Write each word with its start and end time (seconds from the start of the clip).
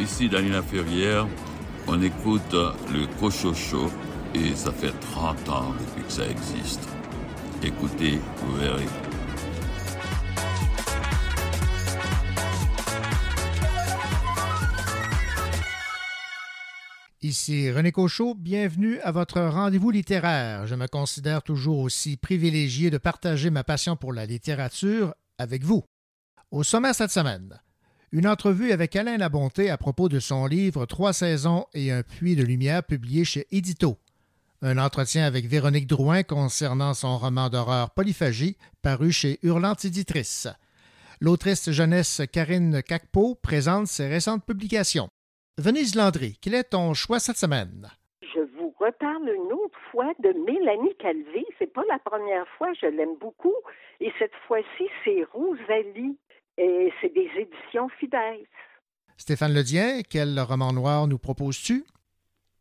Ici 0.00 0.30
Danina 0.30 0.62
Ferrière, 0.62 1.26
on 1.86 2.00
écoute 2.00 2.54
le 2.54 3.06
Cochocho 3.20 3.90
et 4.34 4.54
ça 4.54 4.72
fait 4.72 4.98
30 4.98 5.48
ans 5.50 5.74
depuis 5.78 6.02
que 6.02 6.10
ça 6.10 6.26
existe. 6.26 6.88
Écoutez, 7.62 8.18
vous 8.38 8.56
verrez. 8.56 8.86
Ici 17.20 17.70
René 17.70 17.92
Cochot, 17.92 18.34
bienvenue 18.34 18.98
à 19.00 19.12
votre 19.12 19.42
rendez-vous 19.42 19.90
littéraire. 19.90 20.66
Je 20.66 20.76
me 20.76 20.86
considère 20.86 21.42
toujours 21.42 21.80
aussi 21.80 22.16
privilégié 22.16 22.88
de 22.88 22.96
partager 22.96 23.50
ma 23.50 23.64
passion 23.64 23.96
pour 23.96 24.14
la 24.14 24.24
littérature 24.24 25.14
avec 25.36 25.62
vous. 25.62 25.84
Au 26.50 26.62
sommaire 26.62 26.94
cette 26.94 27.10
semaine, 27.10 27.60
une 28.12 28.26
entrevue 28.26 28.72
avec 28.72 28.96
Alain 28.96 29.18
Labonté 29.18 29.70
à 29.70 29.76
propos 29.76 30.08
de 30.08 30.18
son 30.18 30.46
livre 30.46 30.84
Trois 30.84 31.12
saisons 31.12 31.66
et 31.74 31.92
un 31.92 32.02
puits 32.02 32.34
de 32.34 32.42
lumière 32.42 32.82
publié 32.82 33.24
chez 33.24 33.46
Édito. 33.52 33.98
Un 34.62 34.78
entretien 34.78 35.24
avec 35.24 35.46
Véronique 35.46 35.86
Drouin 35.86 36.24
concernant 36.24 36.92
son 36.92 37.16
roman 37.16 37.48
d'horreur 37.48 37.90
Polyphagie, 37.90 38.56
paru 38.82 39.12
chez 39.12 39.38
Hurlante 39.42 39.84
Éditrice. 39.84 40.48
L'autrice 41.20 41.70
jeunesse 41.70 42.22
Karine 42.32 42.82
Cacpo 42.82 43.36
présente 43.36 43.86
ses 43.86 44.08
récentes 44.08 44.44
publications. 44.44 45.08
Venise 45.56 45.94
Landry, 45.94 46.36
quel 46.42 46.54
est 46.54 46.70
ton 46.70 46.94
choix 46.94 47.20
cette 47.20 47.36
semaine? 47.36 47.88
Je 48.22 48.40
vous 48.56 48.74
reparle 48.80 49.28
une 49.28 49.52
autre 49.52 49.78
fois 49.92 50.12
de 50.18 50.30
Mélanie 50.44 50.96
Calvé. 50.98 51.46
C'est 51.58 51.72
pas 51.72 51.84
la 51.88 51.98
première 52.00 52.46
fois, 52.58 52.72
je 52.80 52.86
l'aime 52.86 53.16
beaucoup. 53.20 53.54
Et 54.00 54.12
cette 54.18 54.34
fois-ci, 54.48 54.88
c'est 55.04 55.24
Rosalie. 55.32 56.16
Et 56.58 56.92
c'est 57.00 57.12
des 57.14 57.28
éditions 57.38 57.88
fidèles. 57.98 58.46
Stéphane 59.16 59.52
Ledien, 59.52 60.00
quel 60.08 60.38
roman 60.40 60.72
noir 60.72 61.06
nous 61.06 61.18
proposes-tu? 61.18 61.84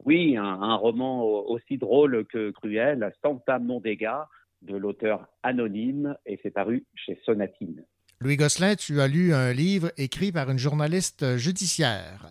Oui, 0.05 0.37
un, 0.37 0.75
roman 0.75 1.23
aussi 1.23 1.77
drôle 1.77 2.25
que 2.25 2.51
cruel, 2.51 3.11
Santa 3.21 3.59
Mondega, 3.59 4.27
de 4.61 4.75
l'auteur 4.75 5.27
anonyme, 5.43 6.15
et 6.25 6.39
c'est 6.41 6.51
paru 6.51 6.85
chez 6.95 7.19
Sonatine. 7.25 7.83
Louis 8.21 8.37
Gosselin, 8.37 8.75
tu 8.75 8.99
as 8.99 9.07
lu 9.07 9.33
un 9.33 9.53
livre 9.53 9.91
écrit 9.97 10.31
par 10.31 10.49
une 10.49 10.57
journaliste 10.57 11.37
judiciaire. 11.37 12.29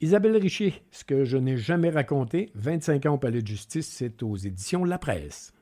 Isabelle 0.00 0.36
Richer, 0.36 0.74
ce 0.90 1.04
que 1.04 1.24
je 1.24 1.36
n'ai 1.36 1.56
jamais 1.56 1.90
raconté, 1.90 2.50
25 2.54 3.06
ans 3.06 3.14
au 3.14 3.18
Palais 3.18 3.42
de 3.42 3.46
justice, 3.46 3.88
c'est 3.88 4.22
aux 4.22 4.36
éditions 4.36 4.84
La 4.84 4.98
Presse. 4.98 5.52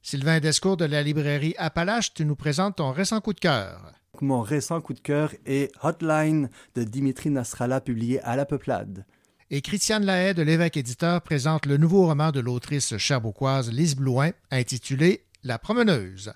Sylvain 0.00 0.40
Descours 0.40 0.76
de 0.76 0.84
la 0.84 1.02
librairie 1.02 1.54
Appalache, 1.58 2.14
tu 2.14 2.24
nous 2.24 2.34
présentes 2.34 2.76
ton 2.76 2.90
récent 2.90 3.20
coup 3.20 3.34
de 3.34 3.40
cœur. 3.40 3.92
Mon 4.20 4.42
récent 4.42 4.80
coup 4.82 4.92
de 4.92 5.00
cœur 5.00 5.32
est 5.46 5.72
Hotline 5.82 6.50
de 6.74 6.84
Dimitri 6.84 7.30
Nasrallah, 7.30 7.80
publié 7.80 8.20
à 8.20 8.36
La 8.36 8.44
Peuplade. 8.44 9.06
Et 9.50 9.62
Christiane 9.62 10.04
Lahaye 10.04 10.34
de 10.34 10.42
l'évêque 10.42 10.76
éditeur 10.76 11.22
présente 11.22 11.64
le 11.64 11.78
nouveau 11.78 12.06
roman 12.06 12.30
de 12.30 12.40
l'autrice 12.40 12.98
cherbourgoise 12.98 13.72
Lise 13.72 13.96
Blouin, 13.96 14.32
intitulé 14.50 15.24
La 15.42 15.58
promeneuse. 15.58 16.34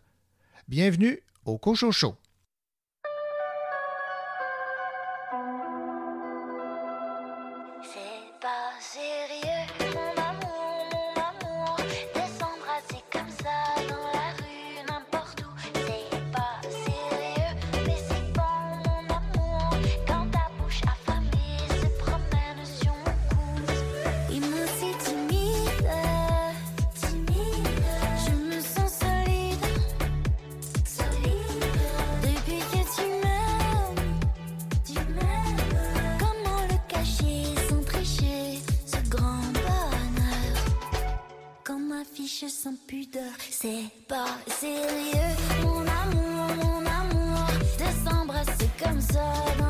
Bienvenue 0.69 1.21
au 1.45 1.59
Cochocho. 1.59 2.17
lâche 42.43 42.51
sans 42.51 42.75
pudeur. 42.87 43.23
C'est 43.51 43.85
pas 44.09 44.27
sérieux, 44.49 45.37
mon 45.63 45.81
amour, 45.81 46.57
mon 46.57 46.87
amour, 46.87 47.47
de 47.79 48.09
s'embrasser 48.09 48.69
comme 48.83 49.01
ça. 49.01 49.66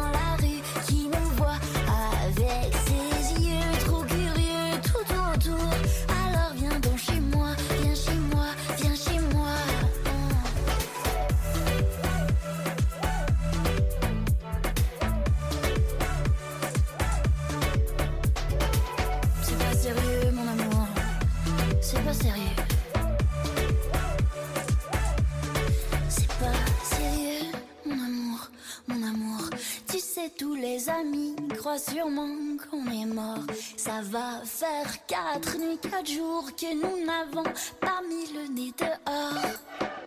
Quatre 35.06 36.06
jours 36.06 36.50
que 36.56 36.74
nous 36.74 37.04
n'avons 37.04 37.44
pas 37.80 38.00
mis 38.08 38.26
le 38.32 38.52
nez 38.52 38.72
dehors. 38.76 40.05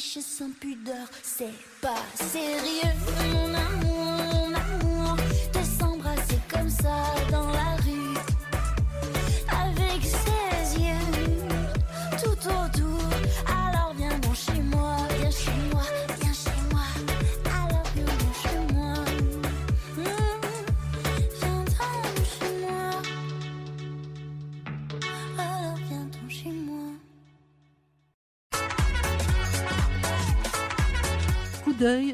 Sans 0.00 0.50
pudeur, 0.58 1.08
c'est 1.22 1.52
pas 1.80 2.02
sérieux, 2.14 2.92
mon 3.32 3.54
amour. 3.54 3.72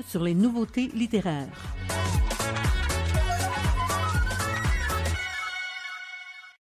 Sur 0.08 0.24
les 0.24 0.34
nouveautés 0.34 0.88
littéraires. 0.94 1.52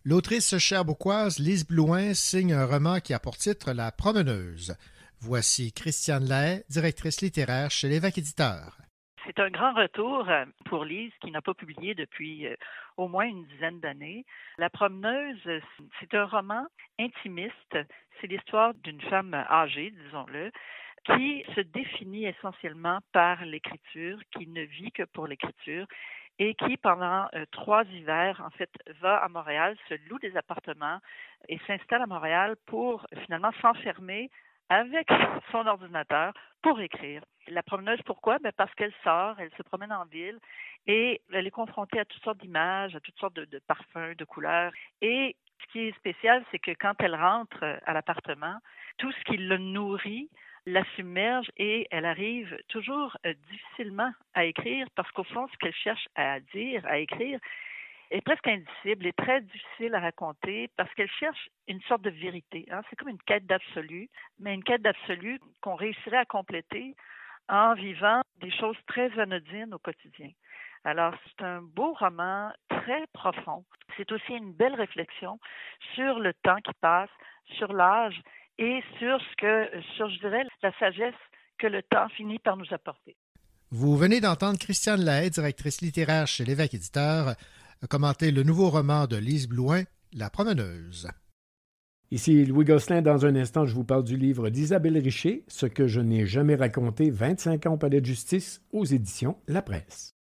L'autrice 0.04 0.58
cherbourgoise 0.58 1.40
Lise 1.40 1.68
Blouin 1.68 2.14
signe 2.14 2.54
un 2.54 2.66
roman 2.66 3.00
qui 3.00 3.14
a 3.14 3.20
pour 3.20 3.38
titre 3.38 3.72
La 3.72 3.92
promeneuse. 3.92 4.76
Voici 5.20 5.72
Christiane 5.74 6.26
Lay, 6.26 6.64
directrice 6.70 7.22
littéraire 7.22 7.70
chez 7.70 7.88
l'Évêque 7.88 8.18
éditeur. 8.18 8.78
C'est 9.26 9.40
un 9.40 9.50
grand 9.50 9.74
retour 9.74 10.30
euh, 10.30 10.46
pour 10.66 10.86
Lise 10.86 11.12
qui 11.22 11.32
n'a 11.32 11.42
pas 11.42 11.56
publié 11.56 11.96
depuis 11.96 12.46
euh, 12.46 12.56
au 12.98 13.08
moins 13.08 13.26
une 13.26 13.46
dizaine 13.46 13.80
d'années. 13.80 14.26
La 14.58 14.70
promeneuse, 14.70 15.62
c'est 16.00 16.14
un 16.14 16.26
roman 16.26 16.66
intimiste. 17.00 17.78
C'est 18.22 18.28
l'histoire 18.28 18.74
d'une 18.84 19.02
femme 19.02 19.34
âgée, 19.34 19.92
disons-le, 20.06 20.52
qui 21.06 21.46
se 21.56 21.62
définit 21.62 22.26
essentiellement 22.26 23.00
par 23.12 23.46
l'écriture, 23.46 24.20
qui 24.32 24.48
ne 24.48 24.64
vit 24.64 24.92
que 24.92 25.04
pour 25.04 25.28
l'écriture 25.28 25.86
et 26.40 26.54
qui, 26.56 26.78
pendant 26.78 27.28
euh, 27.34 27.46
trois 27.52 27.86
hivers, 27.86 28.42
en 28.46 28.50
fait, 28.52 28.70
va 29.00 29.18
à 29.18 29.30
Montréal, 29.30 29.78
se 29.88 29.96
loue 30.10 30.20
des 30.20 30.36
appartements 30.36 31.00
et 31.48 31.60
s'installe 31.66 32.02
à 32.02 32.08
Montréal 32.08 32.56
pour 32.66 33.06
finalement 33.24 33.52
s'enfermer 33.62 34.30
avec 34.70 35.08
son 35.52 35.66
ordinateur 35.68 36.34
pour 36.62 36.80
écrire. 36.82 37.24
La 37.48 37.62
promeneuse, 37.62 38.02
pourquoi? 38.04 38.40
Ben 38.40 38.52
parce 38.58 38.74
qu'elle 38.74 38.94
sort, 39.04 39.40
elle 39.40 39.52
se 39.56 39.64
promène 39.64 39.92
en 39.94 40.06
ville 40.06 40.40
et 40.88 41.22
elle 41.32 41.46
est 41.46 41.52
confrontée 41.52 42.00
à 42.00 42.06
toutes 42.06 42.24
sortes 42.24 42.40
d'images, 42.40 42.96
à 42.96 43.00
toutes 43.00 43.18
sortes 43.20 43.36
de, 43.36 43.46
de 43.46 43.60
parfums, 43.68 44.16
de 44.18 44.26
couleurs. 44.26 44.72
Et 45.02 45.36
ce 45.62 45.72
qui 45.72 45.80
est 45.82 45.96
spécial, 45.98 46.44
c'est 46.50 46.60
que 46.60 46.72
quand 46.72 46.96
elle 47.00 47.16
rentre 47.16 47.64
à 47.86 47.94
l'appartement, 47.94 48.58
tout 48.98 49.12
ce 49.12 49.24
qui 49.26 49.38
le 49.38 49.58
nourrit 49.58 50.30
la 50.66 50.84
submerge 50.96 51.50
et 51.58 51.88
elle 51.92 52.06
arrive 52.06 52.58
toujours 52.70 53.18
euh, 53.26 53.34
difficilement 53.52 54.12
à 54.34 54.46
écrire 54.46 54.88
parce 54.96 55.12
qu'au 55.12 55.24
fond, 55.24 55.48
ce 55.52 55.58
qu'elle 55.58 55.76
cherche 55.76 56.08
à 56.16 56.40
dire, 56.40 56.86
à 56.86 56.98
écrire, 56.98 57.40
est 58.12 58.22
presque 58.22 58.48
indicible 58.48 59.08
et 59.08 59.14
très 59.14 59.42
difficile 59.42 59.96
à 59.96 60.00
raconter 60.00 60.70
parce 60.78 60.94
qu'elle 60.94 61.10
cherche 61.20 61.50
une 61.68 61.82
sorte 61.84 62.02
de 62.02 62.10
vérité. 62.10 62.66
Hein. 62.72 62.82
C'est 62.90 62.96
comme 62.96 63.10
une 63.10 63.22
quête 63.22 63.46
d'absolu, 63.46 64.10
mais 64.40 64.54
une 64.54 64.64
quête 64.64 64.82
d'absolu 64.82 65.40
qu'on 65.62 65.76
réussirait 65.76 66.18
à 66.18 66.26
compléter 66.26 66.96
en 67.50 67.74
vivant 67.74 68.22
des 68.40 68.52
choses 68.52 68.78
très 68.88 69.18
anodines 69.20 69.74
au 69.74 69.80
quotidien. 69.80 70.30
Alors, 70.84 71.16
c'est 71.26 71.44
un 71.44 71.62
beau 71.62 71.94
roman 71.94 72.52
très 72.70 73.08
profond. 73.08 73.66
C'est 73.98 74.12
aussi 74.12 74.34
une 74.34 74.54
belle 74.54 74.76
réflexion 74.76 75.40
sur 75.96 76.20
le 76.20 76.34
temps 76.34 76.62
qui 76.64 76.74
passe, 76.80 77.10
sur 77.58 77.74
l'âge 77.74 78.22
et 78.58 78.82
sur 79.00 79.20
ce 79.20 79.36
que, 79.38 79.82
sur, 79.96 80.10
je 80.10 80.20
dirais, 80.20 80.44
la 80.64 80.72
sagesse 80.80 81.14
que 81.58 81.68
le 81.68 81.82
temps 81.84 82.10
finit 82.10 82.40
par 82.40 82.58
nous 82.58 82.66
apporter. 82.72 83.16
Vous 83.72 83.98
venez 83.98 84.22
d'entendre 84.22 84.60
Christiane 84.60 85.04
Lahaye, 85.04 85.30
directrice 85.30 85.82
littéraire 85.82 86.28
chez 86.28 86.46
l'évêque 86.46 86.74
éditeur, 86.74 87.36
commenter 87.90 88.32
le 88.32 88.44
nouveau 88.44 88.70
roman 88.70 89.08
de 89.08 89.18
Lise 89.18 89.48
Blouin, 89.48 89.84
La 90.14 90.30
promeneuse. 90.30 91.10
Ici 92.12 92.46
Louis 92.46 92.66
Gosselin. 92.66 93.02
Dans 93.02 93.26
un 93.26 93.36
instant, 93.36 93.66
je 93.66 93.74
vous 93.74 93.84
parle 93.84 94.04
du 94.04 94.16
livre 94.16 94.50
d'Isabelle 94.50 94.98
Richer, 94.98 95.44
Ce 95.48 95.66
que 95.66 95.88
je 95.88 96.00
n'ai 96.00 96.26
jamais 96.26 96.56
raconté, 96.56 97.10
25 97.10 97.66
ans 97.66 97.74
au 97.74 97.78
palais 97.78 98.00
de 98.00 98.06
justice, 98.06 98.62
aux 98.72 98.86
éditions 98.86 99.38
La 99.48 99.62
Presse. 99.62 100.15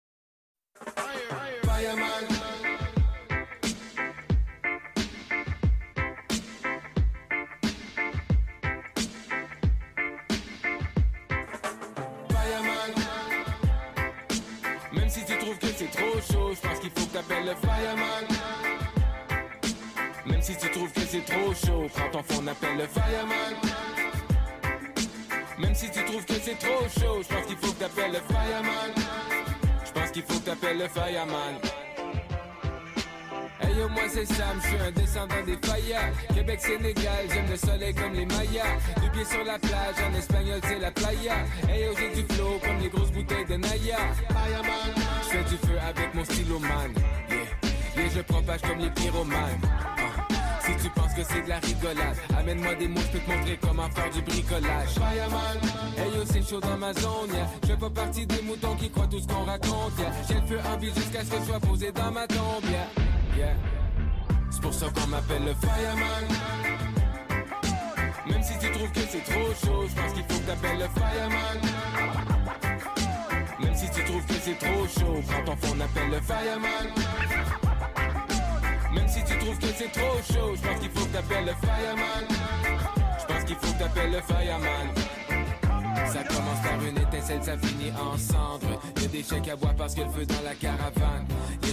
T'appelles 17.13 17.45
le 17.45 17.55
fireman. 17.55 18.27
Même 20.25 20.43
si 20.43 20.57
tu 20.57 20.71
trouves 20.71 20.93
que 20.93 21.01
c'est 21.01 21.25
trop 21.25 21.53
chaud, 21.55 21.87
prends 21.95 22.11
ton 22.11 22.23
phone, 22.23 22.49
appelle 22.49 22.77
le 22.79 22.87
fireman. 22.87 23.55
Même 25.59 25.75
si 25.75 25.91
tu 25.91 26.05
trouves 26.05 26.25
que 26.25 26.35
c'est 26.35 26.59
trop 26.59 26.89
chaud, 27.01 27.23
je 27.23 27.35
pense 27.35 27.47
qu'il 27.47 27.57
faut 27.57 27.73
que 27.73 27.81
t'appelles 27.81 28.13
le 28.13 28.21
fireman. 28.21 28.95
Je 29.85 29.93
pense 29.93 30.11
qu'il 30.11 30.23
faut 30.23 30.39
que 30.39 30.45
t'appelles 30.47 30.79
le 30.79 30.89
fireman. 30.89 31.82
Hey 33.63 33.77
yo, 33.79 33.89
moi 33.89 34.03
c'est 34.09 34.27
Sam, 34.27 34.61
je 34.63 34.69
suis 34.69 34.77
un 34.77 34.91
descendant 34.91 35.43
des 35.47 35.57
Fayas. 35.67 36.11
Québec, 36.35 36.61
Sénégal, 36.61 37.25
j'aime 37.33 37.49
le 37.49 37.57
soleil 37.57 37.95
comme 37.95 38.13
les 38.13 38.27
Mayas. 38.27 38.79
Deux 39.01 39.11
pieds 39.13 39.25
sur 39.25 39.45
la 39.45 39.59
plage, 39.59 39.97
en 40.05 40.15
espagnol 40.17 40.61
c'est 40.65 40.79
la 40.79 40.91
playa. 40.91 41.37
Hey 41.69 41.85
yo, 41.85 41.93
j'ai 41.99 42.23
du 42.23 42.35
flow 42.35 42.59
comme 42.65 42.79
les 42.81 42.89
grosses 42.89 43.13
bouteilles 43.13 43.47
de 43.47 43.57
Naya. 43.57 43.99
Je 45.23 45.29
fais 45.29 45.45
du 45.45 45.57
feu 45.57 45.79
avec 45.89 46.15
mon 46.15 46.25
stylo 46.25 46.59
man. 46.59 46.93
Yeah, 47.31 48.09
je 48.15 48.21
propage 48.23 48.63
comme 48.63 48.79
les 48.79 48.91
pyromanes. 48.91 49.61
Ah. 49.65 50.27
Si 50.61 50.77
tu 50.77 50.91
penses 50.91 51.13
que 51.15 51.23
c'est 51.25 51.43
de 51.43 51.49
la 51.49 51.59
rigolade, 51.59 52.17
amène-moi 52.39 52.75
des 52.77 52.89
mots, 52.89 53.01
je 53.01 53.19
peux 53.19 53.25
te 53.25 53.31
montrer 53.31 53.59
comment 53.61 53.91
faire 53.91 54.11
du 54.11 54.23
bricolage. 54.23 54.91
Fireman, 54.95 55.59
hey 55.99 56.17
yo, 56.17 56.25
c'est 56.25 56.49
chaud 56.49 56.61
dans 56.61 56.77
ma 56.79 56.93
zone. 56.95 57.31
Je 57.63 57.69
fais 57.69 57.77
pas 57.77 57.91
partie 57.91 58.27
des 58.27 58.43
moutons 58.43 58.75
qui 58.77 58.91
croient 58.91 59.09
tout 59.09 59.21
ce 59.21 59.27
qu'on 59.27 59.45
raconte, 59.45 59.99
yeah. 59.99 60.13
J'ai 60.29 60.35
le 60.35 60.47
feu 60.47 60.59
en 60.73 60.77
vie 60.79 60.93
jusqu'à 60.95 61.25
ce 61.25 61.31
que 61.31 61.37
je 61.41 61.45
sois 61.45 61.61
posé 61.61 61.93
dans 61.93 62.11
ma 62.11 62.27
tombe. 62.27 62.65
C'est 64.51 64.61
pour 64.61 64.75
ça 64.75 64.87
qu'on 64.95 65.07
m'appelle 65.09 65.45
le 65.45 65.55
fireman. 65.55 66.25
Même 68.27 68.43
si 68.43 68.59
tu 68.59 68.71
trouves 68.73 68.93
que 68.93 69.01
c'est 69.01 69.25
trop 69.25 69.49
chaud, 69.65 69.87
je 69.89 69.95
pense 69.95 70.13
qu'il 70.13 70.25
faut 70.25 70.41
que 70.41 70.47
t'appelles 70.47 70.79
le 70.79 70.89
fireman. 70.89 71.59
Même 73.61 73.75
si 73.75 73.91
tu 73.91 74.05
trouves 74.05 74.27
que 74.27 74.35
c'est 74.35 74.59
trop 74.59 74.87
chaud, 74.87 75.23
prends 75.27 75.45
ton 75.45 75.57
phone, 75.57 75.83
appelle 75.83 76.11
le 76.11 76.21
fireman. 76.21 76.89
Même 78.95 79.09
si 79.09 79.25
tu 79.25 79.39
trouves 79.39 79.59
que 79.59 79.67
c'est 79.77 79.93
trop 79.93 80.19
chaud, 80.33 80.55
je 80.55 80.69
pense 80.69 80.81
qu'il 80.81 80.91
faut 80.91 81.07
que 81.07 81.13
t'appelles 81.13 81.47
le 81.47 81.55
fireman. 81.55 82.25
Je 83.21 83.27
pense 83.27 83.45
qu'il 83.45 83.57
faut 83.57 83.73
que 83.73 83.79
t'appelles 83.79 84.13
le 84.13 84.21
fireman. 84.21 84.89
Ça 86.13 86.25
commence 86.25 86.61
par 86.63 86.83
une 86.87 86.99
étincelle, 86.99 87.43
ça 87.43 87.57
finit 87.57 87.93
en 87.93 88.19
cendres. 88.19 88.81
Y'a 89.01 89.09
des 89.09 89.23
chèques 89.23 89.49
à 89.49 89.57
boire 89.57 89.75
parce 89.75 89.97
a 89.97 90.05
le 90.05 90.11
feu 90.11 90.27
dans 90.27 90.43
la 90.45 90.55
caravane. 90.55 91.27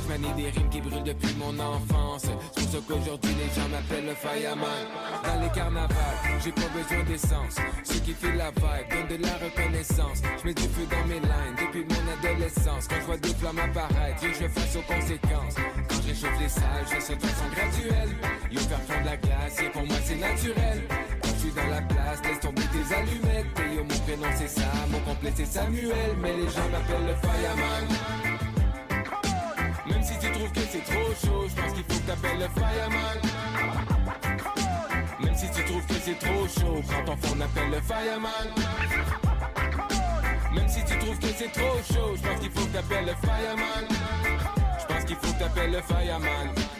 Manie 0.09 0.33
des 0.35 0.49
rimes 0.49 0.69
qui 0.69 0.81
brûlent 0.81 1.03
depuis 1.03 1.35
mon 1.37 1.53
enfance. 1.59 2.23
C'est 2.23 2.63
pour 2.63 2.71
ça 2.73 2.79
qu'aujourd'hui 2.87 3.29
les 3.37 3.49
gens 3.53 3.69
m'appellent 3.69 4.07
le 4.09 4.15
fireman. 4.15 4.81
Dans 5.23 5.39
les 5.39 5.51
carnavals, 5.53 6.17
j'ai 6.43 6.51
pas 6.51 6.69
besoin 6.73 7.03
d'essence. 7.03 7.55
Ce 7.83 7.93
qui 7.99 8.13
fait 8.13 8.33
la 8.33 8.49
vibe 8.49 8.89
donne 8.89 9.17
de 9.17 9.23
la 9.23 9.37
reconnaissance. 9.37 10.23
Je 10.41 10.47
mets 10.47 10.55
du 10.55 10.63
feu 10.63 10.87
dans 10.89 11.05
mes 11.05 11.21
lines 11.21 11.57
depuis 11.61 11.85
mon 11.85 12.03
adolescence. 12.09 12.87
Quand 12.89 12.95
je 12.99 13.05
vois 13.05 13.17
des 13.17 13.35
flammes 13.35 13.59
apparaître, 13.59 14.25
je 14.25 14.47
face 14.47 14.75
aux 14.77 14.87
conséquences. 14.91 15.55
Quand 15.87 16.01
je 16.01 16.07
réchauffe 16.09 16.39
les 16.41 16.49
salles, 16.49 16.87
je 16.89 16.99
saute 16.99 17.21
de 17.21 17.27
façon 17.27 17.49
graduelle. 17.53 18.11
Yo, 18.49 18.59
faire 18.61 18.81
fondre 18.89 19.05
la 19.05 19.17
glace, 19.17 19.61
et 19.61 19.69
pour 19.69 19.85
moi 19.85 19.97
c'est 20.03 20.17
naturel. 20.17 20.81
Quand 21.21 21.33
je 21.37 21.39
suis 21.39 21.53
dans 21.53 21.69
la 21.69 21.81
place, 21.85 22.17
laisse 22.25 22.39
tomber 22.39 22.65
tes 22.73 22.85
allumettes. 22.97 23.53
Et 23.61 23.75
yo, 23.77 23.83
mon 23.85 23.99
prénom 24.09 24.33
c'est 24.33 24.49
Sam, 24.49 24.89
mon 24.89 25.01
complet 25.05 25.33
c'est 25.35 25.45
Samuel. 25.45 26.17
Mais 26.19 26.33
les 26.33 26.49
gens 26.49 26.65
m'appellent 26.73 27.05
le 27.05 27.15
fireman. 27.21 27.85
Même 29.89 30.03
si 30.03 30.17
tu 30.19 30.31
trouves 30.31 30.51
que 30.51 30.61
c'est 30.71 30.83
trop 30.83 31.09
chaud, 31.25 31.47
je 31.49 31.61
pense 31.61 31.73
qu'il 31.73 31.83
faut 31.83 31.99
que 31.99 32.07
t'appelles 32.07 32.39
le 32.39 32.47
fireman. 32.49 33.19
Même 35.19 35.35
si 35.35 35.49
tu 35.51 35.65
trouves 35.65 35.85
que 35.85 35.93
c'est 35.95 36.19
trop 36.19 36.47
chaud, 36.47 36.81
prends 36.87 37.05
ton 37.05 37.17
phone, 37.17 37.41
appelle 37.41 37.71
le 37.71 37.81
fireman. 37.81 38.47
Même 40.53 40.67
si 40.67 40.83
tu 40.85 40.97
trouves 40.99 41.19
que 41.19 41.27
c'est 41.27 41.51
trop 41.51 41.77
chaud, 41.93 42.15
je 42.15 42.21
pense 42.27 42.39
qu'il 42.39 42.51
faut 42.51 42.65
que 42.65 42.73
t'appelles 42.73 43.05
le 43.05 43.15
fireman. 43.15 43.85
Je 44.79 44.93
pense 44.93 45.03
qu'il 45.05 45.15
faut 45.15 45.33
que 45.33 45.39
t'appelles 45.39 45.71
le 45.71 45.81
fireman. 45.81 46.78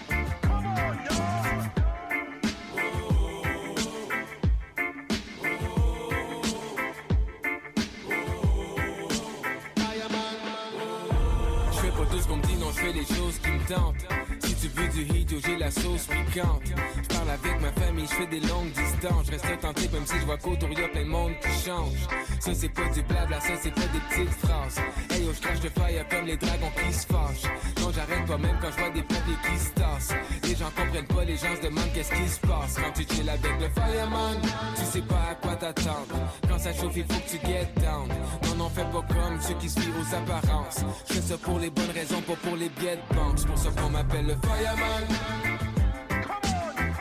Les 12.99 13.15
choses 13.15 13.39
qui 13.39 13.51
me 13.51 13.67
tentent. 13.67 14.28
Tu 14.61 14.67
veux 14.67 14.87
du 14.89 15.03
yo, 15.33 15.39
j'ai 15.45 15.55
la 15.55 15.71
sauce 15.71 16.07
piquante. 16.07 16.63
Je 17.01 17.15
parle 17.15 17.29
avec 17.29 17.61
ma 17.61 17.71
famille, 17.81 18.05
je 18.05 18.13
fais 18.13 18.27
des 18.27 18.41
longues 18.41 18.71
distances. 18.71 19.25
Je 19.27 19.31
reste 19.31 19.59
tenté, 19.61 19.87
même 19.93 20.05
si 20.05 20.19
je 20.19 20.25
vois 20.25 20.37
qu'autour 20.37 20.69
y 20.69 20.83
a 20.83 20.89
plein 20.89 21.03
de 21.03 21.09
monde 21.09 21.31
qui 21.41 21.65
change. 21.65 22.07
Ça, 22.41 22.53
c'est 22.53 22.69
pas 22.69 22.89
du 22.93 23.01
blabla, 23.03 23.39
ça, 23.39 23.53
c'est 23.61 23.73
pas 23.73 23.87
des 23.87 23.99
petites 24.09 24.35
phrases. 24.39 24.81
Hey 25.11 25.23
yo, 25.23 25.31
je 25.33 25.39
crache 25.39 25.61
de 25.61 25.69
fire 25.69 26.05
comme 26.09 26.25
les 26.25 26.35
dragons 26.35 26.71
qui 26.75 26.93
se 26.93 27.07
fâchent. 27.07 27.49
Non, 27.79 27.91
j'arrête 27.93 28.25
pas 28.25 28.37
même 28.37 28.57
quand 28.61 28.71
je 28.71 28.79
vois 28.79 28.89
des 28.89 29.03
pompiers 29.03 29.39
qui 29.47 29.59
se 29.59 29.71
tassent. 29.71 30.13
Les 30.43 30.55
gens 30.55 30.71
comprennent 30.75 31.07
pas, 31.07 31.23
les 31.23 31.37
gens 31.37 31.55
se 31.55 31.61
demandent 31.61 31.93
qu'est-ce 31.93 32.11
qui 32.11 32.27
se 32.27 32.39
passe. 32.41 32.75
Quand 32.75 32.91
tu 32.91 33.15
chill 33.15 33.29
avec 33.29 33.53
le 33.61 33.69
fireman, 33.69 34.41
tu 34.75 34.83
sais 34.83 35.01
pas 35.01 35.23
à 35.31 35.35
quoi 35.35 35.55
t'attendre. 35.55 36.15
Quand 36.49 36.59
ça 36.59 36.73
chauffe, 36.73 36.97
il 36.97 37.05
faut 37.05 37.19
que 37.19 37.29
tu 37.29 37.47
get 37.47 37.69
down. 37.79 38.09
Non, 38.43 38.55
non, 38.57 38.69
fais 38.69 38.83
pas 38.83 39.05
comme 39.07 39.39
ceux 39.39 39.55
qui 39.55 39.69
se 39.69 39.79
aux 39.79 40.15
apparences. 40.15 40.83
Je 41.07 41.13
fais 41.13 41.21
ça 41.21 41.37
pour 41.37 41.59
les 41.59 41.69
bonnes 41.69 41.91
raisons, 41.93 42.21
pas 42.21 42.35
pour 42.35 42.57
les 42.57 42.69
billets 42.69 42.97
de 42.97 43.15
banque. 43.15 43.37
C'est 43.37 43.47
pour 43.47 43.57
ça 43.57 43.69
qu'on 43.71 43.89
m'appelle 43.89 44.27
le 44.27 44.35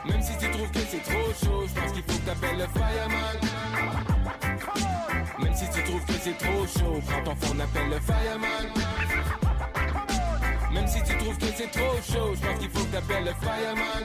Même 0.07 0.23
si 0.23 0.37
tu 0.39 0.51
trouves 0.51 0.71
que 0.71 0.81
c'est 0.91 1.03
trop 1.03 1.33
chaud, 1.45 1.67
je 1.67 1.81
pense 1.81 1.93
qu'il 1.93 2.03
faut 2.03 2.19
que 2.19 2.27
t'appelles 2.27 2.59
le 2.59 2.67
fireman. 2.67 3.39
Même 5.39 5.55
si 5.55 5.71
tu 5.71 5.85
trouves 5.85 6.05
que 6.05 6.13
c'est 6.23 6.39
trop 6.39 6.67
chaud, 6.67 7.01
prends 7.07 7.23
ton 7.25 7.37
phone, 7.37 7.61
appelle 7.61 7.89
le 7.91 8.01
fireman. 8.01 8.67
Même 10.73 10.87
si 10.87 11.03
tu 11.03 11.17
trouves 11.19 11.39
que 11.39 11.47
c'est 11.57 11.71
trop 11.71 11.97
chaud, 12.13 12.35
je 12.35 12.47
pense 12.47 12.59
qu'il 12.59 12.71
faut 12.71 12.85
que 12.85 12.93
t'appelles 12.93 13.25
le 13.25 13.35
fireman. 13.41 14.05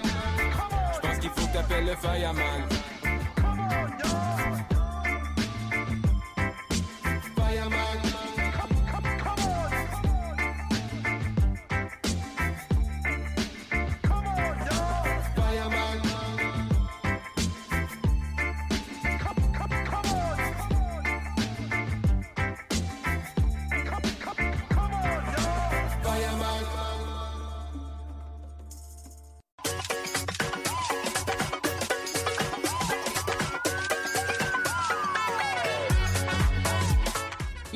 Je 0.93 0.99
pense 1.07 1.17
qu'il 1.19 1.29
faut 1.29 1.47
que 1.47 1.53
t'appelles 1.53 1.85
le. 1.85 1.95
Fireman. 1.95 2.92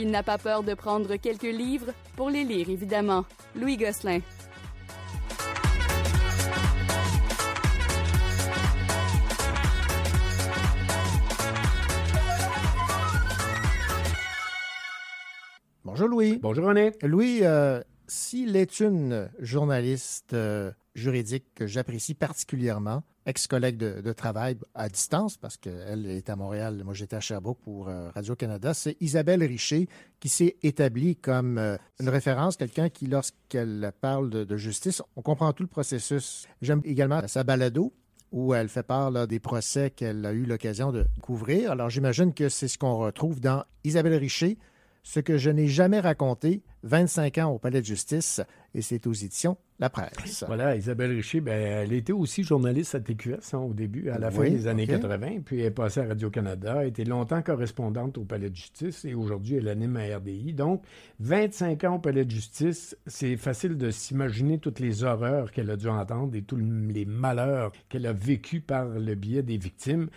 Il 0.08 0.12
n'a 0.12 0.24
pas 0.24 0.38
peur 0.38 0.64
de 0.64 0.74
prendre 0.74 1.18
quelques 1.18 1.42
livres 1.42 1.92
pour 2.16 2.30
les 2.30 2.46
lire, 2.46 2.70
évidemment. 2.70 3.26
Louis 3.58 3.76
Gosselin. 3.76 4.22
Bonjour 15.84 16.08
Louis. 16.08 16.40
Bonjour 16.42 16.68
René. 16.68 16.94
Louis, 17.04 17.40
euh, 17.42 17.82
s'il 18.08 18.56
est 18.56 18.80
une 18.80 19.30
journaliste 19.40 20.32
euh, 20.32 20.72
juridique 20.96 21.48
que 21.54 21.68
j'apprécie 21.68 22.14
particulièrement, 22.14 23.04
ex-collègue 23.28 23.78
de, 23.78 24.14
travail 24.14 24.58
à 24.74 24.88
distance, 24.90 25.38
parce 25.38 25.58
qu'elle 25.58 26.08
est 26.08 26.30
à 26.30 26.36
Montréal, 26.36 26.82
moi 26.84 26.94
j'étais 26.94 27.18
à 27.18 27.20
Sherbrooke 27.20 27.60
pour 27.62 27.90
euh, 27.90 28.10
Radio-Canada, 28.16 28.74
c'est 28.74 28.96
Isabelle 29.02 29.44
Richer 29.44 29.88
qui 30.20 30.30
s'est 30.30 30.56
établie 30.64 31.18
comme 31.18 31.58
euh, 31.58 31.78
une 32.00 32.10
référence, 32.10 32.56
quelqu'un 32.56 32.90
qui, 32.90 33.06
lorsqu'elle 33.06 33.92
parle 34.00 34.30
de, 34.30 34.58
justice, 34.58 35.04
on 35.16 35.22
comprend 35.22 35.52
tout 35.54 35.64
le 35.64 35.70
processus. 35.70 36.48
J'aime 36.62 36.82
également 36.86 37.22
sa 37.28 37.44
balado, 37.44 37.94
où 38.32 38.54
elle 38.54 38.70
fait 38.70 38.84
part 38.84 39.28
des 39.28 39.40
procès 39.40 39.92
qu'elle 39.92 40.26
a 40.26 40.32
eu 40.32 40.46
l'occasion 40.46 40.92
de 40.92 41.06
couvrir. 41.22 41.72
Alors 41.72 41.90
j'imagine 41.90 42.34
que 42.34 42.50
c'est 42.50 42.68
ce 42.68 42.78
qu'on 42.78 42.98
retrouve 42.98 43.40
dans 43.40 43.64
Isabelle 43.84 44.16
Richer, 44.16 44.58
ce 45.04 45.20
que 45.20 45.38
je 45.38 45.50
n'ai 45.50 45.68
jamais 45.68 46.00
raconté, 46.00 46.64
25 46.88 47.38
ans 47.40 47.52
au 47.52 47.60
Palais 47.60 47.82
de 47.82 47.86
justice, 47.86 48.42
et 48.74 48.82
c'est 48.82 49.06
aux 49.08 49.14
éditions 49.14 49.58
La 49.80 49.90
Presse. 49.90 50.44
Voilà, 50.48 50.76
Isabelle 50.76 51.12
Richer, 51.12 51.42
ben, 51.42 51.54
elle 51.54 51.94
était 51.94 52.14
aussi 52.14 52.44
journaliste 52.44 52.96
à 52.96 53.00
TQS 53.00 53.54
hein, 53.54 53.60
au 53.60 53.74
début, 53.74 54.10
à 54.10 54.18
la 54.18 54.32
fin 54.32 54.50
des 54.50 54.68
années 54.68 54.84
ok. 54.84 55.02
80, 55.02 55.42
puis 55.46 55.60
elle 55.60 55.68
est 55.68 55.72
passée 55.72 56.00
à 56.00 56.06
Radio-Canada, 56.06 56.78
elle 56.82 56.88
était 56.90 57.04
longtemps 57.04 57.42
correspondante 57.42 58.18
au 58.18 58.24
Palais 58.24 58.50
de 58.50 58.56
justice 58.56 59.04
et 59.06 59.14
aujourd'hui 59.14 59.56
elle 59.56 59.68
anime 59.68 59.98
à 59.98 60.18
RDI. 60.18 60.54
Donc, 60.54 60.84
25 61.20 61.84
ans 61.84 61.96
au 61.96 62.00
Palais 62.00 62.26
de 62.26 62.32
justice, 62.32 62.98
c'est 63.06 63.36
facile 63.36 63.78
de 63.78 63.92
s'imaginer 63.92 64.60
toutes 64.60 64.80
les 64.80 65.04
horreurs 65.04 65.52
qu'elle 65.52 65.70
a 65.70 65.76
dû 65.76 65.90
entendre 65.90 66.36
et 66.36 66.42
tous 66.42 66.58
les 66.58 67.06
malheurs 67.06 67.72
qu'elle 67.90 68.06
a 68.06 68.14
vécus 68.14 68.62
par 68.66 68.86
le 68.86 69.16
biais 69.16 69.44
des 69.44 69.58
victimes. 69.58 70.08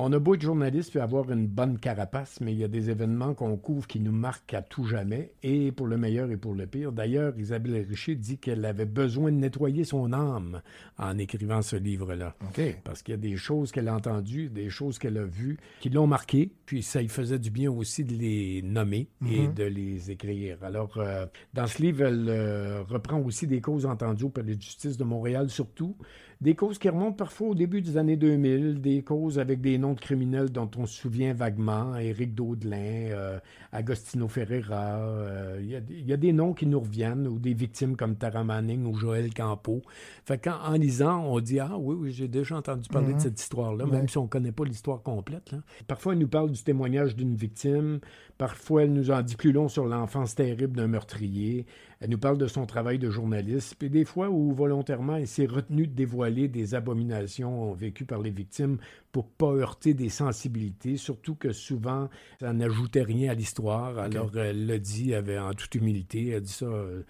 On 0.00 0.12
a 0.12 0.20
beau 0.20 0.36
être 0.36 0.42
journaliste 0.42 0.90
puis 0.90 1.00
avoir 1.00 1.28
une 1.32 1.48
bonne 1.48 1.76
carapace, 1.76 2.40
mais 2.40 2.52
il 2.52 2.58
y 2.60 2.62
a 2.62 2.68
des 2.68 2.88
événements 2.88 3.34
qu'on 3.34 3.56
couvre 3.56 3.88
qui 3.88 3.98
nous 3.98 4.12
marquent 4.12 4.54
à 4.54 4.62
tout 4.62 4.84
jamais, 4.84 5.32
et 5.42 5.72
pour 5.72 5.88
le 5.88 5.96
meilleur 5.96 6.30
et 6.30 6.36
pour 6.36 6.54
le 6.54 6.68
pire. 6.68 6.92
D'ailleurs, 6.92 7.36
Isabelle 7.36 7.84
Richer 7.88 8.14
dit 8.14 8.38
qu'elle 8.38 8.64
avait 8.64 8.84
besoin 8.84 9.32
de 9.32 9.38
nettoyer 9.38 9.82
son 9.82 10.12
âme 10.12 10.62
en 10.98 11.18
écrivant 11.18 11.62
ce 11.62 11.74
livre-là. 11.74 12.36
Parce 12.84 13.02
qu'il 13.02 13.10
y 13.10 13.16
a 13.16 13.20
des 13.20 13.36
choses 13.36 13.72
qu'elle 13.72 13.88
a 13.88 13.94
entendues, 13.96 14.48
des 14.50 14.70
choses 14.70 15.00
qu'elle 15.00 15.18
a 15.18 15.24
vues, 15.24 15.58
qui 15.80 15.90
l'ont 15.90 16.06
marquée, 16.06 16.52
puis 16.64 16.84
ça 16.84 17.02
lui 17.02 17.08
faisait 17.08 17.40
du 17.40 17.50
bien 17.50 17.68
aussi 17.68 18.04
de 18.04 18.12
les 18.14 18.62
nommer 18.62 19.08
et 19.28 19.48
Mhm. 19.48 19.54
de 19.54 19.64
les 19.64 20.12
écrire. 20.12 20.58
Alors, 20.62 20.96
euh, 20.98 21.26
dans 21.54 21.66
ce 21.66 21.82
livre, 21.82 22.04
elle 22.04 22.26
euh, 22.28 22.84
reprend 22.84 23.18
aussi 23.18 23.48
des 23.48 23.60
causes 23.60 23.84
entendues 23.84 24.26
au 24.26 24.30
Palais 24.30 24.54
de 24.54 24.62
justice 24.62 24.96
de 24.96 25.02
Montréal, 25.02 25.50
surtout. 25.50 25.96
Des 26.40 26.54
causes 26.54 26.78
qui 26.78 26.88
remontent 26.88 27.16
parfois 27.16 27.48
au 27.48 27.54
début 27.56 27.82
des 27.82 27.96
années 27.96 28.16
2000, 28.16 28.80
des 28.80 29.02
causes 29.02 29.40
avec 29.40 29.60
des 29.60 29.76
noms 29.76 29.94
de 29.94 29.98
criminels 29.98 30.50
dont 30.52 30.70
on 30.78 30.86
se 30.86 30.94
souvient 30.96 31.34
vaguement, 31.34 31.96
Éric 31.96 32.32
Daudelin, 32.32 32.76
euh, 33.10 33.40
Agostino 33.72 34.28
Ferreira. 34.28 34.98
euh, 35.00 35.58
Il 35.60 35.68
y, 35.68 35.74
a- 35.74 35.80
il 35.90 36.06
y 36.06 36.12
a 36.12 36.16
des 36.16 36.32
noms 36.32 36.52
qui 36.54 36.66
nous 36.66 36.78
reviennent, 36.78 37.26
ou 37.26 37.40
des 37.40 37.54
victimes 37.54 37.96
comme 37.96 38.14
Tara 38.14 38.44
Manning 38.44 38.86
ou 38.86 38.94
Joël 38.94 39.34
Campo. 39.34 39.82
Fait 40.26 40.38
qu'en 40.38 40.60
en 40.64 40.74
lisant, 40.74 41.24
on 41.26 41.40
dit 41.40 41.58
Ah 41.58 41.76
oui, 41.76 41.96
oui, 41.98 42.12
j'ai 42.12 42.28
déjà 42.28 42.56
entendu 42.56 42.88
parler 42.88 43.08
Mhm. 43.08 43.14
de 43.16 43.20
cette 43.20 43.40
histoire-là, 43.40 43.84
Ouais. 43.86 43.90
même 43.90 44.08
si 44.08 44.16
on 44.18 44.22
ne 44.24 44.28
connaît 44.28 44.52
pas 44.52 44.64
l'histoire 44.64 45.02
complète. 45.02 45.56
Parfois, 45.88 46.12
elle 46.12 46.20
nous 46.20 46.28
parle 46.28 46.52
du 46.52 46.62
témoignage 46.62 47.16
d'une 47.16 47.34
victime. 47.34 47.98
Parfois, 48.38 48.84
elle 48.84 48.92
nous 48.92 49.10
en 49.10 49.22
dit 49.22 49.34
plus 49.34 49.50
long 49.50 49.66
sur 49.66 49.86
l'enfance 49.86 50.36
terrible 50.36 50.76
d'un 50.76 50.86
meurtrier. 50.86 51.66
Elle 52.00 52.10
nous 52.10 52.18
parle 52.18 52.38
de 52.38 52.46
son 52.46 52.64
travail 52.64 52.98
de 52.98 53.10
journaliste. 53.10 53.74
Puis 53.78 53.90
des 53.90 54.04
fois 54.04 54.28
où, 54.30 54.52
volontairement, 54.52 55.16
elle 55.16 55.26
s'est 55.26 55.46
retenue 55.46 55.86
de 55.88 55.94
dévoiler 55.94 56.46
des 56.48 56.74
abominations 56.74 57.72
vécues 57.72 58.04
par 58.04 58.20
les 58.22 58.30
victimes 58.30 58.78
pour 59.10 59.28
pas 59.28 59.50
heurter 59.52 59.94
des 59.94 60.08
sensibilités, 60.08 60.96
surtout 60.96 61.34
que 61.34 61.52
souvent, 61.52 62.08
ça 62.40 62.52
n'ajoutait 62.52 63.02
rien 63.02 63.32
à 63.32 63.34
l'histoire. 63.34 63.98
Alors, 63.98 64.36
elle 64.36 64.66
l'a 64.66 64.78
dit 64.78 65.14
avait, 65.14 65.38
en 65.38 65.52
toute 65.54 65.74
humilité. 65.74 66.28
Elle 66.28 66.42
dit 66.42 66.52
ça... 66.52 66.66
euh, 66.66 67.02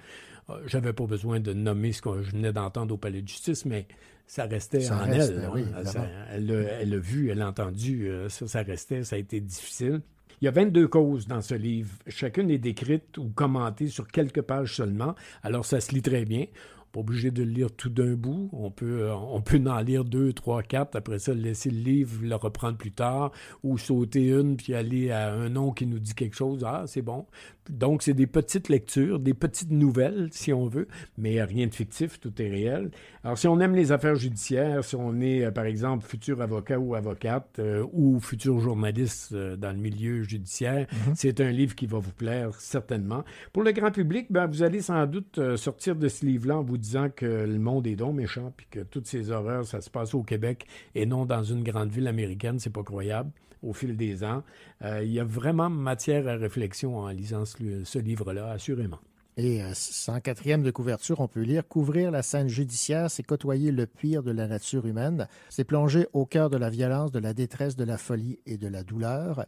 euh, 0.50 0.54
j'avais 0.66 0.95
pas 0.95 1.04
besoin 1.07 1.40
de 1.40 1.52
nommer 1.52 1.92
ce 1.92 2.00
que 2.00 2.23
je 2.23 2.30
venais 2.30 2.52
d'entendre 2.54 2.95
au 2.95 2.97
palais 2.99 3.21
de 3.21 3.28
justice, 3.28 3.66
mais 3.66 3.87
ça 4.26 4.45
restait 4.45 4.80
Ça 4.80 4.97
en 4.97 5.04
reste, 5.04 5.33
elle. 5.33 5.40
ben 5.40 5.45
hein. 5.47 5.50
oui, 5.54 5.64
Ça- 5.85 6.07
elle 6.33 6.47
l'a 6.90 6.99
vu, 6.99 7.28
elle 7.30 7.38
l'a 7.38 7.49
entendu, 7.49 8.09
euh, 8.09 8.30
ça, 8.30 8.47
ça 8.47 8.62
restait, 8.62 9.04
ça 9.04 9.16
a 9.16 9.18
été 9.18 9.40
difficile. 9.40 10.00
Il 10.40 10.45
y 10.45 10.49
a 10.49 10.52
22 10.52 10.87
causes 10.87 11.26
dans 11.26 11.40
ce 11.40 11.54
livre. 11.54 11.90
Chacune 12.07 12.49
est 12.50 12.59
décrite 12.59 13.18
ou 13.18 13.28
commentée 13.28 13.88
sur 13.88 14.07
quelques 14.07 14.42
pages 14.42 14.76
seulement, 14.76 15.16
alors 15.42 15.64
ça 15.64 15.80
se 15.80 15.92
lit 15.92 16.02
très 16.02 16.25
bien. 16.25 16.47
Pas 16.92 17.00
obligé 17.00 17.30
de 17.30 17.42
le 17.42 17.50
lire 17.50 17.71
tout 17.71 17.90
d'un 17.90 18.14
bout. 18.14 18.49
On 18.52 18.71
peut, 18.71 19.02
euh, 19.02 19.14
on 19.14 19.42
peut 19.42 19.61
en 19.66 19.80
lire 19.80 20.04
deux, 20.04 20.33
trois, 20.33 20.62
quatre. 20.62 20.97
Après 20.97 21.18
ça, 21.18 21.35
laisser 21.35 21.71
le 21.71 21.80
livre, 21.80 22.21
le 22.23 22.35
reprendre 22.35 22.78
plus 22.78 22.92
tard, 22.92 23.33
ou 23.62 23.76
sauter 23.76 24.28
une 24.28 24.57
puis 24.57 24.75
aller 24.75 25.11
à 25.11 25.35
un 25.35 25.50
nom 25.50 25.73
qui 25.73 25.87
nous 25.87 25.99
dit 25.99 26.14
quelque 26.14 26.37
chose. 26.37 26.64
Ah, 26.64 26.85
c'est 26.87 27.02
bon. 27.02 27.26
Donc, 27.68 28.02
c'est 28.02 28.14
des 28.14 28.26
petites 28.26 28.68
lectures, 28.68 29.18
des 29.18 29.34
petites 29.34 29.70
nouvelles, 29.70 30.28
si 30.32 30.52
on 30.52 30.66
veut, 30.66 30.88
mais 31.16 31.42
rien 31.42 31.66
de 31.66 31.75
fictif, 31.75 32.18
tout 32.20 32.32
est 32.40 32.48
réel. 32.48 32.90
Alors, 33.25 33.38
si 33.38 33.48
on 33.48 33.60
aime 33.60 33.75
les 33.75 33.92
affaires 33.92 34.14
judiciaires, 34.14 34.84
si 34.84 34.96
on 34.96 35.20
est, 35.20 35.44
euh, 35.44 35.50
par 35.50 35.64
exemple, 35.64 36.06
futur 36.06 36.40
avocat 36.40 36.78
ou 36.78 36.94
avocate, 36.94 37.58
euh, 37.58 37.84
ou 37.92 38.20
futur 38.20 38.58
journaliste 38.58 39.32
euh, 39.32 39.56
dans 39.56 39.70
le 39.70 39.78
milieu 39.78 40.22
judiciaire, 40.22 40.87
c'est 41.14 41.40
un 41.40 41.50
livre 41.50 41.75
qui 41.75 41.87
va 41.87 41.98
vous 41.98 42.12
plaire 42.12 42.54
certainement. 42.60 43.25
Pour 43.52 43.62
le 43.62 43.72
grand 43.72 43.90
public, 43.90 44.26
ben, 44.30 44.46
vous 44.46 44.62
allez 44.62 44.80
sans 44.80 45.06
doute 45.06 45.40
sortir 45.56 45.96
de 45.96 46.08
ce 46.08 46.25
livre-là 46.25 46.58
en 46.58 46.62
vous 46.62 46.78
disant 46.78 47.08
que 47.14 47.26
le 47.26 47.58
monde 47.58 47.87
est 47.87 47.96
donc 47.96 48.14
méchant, 48.14 48.52
puis 48.56 48.66
que 48.70 48.80
toutes 48.80 49.06
ces 49.06 49.30
horreurs, 49.30 49.66
ça 49.66 49.80
se 49.80 49.90
passe 49.90 50.14
au 50.14 50.22
Québec 50.22 50.66
et 50.94 51.06
non 51.06 51.25
dans 51.25 51.42
une 51.42 51.62
grande 51.62 51.90
ville 51.90 52.06
américaine, 52.06 52.58
c'est 52.58 52.72
pas 52.72 52.82
croyable 52.82 53.30
au 53.62 53.72
fil 53.72 53.96
des 53.96 54.24
ans. 54.24 54.42
Euh, 54.82 55.02
il 55.02 55.12
y 55.12 55.20
a 55.20 55.24
vraiment 55.24 55.70
matière 55.70 56.28
à 56.28 56.36
réflexion 56.36 56.98
en 56.98 57.08
lisant 57.08 57.44
ce, 57.44 57.98
livre-là, 57.98 58.50
assurément. 58.50 58.98
Et 59.36 59.62
euh, 59.62 59.70
104e 59.70 60.62
de 60.62 60.70
couverture, 60.70 61.20
on 61.20 61.28
peut 61.28 61.42
lire 61.42 61.66
Couvrir 61.66 62.10
la 62.10 62.22
scène 62.22 62.48
judiciaire, 62.48 63.10
c'est 63.10 63.22
côtoyer 63.22 63.70
le 63.70 63.86
pire 63.86 64.22
de 64.22 64.32
la 64.32 64.48
nature 64.48 64.86
humaine. 64.86 65.28
C'est 65.48 65.64
plonger 65.64 66.06
au 66.12 66.26
cœur 66.26 66.50
de 66.50 66.56
la 66.56 66.70
violence, 66.70 67.12
de 67.12 67.20
la 67.20 67.34
détresse, 67.34 67.76
de 67.76 67.84
la 67.84 67.98
folie 67.98 68.38
et 68.46 68.56
de 68.56 68.68
la 68.68 68.82
douleur. 68.82 69.46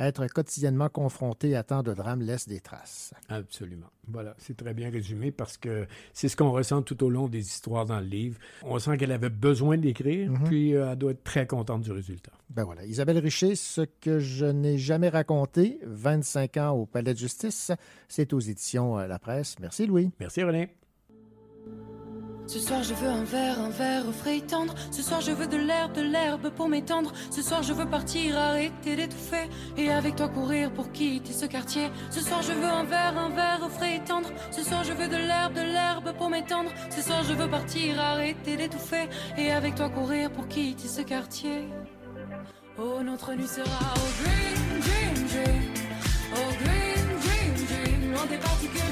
Être 0.00 0.26
quotidiennement 0.28 0.88
confronté 0.88 1.54
à 1.54 1.62
tant 1.62 1.82
de 1.82 1.92
drames 1.92 2.22
laisse 2.22 2.48
des 2.48 2.58
traces. 2.60 3.12
Absolument. 3.28 3.86
Voilà, 4.08 4.34
c'est 4.38 4.56
très 4.56 4.72
bien 4.74 4.90
résumé 4.90 5.30
parce 5.30 5.56
que 5.58 5.86
c'est 6.14 6.28
ce 6.28 6.36
qu'on 6.36 6.50
ressent 6.50 6.80
tout 6.82 7.04
au 7.04 7.10
long 7.10 7.28
des 7.28 7.40
histoires 7.46 7.84
dans 7.84 8.00
le 8.00 8.06
livre. 8.06 8.38
On 8.62 8.78
sent 8.78 8.96
qu'elle 8.96 9.12
avait 9.12 9.28
besoin 9.28 9.76
d'écrire, 9.76 10.30
Mhm. 10.30 10.44
puis 10.44 10.74
euh, 10.74 10.90
elle 10.92 10.98
doit 10.98 11.10
être 11.12 11.22
très 11.22 11.46
contente 11.46 11.82
du 11.82 11.92
résultat. 11.92 12.32
Ben 12.48 12.64
voilà. 12.64 12.84
Isabelle 12.86 13.18
Richer, 13.18 13.54
ce 13.54 13.82
que 13.82 14.18
je 14.18 14.46
n'ai 14.46 14.78
jamais 14.78 15.10
raconté, 15.10 15.78
25 15.84 16.56
ans 16.56 16.70
au 16.70 16.86
Palais 16.86 17.12
de 17.12 17.18
justice, 17.18 17.70
c'est 18.08 18.32
aux 18.32 18.40
éditions 18.40 18.98
euh, 18.98 19.06
La 19.06 19.18
Presse. 19.18 19.56
Merci 19.60 19.86
Louis. 19.86 20.10
Merci 20.18 20.42
René. 20.42 20.70
Ce 22.46 22.58
soir 22.58 22.82
je 22.82 22.94
veux 22.94 23.08
un 23.08 23.24
verre, 23.24 23.60
un 23.60 23.70
verre 23.70 24.04
frais 24.12 24.38
et 24.38 24.40
tendre. 24.40 24.74
Ce 24.90 25.02
soir 25.02 25.20
je 25.20 25.30
veux 25.30 25.46
de 25.46 25.56
l'herbe, 25.56 25.92
de 25.92 26.02
l'herbe 26.02 26.50
pour 26.50 26.68
m'étendre. 26.68 27.12
Ce 27.30 27.42
soir 27.42 27.62
je 27.62 27.72
veux 27.72 27.88
partir, 27.88 28.36
arrêter 28.36 28.96
d'étouffer. 28.96 29.48
Et 29.76 29.90
avec 29.90 30.16
toi 30.16 30.28
courir 30.28 30.72
pour 30.72 30.90
quitter 30.90 31.32
ce 31.32 31.46
quartier. 31.46 31.90
Ce 32.10 32.20
soir 32.20 32.42
je 32.42 32.52
veux 32.52 32.68
un 32.68 32.84
verre, 32.84 33.16
un 33.18 33.28
verre 33.30 33.70
frais 33.70 33.96
et 33.96 34.00
tendre. 34.00 34.30
Ce 34.50 34.62
soir 34.62 34.82
je 34.84 34.92
veux 34.92 35.08
de 35.08 35.16
l'herbe, 35.16 35.54
de 35.54 35.62
l'herbe 35.62 36.12
pour 36.16 36.28
m'étendre. 36.28 36.70
Ce 36.90 37.02
soir 37.02 37.22
je 37.22 37.34
veux 37.34 37.48
partir, 37.48 38.00
arrêter 38.00 38.56
d'étouffer. 38.56 39.08
Et 39.38 39.52
avec 39.52 39.76
toi 39.76 39.88
courir 39.88 40.30
pour 40.32 40.48
quitter 40.48 40.88
ce 40.88 41.02
quartier. 41.02 41.68
Oh 42.78 43.02
notre 43.04 43.34
nuit 43.34 43.46
sera 43.46 43.94
au 43.94 44.08
green, 44.22 44.80
dream, 44.80 45.26
dream. 45.28 45.62
Oh 46.34 46.52
green, 46.62 47.06
dream, 47.20 47.66
dream. 47.66 48.12
Loin 48.12 48.26
des 48.26 48.38
particules 48.38 48.89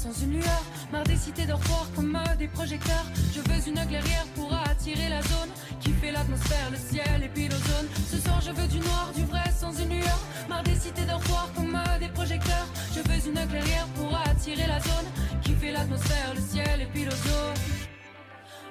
sans 0.00 0.22
une 0.22 0.32
lueur. 0.32 0.62
Marre 0.92 1.04
des 1.04 1.16
cités 1.16 1.46
dortoirs 1.46 1.88
comme 1.94 2.18
des 2.38 2.48
projecteurs. 2.48 3.04
Je 3.34 3.40
veux 3.40 3.68
une 3.68 3.86
clairière 3.86 4.26
pour 4.34 4.52
attirer 4.54 5.08
la 5.08 5.20
zone. 5.22 5.50
Qui 5.80 5.92
fait 5.92 6.10
l'atmosphère, 6.10 6.70
le 6.70 6.76
ciel 6.76 7.22
et 7.24 7.28
puis 7.28 7.48
l'ozone. 7.48 7.88
Ce 8.10 8.18
soir 8.18 8.40
je 8.40 8.50
veux 8.50 8.68
du 8.68 8.78
noir, 8.78 9.12
du 9.14 9.24
vrai, 9.24 9.44
sans 9.58 9.72
une 9.72 9.90
lueur. 9.90 10.20
Marre 10.48 10.62
des 10.62 10.74
cités 10.74 11.04
dortoirs 11.04 11.50
comme 11.54 11.78
des 12.00 12.08
projecteurs. 12.08 12.66
Je 12.94 13.00
veux 13.00 13.28
une 13.28 13.48
clairière 13.48 13.86
pour 13.96 14.16
attirer 14.16 14.66
la 14.66 14.80
zone. 14.80 15.08
Qui 15.42 15.52
fait 15.52 15.72
l'atmosphère, 15.72 16.34
le 16.34 16.40
ciel 16.40 16.80
et 16.80 16.86
puis 16.86 17.04
l'ozone. 17.04 17.89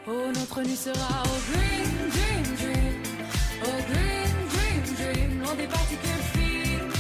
Oh, 0.07 0.31
notre 0.33 0.61
nuit 0.63 0.75
sera 0.75 1.23
au 1.23 1.37
green, 1.51 1.91
dream, 2.09 2.43
dream. 2.55 3.03
Oh, 3.63 3.79
green, 3.91 4.31
dream, 4.53 4.83
dream. 4.95 5.41
Loin 5.41 5.55
des 5.55 5.67
particules 5.67 6.23
fines. 6.33 6.91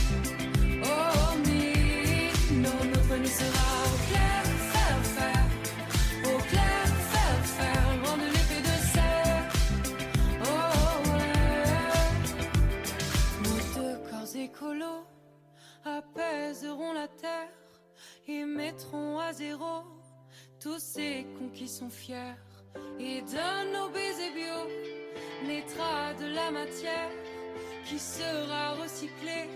Oh, 0.83 1.37
me, 1.45 2.61
non, 2.61 2.79
notre 2.93 3.15
nuit 3.17 3.27
sera 3.27 3.67
au 3.85 3.97
clair, 4.09 4.43
faire, 4.73 5.01
faire. 5.17 5.45
Au 6.25 6.37
clair, 6.51 6.85
faire, 7.13 7.41
faire. 7.57 7.87
Loin 8.03 8.17
de 8.17 8.27
l'épée 8.35 8.61
de 8.69 8.75
serre. 8.93 9.45
Oh, 10.43 11.09
ouais. 11.09 12.09
Nos 13.43 13.61
deux 13.75 13.97
corps 14.09 14.35
écolos 14.35 15.03
apaiseront 15.85 16.93
la 16.93 17.07
terre. 17.07 17.49
et 18.27 18.45
mettront 18.45 19.17
à 19.19 19.33
zéro 19.33 19.83
tous 20.59 20.79
ces 20.79 21.25
cons 21.37 21.49
qui 21.49 21.67
sont 21.67 21.89
fiers. 21.89 22.35
Et 22.99 23.21
de 23.21 23.73
nos 23.73 23.89
baisers 23.89 24.33
bio 24.33 24.67
naîtra 25.47 26.13
de 26.19 26.27
la 26.33 26.51
matière 26.51 27.11
qui 27.85 27.97
sera 27.97 28.73
recyclée 28.81 29.47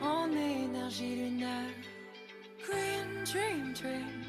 en 0.00 0.30
énergie 0.30 1.16
lunaire. 1.16 1.74
Green 2.66 3.24
dream 3.24 3.72
dream, 3.72 4.24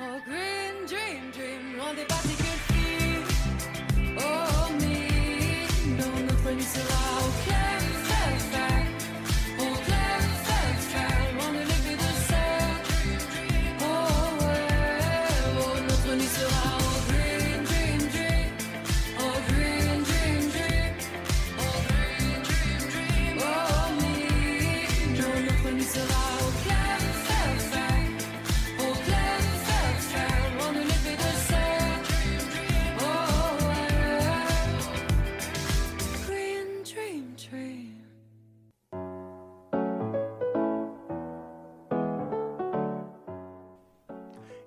oh 0.00 0.18
green 0.26 0.86
dream 0.86 1.30
dream, 1.32 1.76
loin 1.76 1.94
des 1.94 2.06
particules 2.06 2.60
fines. 2.68 3.28
Oh 4.18 4.72
mais 4.80 5.66
non, 5.98 6.26
notre 6.28 6.50
nuit 6.50 6.62
sera 6.62 7.04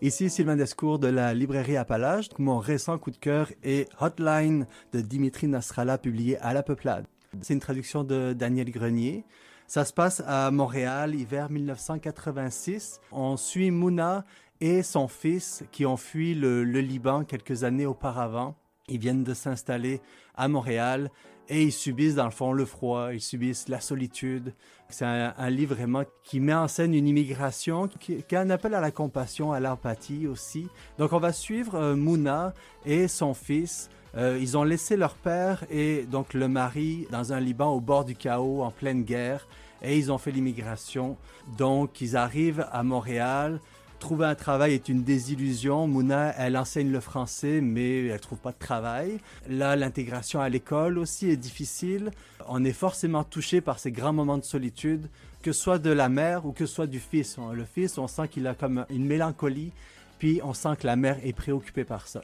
Ici 0.07 0.29
Sylvain 0.29 0.55
Descours 0.55 0.99
de 0.99 1.09
la 1.09 1.33
librairie 1.33 1.75
Appalache. 1.75 2.29
Mon 2.39 2.59
récent 2.59 2.97
coup 2.97 3.11
de 3.11 3.17
cœur 3.17 3.51
est 3.61 3.89
Hotline 3.99 4.65
de 4.93 5.01
Dimitri 5.01 5.49
Nasrallah 5.49 5.97
publié 5.97 6.37
à 6.37 6.53
La 6.53 6.63
Peuplade. 6.63 7.05
C'est 7.41 7.53
une 7.53 7.59
traduction 7.59 8.05
de 8.05 8.31
Daniel 8.31 8.71
Grenier. 8.71 9.25
Ça 9.67 9.83
se 9.83 9.91
passe 9.91 10.23
à 10.25 10.49
Montréal, 10.49 11.13
hiver 11.13 11.49
1986. 11.51 13.01
On 13.11 13.35
suit 13.35 13.69
Mouna 13.69 14.23
et 14.61 14.81
son 14.81 15.09
fils 15.09 15.65
qui 15.73 15.85
ont 15.85 15.97
fui 15.97 16.35
le, 16.35 16.63
le 16.63 16.79
Liban 16.79 17.25
quelques 17.25 17.65
années 17.65 17.85
auparavant. 17.85 18.55
Ils 18.87 18.99
viennent 18.99 19.25
de 19.25 19.33
s'installer 19.33 19.99
à 20.35 20.47
Montréal 20.47 21.11
et 21.49 21.63
ils 21.63 21.71
subissent 21.71 22.15
dans 22.15 22.25
le 22.25 22.31
fond 22.31 22.51
le 22.51 22.65
froid, 22.65 23.13
ils 23.13 23.21
subissent 23.21 23.67
la 23.69 23.79
solitude. 23.79 24.53
C'est 24.89 25.05
un, 25.05 25.49
livre 25.49 25.75
vraiment 25.75 26.03
qui 26.23 26.39
met 26.39 26.53
en 26.53 26.67
scène 26.67 26.93
une 26.93 27.07
immigration, 27.07 27.87
qui, 27.87 28.13
est 28.13 28.33
un 28.33 28.49
appel 28.49 28.73
à 28.73 28.79
la 28.79 28.91
compassion, 28.91 29.51
à 29.51 29.59
l'empathie 29.59 30.27
aussi. 30.27 30.67
Donc 30.97 31.13
on 31.13 31.19
va 31.19 31.33
suivre 31.33 31.75
euh, 31.75 31.95
Mouna 31.95 32.53
et 32.85 33.07
son 33.07 33.33
fils. 33.33 33.89
Euh, 34.15 34.37
ils 34.39 34.57
ont 34.57 34.63
laissé 34.63 34.95
leur 34.95 35.15
père 35.15 35.65
et 35.69 36.05
donc 36.05 36.33
le 36.33 36.47
mari 36.47 37.05
dans 37.11 37.33
un 37.33 37.39
Liban 37.39 37.69
au 37.73 37.81
bord 37.81 38.05
du 38.05 38.15
chaos, 38.15 38.63
en 38.63 38.71
pleine 38.71 39.03
guerre, 39.03 39.47
et 39.81 39.97
ils 39.97 40.11
ont 40.11 40.17
fait 40.17 40.31
l'immigration. 40.31 41.17
Donc 41.57 42.01
ils 42.01 42.15
arrivent 42.15 42.65
à 42.71 42.83
Montréal. 42.83 43.59
Trouver 43.99 44.27
un 44.27 44.35
travail 44.35 44.73
est 44.73 44.89
une 44.89 45.03
désillusion. 45.03 45.87
Mouna, 45.87 46.33
elle 46.37 46.55
enseigne 46.55 46.91
le 46.91 46.99
français, 46.99 47.61
mais 47.61 48.05
elle 48.05 48.19
trouve 48.19 48.37
pas 48.37 48.51
de 48.51 48.57
travail. 48.57 49.17
Là, 49.49 49.75
l'intégration 49.75 50.39
à 50.39 50.49
l'école 50.49 50.99
aussi 50.99 51.29
est 51.29 51.37
difficile. 51.37 52.11
On 52.47 52.63
est 52.63 52.73
forcément 52.73 53.23
touché 53.23 53.59
par 53.59 53.79
ces 53.79 53.91
grands 53.91 54.13
moments 54.13 54.37
de 54.37 54.43
solitude, 54.43 55.09
que 55.41 55.51
ce 55.51 55.61
soit 55.61 55.79
de 55.79 55.89
la 55.89 56.09
mère 56.09 56.45
ou 56.45 56.51
que 56.51 56.65
ce 56.67 56.75
soit 56.75 56.87
du 56.87 56.99
fils. 56.99 57.37
Le 57.53 57.65
fils, 57.65 57.97
on 57.97 58.07
sent 58.07 58.27
qu'il 58.27 58.45
a 58.47 58.53
comme 58.53 58.85
une 58.89 59.05
mélancolie, 59.05 59.71
puis 60.19 60.41
on 60.43 60.53
sent 60.53 60.77
que 60.79 60.85
la 60.85 60.95
mère 60.95 61.17
est 61.23 61.33
préoccupée 61.33 61.83
par 61.83 62.07
ça. 62.07 62.21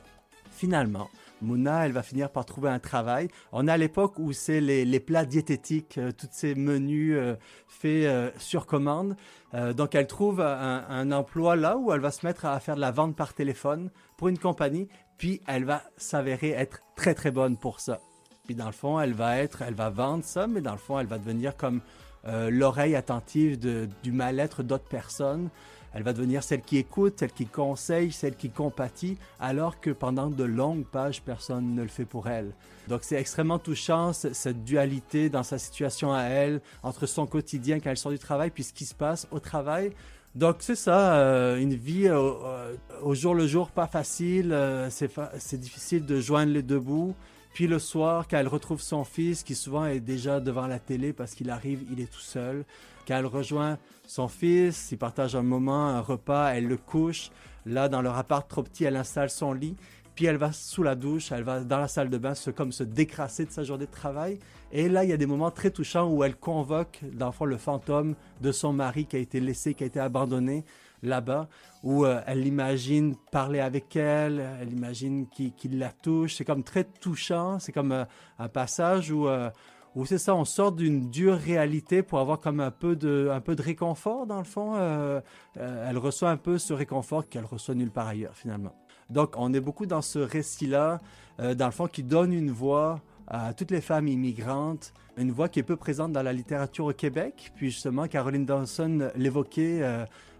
Finalement, 0.51 1.09
Mouna, 1.43 1.85
elle 1.85 1.91
va 1.91 2.01
finir 2.01 2.29
par 2.29 2.45
trouver 2.45 2.69
un 2.69 2.79
travail. 2.79 3.27
On 3.51 3.67
à 3.67 3.77
l'époque 3.77 4.17
où 4.17 4.33
c'est 4.33 4.61
les, 4.61 4.99
plats 4.99 5.25
diététiques, 5.25 5.97
euh, 5.97 6.11
tous 6.11 6.29
ces 6.31 6.55
menus 6.55 7.15
euh, 7.15 7.35
faits 7.67 8.05
euh, 8.05 8.31
sur 8.37 8.65
commande. 8.65 9.15
Euh, 9.53 9.73
donc, 9.73 9.95
elle 9.95 10.07
trouve 10.07 10.41
un, 10.41 11.11
emploi 11.11 11.55
là 11.55 11.77
où 11.77 11.91
elle 11.91 11.99
va 11.99 12.11
se 12.11 12.25
mettre 12.25 12.45
à 12.45 12.59
faire 12.59 12.75
de 12.75 12.81
la 12.81 12.91
vente 12.91 13.15
par 13.15 13.33
téléphone 13.33 13.91
pour 14.17 14.29
une 14.29 14.39
compagnie, 14.39 14.87
puis 15.17 15.41
elle 15.47 15.65
va 15.65 15.83
s'avérer 15.97 16.49
être 16.51 16.81
très 16.95 17.13
très 17.13 17.31
bonne 17.31 17.57
pour 17.57 17.79
ça. 17.79 17.99
Puis 18.45 18.55
dans 18.55 18.65
le 18.65 18.71
fond, 18.71 18.99
elle 18.99 19.13
va 19.13 19.37
être, 19.37 19.61
elle 19.61 19.75
va 19.75 19.89
vendre 19.89 20.23
ça, 20.23 20.47
mais 20.47 20.61
dans 20.61 20.71
le 20.71 20.77
fond, 20.77 20.99
elle 20.99 21.07
va 21.07 21.17
devenir 21.17 21.55
comme 21.55 21.81
l'oreille 22.25 22.95
attentive 22.95 23.59
du 23.59 24.11
mal-être 24.13 24.63
d'autres 24.63 24.87
personnes. 24.87 25.49
Elle 25.93 26.03
va 26.03 26.13
devenir 26.13 26.43
celle 26.43 26.61
qui 26.61 26.77
écoute, 26.77 27.15
celle 27.19 27.31
qui 27.31 27.45
conseille, 27.45 28.11
celle 28.11 28.35
qui 28.35 28.49
compatit, 28.49 29.17
alors 29.39 29.79
que 29.79 29.91
pendant 29.91 30.27
de 30.27 30.43
longues 30.43 30.85
pages, 30.85 31.21
personne 31.21 31.75
ne 31.75 31.83
le 31.83 31.87
fait 31.87 32.05
pour 32.05 32.27
elle. 32.27 32.51
Donc 32.87 33.01
c'est 33.03 33.15
extrêmement 33.15 33.59
touchant, 33.59 34.11
cette 34.13 34.63
dualité 34.63 35.29
dans 35.29 35.43
sa 35.43 35.57
situation 35.57 36.13
à 36.13 36.23
elle, 36.23 36.61
entre 36.81 37.05
son 37.05 37.25
quotidien 37.27 37.79
quand 37.79 37.91
elle 37.91 37.97
sort 37.97 38.11
du 38.11 38.19
travail, 38.19 38.49
puis 38.49 38.63
ce 38.63 38.73
qui 38.73 38.85
se 38.85 38.95
passe 38.95 39.27
au 39.31 39.39
travail. 39.39 39.91
Donc 40.35 40.57
c'est 40.59 40.75
ça, 40.75 41.15
euh, 41.15 41.57
une 41.57 41.75
vie 41.75 42.07
euh, 42.07 42.31
euh, 42.43 42.75
au 43.03 43.13
jour 43.13 43.35
le 43.35 43.45
jour 43.45 43.69
pas 43.69 43.85
facile, 43.85 44.57
c'est 44.89 45.11
c'est 45.37 45.59
difficile 45.59 46.05
de 46.05 46.19
joindre 46.19 46.51
les 46.51 46.63
deux 46.63 46.79
bouts. 46.79 47.13
Puis 47.53 47.67
le 47.67 47.77
soir, 47.77 48.27
quand 48.27 48.37
elle 48.37 48.47
retrouve 48.47 48.81
son 48.81 49.03
fils, 49.03 49.43
qui 49.43 49.53
souvent 49.53 49.85
est 49.85 49.99
déjà 49.99 50.39
devant 50.39 50.65
la 50.65 50.79
télé 50.79 51.13
parce 51.13 51.35
qu'il 51.35 51.51
arrive, 51.51 51.83
il 51.91 52.01
est 52.01 52.11
tout 52.11 52.19
seul. 52.19 52.65
Quand 53.07 53.17
elle 53.17 53.25
rejoint 53.25 53.77
son 54.07 54.27
fils, 54.27 54.91
ils 54.91 54.97
partagent 54.97 55.35
un 55.35 55.43
moment, 55.43 55.87
un 55.87 56.01
repas, 56.01 56.53
elle 56.53 56.67
le 56.67 56.77
couche. 56.77 57.31
Là, 57.65 57.89
dans 57.89 58.01
leur 58.01 58.17
appart 58.17 58.47
trop 58.47 58.63
petit, 58.63 58.83
elle 58.83 58.95
installe 58.95 59.29
son 59.29 59.53
lit. 59.53 59.75
Puis 60.15 60.25
elle 60.25 60.37
va 60.37 60.51
sous 60.51 60.83
la 60.83 60.95
douche, 60.95 61.31
elle 61.31 61.43
va 61.43 61.61
dans 61.61 61.79
la 61.79 61.87
salle 61.87 62.09
de 62.09 62.17
bain, 62.17 62.35
se, 62.35 62.51
comme 62.51 62.71
se 62.71 62.83
décrasser 62.83 63.45
de 63.45 63.51
sa 63.51 63.63
journée 63.63 63.87
de 63.87 63.91
travail. 63.91 64.37
Et 64.71 64.87
là, 64.87 65.03
il 65.03 65.09
y 65.09 65.13
a 65.13 65.17
des 65.17 65.25
moments 65.25 65.49
très 65.49 65.71
touchants 65.71 66.07
où 66.07 66.23
elle 66.23 66.35
convoque, 66.35 66.99
dans 67.13 67.33
le 67.45 67.57
fantôme 67.57 68.15
de 68.41 68.51
son 68.51 68.73
mari 68.73 69.05
qui 69.05 69.15
a 69.15 69.19
été 69.19 69.39
laissé, 69.39 69.73
qui 69.73 69.83
a 69.83 69.87
été 69.87 69.99
abandonné 69.99 70.65
là-bas, 71.01 71.49
où 71.83 72.05
euh, 72.05 72.21
elle 72.27 72.41
l'imagine 72.41 73.15
parler 73.31 73.59
avec 73.59 73.95
elle, 73.95 74.43
elle 74.61 74.71
imagine 74.71 75.27
qu'il 75.27 75.53
qu'il 75.53 75.77
la 75.77 75.91
touche. 75.91 76.35
C'est 76.35 76.45
comme 76.45 76.63
très 76.63 76.85
touchant, 76.85 77.59
c'est 77.59 77.71
comme 77.71 77.91
euh, 77.91 78.05
un 78.39 78.47
passage 78.47 79.11
où, 79.11 79.27
euh, 79.27 79.49
où 79.95 80.05
c'est 80.05 80.17
ça, 80.17 80.35
on 80.35 80.45
sort 80.45 80.71
d'une 80.71 81.09
dure 81.09 81.37
réalité 81.37 82.01
pour 82.01 82.19
avoir 82.19 82.39
comme 82.39 82.59
un 82.59 82.71
peu 82.71 82.95
de, 82.95 83.29
un 83.31 83.41
peu 83.41 83.55
de 83.55 83.61
réconfort, 83.61 84.25
dans 84.25 84.39
le 84.39 84.43
fond. 84.43 84.75
Euh, 84.75 85.21
euh, 85.57 85.89
elle 85.89 85.97
reçoit 85.97 86.29
un 86.29 86.37
peu 86.37 86.57
ce 86.57 86.73
réconfort 86.73 87.27
qu'elle 87.29 87.45
reçoit 87.45 87.75
nulle 87.75 87.91
part 87.91 88.07
ailleurs, 88.07 88.35
finalement. 88.35 88.73
Donc, 89.09 89.35
on 89.37 89.53
est 89.53 89.59
beaucoup 89.59 89.85
dans 89.85 90.01
ce 90.01 90.19
récit-là, 90.19 90.99
euh, 91.39 91.53
dans 91.53 91.67
le 91.67 91.71
fond, 91.71 91.87
qui 91.87 92.03
donne 92.03 92.33
une 92.33 92.49
voix 92.51 93.01
à 93.27 93.53
toutes 93.53 93.71
les 93.71 93.81
femmes 93.81 94.07
immigrantes, 94.07 94.93
une 95.17 95.31
voix 95.31 95.47
qui 95.47 95.59
est 95.59 95.63
peu 95.63 95.75
présente 95.75 96.11
dans 96.11 96.23
la 96.23 96.33
littérature 96.33 96.85
au 96.85 96.93
Québec. 96.93 97.51
Puis 97.55 97.69
justement, 97.69 98.07
Caroline 98.07 98.45
Dawson 98.45 99.09
l'évoquait 99.15 99.81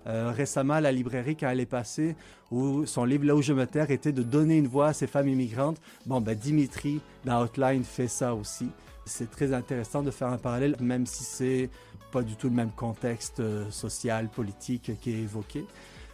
récemment 0.05 0.73
à 0.73 0.81
la 0.81 0.91
librairie 0.91 1.37
quand 1.37 1.47
elle 1.47 1.61
est 1.61 1.65
passée, 1.65 2.17
où 2.51 2.85
son 2.85 3.05
livre 3.05 3.23
Là 3.25 3.35
où 3.35 3.41
je 3.41 3.53
me 3.53 3.65
terre 3.65 3.89
était 3.89 4.11
de 4.11 4.21
donner 4.21 4.57
une 4.57 4.67
voix 4.67 4.87
à 4.87 4.93
ces 4.93 5.07
femmes 5.07 5.29
immigrantes. 5.29 5.79
Bon, 6.05 6.19
ben 6.19 6.35
Dimitri, 6.35 6.99
dans 7.23 7.43
Outline, 7.45 7.85
fait 7.85 8.09
ça 8.09 8.35
aussi. 8.35 8.67
C'est 9.05 9.29
très 9.29 9.53
intéressant 9.53 10.01
de 10.01 10.11
faire 10.11 10.29
un 10.29 10.37
parallèle, 10.37 10.75
même 10.79 11.05
si 11.05 11.23
c'est 11.23 11.69
pas 12.11 12.21
du 12.21 12.35
tout 12.35 12.47
le 12.47 12.55
même 12.55 12.71
contexte 12.71 13.39
euh, 13.39 13.69
social, 13.69 14.29
politique 14.29 14.91
qui 15.01 15.11
est 15.11 15.19
évoqué. 15.19 15.65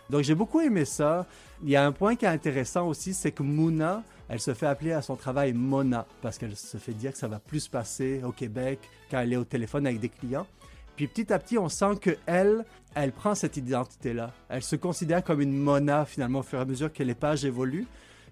Donc 0.10 0.24
j'ai 0.24 0.34
beaucoup 0.34 0.60
aimé 0.60 0.86
ça. 0.86 1.28
Il 1.62 1.70
y 1.70 1.76
a 1.76 1.86
un 1.86 1.92
point 1.92 2.16
qui 2.16 2.26
est 2.26 2.30
intéressant 2.30 2.88
aussi, 2.88 3.14
c'est 3.14 3.32
que 3.32 3.44
Mouna, 3.44 4.04
elle 4.28 4.40
se 4.40 4.54
fait 4.54 4.66
appeler 4.66 4.92
à 4.92 5.02
son 5.02 5.16
travail 5.16 5.54
Mona, 5.54 6.06
parce 6.22 6.38
qu'elle 6.38 6.56
se 6.56 6.78
fait 6.78 6.94
dire 6.94 7.12
que 7.12 7.18
ça 7.18 7.28
va 7.28 7.40
plus 7.40 7.62
se 7.62 7.70
passer 7.70 8.22
au 8.24 8.32
Québec 8.32 8.80
quand 9.12 9.20
elle 9.20 9.34
est 9.34 9.38
au 9.38 9.44
téléphone 9.44 9.86
avec 9.86 10.00
des 10.00 10.10
clients. 10.10 10.48
Puis 10.96 11.08
petit 11.08 11.32
à 11.32 11.40
petit, 11.40 11.58
on 11.58 11.70
sent 11.70 11.96
que 12.02 12.18
elle, 12.26 12.66
elle 12.96 13.12
prend 13.12 13.36
cette 13.36 13.58
identité-là. 13.58 14.32
Elle 14.50 14.64
se 14.64 14.76
considère 14.76 15.24
comme 15.24 15.42
une 15.42 15.58
Mona 15.58 16.06
finalement 16.06 16.40
au 16.40 16.44
fur 16.44 16.60
et 16.60 16.62
à 16.64 16.66
mesure 16.66 16.92
que 16.92 17.04
les 17.04 17.16
pages 17.16 17.46
évoluent. 17.46 17.88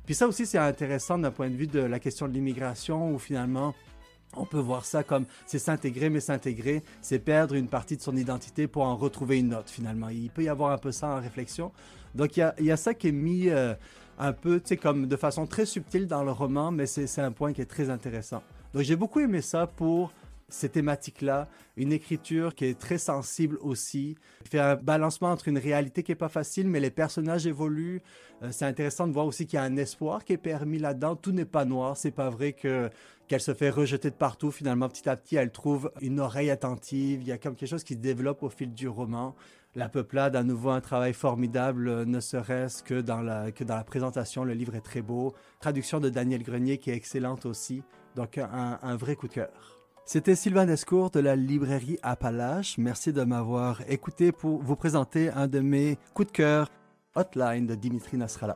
Puis 0.06 0.16
ça 0.16 0.28
aussi, 0.28 0.46
c'est 0.46 0.58
intéressant 0.58 1.18
d'un 1.18 1.32
point 1.32 1.50
de 1.50 1.56
vue 1.56 1.68
de 1.68 1.80
la 1.80 2.00
question 2.00 2.28
de 2.28 2.34
l'immigration, 2.34 3.14
où 3.14 3.20
finalement, 3.20 3.76
on 4.36 4.46
peut 4.46 4.60
voir 4.60 4.86
ça 4.86 5.04
comme 5.04 5.26
c'est 5.46 5.60
s'intégrer, 5.60 6.10
mais 6.10 6.20
s'intégrer, 6.20 6.84
c'est 7.02 7.20
perdre 7.20 7.56
une 7.56 7.68
partie 7.68 7.98
de 7.98 8.02
son 8.02 8.16
identité 8.16 8.68
pour 8.68 8.84
en 8.84 8.96
retrouver 8.96 9.40
une 9.40 9.54
autre 9.54 9.70
finalement. 9.70 10.10
Il 10.10 10.30
peut 10.30 10.44
y 10.44 10.50
avoir 10.50 10.72
un 10.72 10.78
peu 10.78 10.92
ça 10.92 11.10
en 11.10 11.22
réflexion. 11.22 11.72
Donc 12.16 12.38
il 12.38 12.52
y 12.60 12.72
a, 12.72 12.78
ça 12.78 12.94
qui 12.94 13.10
est 13.10 13.12
mis 13.12 13.50
euh, 13.50 13.74
un 14.18 14.34
peu, 14.34 14.60
tu 14.60 14.68
sais, 14.68 14.78
comme 14.78 15.08
de 15.08 15.16
façon 15.16 15.46
très 15.46 15.66
subtile 15.66 16.08
dans 16.08 16.24
le 16.24 16.32
roman, 16.32 16.72
mais 16.72 16.86
c'est 16.86 17.22
un 17.22 17.32
point 17.32 17.54
qui 17.54 17.62
est 17.62 17.66
très 17.66 17.90
intéressant. 17.90 18.42
Donc 18.74 18.84
j'ai 18.84 18.96
beaucoup 18.96 19.20
aimé 19.20 19.42
ça 19.42 19.68
pour 19.68 20.12
ces 20.50 20.70
thématiques-là, 20.70 21.48
une 21.76 21.92
écriture 21.92 22.56
qui 22.56 22.66
est 22.66 22.80
très 22.80 22.98
sensible 22.98 23.58
aussi, 23.62 24.16
qui 24.44 24.50
fait 24.50 24.60
un 24.60 24.76
balancement 24.76 25.30
entre 25.30 25.50
une 25.50 25.58
réalité 25.58 26.04
qui 26.04 26.14
est 26.14 26.16
pas 26.16 26.30
facile, 26.30 26.68
mais 26.68 26.80
les 26.80 26.90
personnages 26.90 27.46
évoluent. 27.48 28.02
Euh, 28.44 28.50
c'est 28.52 28.66
intéressant 28.66 29.08
de 29.08 29.14
voir 29.14 29.26
aussi 29.26 29.46
qu'il 29.46 29.58
y 29.58 29.60
a 29.60 29.64
un 29.64 29.76
espoir 29.76 30.24
qui 30.24 30.34
est 30.34 30.38
permis 30.38 30.80
là-dedans. 30.80 31.16
Tout 31.16 31.32
n'est 31.32 31.46
pas 31.46 31.66
noir. 31.66 31.98
C'est 31.98 32.12
pas 32.12 32.30
vrai 32.30 32.54
que 32.54 32.90
qu'elle 33.28 33.42
se 33.42 33.54
fait 33.54 33.70
rejeter 33.70 34.10
de 34.10 34.16
partout. 34.16 34.52
Finalement, 34.52 34.88
petit 34.88 35.10
à 35.10 35.18
petit, 35.18 35.36
elle 35.36 35.52
trouve 35.52 35.92
une 36.00 36.22
oreille 36.22 36.50
attentive. 36.50 37.22
Il 37.22 37.28
y 37.28 37.34
a 37.34 37.38
comme 37.38 37.56
quelque 37.56 37.70
chose 37.70 37.84
qui 37.84 37.96
se 37.96 38.00
développe 38.00 38.42
au 38.42 38.50
fil 38.50 38.74
du 38.74 38.88
roman. 38.88 39.36
La 39.76 39.90
Peuplade, 39.90 40.38
à 40.38 40.44
nouveau 40.44 40.70
un 40.70 40.80
travail 40.80 41.14
formidable, 41.14 42.06
ne 42.06 42.20
serait-ce 42.22 42.84
que 42.84 43.02
dans, 43.02 43.22
la, 43.22 43.52
que 43.52 43.66
dans 43.66 43.76
la 43.76 43.84
présentation. 43.84 44.46
Le 44.46 44.54
livre 44.54 44.76
est 44.76 44.82
très 44.82 45.02
beau. 45.02 45.34
Traduction 45.60 46.00
de 46.00 46.10
Daniel 46.10 46.42
Grenier 46.42 46.78
qui 46.78 46.90
est 46.90 46.96
excellente 46.96 47.46
aussi. 47.46 47.84
Donc 48.16 48.38
un, 48.38 48.80
un 48.82 48.96
vrai 48.96 49.18
coup 49.18 49.28
de 49.28 49.34
cœur. 49.34 49.77
C'était 50.10 50.36
Sylvain 50.36 50.66
Descours 50.66 51.10
de 51.10 51.20
la 51.20 51.36
librairie 51.36 52.00
Appalache. 52.02 52.78
Merci 52.78 53.12
de 53.12 53.24
m'avoir 53.26 53.82
écouté 53.90 54.32
pour 54.32 54.64
vous 54.64 54.78
présenter 54.78 55.30
un 55.32 55.50
de 55.50 55.60
mes 55.60 55.98
coups 56.14 56.30
de 56.30 56.32
cœur, 56.32 56.70
Hotline 57.14 57.68
de 57.68 57.76
Dimitri 57.76 58.16
Nasrallah. 58.16 58.56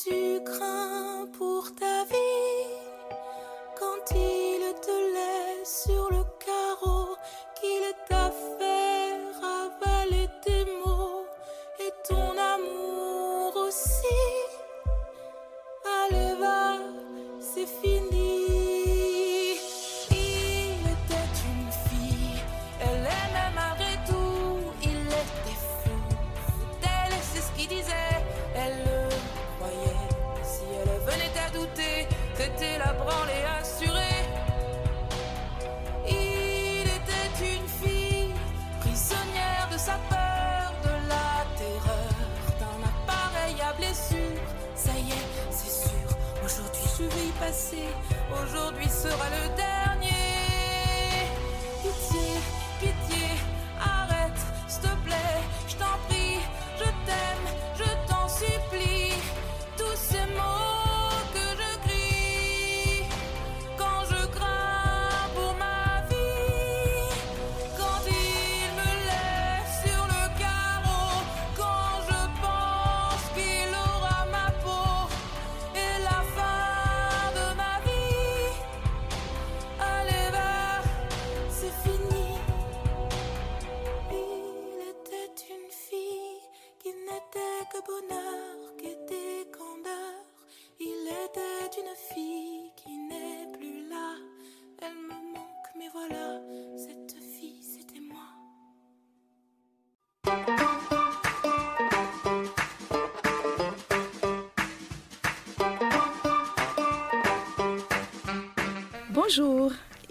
Quand 0.00 0.12
tu 0.12 1.09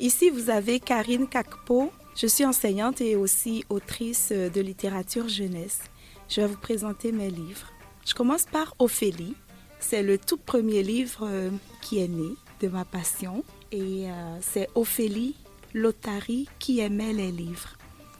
ici 0.09 0.31
vous 0.31 0.49
avez 0.49 0.79
Karine 0.79 1.27
Kakpo. 1.27 1.91
Je 2.15 2.25
suis 2.25 2.43
enseignante 2.43 2.99
et 2.99 3.15
aussi 3.15 3.63
autrice 3.69 4.31
de 4.31 4.59
littérature 4.59 5.29
jeunesse. 5.29 5.81
Je 6.27 6.41
vais 6.41 6.47
vous 6.47 6.57
présenter 6.57 7.11
mes 7.11 7.29
livres. 7.29 7.67
Je 8.07 8.15
commence 8.15 8.45
par 8.45 8.73
Ophélie. 8.79 9.35
C'est 9.79 10.01
le 10.01 10.17
tout 10.17 10.37
premier 10.37 10.81
livre 10.81 11.27
euh, 11.27 11.51
qui 11.83 11.99
est 11.99 12.07
né 12.07 12.31
de 12.59 12.69
ma 12.69 12.85
passion 12.85 13.43
et 13.71 14.09
euh, 14.09 14.37
c'est 14.41 14.67
Ophélie 14.73 15.35
l'Otari 15.75 16.49
qui 16.57 16.79
aimait 16.79 17.13
les 17.13 17.31
livres. 17.31 17.77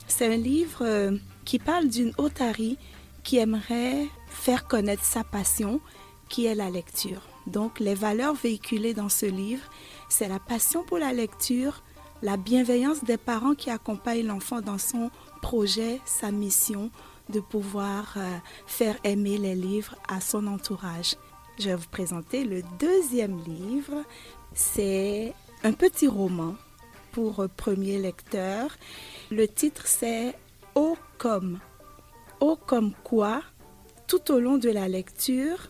C'est 0.08 0.32
un 0.32 0.38
livre 0.38 0.84
euh, 0.84 1.18
qui 1.44 1.58
parle 1.58 1.88
d'une 1.88 2.14
Otari 2.20 2.78
qui 3.24 3.38
aimerait 3.38 4.06
faire 4.28 4.68
connaître 4.68 5.04
sa 5.04 5.24
passion 5.24 5.82
qui 6.30 6.46
est 6.46 6.56
la 6.56 6.70
lecture. 6.70 7.29
Donc 7.50 7.80
les 7.80 7.96
valeurs 7.96 8.36
véhiculées 8.36 8.94
dans 8.94 9.10
ce 9.10 9.26
livre, 9.26 9.64
c'est 10.08 10.28
la 10.28 10.40
passion 10.40 10.84
pour 10.84 11.00
la 11.00 11.14
lecture, 11.14 11.84
la 12.22 12.38
bienveillance 12.38 13.04
des 13.04 13.18
parents 13.18 13.56
qui 13.56 13.70
accompagnent 13.70 14.28
l'enfant 14.28 14.62
dans 14.62 14.78
son 14.78 15.10
projet, 15.42 16.00
sa 16.06 16.32
mission 16.32 16.92
de 17.30 17.40
pouvoir 17.40 18.14
euh, 18.18 18.38
faire 18.66 18.98
aimer 19.04 19.38
les 19.38 19.56
livres 19.56 19.96
à 20.08 20.20
son 20.20 20.48
entourage. 20.48 21.16
Je 21.60 21.70
vais 21.70 21.76
vous 21.76 21.90
présenter 21.90 22.44
le 22.44 22.62
deuxième 22.80 23.40
livre. 23.44 24.04
C'est 24.54 25.34
un 25.64 25.74
petit 25.74 26.08
roman 26.08 26.56
pour 27.12 27.42
euh, 27.42 27.48
premier 27.48 27.98
lecteur. 28.00 28.76
Le 29.32 29.48
titre 29.48 29.88
c'est 29.88 30.36
O 30.76 30.98
comme. 31.18 31.60
O 32.40 32.56
comme 32.56 32.94
quoi, 33.04 33.42
tout 34.08 34.32
au 34.32 34.40
long 34.40 34.58
de 34.58 34.70
la 34.70 34.88
lecture, 34.88 35.70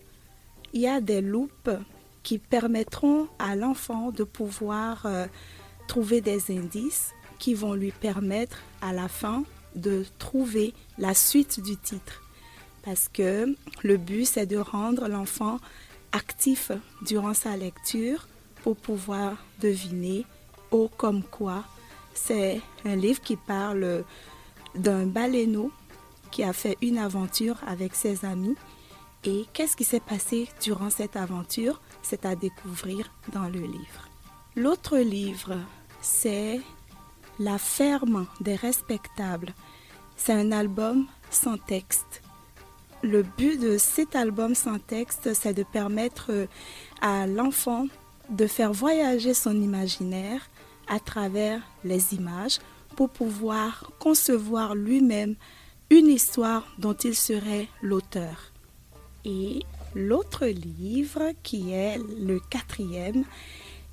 il 0.74 0.82
y 0.82 0.88
a 0.88 1.02
des 1.02 1.22
loupes 1.22 1.72
qui 2.24 2.38
permettront 2.38 3.28
à 3.40 3.56
l'enfant 3.56 4.12
de 4.12 4.24
pouvoir 4.24 5.06
euh, 5.06 5.26
trouver 5.88 6.22
des 6.22 6.52
indices 6.56 7.12
qui 7.40 7.54
vont 7.54 7.74
lui 7.74 7.92
permettre 7.92 8.62
à 8.82 8.94
la 8.94 9.08
fin 9.08 9.44
de 9.76 10.06
trouver 10.18 10.74
la 10.98 11.14
suite 11.14 11.62
du 11.62 11.78
titre. 11.78 12.22
Parce 12.84 13.10
que 13.12 13.56
le 13.84 13.98
but, 13.98 14.26
c'est 14.26 14.46
de 14.46 14.58
rendre 14.58 15.08
l'enfant 15.08 15.60
actif 16.12 16.72
durant 17.02 17.34
sa 17.34 17.56
lecture 17.56 18.28
pour 18.64 18.76
pouvoir 18.76 19.38
deviner 19.62 20.26
au 20.72 20.88
comme 20.88 21.24
quoi. 21.24 21.64
C'est 22.14 22.62
un 22.86 22.96
livre 22.96 23.22
qui 23.22 23.36
parle 23.36 24.04
d'un 24.76 25.06
baleineau 25.06 25.72
qui 26.32 26.44
a 26.44 26.54
fait 26.54 26.78
une 26.82 26.98
aventure 26.98 27.58
avec 27.66 27.96
ses 27.96 28.26
amis 28.26 28.56
Et 29.26 29.46
qu'est-ce 29.52 29.76
qui 29.76 29.84
s'est 29.84 30.00
passé 30.00 30.48
durant 30.62 30.90
cette 30.90 31.18
aventure? 31.18 31.82
C'est 32.02 32.26
à 32.26 32.36
découvrir 32.36 33.12
dans 33.34 33.50
le 33.50 33.60
livre. 33.60 34.10
L'autre 34.56 34.98
livre, 34.98 35.58
c'est 36.02 36.62
La 37.38 37.58
ferme 37.58 38.28
des 38.40 38.56
respectables. 38.56 39.54
C'est 40.16 40.34
un 40.34 40.52
album 40.52 41.08
sans 41.30 41.58
texte. 41.58 42.22
Le 43.02 43.24
but 43.24 43.60
de 43.60 43.78
cet 43.78 44.16
album 44.16 44.56
sans 44.56 44.80
texte, 44.80 45.34
c'est 45.34 45.54
de 45.54 45.64
permettre 45.64 46.48
à 47.02 47.28
l'enfant 47.28 47.88
de 48.30 48.48
faire 48.48 48.74
voyager 48.74 49.34
son 49.34 49.54
imaginaire 49.54 50.50
à 50.88 51.00
travers 51.00 51.62
les 51.84 52.14
images 52.14 52.60
pour 52.96 53.10
pouvoir 53.10 53.92
concevoir 54.00 54.76
lui-même 54.76 55.36
une 55.90 56.08
histoire 56.08 56.64
dont 56.78 56.94
il 56.94 57.16
serait 57.16 57.68
l'auteur. 57.82 58.49
Et 59.30 59.62
l'autre 59.94 60.48
livre, 60.48 61.34
qui 61.44 61.72
est 61.72 62.00
le 62.20 62.40
quatrième, 62.50 63.26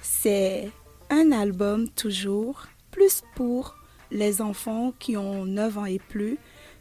c'est 0.01 0.71
un 1.11 1.31
album 1.31 1.91
toujours 1.91 2.67
plus 2.91 3.23
pour 3.35 3.77
les 4.11 4.41
enfants 4.41 4.95
qui 4.99 5.17
ont 5.17 5.45
9 5.45 5.79
ans 5.79 5.85
et 5.85 5.99
plus, 5.99 6.39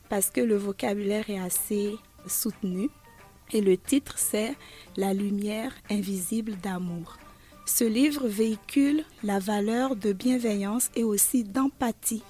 parce 0.09 0.29
que 0.29 0.39
le 0.39 0.55
vocabulaire 0.55 1.29
est 1.29 1.39
assez 1.39 1.95
soutenu. 2.27 2.89
Et 3.51 3.59
le 3.59 3.75
titre, 3.75 4.17
c'est 4.17 4.55
La 4.95 5.13
lumière 5.13 5.73
invisible 5.91 6.55
d'amour. 6.55 7.17
Ce 7.65 7.83
livre 7.83 8.27
véhicule 8.27 9.03
la 9.23 9.39
valeur 9.39 9.97
de 9.97 10.13
bienveillance 10.13 10.89
et 10.95 11.03
aussi 11.03 11.43
d'empathie. 11.43 12.23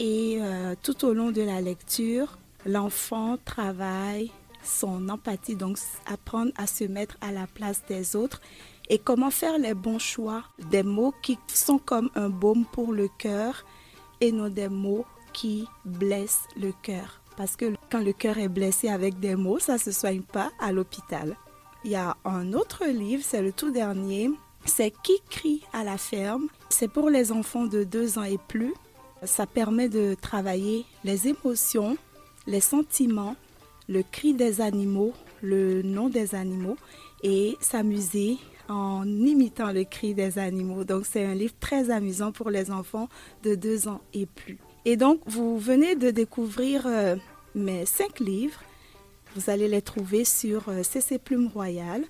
Et 0.00 0.38
euh, 0.40 0.74
tout 0.82 1.04
au 1.04 1.12
long 1.12 1.30
de 1.30 1.42
la 1.42 1.60
lecture, 1.60 2.38
l'enfant 2.66 3.36
travaille 3.44 4.32
son 4.62 5.08
empathie, 5.08 5.56
donc 5.56 5.78
apprendre 6.06 6.52
à 6.56 6.66
se 6.66 6.84
mettre 6.84 7.16
à 7.20 7.32
la 7.32 7.46
place 7.46 7.82
des 7.88 8.16
autres 8.16 8.40
et 8.88 8.98
comment 8.98 9.30
faire 9.30 9.58
les 9.58 9.74
bons 9.74 9.98
choix 9.98 10.42
des 10.70 10.82
mots 10.82 11.14
qui 11.22 11.38
sont 11.46 11.78
comme 11.78 12.10
un 12.14 12.28
baume 12.28 12.64
pour 12.72 12.92
le 12.92 13.08
cœur 13.18 13.64
et 14.20 14.32
non 14.32 14.48
des 14.48 14.68
mots 14.68 15.06
qui 15.32 15.66
blessent 15.84 16.48
le 16.56 16.72
cœur. 16.82 17.20
Parce 17.36 17.56
que 17.56 17.74
quand 17.90 18.00
le 18.00 18.12
cœur 18.12 18.38
est 18.38 18.48
blessé 18.48 18.88
avec 18.88 19.20
des 19.20 19.36
mots, 19.36 19.58
ça 19.58 19.74
ne 19.74 19.78
se 19.78 19.92
soigne 19.92 20.22
pas 20.22 20.50
à 20.58 20.72
l'hôpital. 20.72 21.36
Il 21.84 21.92
y 21.92 21.96
a 21.96 22.16
un 22.24 22.52
autre 22.52 22.84
livre, 22.84 23.22
c'est 23.24 23.40
le 23.40 23.52
tout 23.52 23.70
dernier, 23.70 24.30
c'est 24.66 24.92
Qui 25.02 25.20
crie 25.30 25.62
à 25.72 25.84
la 25.84 25.96
ferme? 25.96 26.48
C'est 26.68 26.88
pour 26.88 27.08
les 27.08 27.32
enfants 27.32 27.64
de 27.64 27.84
2 27.84 28.18
ans 28.18 28.24
et 28.24 28.38
plus. 28.48 28.74
Ça 29.22 29.46
permet 29.46 29.88
de 29.88 30.14
travailler 30.20 30.84
les 31.04 31.28
émotions, 31.28 31.96
les 32.46 32.60
sentiments, 32.60 33.36
le 33.90 34.04
cri 34.04 34.34
des 34.34 34.60
animaux, 34.60 35.12
le 35.42 35.82
nom 35.82 36.08
des 36.08 36.34
animaux 36.34 36.76
et 37.22 37.56
s'amuser 37.60 38.36
en 38.68 39.04
imitant 39.04 39.72
le 39.72 39.82
cri 39.82 40.14
des 40.14 40.38
animaux. 40.38 40.84
Donc 40.84 41.04
c'est 41.06 41.24
un 41.24 41.34
livre 41.34 41.54
très 41.58 41.90
amusant 41.90 42.30
pour 42.30 42.50
les 42.50 42.70
enfants 42.70 43.08
de 43.42 43.56
2 43.56 43.88
ans 43.88 44.00
et 44.14 44.26
plus. 44.26 44.58
Et 44.84 44.96
donc 44.96 45.20
vous 45.26 45.58
venez 45.58 45.96
de 45.96 46.10
découvrir 46.10 46.86
euh, 46.86 47.16
mes 47.56 47.84
cinq 47.84 48.20
livres. 48.20 48.60
Vous 49.34 49.50
allez 49.50 49.66
les 49.66 49.82
trouver 49.82 50.24
sur 50.24 50.68
euh, 50.68 50.84
CC 50.84 51.18
Plume 51.18 51.50
Royale 51.52 52.04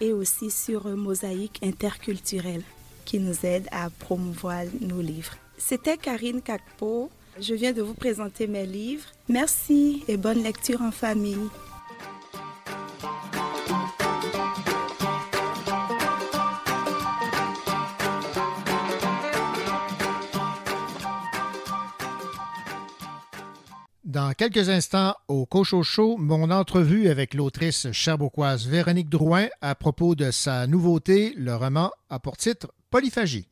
et 0.00 0.12
aussi 0.12 0.50
sur 0.50 0.86
euh, 0.86 0.96
Mosaïque 0.96 1.60
Interculturelle 1.62 2.62
qui 3.04 3.20
nous 3.20 3.46
aide 3.46 3.68
à 3.70 3.88
promouvoir 3.88 4.64
nos 4.80 5.00
livres. 5.00 5.36
C'était 5.56 5.96
Karine 5.96 6.42
Kakpo 6.42 7.08
je 7.38 7.54
viens 7.54 7.72
de 7.72 7.80
vous 7.80 7.94
présenter 7.94 8.46
mes 8.46 8.66
livres. 8.66 9.06
Merci 9.30 10.02
et 10.08 10.16
bonne 10.16 10.42
lecture 10.42 10.82
en 10.82 10.90
famille. 10.90 11.48
Dans 24.02 24.32
quelques 24.32 24.68
instants, 24.68 25.14
au 25.28 25.46
Cochocho, 25.46 26.16
mon 26.16 26.50
entrevue 26.50 27.08
avec 27.08 27.34
l'autrice 27.34 27.92
cherbourgoise 27.92 28.66
Véronique 28.66 29.08
Drouin 29.08 29.46
à 29.60 29.76
propos 29.76 30.16
de 30.16 30.32
sa 30.32 30.66
nouveauté, 30.66 31.34
le 31.36 31.54
roman 31.54 31.92
a 32.08 32.18
pour 32.18 32.36
titre 32.36 32.72
Polyphagie. 32.90 33.46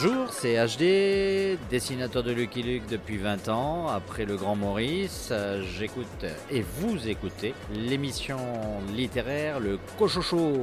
Bonjour, 0.00 0.32
c'est 0.32 0.54
HD, 0.54 1.58
dessinateur 1.70 2.22
de 2.22 2.30
Lucky 2.30 2.62
Luke 2.62 2.86
depuis 2.88 3.16
20 3.16 3.48
ans. 3.48 3.88
Après 3.88 4.26
le 4.26 4.36
Grand 4.36 4.54
Maurice, 4.54 5.30
euh, 5.32 5.64
j'écoute 5.76 6.24
et 6.52 6.62
vous 6.62 7.08
écoutez 7.08 7.52
l'émission 7.74 8.38
littéraire 8.94 9.58
Le 9.58 9.76
Cochocho. 9.98 10.60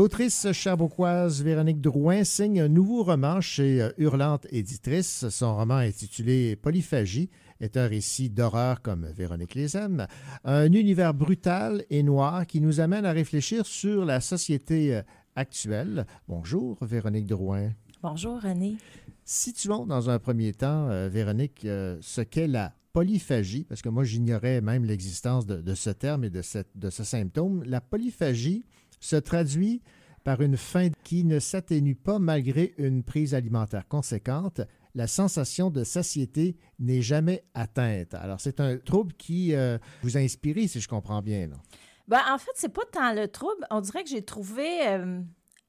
L'autrice 0.00 0.50
cherbourgoise 0.52 1.42
Véronique 1.42 1.82
Drouin 1.82 2.24
signe 2.24 2.62
un 2.62 2.68
nouveau 2.68 3.02
roman 3.02 3.42
chez 3.42 3.82
euh, 3.82 3.90
Hurlante 3.98 4.46
Éditrice. 4.50 5.28
Son 5.28 5.54
roman 5.54 5.74
intitulé 5.74 6.56
Polyphagie 6.56 7.28
est 7.60 7.76
un 7.76 7.86
récit 7.86 8.30
d'horreur 8.30 8.80
comme 8.80 9.04
Véronique 9.14 9.54
les 9.54 9.76
aime, 9.76 10.06
un 10.42 10.72
univers 10.72 11.12
brutal 11.12 11.84
et 11.90 12.02
noir 12.02 12.46
qui 12.46 12.62
nous 12.62 12.80
amène 12.80 13.04
à 13.04 13.12
réfléchir 13.12 13.66
sur 13.66 14.06
la 14.06 14.22
société 14.22 14.96
euh, 14.96 15.02
actuelle. 15.36 16.06
Bonjour 16.26 16.78
Véronique 16.82 17.26
Drouin. 17.26 17.68
Bonjour 18.02 18.40
René. 18.40 18.76
Situons 19.26 19.84
dans 19.84 20.08
un 20.08 20.18
premier 20.18 20.54
temps, 20.54 20.88
euh, 20.88 21.10
Véronique, 21.12 21.60
ce 21.60 22.22
qu'est 22.22 22.48
la 22.48 22.72
polyphagie, 22.94 23.64
parce 23.64 23.82
que 23.82 23.90
moi 23.90 24.04
j'ignorais 24.04 24.62
même 24.62 24.86
l'existence 24.86 25.44
de, 25.44 25.60
de 25.60 25.74
ce 25.74 25.90
terme 25.90 26.24
et 26.24 26.30
de, 26.30 26.40
cette- 26.40 26.74
de 26.74 26.88
ce 26.88 27.04
symptôme. 27.04 27.62
La 27.66 27.82
polyphagie 27.82 28.64
se 29.00 29.16
traduit 29.16 29.82
par 30.24 30.42
une 30.42 30.56
faim 30.56 30.90
qui 31.02 31.24
ne 31.24 31.38
s'atténue 31.38 31.94
pas 31.94 32.18
malgré 32.18 32.74
une 32.78 33.02
prise 33.02 33.34
alimentaire 33.34 33.88
conséquente. 33.88 34.60
La 34.94 35.06
sensation 35.06 35.70
de 35.70 35.84
satiété 35.84 36.56
n'est 36.78 37.02
jamais 37.02 37.44
atteinte. 37.54 38.14
Alors 38.14 38.40
c'est 38.40 38.60
un 38.60 38.76
trouble 38.76 39.14
qui 39.14 39.54
euh, 39.54 39.78
vous 40.02 40.16
a 40.16 40.20
inspiré, 40.20 40.68
si 40.68 40.80
je 40.80 40.88
comprends 40.88 41.22
bien. 41.22 41.48
là. 41.48 41.56
Ben, 42.08 42.22
en 42.28 42.38
fait, 42.38 42.50
c'est 42.54 42.72
pas 42.72 42.84
tant 42.90 43.12
le 43.14 43.28
trouble. 43.28 43.64
On 43.70 43.80
dirait 43.80 44.02
que 44.02 44.10
j'ai 44.10 44.24
trouvé 44.24 44.88
euh, 44.88 45.20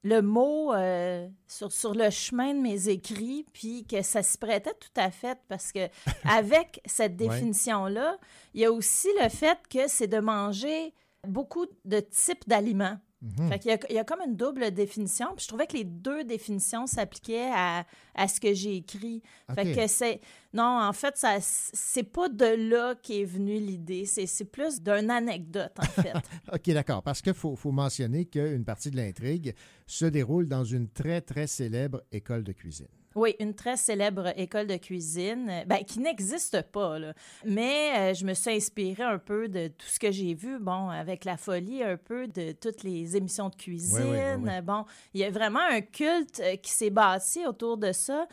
le 0.03 0.21
mot 0.21 0.73
euh, 0.73 1.27
sur, 1.47 1.71
sur 1.71 1.93
le 1.93 2.09
chemin 2.09 2.55
de 2.55 2.59
mes 2.59 2.89
écrits, 2.89 3.45
puis 3.53 3.85
que 3.85 4.01
ça 4.01 4.23
se 4.23 4.39
prêtait 4.39 4.73
tout 4.73 4.99
à 4.99 5.11
fait 5.11 5.37
parce 5.47 5.71
que 5.71 5.87
avec 6.27 6.81
cette 6.87 7.15
définition-là, 7.15 8.17
il 8.55 8.61
y 8.61 8.65
a 8.65 8.71
aussi 8.71 9.07
le 9.21 9.29
fait 9.29 9.59
que 9.69 9.87
c'est 9.87 10.07
de 10.07 10.19
manger 10.19 10.95
beaucoup 11.27 11.67
de 11.85 11.99
types 11.99 12.47
d'aliments. 12.47 12.97
Mhm. 13.21 13.49
Fait 13.49 13.59
qu'il 13.59 13.71
y 13.71 13.73
a, 13.73 13.79
il 13.89 13.95
y 13.95 13.99
a 13.99 14.03
comme 14.03 14.21
une 14.25 14.35
double 14.35 14.71
définition. 14.71 15.27
Puis 15.35 15.43
je 15.43 15.47
trouvais 15.47 15.67
que 15.67 15.77
les 15.77 15.83
deux 15.83 16.23
définitions 16.23 16.87
s'appliquaient 16.87 17.51
à, 17.53 17.85
à 18.15 18.27
ce 18.27 18.39
que 18.39 18.53
j'ai 18.53 18.77
écrit. 18.77 19.21
Fait 19.53 19.73
que 19.73 19.87
c'est. 19.87 20.21
Non, 20.53 20.81
en 20.81 20.93
fait, 20.93 21.17
ça 21.17 21.37
c'est 21.39 22.03
pas 22.03 22.29
de 22.29 22.69
là 22.69 22.95
qu'est 22.95 23.23
venue 23.23 23.59
l'idée. 23.59 24.05
C'est 24.05 24.25
c'est 24.25 24.45
plus 24.45 24.81
d'une 24.81 25.11
anecdote, 25.11 25.73
en 25.77 26.01
fait. 26.01 26.13
OK, 26.51 26.69
d'accord. 26.71 27.03
Parce 27.03 27.21
qu'il 27.21 27.33
faut, 27.33 27.55
faut 27.55 27.71
mentionner 27.71 28.25
qu'une 28.25 28.65
partie 28.65 28.89
de 28.89 28.97
l'intrigue 28.97 29.53
se 29.85 30.05
déroule 30.05 30.47
dans 30.47 30.63
une 30.63 30.89
très, 30.89 31.21
très 31.21 31.47
célèbre 31.47 32.01
école 32.11 32.43
de 32.43 32.51
cuisine. 32.53 32.87
Oui, 33.15 33.35
une 33.39 33.53
très 33.53 33.77
célèbre 33.77 34.31
école 34.37 34.67
de 34.67 34.77
cuisine, 34.77 35.49
euh, 35.49 35.65
ben, 35.65 35.83
qui 35.83 35.99
n'existe 35.99 36.61
pas, 36.71 36.97
là. 36.97 37.13
Mais 37.45 37.91
euh, 37.95 38.13
je 38.13 38.25
me 38.25 38.33
suis 38.33 38.51
inspirée 38.51 39.03
un 39.03 39.17
peu 39.17 39.49
de 39.49 39.67
tout 39.67 39.87
ce 39.87 39.99
que 39.99 40.11
j'ai 40.11 40.33
vu, 40.33 40.59
bon, 40.59 40.89
avec 40.89 41.25
la 41.25 41.37
folie 41.37 41.83
un 41.83 41.97
peu 41.97 42.27
de 42.27 42.53
toutes 42.53 42.83
les 42.83 43.17
émissions 43.17 43.49
de 43.49 43.55
cuisine. 43.55 44.03
Oui, 44.03 44.09
oui, 44.11 44.35
oui, 44.37 44.49
oui. 44.55 44.61
Bon, 44.61 44.85
il 45.13 45.21
y 45.21 45.23
a 45.23 45.29
vraiment 45.29 45.59
un 45.59 45.81
culte 45.81 46.39
euh, 46.39 46.55
qui 46.55 46.71
s'est 46.71 46.89
bâti 46.89 47.45
autour 47.45 47.77
de 47.77 47.91
ça. 47.91 48.27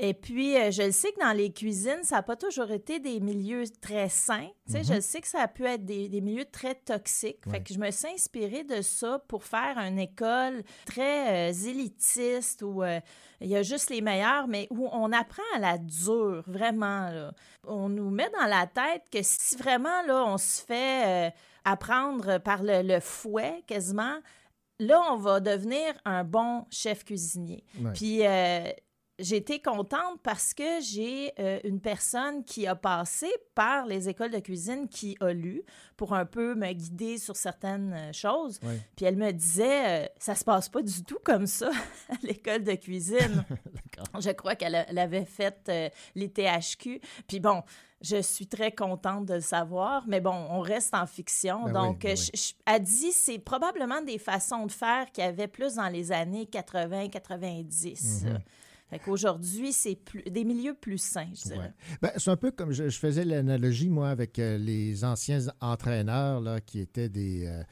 Et 0.00 0.14
puis, 0.14 0.56
euh, 0.56 0.70
je 0.70 0.82
le 0.84 0.92
sais 0.92 1.10
que 1.10 1.18
dans 1.18 1.32
les 1.36 1.52
cuisines, 1.52 2.04
ça 2.04 2.16
n'a 2.16 2.22
pas 2.22 2.36
toujours 2.36 2.70
été 2.70 3.00
des 3.00 3.18
milieux 3.18 3.64
très 3.80 4.08
sains. 4.08 4.48
Tu 4.66 4.72
sais, 4.74 4.78
Mhm. 4.78 4.84
Je 4.84 4.94
le 4.94 5.00
sais 5.00 5.20
que 5.20 5.26
ça 5.26 5.40
a 5.40 5.48
pu 5.48 5.66
être 5.66 5.84
des, 5.84 6.08
des 6.08 6.20
milieux 6.20 6.44
très 6.44 6.76
toxiques. 6.76 7.40
Fait 7.50 7.60
que 7.62 7.74
je 7.74 7.80
me 7.80 7.90
suis 7.90 8.06
inspirée 8.06 8.62
de 8.62 8.80
ça 8.80 9.18
pour 9.26 9.42
faire 9.42 9.76
une 9.78 9.98
école 9.98 10.62
très 10.86 11.50
euh, 11.50 11.68
élitiste 11.68 12.62
où 12.62 12.84
euh, 12.84 13.00
il 13.40 13.48
y 13.48 13.56
a 13.56 13.62
juste 13.64 13.90
les 13.90 14.00
meilleurs, 14.00 14.46
mais 14.46 14.68
où 14.70 14.88
on 14.92 15.10
apprend 15.12 15.42
à 15.56 15.58
la 15.58 15.78
dure, 15.78 16.44
vraiment. 16.46 17.10
là. 17.10 17.32
On 17.66 17.88
nous 17.88 18.10
met 18.10 18.30
dans 18.38 18.46
la 18.46 18.68
tête 18.68 19.02
que 19.10 19.18
si 19.22 19.56
vraiment 19.56 20.02
là, 20.06 20.24
on 20.28 20.38
se 20.38 20.62
fait 20.62 21.28
euh, 21.28 21.30
apprendre 21.64 22.38
par 22.38 22.62
le, 22.62 22.82
le 22.82 23.00
fouet 23.00 23.64
quasiment, 23.66 24.18
là, 24.78 25.02
on 25.12 25.16
va 25.16 25.40
devenir 25.40 25.92
un 26.04 26.22
bon 26.22 26.66
chef 26.70 27.04
cuisinier. 27.04 27.64
Ouais. 27.80 27.90
Puis 27.94 28.24
euh, 28.24 28.62
été 29.18 29.60
contente 29.60 30.20
parce 30.22 30.54
que 30.54 30.80
j'ai 30.80 31.32
euh, 31.38 31.58
une 31.64 31.80
personne 31.80 32.44
qui 32.44 32.66
a 32.66 32.74
passé 32.76 33.28
par 33.54 33.84
les 33.86 34.08
écoles 34.08 34.30
de 34.30 34.38
cuisine 34.38 34.88
qui 34.88 35.16
a 35.20 35.32
lu 35.32 35.62
pour 35.96 36.14
un 36.14 36.24
peu 36.24 36.54
me 36.54 36.72
guider 36.72 37.18
sur 37.18 37.36
certaines 37.36 37.92
euh, 37.92 38.12
choses. 38.12 38.60
Puis 38.96 39.04
elle 39.06 39.16
me 39.16 39.32
disait, 39.32 40.04
euh, 40.04 40.06
ça 40.18 40.34
se 40.34 40.44
passe 40.44 40.68
pas 40.68 40.82
du 40.82 41.02
tout 41.04 41.18
comme 41.24 41.46
ça 41.46 41.70
à 42.08 42.14
l'école 42.22 42.62
de 42.64 42.74
cuisine. 42.74 43.44
Je 44.20 44.30
crois 44.30 44.54
qu'elle 44.54 44.76
avait 44.98 45.24
fait 45.24 45.58
euh, 45.68 45.88
les 46.14 46.30
THQ. 46.30 47.00
Puis 47.26 47.40
bon, 47.40 47.62
je 48.00 48.22
suis 48.22 48.46
très 48.46 48.70
contente 48.70 49.26
de 49.26 49.34
le 49.34 49.40
savoir, 49.40 50.04
mais 50.06 50.20
bon, 50.20 50.30
on 50.50 50.60
reste 50.60 50.94
en 50.94 51.04
fiction. 51.04 51.64
Ben 51.64 51.66
oui, 51.66 51.72
donc, 51.72 52.02
ben 52.02 52.12
euh, 52.12 52.14
je- 52.16 52.30
je- 52.40 52.52
elle 52.64 52.82
dit, 52.82 53.10
c'est 53.10 53.40
probablement 53.40 54.00
des 54.02 54.18
façons 54.18 54.66
de 54.66 54.70
faire 54.72 55.10
qu'il 55.10 55.24
y 55.24 55.26
avait 55.26 55.48
plus 55.48 55.74
dans 55.74 55.88
les 55.88 56.12
années 56.12 56.44
80-90. 56.46 58.24
Mhm. 58.26 58.38
Fait 58.38 58.38
qu'aujourd'hui, 58.98 59.72
c'est 59.72 59.96
plus, 59.96 60.22
des 60.22 60.44
milieux 60.44 60.74
plus 60.74 60.98
sains, 60.98 61.28
je 61.34 61.48
dirais. 61.50 61.72
Ben, 62.00 62.10
c'est 62.16 62.30
un 62.30 62.36
peu 62.36 62.50
comme 62.50 62.72
je, 62.72 62.88
je 62.88 62.98
faisais 62.98 63.24
l'analogie, 63.24 63.90
moi, 63.90 64.08
avec 64.08 64.38
euh, 64.38 64.56
les 64.56 65.04
anciens 65.04 65.40
entraîneurs 65.60 66.40
là, 66.40 66.60
qui 66.60 66.80
étaient 66.80 67.08
des, 67.10 67.46
euh, 67.46 67.62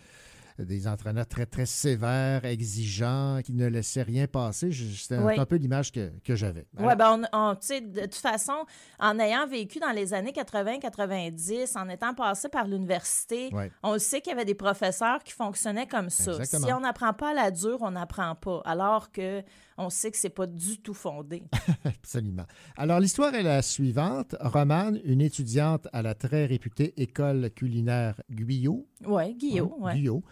des 0.58 0.88
entraîneurs 0.88 1.26
très, 1.26 1.46
très 1.46 1.66
sévères, 1.66 2.44
exigeants, 2.44 3.40
qui 3.44 3.52
ne 3.54 3.66
laissaient 3.66 4.02
rien 4.02 4.26
passer. 4.26 4.70
C'était 4.72 5.16
un, 5.16 5.24
Oui. 5.24 5.38
un 5.38 5.44
peu 5.46 5.56
l'image 5.56 5.92
que, 5.92 6.10
que 6.24 6.34
j'avais. 6.36 6.66
Oui, 6.78 6.94
ben 6.96 7.22
on, 7.32 7.38
on- 7.38 7.52
de 7.54 8.00
toute 8.02 8.14
façon, 8.14 8.64
en 8.98 9.18
ayant 9.18 9.46
vécu 9.46 9.78
dans 9.78 9.92
les 9.92 10.12
années 10.14 10.32
80-90, 10.32 11.76
en 11.78 11.88
étant 11.88 12.14
passé 12.14 12.48
par 12.48 12.66
l'université, 12.66 13.50
on 13.82 13.98
sait 13.98 14.20
qu'il 14.20 14.30
y 14.30 14.34
avait 14.34 14.44
des 14.44 14.54
professeurs 14.54 15.22
qui 15.22 15.32
fonctionnaient 15.32 15.86
comme 15.86 16.10
ça. 16.10 16.32
Exactement. 16.32 16.66
Si 16.66 16.72
on 16.72 16.80
n'apprend 16.80 17.12
pas 17.12 17.30
à 17.30 17.34
la 17.34 17.50
dure, 17.50 17.78
on 17.82 17.90
n'apprend 17.92 18.34
pas. 18.34 18.62
Alors 18.64 19.10
que 19.12 19.42
on 19.78 19.90
sait 19.90 20.10
que 20.10 20.16
c'est 20.16 20.30
pas 20.30 20.46
du 20.46 20.78
tout 20.78 20.94
fondé. 20.94 21.42
Absolument. 21.84 22.46
Alors, 22.76 23.00
l'histoire 23.00 23.34
est 23.34 23.42
la 23.42 23.62
suivante. 23.62 24.34
Romane, 24.40 25.00
une 25.04 25.20
étudiante 25.20 25.86
à 25.92 26.02
la 26.02 26.14
très 26.14 26.46
réputée 26.46 26.94
école 27.00 27.50
culinaire 27.50 28.20
Guyot, 28.30 28.86
Oui, 29.06 29.36
Hein, 29.58 29.70
ouais. 29.78 29.94
Guyot, 29.94 30.22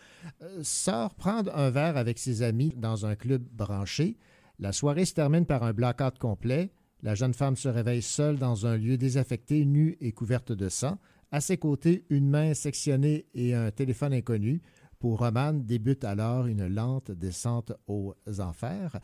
euh, 0.42 0.60
sort 0.62 1.14
prendre 1.14 1.54
un 1.56 1.70
verre 1.70 1.96
avec 1.96 2.18
ses 2.18 2.42
amis 2.42 2.72
dans 2.76 3.06
un 3.06 3.14
club 3.16 3.42
branché. 3.52 4.16
La 4.58 4.72
soirée 4.72 5.04
se 5.04 5.14
termine 5.14 5.46
par 5.46 5.62
un 5.62 5.72
blackout 5.72 6.18
complet. 6.18 6.72
La 7.02 7.14
jeune 7.14 7.34
femme 7.34 7.56
se 7.56 7.68
réveille 7.68 8.02
seule 8.02 8.38
dans 8.38 8.66
un 8.66 8.76
lieu 8.78 8.96
désaffecté, 8.96 9.64
nue 9.66 9.96
et 10.00 10.12
couverte 10.12 10.52
de 10.52 10.68
sang. 10.68 10.98
À 11.30 11.40
ses 11.40 11.58
côtés, 11.58 12.06
une 12.08 12.30
main 12.30 12.54
sectionnée 12.54 13.26
et 13.34 13.54
un 13.54 13.70
téléphone 13.70 14.12
inconnu. 14.14 14.62
Pour 15.00 15.18
Romane, 15.18 15.64
débute 15.66 16.04
alors 16.04 16.46
une 16.46 16.66
lente 16.66 17.10
descente 17.10 17.72
aux 17.88 18.14
enfers. 18.38 18.98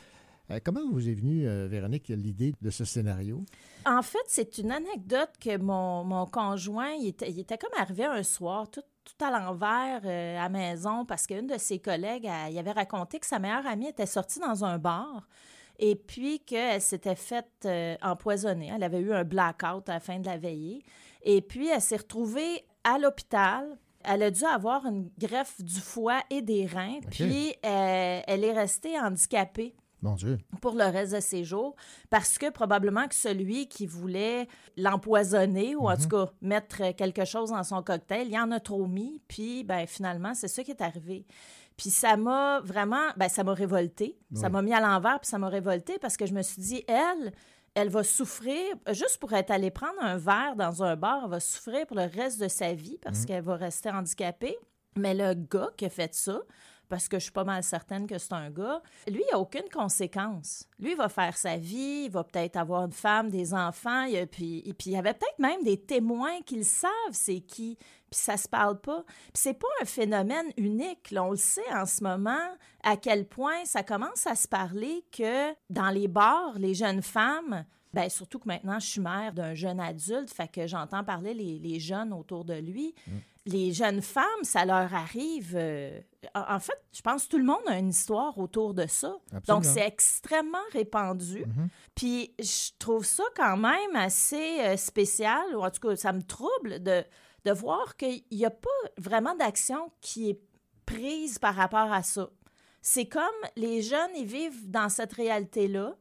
Euh, 0.50 0.58
comment 0.64 0.80
vous 0.90 1.08
est 1.08 1.14
venue, 1.14 1.46
euh, 1.46 1.68
Véronique, 1.68 2.08
l'idée 2.08 2.54
de 2.60 2.70
ce 2.70 2.84
scénario? 2.84 3.44
En 3.86 4.02
fait, 4.02 4.18
c'est 4.26 4.58
une 4.58 4.72
anecdote 4.72 5.30
que 5.40 5.56
mon, 5.56 6.04
mon 6.04 6.26
conjoint, 6.26 6.90
il 6.92 7.08
était, 7.08 7.30
il 7.30 7.38
était 7.38 7.58
comme 7.58 7.70
arrivé 7.78 8.04
un 8.04 8.22
soir, 8.22 8.70
tout, 8.70 8.82
tout 9.04 9.24
à 9.24 9.30
l'envers 9.30 10.00
euh, 10.04 10.38
à 10.38 10.42
la 10.42 10.48
maison, 10.48 11.04
parce 11.04 11.26
qu'une 11.26 11.46
de 11.46 11.58
ses 11.58 11.78
collègues, 11.78 12.24
elle, 12.24 12.52
il 12.52 12.58
avait 12.58 12.72
raconté 12.72 13.18
que 13.18 13.26
sa 13.26 13.38
meilleure 13.38 13.66
amie 13.66 13.88
était 13.88 14.06
sortie 14.06 14.40
dans 14.40 14.64
un 14.64 14.78
bar 14.78 15.28
et 15.78 15.96
puis 15.96 16.40
qu'elle 16.40 16.80
s'était 16.80 17.16
faite 17.16 17.48
euh, 17.64 17.96
empoisonner. 18.02 18.70
Elle 18.74 18.82
avait 18.82 19.00
eu 19.00 19.12
un 19.12 19.24
blackout 19.24 19.88
à 19.88 19.94
la 19.94 20.00
fin 20.00 20.18
de 20.18 20.26
la 20.26 20.36
veillée. 20.36 20.84
Et 21.22 21.40
puis, 21.40 21.68
elle 21.68 21.80
s'est 21.80 21.96
retrouvée 21.96 22.64
à 22.84 22.98
l'hôpital. 22.98 23.78
Elle 24.04 24.22
a 24.22 24.30
dû 24.30 24.44
avoir 24.44 24.84
une 24.86 25.10
greffe 25.18 25.62
du 25.62 25.80
foie 25.80 26.22
et 26.30 26.40
des 26.40 26.66
reins, 26.66 27.00
puis 27.10 27.54
euh, 27.66 28.20
elle 28.26 28.44
est 28.44 28.52
restée 28.52 28.98
handicapée 28.98 29.74
Mon 30.02 30.14
Dieu. 30.14 30.38
pour 30.60 30.72
le 30.74 30.84
reste 30.84 31.14
de 31.14 31.20
ses 31.20 31.44
jours 31.44 31.74
parce 32.08 32.38
que 32.38 32.50
probablement 32.50 33.06
que 33.08 33.14
celui 33.14 33.68
qui 33.68 33.86
voulait 33.86 34.48
l'empoisonner 34.76 35.76
ou 35.76 35.88
en 35.88 35.96
tout 35.96 36.08
cas 36.08 36.30
mettre 36.40 36.94
quelque 36.94 37.24
chose 37.24 37.50
dans 37.50 37.62
son 37.64 37.82
cocktail, 37.82 38.28
il 38.28 38.38
en 38.38 38.50
a 38.50 38.60
trop 38.60 38.86
mis, 38.86 39.20
puis 39.28 39.64
ben, 39.64 39.86
finalement, 39.86 40.34
c'est 40.34 40.48
ça 40.48 40.62
qui 40.64 40.70
est 40.70 40.80
arrivé. 40.82 41.26
Puis 41.76 41.90
ça 41.90 42.16
m'a 42.16 42.60
vraiment, 42.60 43.08
ben, 43.16 43.28
ça 43.28 43.42
m'a 43.44 43.54
révolté. 43.54 44.18
Ça 44.34 44.48
m'a 44.50 44.60
mis 44.62 44.74
à 44.74 44.80
l'envers, 44.80 45.20
puis 45.20 45.28
ça 45.28 45.38
m'a 45.38 45.48
révolté 45.48 45.98
parce 45.98 46.16
que 46.16 46.26
je 46.26 46.34
me 46.34 46.42
suis 46.42 46.60
dit, 46.60 46.84
elle, 46.88 47.32
elle 47.74 47.88
va 47.88 48.02
souffrir, 48.02 48.60
juste 48.92 49.18
pour 49.18 49.32
être 49.32 49.50
allée 49.50 49.70
prendre 49.70 50.00
un 50.02 50.16
verre 50.16 50.56
dans 50.56 50.82
un 50.82 50.96
bar, 50.96 51.20
elle 51.24 51.30
va 51.30 51.40
souffrir 51.40 51.86
pour 51.86 51.96
le 51.96 52.02
reste 52.04 52.40
de 52.40 52.48
sa 52.48 52.74
vie 52.74 52.98
parce 53.02 53.20
Mhm. 53.20 53.26
qu'elle 53.26 53.44
va 53.44 53.56
rester 53.56 53.90
handicapée. 53.90 54.56
Mais 54.96 55.14
le 55.14 55.34
gars 55.34 55.70
qui 55.76 55.84
a 55.86 55.88
fait 55.88 56.12
ça, 56.14 56.40
parce 56.90 57.08
que 57.08 57.18
je 57.18 57.22
suis 57.22 57.32
pas 57.32 57.44
mal 57.44 57.62
certaine 57.62 58.06
que 58.06 58.18
c'est 58.18 58.34
un 58.34 58.50
gars, 58.50 58.82
lui, 59.08 59.22
il 59.26 59.32
n'a 59.32 59.38
aucune 59.38 59.68
conséquence. 59.72 60.68
Lui, 60.78 60.90
il 60.92 60.96
va 60.96 61.08
faire 61.08 61.36
sa 61.36 61.56
vie, 61.56 62.02
il 62.04 62.10
va 62.10 62.24
peut-être 62.24 62.56
avoir 62.56 62.84
une 62.84 62.92
femme, 62.92 63.30
des 63.30 63.54
enfants, 63.54 64.02
il 64.02 64.18
a- 64.18 64.26
puis, 64.26 64.58
et 64.66 64.74
puis 64.74 64.90
il 64.90 64.92
y 64.92 64.96
avait 64.96 65.14
peut-être 65.14 65.38
même 65.38 65.62
des 65.62 65.80
témoins 65.80 66.42
qui 66.44 66.56
le 66.56 66.62
savent, 66.64 66.90
c'est 67.12 67.40
qui, 67.40 67.76
puis 68.10 68.20
ça 68.20 68.36
se 68.36 68.48
parle 68.48 68.78
pas. 68.80 69.04
Puis 69.06 69.34
c'est 69.34 69.54
pas 69.54 69.68
un 69.80 69.84
phénomène 69.86 70.46
unique, 70.58 71.10
là, 71.12 71.24
on 71.24 71.30
le 71.30 71.36
sait 71.36 71.72
en 71.72 71.86
ce 71.86 72.02
moment, 72.04 72.38
à 72.82 72.96
quel 72.96 73.26
point 73.26 73.64
ça 73.64 73.82
commence 73.82 74.26
à 74.26 74.34
se 74.34 74.48
parler 74.48 75.04
que 75.16 75.52
dans 75.70 75.90
les 75.90 76.08
bars, 76.08 76.58
les 76.58 76.74
jeunes 76.74 77.02
femmes... 77.02 77.64
Ben, 77.92 78.08
surtout 78.08 78.38
que 78.38 78.46
maintenant, 78.46 78.78
je 78.78 78.86
suis 78.86 79.00
mère 79.00 79.32
d'un 79.32 79.54
jeune 79.54 79.80
adulte, 79.80 80.32
fait 80.32 80.46
que 80.46 80.64
j'entends 80.68 81.02
parler 81.02 81.34
les, 81.34 81.58
les 81.58 81.80
jeunes 81.80 82.12
autour 82.12 82.44
de 82.44 82.54
lui. 82.54 82.94
Les 83.46 83.72
jeunes 83.72 84.00
femmes, 84.00 84.44
ça 84.44 84.64
leur 84.64 84.94
arrive. 84.94 85.54
euh, 85.56 85.98
en 86.34 86.58
fait, 86.60 86.78
je 86.92 87.00
pense 87.00 87.24
que 87.24 87.30
tout 87.30 87.38
le 87.38 87.44
monde 87.44 87.62
a 87.66 87.78
une 87.78 87.88
histoire 87.90 88.36
autour 88.38 88.74
de 88.74 88.86
ça. 88.86 89.16
Absolument. 89.32 89.40
Donc, 89.46 89.64
c'est 89.64 89.86
extrêmement 89.86 90.58
répandu. 90.72 91.44
Puis, 91.94 92.34
je 92.38 92.70
trouve 92.78 93.04
ça 93.04 93.24
quand 93.36 93.56
même 93.56 93.96
assez 93.96 94.60
euh, 94.60 94.76
spécial, 94.76 95.42
ou 95.56 95.62
en 95.64 95.70
tout 95.70 95.80
cas, 95.88 95.96
ça 95.96 96.12
me 96.12 96.22
trouble 96.22 96.82
de, 96.82 97.02
de 97.44 97.50
voir 97.52 97.96
qu'il 97.96 98.22
n'y 98.32 98.44
a 98.44 98.50
pas 98.50 98.68
vraiment 98.98 99.34
d'action 99.34 99.90
qui 100.00 100.30
est 100.30 100.40
prise 100.84 101.38
par 101.38 101.54
rapport 101.54 101.92
à 101.92 102.02
ça. 102.02 102.28
C'est 102.82 103.06
comme 103.06 103.24
les 103.56 103.80
jeunes, 103.82 104.10
ils 104.16 104.26
vivent 104.26 104.70
dans 104.70 104.88
cette 104.88 105.12
réalité-là. 105.12 105.94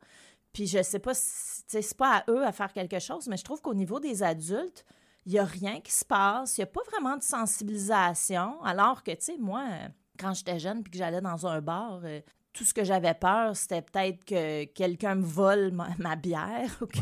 Puis 0.51 0.65
je 0.65 0.81
sais 0.81 0.99
pas, 0.99 1.13
si- 1.13 1.63
c'est 1.67 1.95
pas 1.97 2.17
à 2.17 2.31
eux 2.31 2.43
à 2.45 2.51
faire 2.51 2.73
quelque 2.73 2.99
chose, 2.99 3.27
mais 3.27 3.37
je 3.37 3.43
trouve 3.43 3.61
qu'au 3.61 3.73
niveau 3.75 3.99
des 3.99 4.23
adultes, 4.23 4.83
il 5.25 5.33
n'y 5.33 5.39
a 5.39 5.45
rien 5.45 5.79
qui 5.81 5.91
se 5.91 6.03
passe, 6.05 6.57
il 6.57 6.61
n'y 6.61 6.63
a 6.63 6.67
pas 6.67 6.81
vraiment 6.89 7.15
de 7.17 7.21
sensibilisation. 7.21 8.61
Alors 8.63 9.03
que, 9.03 9.11
tu 9.11 9.17
sais, 9.25 9.37
moi, 9.37 9.63
euh, 9.69 9.87
quand 10.19 10.33
j'étais 10.33 10.59
jeune 10.59 10.83
puis 10.83 10.91
que 10.91 10.97
j'allais 10.97 11.21
dans 11.21 11.47
un 11.47 11.61
bar, 11.61 12.01
euh, 12.03 12.19
tout 12.51 12.63
ce 12.63 12.73
que 12.73 12.83
j'avais 12.83 13.13
peur, 13.13 13.55
c'était 13.55 13.81
peut-être 13.81 14.25
que 14.25 14.65
quelqu'un 14.65 15.15
me 15.15 15.23
vole 15.23 15.71
ma, 15.71 15.89
ma 15.99 16.15
bière 16.15 16.69
ou 16.81 16.85
que 16.87 16.99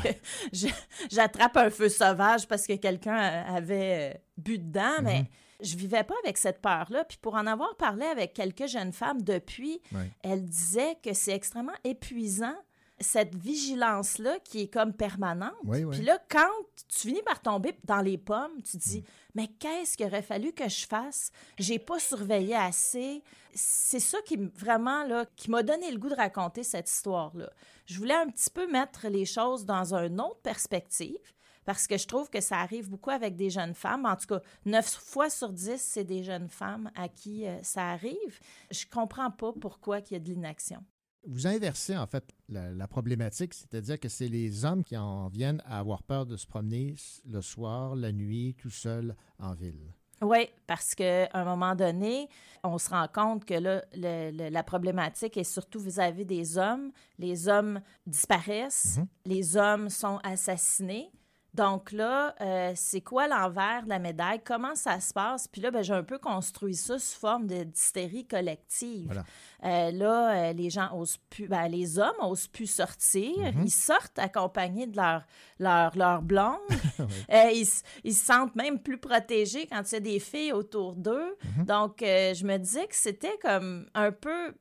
j'attrape 1.11 1.57
un 1.57 1.69
feu 1.69 1.89
sauvage 1.89 2.47
parce 2.47 2.67
que 2.67 2.73
quelqu'un 2.73 3.17
euh, 3.17 3.55
avait 3.57 4.13
euh, 4.13 4.17
bu 4.37 4.59
dedans, 4.59 5.01
mais 5.01 5.25
je 5.61 5.75
vivais 5.75 6.03
pas 6.03 6.13
avec 6.23 6.37
cette 6.37 6.61
peur-là. 6.61 7.03
Puis 7.05 7.17
pour 7.21 7.35
en 7.35 7.47
avoir 7.47 7.75
parlé 7.77 8.05
avec 8.05 8.33
quelques 8.33 8.67
jeunes 8.67 8.91
femmes 8.93 9.21
depuis, 9.21 9.81
Ouais. 9.93 10.11
elles 10.23 10.45
disaient 10.45 10.97
que 11.03 11.13
c'est 11.13 11.33
extrêmement 11.33 11.73
épuisant 11.83 12.55
cette 12.99 13.35
vigilance-là 13.35 14.39
qui 14.43 14.61
est 14.61 14.73
comme 14.73 14.93
permanente. 14.93 15.53
Oui, 15.63 15.83
oui. 15.83 15.95
Puis 15.95 16.05
là, 16.05 16.19
quand 16.29 16.49
tu 16.89 17.07
finis 17.07 17.21
par 17.21 17.41
tomber 17.41 17.77
dans 17.83 18.01
les 18.01 18.17
pommes, 18.17 18.61
tu 18.63 18.77
te 18.77 18.83
dis, 18.83 19.03
mais 19.35 19.47
qu'est-ce 19.47 19.95
qu'il 19.95 20.07
aurait 20.07 20.21
fallu 20.21 20.51
que 20.51 20.67
je 20.67 20.87
fasse? 20.87 21.31
J'ai 21.59 21.79
pas 21.79 21.99
surveillé 21.99 22.55
assez. 22.55 23.23
C'est 23.53 23.99
ça 23.99 24.17
qui 24.25 24.37
vraiment, 24.55 25.03
là, 25.03 25.25
qui 25.35 25.51
m'a 25.51 25.63
donné 25.63 25.91
le 25.91 25.99
goût 25.99 26.09
de 26.09 26.15
raconter 26.15 26.63
cette 26.63 26.89
histoire-là. 26.89 27.49
Je 27.85 27.97
voulais 27.97 28.15
un 28.15 28.29
petit 28.29 28.49
peu 28.49 28.69
mettre 28.69 29.07
les 29.07 29.25
choses 29.25 29.65
dans 29.65 29.93
une 29.93 30.19
autre 30.19 30.41
perspective. 30.41 31.33
Parce 31.65 31.85
que 31.85 31.97
je 31.97 32.07
trouve 32.07 32.29
que 32.29 32.39
ça 32.39 32.59
arrive 32.59 32.89
beaucoup 32.89 33.09
avec 33.09 33.35
des 33.35 33.49
jeunes 33.49 33.73
femmes. 33.73 34.05
En 34.05 34.15
tout 34.15 34.27
cas, 34.27 34.41
neuf 34.65 34.89
fois 34.89 35.29
sur 35.29 35.51
dix, 35.51 35.81
c'est 35.81 36.05
des 36.05 36.23
jeunes 36.23 36.47
femmes 36.47 36.89
à 36.95 37.09
qui 37.09 37.45
euh, 37.45 37.61
ça 37.61 37.89
arrive. 37.89 38.39
Je 38.71 38.85
comprends 38.89 39.31
pas 39.31 39.51
pourquoi 39.51 39.99
il 39.99 40.13
y 40.13 40.15
a 40.15 40.19
de 40.19 40.29
l'inaction. 40.29 40.81
Vous 41.25 41.45
inversez 41.47 41.97
en 41.97 42.07
fait 42.07 42.23
la, 42.47 42.71
la 42.71 42.87
problématique, 42.87 43.53
c'est-à-dire 43.53 43.99
que 43.99 44.07
c'est 44.07 44.29
les 44.29 44.63
hommes 44.63 44.83
qui 44.83 44.95
en 44.95 45.27
viennent 45.27 45.61
à 45.65 45.79
avoir 45.79 46.03
peur 46.03 46.25
de 46.25 46.37
se 46.37 46.47
promener 46.47 46.95
le 47.25 47.41
soir, 47.41 47.95
la 47.95 48.11
nuit, 48.11 48.55
tout 48.57 48.69
seul 48.69 49.15
en 49.39 49.53
ville. 49.53 49.91
Oui, 50.21 50.49
parce 50.65 50.95
qu'à 50.95 51.29
un 51.33 51.43
moment 51.43 51.75
donné, 51.75 52.27
on 52.63 52.77
se 52.79 52.89
rend 52.89 53.07
compte 53.13 53.45
que 53.45 53.53
là, 53.53 53.83
le- 53.93 54.31
le- 54.31 54.49
la 54.49 54.63
problématique 54.63 55.37
est 55.37 55.43
surtout 55.43 55.79
vis-à-vis 55.79 56.25
des 56.25 56.57
hommes. 56.57 56.91
Les 57.19 57.47
hommes 57.47 57.81
disparaissent, 58.07 58.97
les 59.25 59.55
hommes 59.57 59.89
sont 59.89 60.17
assassinés. 60.23 61.11
Donc 61.57 61.91
là, 61.91 62.35
euh, 62.39 62.71
c'est 62.75 63.01
quoi 63.01 63.27
l'envers 63.27 63.81
de 63.83 63.89
la 63.89 63.97
médaille? 63.99 64.39
Comment 64.45 64.75
ça 64.75 64.99
se 64.99 65.11
passe? 65.11 65.47
Puis 65.47 65.59
là, 65.59 65.71
ben, 65.71 65.81
j'ai 65.81 65.93
un 65.93 66.03
peu 66.03 66.19
construit 66.19 66.75
ça 66.75 66.99
sous 66.99 67.19
forme 67.19 67.47
de- 67.47 67.63
d'hystérie 67.63 68.25
collective. 68.27 69.07
Voilà. 69.07 69.23
Euh, 69.63 69.91
là, 69.91 70.49
euh, 70.49 70.53
les 70.53 70.69
gens 70.69 70.95
osent 70.95 71.17
plus, 71.31 71.47
ben, 71.47 71.67
les 71.67 71.97
hommes 71.97 72.15
osent 72.21 72.47
plus 72.47 72.67
sortir. 72.67 73.35
Mhm. 73.39 73.63
Ils 73.65 73.71
sortent 73.71 74.19
accompagnés 74.19 74.85
de 74.85 74.95
leur, 74.97 75.23
leur, 75.59 75.97
leur 75.97 76.21
blonde. 76.21 76.59
Ils, 77.29 77.67
ils 78.03 78.13
se 78.13 78.25
sentent 78.25 78.55
même 78.55 78.79
plus 78.79 78.99
protégés 78.99 79.65
quand 79.67 79.81
il 79.91 79.93
y 79.95 79.97
a 79.97 79.99
des 79.99 80.19
filles 80.19 80.53
autour 80.53 80.95
d'eux. 80.95 81.35
Mhm. 81.57 81.65
Donc, 81.65 81.95
je 82.01 82.45
me 82.45 82.57
disais 82.57 82.85
que 82.87 82.95
c'était 82.95 83.37
comme 83.41 83.87
un 83.95 84.11
peu. 84.11 84.53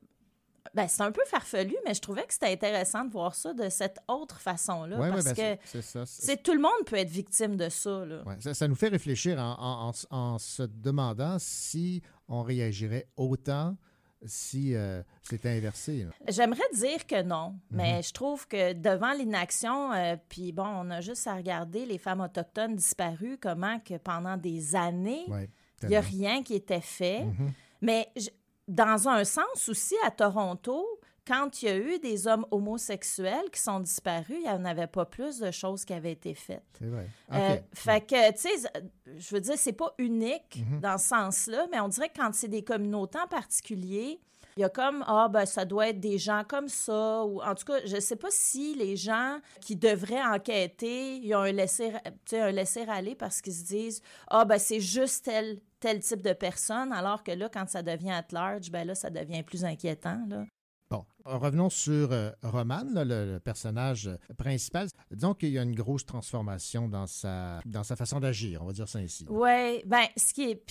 Ben, 0.73 0.87
c'est 0.87 1.01
un 1.01 1.11
peu 1.11 1.21
farfelu, 1.27 1.75
mais 1.85 1.93
je 1.93 2.01
trouvais 2.01 2.23
que 2.25 2.33
c'était 2.33 2.51
intéressant 2.51 3.05
de 3.05 3.11
voir 3.11 3.33
ça 3.35 3.53
de 3.53 3.69
cette 3.69 3.99
autre 4.07 4.39
façon-là. 4.39 4.97
Ouais, 4.97 5.03
ouais, 5.07 5.09
parce 5.11 5.25
ben, 5.33 5.57
que 5.57 5.61
c'est- 5.81 6.05
ça. 6.05 6.37
Tout 6.37 6.53
le 6.53 6.59
monde 6.61 6.85
peut 6.85 6.95
être 6.97 7.09
victime 7.09 7.55
de 7.55 7.69
ça. 7.69 8.05
Là. 8.05 8.23
Ouais, 8.25 8.35
ça, 8.39 8.53
ça 8.53 8.67
nous 8.67 8.75
fait 8.75 8.89
réfléchir 8.89 9.39
en, 9.39 9.55
en- 9.59 9.89
en- 9.89 10.33
en 10.33 10.37
se 10.39 10.63
demandant 10.63 11.37
si 11.39 12.01
on 12.27 12.41
réagirait 12.43 13.07
autant 13.17 13.75
si 14.25 14.73
euh, 14.73 15.03
c'était 15.21 15.49
inversé. 15.49 16.03
là. 16.05 16.09
J'aimerais 16.27 16.59
dire 16.73 17.05
que 17.05 17.21
non, 17.21 17.49
Mhm. 17.49 17.77
mais 17.77 18.01
je 18.01 18.11
trouve 18.11 18.47
que 18.47 18.73
devant 18.73 19.13
l'inaction, 19.13 19.93
euh, 19.93 20.15
puis 20.27 20.51
bon, 20.51 20.65
on 20.65 20.89
a 20.89 21.01
juste 21.01 21.27
à 21.27 21.35
regarder 21.35 21.85
les 21.85 21.99
femmes 21.99 22.21
autochtones 22.21 22.75
disparues, 22.75 23.37
comment 23.39 23.79
que 23.79 23.95
pendant 23.97 24.35
des 24.35 24.75
années, 24.75 25.25
il 25.83 25.89
n'y 25.89 25.95
a 25.95 26.01
rien 26.01 26.41
qui 26.41 26.55
était 26.55 26.81
fait. 26.81 27.25
Mhm. 27.25 27.53
Mais 27.81 28.09
je- 28.17 28.29
dans 28.67 29.07
un 29.07 29.23
sens 29.23 29.69
aussi, 29.69 29.95
à 30.05 30.11
Toronto, 30.11 30.85
quand 31.25 31.61
il 31.61 31.65
y 31.67 31.71
a 31.71 31.77
eu 31.77 31.99
des 31.99 32.25
hommes 32.27 32.45
homosexuels 32.51 33.49
qui 33.51 33.59
sont 33.59 33.81
disparus, 33.81 34.37
il 34.37 34.43
n'y 34.43 34.49
en 34.49 34.63
avait 34.63 34.87
pas 34.87 35.03
plus 35.05 35.39
de 35.39 35.51
choses 35.51 35.83
qui 35.83 35.93
avaient 35.93 36.13
été 36.13 36.33
faites. 36.33 36.63
C'est 36.79 36.85
vrai. 36.85 37.07
Euh, 37.33 37.57
fait 37.73 38.01
que, 38.01 38.31
tu 38.31 38.39
sais, 38.39 38.69
je 39.17 39.35
veux 39.35 39.41
dire, 39.41 39.55
c'est 39.57 39.73
pas 39.73 39.93
unique 39.97 40.63
Mhm. 40.69 40.79
dans 40.79 40.97
ce 40.97 41.07
sens-là, 41.09 41.67
mais 41.69 41.79
on 41.81 41.89
dirait 41.89 42.07
que 42.09 42.17
quand 42.19 42.33
c'est 42.33 42.47
des 42.47 42.63
communautés 42.63 43.19
en 43.19 43.27
particulier, 43.27 44.21
il 44.55 44.61
y 44.61 44.63
a 44.63 44.69
comme, 44.69 45.03
ah, 45.05 45.27
ben, 45.29 45.45
ça 45.45 45.65
doit 45.65 45.89
être 45.89 45.99
des 45.99 46.17
gens 46.17 46.43
comme 46.47 46.67
ça, 46.69 47.23
ou 47.25 47.41
en 47.43 47.53
tout 47.53 47.65
cas, 47.65 47.79
je 47.85 47.99
sais 47.99 48.15
pas 48.15 48.29
si 48.31 48.73
les 48.73 48.95
gens 48.95 49.39
qui 49.61 49.75
devraient 49.75 50.23
enquêter, 50.23 51.17
ils 51.17 51.35
ont 51.35 51.41
un 51.41 51.51
laisser, 51.51 51.91
laisser-aller 52.31 53.15
parce 53.15 53.41
qu'ils 53.41 53.53
se 53.53 53.65
disent, 53.65 54.01
ah, 54.29 54.45
ben, 54.45 54.57
c'est 54.57 54.79
juste 54.79 55.25
tel, 55.25 55.59
tel 55.79 55.99
type 55.99 56.21
de 56.21 56.33
personne, 56.33 56.91
alors 56.91 57.23
que 57.23 57.31
là, 57.31 57.49
quand 57.49 57.67
ça 57.69 57.83
devient 57.83 58.11
at 58.11 58.27
large, 58.31 58.71
ben 58.71 58.85
là, 58.85 58.95
ça 58.95 59.09
devient 59.09 59.43
plus 59.43 59.65
inquiétant, 59.65 60.23
là. 60.27 60.45
Bon, 60.89 61.05
revenons 61.25 61.69
sur 61.69 62.11
euh, 62.11 62.31
Roman, 62.43 62.83
là, 62.93 63.03
le, 63.03 63.33
le 63.33 63.39
personnage 63.39 64.07
euh, 64.07 64.33
principal. 64.37 64.87
Disons 65.11 65.33
qu'il 65.33 65.49
y 65.49 65.59
a 65.59 65.63
une 65.63 65.75
grosse 65.75 66.05
transformation 66.05 66.87
dans 66.87 67.07
sa, 67.07 67.59
dans 67.65 67.83
sa 67.83 67.95
façon 67.95 68.19
d'agir, 68.19 68.61
on 68.61 68.65
va 68.65 68.73
dire 68.73 68.87
ça 68.87 68.99
ainsi. 68.99 69.25
Oui, 69.29 69.83
ben 69.85 70.03
ce 70.15 70.33
qui 70.33 70.51
est 70.51 70.63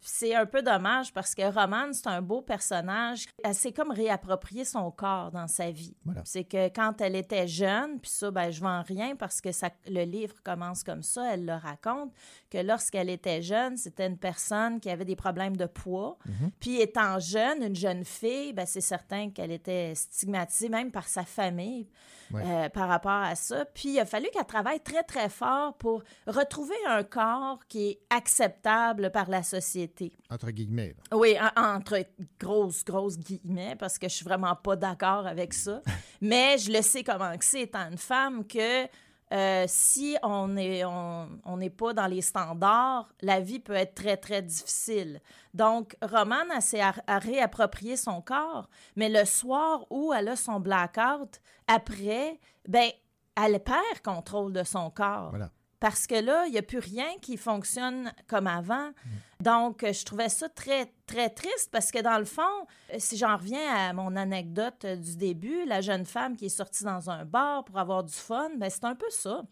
c'est 0.00 0.34
un 0.34 0.46
peu 0.46 0.62
dommage 0.62 1.12
parce 1.12 1.34
que 1.34 1.42
Romane, 1.42 1.92
c'est 1.92 2.06
un 2.06 2.22
beau 2.22 2.42
personnage. 2.42 3.26
Elle 3.42 3.54
s'est 3.54 3.72
comme 3.72 3.90
réapproprié 3.90 4.64
son 4.64 4.90
corps 4.90 5.30
dans 5.30 5.48
sa 5.48 5.70
vie. 5.70 5.96
Voilà. 6.04 6.22
C'est 6.24 6.44
que 6.44 6.68
quand 6.68 7.00
elle 7.00 7.16
était 7.16 7.48
jeune, 7.48 8.00
puis 8.00 8.10
ça, 8.10 8.30
ben 8.30 8.50
je 8.50 8.60
vends 8.60 8.82
rien 8.82 9.16
parce 9.16 9.40
que 9.40 9.52
ça, 9.52 9.70
le 9.86 10.04
livre 10.04 10.34
commence 10.42 10.82
comme 10.82 11.02
ça, 11.02 11.34
elle 11.34 11.44
le 11.44 11.54
raconte, 11.54 12.12
que 12.50 12.58
lorsqu'elle 12.58 13.10
était 13.10 13.42
jeune, 13.42 13.76
c'était 13.76 14.06
une 14.06 14.18
personne 14.18 14.80
qui 14.80 14.90
avait 14.90 15.04
des 15.04 15.16
problèmes 15.16 15.56
de 15.56 15.66
poids. 15.66 16.18
Mhm. 16.26 16.50
Puis 16.60 16.80
étant 16.80 17.18
jeune, 17.18 17.62
une 17.62 17.76
jeune 17.76 18.04
fille, 18.04 18.52
ben 18.52 18.66
c'est 18.66 18.80
certain 18.80 19.30
qu'elle 19.30 19.52
était 19.52 19.94
stigmatisée 20.12 20.68
même 20.68 20.90
par 20.90 21.06
sa 21.08 21.24
famille 21.24 21.88
Ouais. 22.32 22.42
euh, 22.44 22.68
par 22.70 22.88
rapport 22.88 23.12
à 23.12 23.34
ça. 23.34 23.66
Puis 23.66 23.90
il 23.90 24.00
a 24.00 24.06
fallu 24.06 24.28
qu'elle 24.32 24.46
travaille 24.46 24.80
très, 24.80 25.02
très 25.02 25.28
fort 25.28 25.74
pour 25.76 26.02
retrouver 26.26 26.74
un 26.88 27.02
corps 27.04 27.58
qui 27.68 27.90
est 27.90 28.00
acceptable 28.08 29.10
par 29.10 29.28
la 29.28 29.42
société. 29.42 30.10
Entre 30.30 30.50
guillemets. 30.50 30.94
là. 31.10 31.16
Oui, 31.18 31.36
en- 31.38 31.76
entre 31.76 32.02
grosses, 32.40 32.82
grosses 32.82 33.18
guillemets, 33.18 33.76
parce 33.76 33.98
que 33.98 34.08
je 34.08 34.14
suis 34.14 34.24
vraiment 34.24 34.56
pas 34.56 34.74
d'accord 34.74 35.26
avec 35.26 35.52
ça. 35.52 35.82
Mais 36.22 36.56
je 36.58 36.72
le 36.72 36.80
sais 36.82 37.04
comment 37.04 37.36
que 37.36 37.44
c'est, 37.44 37.60
étant 37.62 37.90
une 37.90 37.98
femme, 37.98 38.46
que 38.46 38.84
euh, 39.32 39.64
si 39.66 40.16
on 40.22 40.48
n'est 40.48 40.84
on, 40.84 41.28
pas 41.76 41.92
dans 41.92 42.06
les 42.06 42.20
standards, 42.20 43.08
la 43.20 43.40
vie 43.40 43.58
peut 43.58 43.74
être 43.74 43.94
très, 43.94 44.16
très 44.16 44.42
difficile. 44.42 45.20
Donc, 45.54 45.96
Romane, 46.02 46.48
elle 46.54 46.62
s'est 46.62 46.82
réapproprier 47.08 47.96
son 47.96 48.20
corps, 48.20 48.68
mais 48.96 49.08
le 49.08 49.24
soir 49.24 49.86
où 49.90 50.12
elle 50.12 50.28
a 50.28 50.36
son 50.36 50.60
blackout, 50.60 51.40
après, 51.66 52.38
ben, 52.68 52.90
elle 53.34 53.60
perd 53.60 54.00
contrôle 54.04 54.52
de 54.52 54.62
son 54.62 54.90
corps. 54.90 55.32
Parce 55.80 56.06
que 56.06 56.14
là, 56.14 56.46
il 56.46 56.52
n'y 56.52 56.58
a 56.58 56.62
plus 56.62 56.78
rien 56.78 57.08
qui 57.20 57.36
fonctionne 57.36 58.12
comme 58.26 58.46
avant. 58.46 58.90
Donc, 59.40 59.82
euh, 59.82 59.92
je 59.92 60.04
trouvais 60.04 60.30
ça 60.30 60.48
très, 60.48 60.92
très 61.06 61.28
triste 61.28 61.68
parce 61.70 61.90
que 61.90 62.00
dans 62.00 62.18
le 62.18 62.24
fond, 62.24 62.42
euh, 62.92 62.96
si 62.98 63.16
j'en 63.16 63.36
reviens 63.36 63.74
à 63.74 63.92
mon 63.92 64.16
anecdote 64.16 64.84
euh, 64.84 64.96
du 64.96 65.16
début, 65.16 65.66
la 65.66 65.82
jeune 65.82 66.06
femme 66.06 66.36
qui 66.36 66.46
est 66.46 66.56
sortie 66.56 66.84
dans 66.84 67.10
un 67.10 67.24
bar 67.24 67.64
pour 67.64 67.78
avoir 67.78 68.02
du 68.04 68.14
fun, 68.14 68.50
ben, 68.56 68.70
c'est 68.70 68.84
un 68.84 68.94
peu 68.94 69.10
ça. 69.10 69.42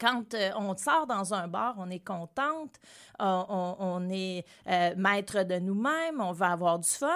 Quand 0.00 0.34
euh, 0.34 0.50
on 0.56 0.74
sort 0.76 1.06
dans 1.06 1.34
un 1.34 1.46
bar, 1.46 1.74
on 1.78 1.90
est 1.90 2.04
contente, 2.04 2.76
euh, 3.20 3.42
on, 3.48 3.76
on 3.78 4.08
est 4.08 4.46
euh, 4.66 4.94
maître 4.96 5.42
de 5.42 5.58
nous-mêmes, 5.58 6.20
on 6.20 6.32
veut 6.32 6.46
avoir 6.46 6.78
du 6.78 6.88
fun. 6.88 7.08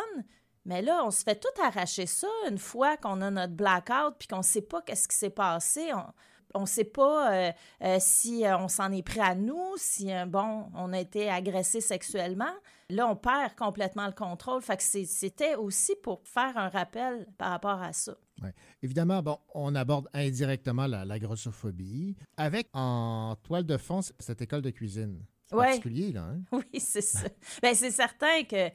Mais 0.67 0.83
là, 0.83 1.03
on 1.05 1.11
se 1.11 1.23
fait 1.23 1.37
tout 1.37 1.63
arracher 1.63 2.07
ça 2.07 2.29
une 2.49 2.59
fois 2.59 2.97
qu'on 2.97 3.21
a 3.23 3.31
notre 3.31 3.55
blackout 3.55 4.17
puis 4.19 4.29
qu'on 4.29 4.39
ne 4.39 4.43
sait 4.43 4.63
pas 4.63 4.83
qu'est-ce 4.83 5.09
qui 5.09 5.17
s'est 5.17 5.31
passé. 5.31 5.93
On 5.95 6.07
ne 6.63 6.67
sait 6.67 6.85
pas 6.85 7.33
euh, 7.33 7.53
euh, 7.83 7.97
si 8.01 8.47
euh, 8.47 8.57
on 8.59 8.69
s'en 8.69 8.93
est 8.93 9.03
pris 9.03 9.21
à 9.21 9.35
nous, 9.35 9.75
si, 9.77 10.09
bon, 10.29 10.67
on 10.75 10.93
a 10.93 11.01
été 11.01 11.29
agressé 11.31 11.81
sexuellement. 11.81 12.53
Là, 12.91 13.09
on 13.09 13.17
perd 13.17 13.55
complètement 13.57 14.07
le 14.07 14.13
contrôle. 14.13 14.61
Fait 14.63 14.77
que 14.77 14.83
c'était 14.83 15.55
aussi 15.57 15.95
pour 16.03 16.21
faire 16.25 16.57
un 16.57 16.69
rappel 16.69 17.27
par 17.39 17.51
rapport 17.51 17.81
à 17.83 17.93
ça. 17.93 18.15
Ouais. 18.43 18.53
Évidemment, 18.83 19.23
bon, 19.23 19.39
on 19.55 19.75
aborde 19.75 20.09
indirectement 20.13 20.87
la, 20.87 21.05
la 21.05 21.19
grossophobie 21.19 22.17
avec 22.37 22.69
en 22.75 23.37
toile 23.43 23.65
de 23.65 23.77
fond 23.77 24.01
cette 24.19 24.43
école 24.43 24.63
de 24.63 24.71
cuisine. 24.71 25.25
C'est 25.47 25.57
Ouais. 25.57 25.67
particulier, 25.67 26.13
là. 26.13 26.23
hein? 26.23 26.41
Oui, 26.53 26.81
c'est 26.81 27.01
ça. 27.01 27.21
ben, 27.63 27.75
c'est 27.75 27.91
certain 27.91 28.45
que 28.45 28.67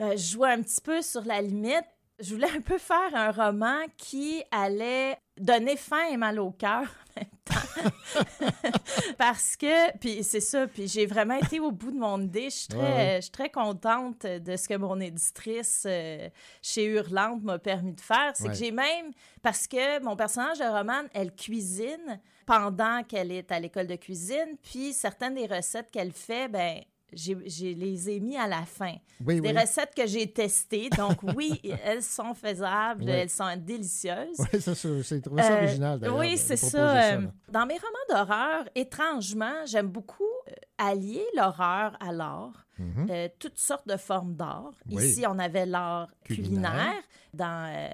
euh, 0.00 0.16
je 0.16 0.32
jouais 0.32 0.50
un 0.52 0.62
petit 0.62 0.80
peu 0.80 1.02
sur 1.02 1.22
la 1.24 1.40
limite. 1.42 1.84
Je 2.20 2.34
voulais 2.34 2.50
un 2.50 2.60
peu 2.60 2.78
faire 2.78 3.14
un 3.14 3.30
roman 3.30 3.78
qui 3.96 4.42
allait 4.50 5.16
donner 5.38 5.76
faim 5.76 6.02
et 6.10 6.16
mal 6.16 6.40
au 6.40 6.50
cœur 6.50 6.82
en 6.82 7.20
même 7.20 7.30
temps. 7.44 7.90
Parce 9.18 9.56
que, 9.56 9.96
puis 9.98 10.22
c'est 10.24 10.40
ça, 10.40 10.66
puis 10.66 10.88
j'ai 10.88 11.06
vraiment 11.06 11.36
été 11.36 11.60
au 11.60 11.70
bout 11.70 11.90
de 11.92 11.98
mon 11.98 12.20
idée. 12.20 12.50
Je 12.50 12.56
suis 12.56 12.68
très, 12.68 12.78
Ouais, 12.78 12.84
ouais. 12.92 13.16
je 13.16 13.20
suis 13.22 13.30
très 13.30 13.50
contente 13.50 14.26
de 14.26 14.56
ce 14.56 14.68
que 14.68 14.74
mon 14.74 14.98
éditrice 15.00 15.84
euh, 15.86 16.28
chez 16.62 16.84
Hurlante 16.86 17.42
m'a 17.42 17.58
permis 17.58 17.92
de 17.94 18.00
faire. 18.00 18.32
C'est 18.34 18.44
Ouais. 18.44 18.50
que 18.50 18.56
j'ai 18.56 18.70
même, 18.72 19.12
parce 19.42 19.66
que 19.68 20.02
mon 20.02 20.16
personnage 20.16 20.58
de 20.58 20.64
roman, 20.64 21.02
elle 21.14 21.32
cuisine 21.34 22.20
pendant 22.46 23.02
qu'elle 23.04 23.30
est 23.30 23.52
à 23.52 23.60
l'école 23.60 23.86
de 23.86 23.96
cuisine, 23.96 24.56
puis 24.62 24.92
certaines 24.92 25.34
des 25.34 25.46
recettes 25.46 25.90
qu'elle 25.90 26.12
fait, 26.12 26.48
ben 26.48 26.80
j'ai 27.12 27.74
les 27.74 28.10
ai 28.10 28.20
mis 28.20 28.36
à 28.36 28.46
la 28.46 28.62
fin. 28.62 28.94
Oui, 29.24 29.40
des 29.40 29.50
oui. 29.52 29.58
recettes 29.58 29.94
que 29.96 30.06
j'ai 30.06 30.30
testées. 30.30 30.90
Donc 30.90 31.22
oui, 31.34 31.60
elles 31.84 32.02
sont 32.02 32.34
faisables, 32.34 33.04
Oui. 33.04 33.10
elles 33.10 33.30
sont 33.30 33.48
délicieuses. 33.56 34.36
Oui, 34.52 34.60
ça, 34.60 34.74
c'est 34.74 35.20
trouvé 35.20 35.42
ça 35.42 35.52
Euh, 35.54 35.64
original. 35.64 36.00
Oui, 36.16 36.36
c'est 36.36 36.56
ça. 36.56 37.14
euh, 37.14 37.20
dans 37.50 37.66
mes 37.66 37.78
romans 37.78 38.24
d'horreur, 38.26 38.64
étrangement, 38.74 39.64
j'aime 39.66 39.88
beaucoup 39.88 40.24
euh, 40.48 40.52
allier 40.78 41.24
l'horreur 41.36 41.96
à 42.00 42.12
l'art. 42.12 42.64
Mhm. 42.78 43.08
Euh, 43.10 43.28
toutes 43.40 43.58
sortes 43.58 43.88
de 43.88 43.96
formes 43.96 44.34
d'art. 44.36 44.70
Oui. 44.90 45.04
Ici, 45.04 45.24
on 45.26 45.38
avait 45.38 45.66
l'art 45.66 46.08
Culinaire. 46.24 46.70
culinaire. 46.70 47.02
Dans 47.34 47.70
euh, 47.74 47.88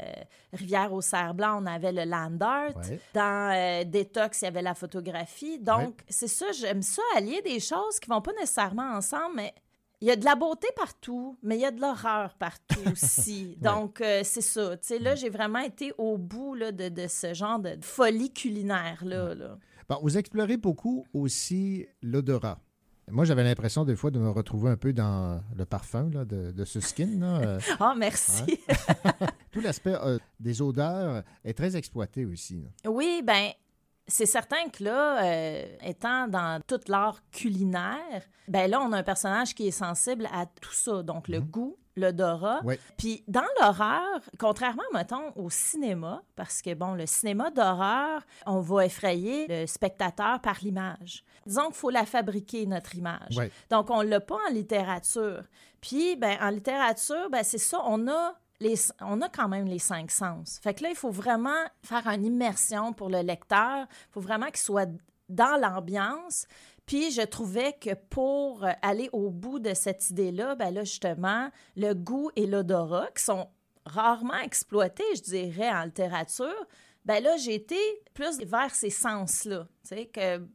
Rivière 0.52 0.92
au 0.92 1.00
Cerf-Blanc, 1.00 1.62
on 1.62 1.66
avait 1.66 1.90
le 1.92 2.04
land 2.04 2.36
art. 2.40 2.76
Ouais. 2.76 3.00
Dans 3.14 3.52
euh, 3.54 3.84
Détox, 3.84 4.42
il 4.42 4.44
y 4.44 4.48
avait 4.48 4.62
la 4.62 4.74
photographie. 4.74 5.58
Donc, 5.58 5.78
Ouais. 5.88 5.94
c'est 6.08 6.28
ça, 6.28 6.46
j'aime 6.52 6.82
ça, 6.82 7.02
allier 7.16 7.40
des 7.42 7.58
choses 7.60 7.98
qui 8.00 8.08
vont 8.10 8.20
pas 8.20 8.32
nécessairement 8.38 8.92
ensemble, 8.92 9.36
mais 9.36 9.54
il 10.00 10.08
y 10.08 10.10
a 10.10 10.16
de 10.16 10.24
la 10.24 10.34
beauté 10.34 10.68
partout, 10.76 11.38
mais 11.42 11.56
il 11.56 11.62
y 11.62 11.64
a 11.66 11.70
de 11.70 11.80
l'horreur 11.80 12.34
partout 12.34 12.80
aussi. 12.92 13.56
Ouais. 13.60 13.68
Donc, 13.70 14.00
euh, 14.02 14.20
c'est 14.22 14.42
ça. 14.42 14.76
Tu 14.76 14.86
sais, 14.86 14.98
là, 14.98 15.14
j'ai 15.14 15.30
vraiment 15.30 15.60
été 15.60 15.92
au 15.96 16.18
bout 16.18 16.54
là, 16.54 16.70
de, 16.72 16.90
de 16.90 17.06
ce 17.08 17.32
genre 17.32 17.58
de 17.58 17.78
folie 17.80 18.32
culinaire-là. 18.32 19.34
là. 19.34 19.58
Bon, 19.88 19.98
vous 20.02 20.16
explorez 20.16 20.56
beaucoup 20.58 21.06
aussi 21.12 21.86
l'odorat. 22.02 22.58
Moi, 23.10 23.24
j'avais 23.24 23.44
l'impression 23.44 23.84
des 23.84 23.96
fois 23.96 24.10
de 24.10 24.18
me 24.18 24.30
retrouver 24.30 24.70
un 24.70 24.76
peu 24.76 24.92
dans 24.92 25.42
le 25.56 25.64
parfum 25.66 26.10
là, 26.12 26.24
de, 26.24 26.52
de 26.52 26.64
ce 26.64 26.80
skin. 26.80 27.18
là, 27.20 27.58
Ah, 27.80 27.94
merci. 27.96 28.42
Tout 29.52 29.60
l'aspect 29.60 29.94
euh, 29.94 30.18
des 30.40 30.62
odeurs 30.62 31.22
est 31.44 31.54
très 31.54 31.76
exploité 31.76 32.24
aussi. 32.24 32.62
là. 32.62 32.90
Oui, 32.90 33.22
ben 33.24 33.50
c'est 34.06 34.26
certain 34.26 34.68
que 34.70 34.84
là, 34.84 35.24
euh, 35.24 35.76
étant 35.82 36.28
dans 36.28 36.60
tout 36.66 36.80
l'art 36.88 37.20
culinaire, 37.30 38.22
ben 38.48 38.70
là, 38.70 38.80
on 38.80 38.92
a 38.92 38.98
un 38.98 39.02
personnage 39.02 39.54
qui 39.54 39.68
est 39.68 39.70
sensible 39.70 40.28
à 40.32 40.46
tout 40.46 40.72
ça, 40.74 41.02
donc 41.02 41.28
le 41.28 41.40
goût, 41.40 41.76
l'odorat. 41.96 42.62
Ouais. 42.64 42.78
Puis 42.96 43.24
dans 43.28 43.44
l'horreur, 43.60 44.20
contrairement, 44.38 44.82
mettons, 44.92 45.32
au 45.36 45.50
cinéma, 45.50 46.22
parce 46.36 46.62
que, 46.62 46.74
bon, 46.74 46.94
le 46.94 47.06
cinéma 47.06 47.50
d'horreur, 47.50 48.22
on 48.46 48.60
va 48.60 48.86
effrayer 48.86 49.46
le 49.48 49.66
spectateur 49.66 50.40
par 50.40 50.56
l'image. 50.62 51.24
Disons 51.46 51.66
qu'il 51.66 51.74
faut 51.74 51.90
la 51.90 52.06
fabriquer, 52.06 52.66
notre 52.66 52.94
image. 52.96 53.38
Donc, 53.70 53.90
on 53.90 54.02
ne 54.02 54.08
l'a 54.08 54.20
pas 54.20 54.38
en 54.48 54.52
littérature. 54.52 55.42
Puis, 55.80 56.16
ben, 56.16 56.36
en 56.40 56.48
littérature, 56.48 57.28
ben, 57.30 57.44
c'est 57.44 57.58
ça, 57.58 57.80
on 57.84 58.08
a, 58.08 58.34
les, 58.60 58.74
on 59.00 59.20
a 59.20 59.28
quand 59.28 59.48
même 59.48 59.66
les 59.66 59.78
cinq 59.78 60.10
sens. 60.10 60.58
Fait 60.62 60.74
que 60.74 60.82
là, 60.82 60.90
il 60.90 60.96
faut 60.96 61.10
vraiment 61.10 61.64
faire 61.82 62.06
une 62.08 62.24
immersion 62.24 62.92
pour 62.92 63.10
le 63.10 63.20
lecteur. 63.20 63.86
Il 63.88 64.12
faut 64.12 64.20
vraiment 64.20 64.46
qu'il 64.46 64.58
soit 64.58 64.88
dans 65.28 65.60
l'ambiance. 65.60 66.46
Puis, 66.86 67.10
je 67.10 67.22
trouvais 67.22 67.72
que 67.72 67.94
pour 67.94 68.64
aller 68.82 69.08
au 69.12 69.30
bout 69.30 69.58
de 69.58 69.72
cette 69.74 70.10
idée-là, 70.10 70.54
ben 70.54 70.72
là, 70.72 70.84
justement, 70.84 71.50
le 71.76 71.94
goût 71.94 72.30
et 72.36 72.46
l'odorat, 72.46 73.08
qui 73.16 73.24
sont 73.24 73.48
rarement 73.86 74.38
exploités, 74.38 75.04
je 75.16 75.22
dirais, 75.22 75.70
en 75.70 75.84
littérature, 75.84 76.66
ben 77.04 77.22
là, 77.22 77.36
j'ai 77.36 77.64
plus 78.14 78.38
vers 78.44 78.74
ces 78.74 78.90
sens-là. 78.90 79.66
Tu 79.82 79.88
sais, 79.88 80.06
que 80.06 80.46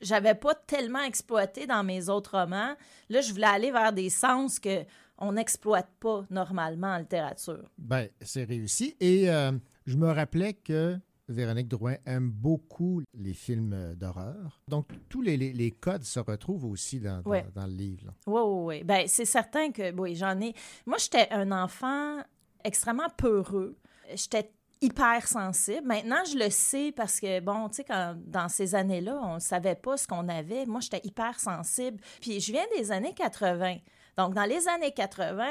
j'avais 0.00 0.34
pas 0.34 0.54
tellement 0.54 1.02
exploité 1.02 1.66
dans 1.66 1.84
mes 1.84 2.08
autres 2.08 2.38
romans. 2.38 2.74
Là, 3.08 3.20
je 3.20 3.32
voulais 3.32 3.46
aller 3.46 3.70
vers 3.70 3.92
des 3.92 4.10
sens 4.10 4.58
que 4.58 4.84
on 5.18 5.32
n'exploite 5.32 5.88
pas 6.00 6.26
normalement 6.30 6.88
en 6.88 6.98
littérature. 6.98 7.70
Ben, 7.78 8.08
c'est 8.20 8.44
réussi. 8.44 8.96
Et 8.98 9.30
euh, 9.30 9.52
je 9.86 9.96
me 9.96 10.10
rappelais 10.10 10.54
que 10.54 10.98
Véronique 11.32 11.68
Drouin 11.68 11.96
aime 12.06 12.30
beaucoup 12.30 13.02
les 13.14 13.34
films 13.34 13.72
euh, 13.72 13.94
d'horreur. 13.94 14.60
Donc, 14.68 14.86
tous 15.08 15.22
les, 15.22 15.36
les- 15.36 15.52
les 15.52 15.70
codes 15.70 16.04
se 16.04 16.20
retrouvent 16.20 16.64
aussi 16.66 17.00
dans, 17.00 17.20
dans- 17.22 17.30
Ouais. 17.30 17.44
dans 17.54 17.66
le 17.66 17.72
livre. 17.72 18.06
là. 18.06 18.12
Oui, 18.26 18.40
oui, 18.44 18.64
oui. 18.78 18.84
Ben, 18.84 19.04
c'est 19.06 19.24
certain 19.24 19.70
que, 19.72 19.92
oui, 19.98 20.14
j'en 20.16 20.40
ai. 20.40 20.54
Moi, 20.86 20.98
j'étais 20.98 21.28
un 21.30 21.50
enfant 21.52 22.18
extrêmement 22.64 23.08
peureux. 23.16 23.76
J'étais 24.14 24.50
hyper 24.80 25.26
sensible. 25.28 25.86
Maintenant, 25.86 26.24
je 26.30 26.36
le 26.36 26.50
sais 26.50 26.92
parce 26.94 27.20
que, 27.20 27.40
bon, 27.40 27.68
tu 27.68 27.76
sais, 27.76 27.84
quand- 27.84 28.16
dans 28.26 28.48
ces 28.48 28.74
années-là, 28.74 29.18
on 29.22 29.34
ne 29.34 29.40
savait 29.40 29.76
pas 29.76 29.96
ce 29.96 30.06
qu'on 30.08 30.28
avait. 30.28 30.66
Moi, 30.66 30.80
j'étais 30.80 31.00
hyper 31.04 31.38
sensible. 31.38 31.98
Puis, 32.20 32.40
je 32.40 32.50
viens 32.52 32.64
des 32.76 32.90
années 32.90 33.14
80. 33.14 33.76
Donc, 34.18 34.34
dans 34.34 34.44
les 34.44 34.68
années 34.68 34.92
80, 34.92 35.46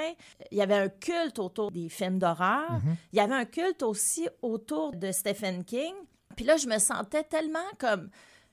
il 0.52 0.58
y 0.58 0.62
avait 0.62 0.76
un 0.76 0.90
culte 0.90 1.40
autour 1.40 1.72
des 1.72 1.90
films 1.90 2.20
d'horreur. 2.20 2.72
Mhm. 2.72 2.96
Il 3.14 3.18
y 3.18 3.20
avait 3.20 3.36
un 3.36 3.46
culte 3.46 3.84
aussi 3.84 4.28
autour 4.42 4.92
de 4.92 5.12
Stephen 5.12 5.64
King. 5.64 5.94
Puis 6.36 6.46
là, 6.46 6.58
je 6.58 6.68
me 6.68 6.78
sentais 6.78 7.24
tellement 7.24 7.60
comme 7.80 8.10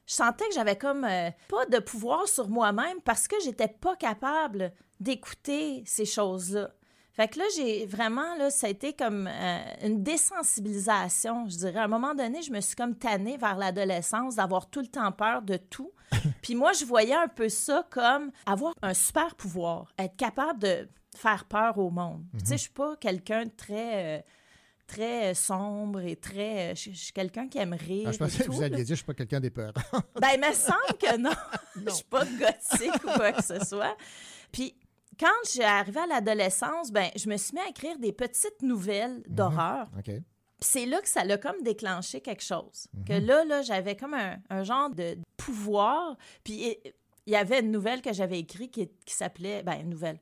je 0.06 0.14
sentais 0.14 0.48
que 0.48 0.54
j'avais 0.54 0.76
comme 0.76 1.04
euh, 1.04 1.30
pas 1.48 1.66
de 1.66 1.78
pouvoir 1.78 2.26
sur 2.26 2.48
moi-même 2.48 3.00
parce 3.04 3.28
que 3.28 3.36
j'étais 3.44 3.68
pas 3.68 3.94
capable 3.94 4.72
d'écouter 5.00 5.82
ces 5.86 6.06
choses-là. 6.06 6.70
Fait 7.12 7.28
que 7.28 7.38
là, 7.40 7.44
j'ai 7.56 7.84
vraiment, 7.84 8.36
là, 8.36 8.48
ça 8.48 8.68
a 8.68 8.70
été 8.70 8.94
comme 8.94 9.26
euh, 9.26 9.58
une 9.82 10.02
désensibilisation, 10.02 11.46
je 11.48 11.56
dirais. 11.58 11.80
À 11.80 11.84
un 11.84 11.88
moment 11.88 12.14
donné, 12.14 12.42
je 12.42 12.52
me 12.52 12.60
suis 12.60 12.76
comme 12.76 12.94
tannée 12.94 13.36
vers 13.36 13.56
l'adolescence 13.56 14.36
d'avoir 14.36 14.70
tout 14.70 14.80
le 14.80 14.86
temps 14.86 15.12
peur 15.12 15.42
de 15.42 15.56
tout. 15.56 15.90
Puis 16.42 16.54
moi, 16.54 16.72
je 16.72 16.84
voyais 16.84 17.14
un 17.14 17.28
peu 17.28 17.48
ça 17.48 17.86
comme 17.90 18.30
avoir 18.46 18.74
un 18.82 18.94
super 18.94 19.34
pouvoir, 19.34 19.92
être 19.98 20.16
capable 20.16 20.58
de 20.60 20.88
faire 21.16 21.44
peur 21.44 21.78
au 21.78 21.90
monde. 21.90 22.24
Puis 22.32 22.42
Tu 22.42 22.48
sais, 22.48 22.56
je 22.56 22.62
suis 22.62 22.70
pas 22.70 22.96
quelqu'un 22.96 23.44
de 23.44 23.50
très... 23.50 24.18
euh, 24.18 24.22
très 24.86 25.32
euh, 25.32 25.34
sombre 25.34 26.00
et 26.00 26.16
très... 26.16 26.72
euh, 26.72 26.74
Je 26.74 26.90
je 26.92 26.96
suis 26.96 27.12
quelqu'un 27.12 27.46
qui 27.48 27.58
aime 27.58 27.74
rire 27.74 28.06
Ah, 28.08 28.12
je 28.12 28.18
pensais 28.18 28.42
que 28.44 28.50
vous 28.50 28.62
alliez 28.62 28.76
dire 28.76 28.86
je 28.86 28.92
ne 28.92 28.96
suis 28.96 29.04
pas 29.04 29.14
quelqu'un 29.14 29.40
des 29.40 29.50
peurs. 29.50 29.74
Ben, 30.20 30.28
il 30.34 30.40
me 30.40 30.52
semble 30.54 30.98
que 30.98 31.16
non. 31.18 31.30
Je 31.86 31.90
suis 31.92 32.04
pas 32.04 32.24
gothique 32.24 33.04
ou 33.04 33.10
quoi 33.16 33.32
que 33.32 33.42
ce 33.44 33.62
soit. 33.64 33.96
Puis, 34.50 34.74
quand 35.20 35.26
j'ai 35.52 35.64
arrivé 35.64 36.00
à 36.00 36.06
l'adolescence, 36.06 36.90
ben, 36.90 37.10
je 37.16 37.28
me 37.28 37.36
suis 37.36 37.52
mis 37.54 37.60
à 37.60 37.68
écrire 37.68 37.98
des 37.98 38.12
petites 38.12 38.62
nouvelles 38.62 39.22
d'horreur. 39.28 39.88
OK. 39.98 40.10
C'est 40.60 40.86
là 40.86 41.00
que 41.00 41.08
ça 41.08 41.24
l'a 41.24 41.38
comme 41.38 41.62
déclenché 41.62 42.20
quelque 42.20 42.42
chose. 42.42 42.88
Que 43.06 43.20
Mhm. 43.20 43.26
là, 43.26 43.44
là, 43.44 43.62
j'avais 43.62 43.96
comme 43.96 44.14
un, 44.14 44.36
un 44.50 44.62
genre 44.64 44.90
de 44.90 45.16
pouvoir. 45.36 46.16
Puis 46.44 46.76
il 47.26 47.32
y 47.32 47.36
avait 47.36 47.60
une 47.60 47.70
nouvelle 47.70 48.02
que 48.02 48.12
j'avais 48.12 48.38
écrite 48.40 48.72
qui, 48.72 48.88
qui 49.04 49.14
s'appelait, 49.14 49.62
ben, 49.62 49.80
une 49.80 49.90
nouvelle, 49.90 50.18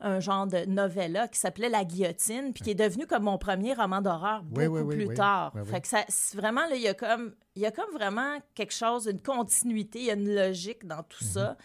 un 0.00 0.20
genre 0.20 0.46
de 0.46 0.64
novella 0.66 1.28
qui 1.28 1.38
s'appelait 1.38 1.68
La 1.68 1.84
guillotine, 1.84 2.52
puis 2.52 2.62
qui 2.64 2.70
est 2.70 2.74
devenu 2.74 3.06
comme 3.06 3.22
mon 3.24 3.38
premier 3.38 3.72
roman 3.74 4.00
d'horreur 4.00 4.42
beaucoup 4.42 4.60
Oui, 4.60 4.66
oui, 4.66 4.80
oui, 4.82 5.06
plus 5.06 5.14
tard. 5.14 5.52
Fait 5.64 5.80
que 5.80 5.88
ça, 5.88 6.04
vraiment, 6.34 6.66
là, 6.66 6.74
il 6.76 6.82
y 6.82 6.88
a 6.88 6.94
comme, 6.94 7.34
il 7.56 7.62
y 7.62 7.66
a 7.66 7.70
comme 7.70 7.90
vraiment 7.92 8.38
quelque 8.54 8.74
chose, 8.74 9.06
une 9.06 9.20
continuité, 9.22 9.98
il 10.00 10.04
y 10.06 10.10
a 10.10 10.14
une 10.14 10.34
logique 10.34 10.86
dans 10.86 11.02
tout 11.04 11.22
ça. 11.24 11.56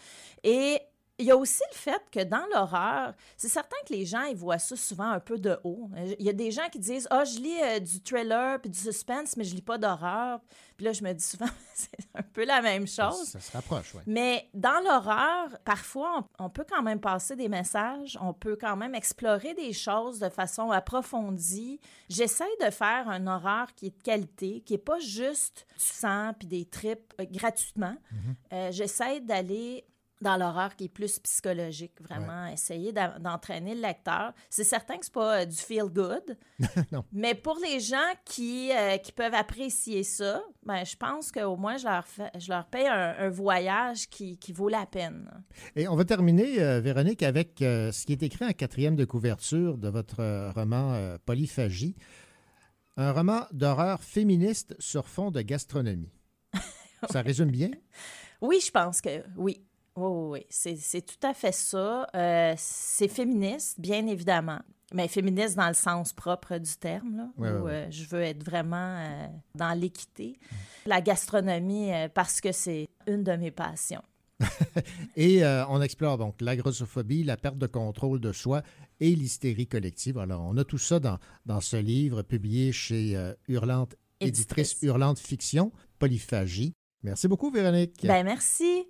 Et 0.44 0.80
il 1.20 1.26
y 1.26 1.32
a 1.32 1.38
aussi 1.38 1.64
le 1.72 1.76
fait 1.78 2.02
que 2.12 2.24
dans 2.24 2.46
l'horreur, 2.54 3.14
c'est 3.38 3.48
certain 3.48 3.76
que 3.88 3.94
les 3.94 4.06
gens, 4.06 4.24
ils 4.24 4.36
voient 4.36 4.60
ça 4.60 4.76
souvent 4.76 5.10
un 5.10 5.20
peu 5.20 5.38
de 5.40 5.58
haut. 5.64 5.90
Il 6.20 6.26
y 6.26 6.30
a 6.30 6.34
des 6.34 6.52
gens 6.52 6.70
qui 6.72 6.80
disent 6.80 7.08
Ah, 7.10 7.24
je 7.24 7.40
lis 7.40 7.62
euh, 7.64 7.80
du 7.80 8.02
thriller 8.02 8.60
puis 8.62 8.70
du 8.70 8.78
suspense, 8.78 9.36
mais 9.36 9.44
je 9.44 9.56
lis 9.56 9.62
pas 9.62 9.78
d'horreur. 9.78 10.40
Puis 10.76 10.86
là, 10.86 10.94
je 10.94 11.04
me 11.04 11.12
dis 11.14 11.24
souvent, 11.24 11.50
c'est 11.74 11.90
un 12.14 12.22
peu 12.22 12.46
la 12.46 12.62
même 12.62 12.86
chose. 12.88 13.24
Ça 13.30 13.40
se 13.40 13.52
rapproche, 13.52 13.96
oui. 13.96 14.02
Mais 14.06 14.48
dans 14.54 14.80
l'horreur, 14.84 15.58
parfois, 15.66 16.28
on, 16.40 16.46
on 16.46 16.50
peut 16.52 16.66
quand 16.70 16.84
même 16.84 17.00
passer 17.00 17.36
des 17.36 17.50
messages, 17.50 18.18
on 18.22 18.34
peut 18.34 18.56
quand 18.60 18.76
même 18.76 18.94
explorer 18.94 19.56
des 19.56 19.74
choses 19.74 20.20
de 20.20 20.30
façon 20.30 20.70
approfondie. 20.70 21.80
J'essaie 22.10 22.46
de 22.64 22.70
faire 22.70 23.10
un 23.10 23.26
horreur 23.26 23.74
qui 23.76 23.88
est 23.88 23.98
de 23.98 24.04
qualité, 24.04 24.62
qui 24.62 24.74
n'est 24.74 24.80
pas 24.80 25.00
juste 25.00 25.66
du 25.78 25.84
sang 25.84 26.34
puis 26.38 26.48
des 26.48 26.66
tripes 26.66 27.14
euh, 27.20 27.26
gratuitement. 27.32 27.96
Euh, 28.54 28.72
J'essaie 28.72 29.20
d'aller 29.20 29.84
dans 30.22 30.36
l'horreur 30.38 30.76
qui 30.76 30.86
est 30.86 30.90
plus 30.90 31.20
psychologique, 31.20 31.94
vraiment 32.02 32.48
essayer 32.48 32.92
d'entraîner 32.92 33.76
le 33.76 33.82
lecteur. 33.82 34.34
C'est 34.50 34.64
certain 34.64 34.98
que 34.98 35.06
c'est 35.06 35.14
pas 35.14 35.42
euh, 35.42 35.46
du 35.46 35.56
feel 35.56 35.86
good, 35.86 36.38
Non. 36.92 37.06
mais 37.12 37.36
pour 37.36 37.58
les 37.64 37.80
gens 37.80 38.12
qui, 38.26 38.72
euh, 38.72 38.98
qui 38.98 39.12
peuvent 39.12 39.36
apprécier 39.36 40.04
ça, 40.04 40.42
ben, 40.64 40.84
je 40.84 40.96
pense 40.96 41.32
qu'au 41.32 41.56
moins 41.56 41.78
je 41.78 41.86
leur, 41.86 42.06
fais, 42.08 42.32
je 42.38 42.50
leur 42.50 42.66
paye 42.66 42.88
un, 42.88 43.16
un 43.20 43.30
voyage 43.30 44.10
qui, 44.10 44.38
qui 44.40 44.54
vaut 44.54 44.70
la 44.70 44.86
peine. 44.86 45.30
Et 45.76 45.88
on 45.88 45.96
va 45.96 46.04
terminer, 46.06 46.62
euh, 46.62 46.80
Véronique, 46.80 47.22
avec 47.24 47.58
ce 47.60 48.06
qui 48.06 48.14
est 48.14 48.24
écrit 48.24 48.46
en 48.46 48.52
quatrième 48.54 48.96
de 48.96 49.06
couverture 49.06 49.78
de 49.78 49.90
votre 49.90 50.52
roman 50.54 51.18
Polyphagie, 51.26 51.96
un 52.96 53.12
roman 53.12 53.42
d'horreur 53.52 54.02
féministe 54.02 54.76
sur 54.80 55.08
fond 55.08 55.30
de 55.30 55.42
gastronomie. 55.42 56.12
Ça 57.12 57.22
résume 57.22 57.52
bien? 57.52 57.70
Oui, 58.42 58.60
je 58.66 58.72
pense 58.72 59.02
que 59.02 59.24
oui. 59.36 59.64
Oui, 59.98 60.10
oui, 60.12 60.40
oui. 60.40 60.46
C'est, 60.50 61.02
tout 61.02 61.28
à 61.28 61.34
fait 61.34 61.52
ça. 61.52 62.08
Euh, 62.16 62.54
c'est 62.56 63.08
féministe, 63.08 63.80
bien 63.80 64.06
évidemment. 64.06 64.60
Mais 64.94 65.08
féministe 65.08 65.58
dans 65.58 65.68
le 65.68 65.74
sens 65.74 66.14
propre 66.14 66.58
du 66.60 66.76
terme, 66.78 67.18
là, 67.18 67.30
Ouais, 67.38 67.52
où 67.52 67.64
ouais, 67.66 67.72
euh, 67.72 67.88
je 67.92 68.06
veux 68.06 68.22
être 68.22 68.44
vraiment 68.44 68.96
euh, 69.00 69.28
dans 69.56 69.78
l'équité. 69.78 70.40
La 70.86 71.02
gastronomie, 71.02 71.90
parce 72.14 72.40
que 72.40 72.52
c'est 72.52 72.88
une 73.08 73.24
de 73.24 73.34
mes 73.34 73.52
passions. 73.52 74.04
Et 75.18 75.44
on 75.68 75.82
explore 75.82 76.20
donc 76.20 76.40
la 76.42 76.56
grossophobie, 76.56 77.24
la 77.24 77.38
perte 77.38 77.58
de 77.58 77.66
contrôle 77.66 78.22
de 78.22 78.32
soi 78.32 78.62
et 79.00 79.16
l'hystérie 79.16 79.66
collective. 79.66 80.20
Alors, 80.20 80.44
on 80.44 80.56
a 80.58 80.64
tout 80.64 80.78
ça 80.78 81.00
dans, 81.00 81.18
dans 81.48 81.60
ce 81.60 81.76
livre 81.76 82.22
publié 82.22 82.72
chez 82.72 83.18
Hurlante, 83.48 83.96
éditrice 84.22 84.74
Éditrice. 84.74 84.84
Hurlante 84.84 85.20
Fiction, 85.20 85.72
Polyphagie. 85.98 86.74
Merci 87.02 87.28
beaucoup, 87.28 87.50
Véronique. 87.50 88.06
Ben 88.06 88.24
merci. 88.24 88.86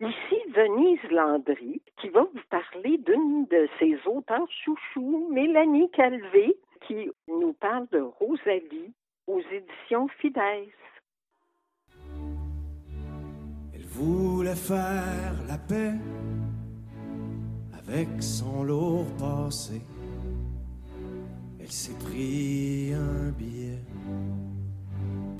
Ici 0.00 0.36
Denise 0.54 1.10
Landry, 1.10 1.80
qui 2.00 2.08
va 2.08 2.22
vous 2.22 2.40
parler 2.50 2.98
d'une 2.98 3.46
de 3.46 3.68
ses 3.78 3.96
auteurs 4.08 4.50
chouchous, 4.64 5.28
Mélanie 5.32 5.88
Calvé, 5.92 6.56
qui 6.86 7.10
nous 7.28 7.52
parle 7.52 7.86
de 7.92 8.00
Rosalie 8.00 8.92
aux 9.28 9.40
éditions 9.40 10.08
Fidesz. 10.18 10.74
Elle 13.72 13.86
voulait 13.86 14.56
faire 14.56 15.34
la 15.46 15.58
paix 15.58 15.94
avec 17.78 18.08
son 18.20 18.64
lourd 18.64 19.06
passé. 19.16 19.80
Elle 21.60 21.70
s'est 21.70 21.98
pris 22.04 22.92
un 22.94 23.30
billet 23.30 23.78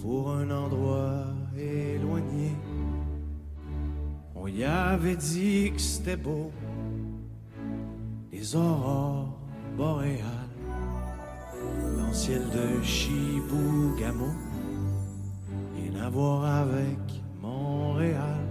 pour 0.00 0.30
un 0.30 0.48
endroit 0.50 1.24
éloigné. 1.58 2.52
On 4.46 4.48
y 4.48 4.62
avait 4.62 5.16
dit 5.16 5.72
que 5.74 5.80
c'était 5.80 6.18
beau, 6.18 6.50
les 8.30 8.54
aurores 8.54 9.38
boréales, 9.74 10.20
dans 11.96 12.08
le 12.08 12.12
ciel 12.12 12.42
de 12.50 12.82
Chibougamau, 12.82 14.34
rien 15.74 15.98
à 15.98 16.10
voir 16.10 16.44
avec 16.44 17.22
Montréal. 17.40 18.44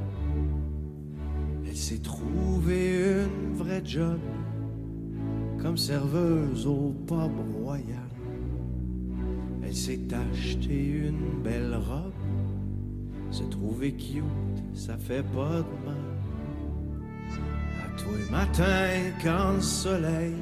Elle 1.68 1.78
s'est 1.78 2.02
trouvée 2.02 3.26
une 3.26 3.54
vraie 3.56 3.84
job 3.86 4.18
comme 5.62 5.78
serveuse 5.78 6.66
au 6.66 6.91
pub 7.06 7.34
royal. 7.62 8.10
Elle 9.62 9.76
s'est 9.76 10.08
acheté 10.12 10.88
une 11.08 11.44
belle 11.44 11.76
robe, 11.76 12.14
se 13.30 13.44
trouver 13.44 13.91
cute, 13.94 14.24
ça 14.76 14.98
fait 14.98 15.24
pas 15.24 15.62
de 15.62 15.76
mal. 15.86 15.96
À 17.84 18.00
tous 18.00 18.16
les 18.16 18.30
matins 18.30 19.12
quand 19.24 19.54
le 19.54 19.62
soleil 19.62 20.36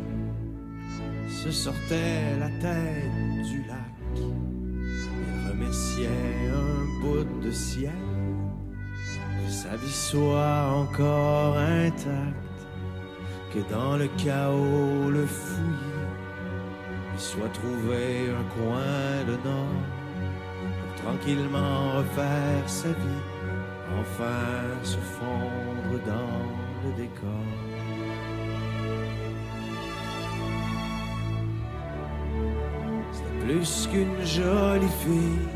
se 1.29 1.51
sortait 1.51 2.37
la 2.39 2.49
tête 2.59 3.47
du 3.49 3.63
lac, 3.67 4.15
elle 4.15 5.51
remerciait 5.51 6.07
un 6.53 7.01
bout 7.01 7.41
de 7.45 7.51
ciel 7.51 7.91
que 9.45 9.51
sa 9.51 9.75
vie 9.75 9.91
soit 9.91 10.71
encore 10.73 11.57
intacte, 11.57 12.61
que 13.53 13.59
dans 13.73 13.97
le 13.97 14.07
chaos 14.17 15.09
le 15.09 15.25
fouillis, 15.25 16.01
il 17.13 17.19
soit 17.19 17.49
trouvé 17.49 18.29
un 18.29 18.43
coin 18.55 19.25
de 19.27 19.33
nord 19.47 19.85
pour 20.79 21.03
tranquillement 21.03 21.97
refaire 21.97 22.67
sa 22.67 22.89
vie, 22.89 23.30
enfin 24.01 24.83
se 24.83 24.97
fondre 24.97 26.03
dans 26.05 26.43
le 26.83 26.91
décor. 26.95 27.47
C'était 33.11 33.45
plus 33.45 33.87
qu'une 33.91 34.25
jolie 34.25 34.95
fille, 35.03 35.47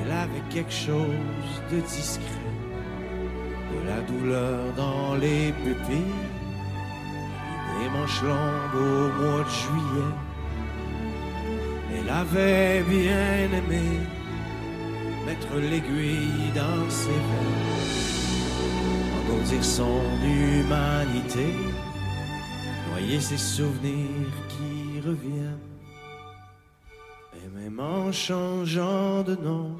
elle 0.00 0.12
avait 0.12 0.46
quelque 0.50 0.72
chose 0.72 1.54
de 1.70 1.80
discret, 1.80 2.54
de 3.72 3.88
la 3.88 4.00
douleur 4.10 4.60
dans 4.76 5.14
les 5.14 5.52
pupilles, 5.64 6.20
des 7.78 7.88
manches 7.90 8.22
longues 8.22 8.74
au 8.74 9.22
mois 9.22 9.44
de 9.44 9.54
juillet. 9.60 10.14
Elle 11.92 12.10
avait 12.10 12.82
bien 12.82 13.58
aimé 13.58 13.86
mettre 15.30 15.54
l'aiguille 15.58 16.50
dans 16.54 16.90
ses 16.90 17.20
veines, 17.28 17.68
engourdir 19.16 19.64
son 19.64 20.02
humanité, 20.24 21.54
noyer 22.90 23.20
ses 23.20 23.38
souvenirs 23.38 24.34
qui 24.48 25.00
reviennent. 25.00 25.68
Et 27.38 27.48
même 27.48 27.78
en 27.78 28.10
changeant 28.10 29.22
de 29.22 29.36
nom 29.36 29.76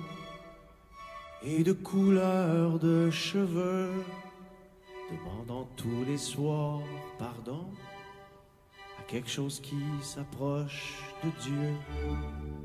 et 1.42 1.64
de 1.64 1.72
couleur 1.72 2.78
de 2.78 3.10
cheveux, 3.10 3.90
demandant 5.10 5.66
tous 5.76 6.04
les 6.06 6.18
soirs 6.18 6.82
pardon 7.18 7.66
à 9.00 9.02
quelque 9.08 9.30
chose 9.30 9.58
qui 9.60 9.82
s'approche 10.00 11.02
de 11.24 11.30
Dieu. 11.42 12.59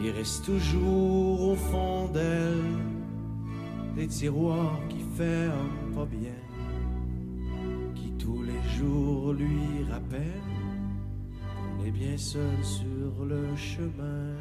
Il 0.00 0.10
reste 0.10 0.44
toujours 0.44 1.48
au 1.50 1.54
fond 1.56 2.08
d'elle 2.08 2.78
des 3.96 4.06
tiroirs 4.06 4.78
qui 4.88 5.00
ferment 5.16 5.92
pas 5.94 6.06
bien, 6.06 6.38
qui 7.96 8.12
tous 8.12 8.42
les 8.42 8.62
jours 8.78 9.32
lui 9.32 9.84
rappellent 9.90 10.22
qu'on 11.52 11.84
est 11.84 11.90
bien 11.90 12.16
seul 12.16 12.62
sur 12.62 13.24
le 13.24 13.56
chemin. 13.56 14.36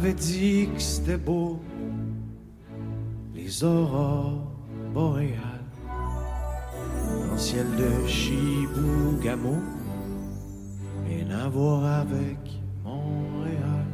M'avait 0.00 0.14
dit 0.14 0.66
que 0.74 0.80
c'était 0.80 1.18
beau, 1.18 1.60
les 3.34 3.64
aurores 3.64 4.50
boréales, 4.94 5.36
dans 5.86 7.32
le 7.32 7.38
ciel 7.38 7.66
de 7.76 8.08
Chibougamau, 8.08 9.58
et 11.10 11.30
à 11.30 12.00
avec 12.00 12.38
Montréal. 12.82 13.86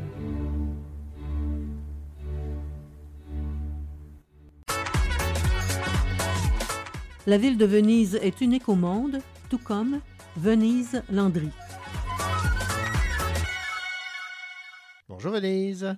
La 7.27 7.39
ville 7.39 7.59
de 7.59 7.67
Venise 7.67 8.17
est 8.23 8.41
unique 8.41 8.69
au 8.69 8.77
monde, 8.77 9.19
tout 9.49 9.59
comme 9.59 9.99
Venise-Landry. 10.37 11.51
Bonjour 15.17 15.33
Venise. 15.33 15.97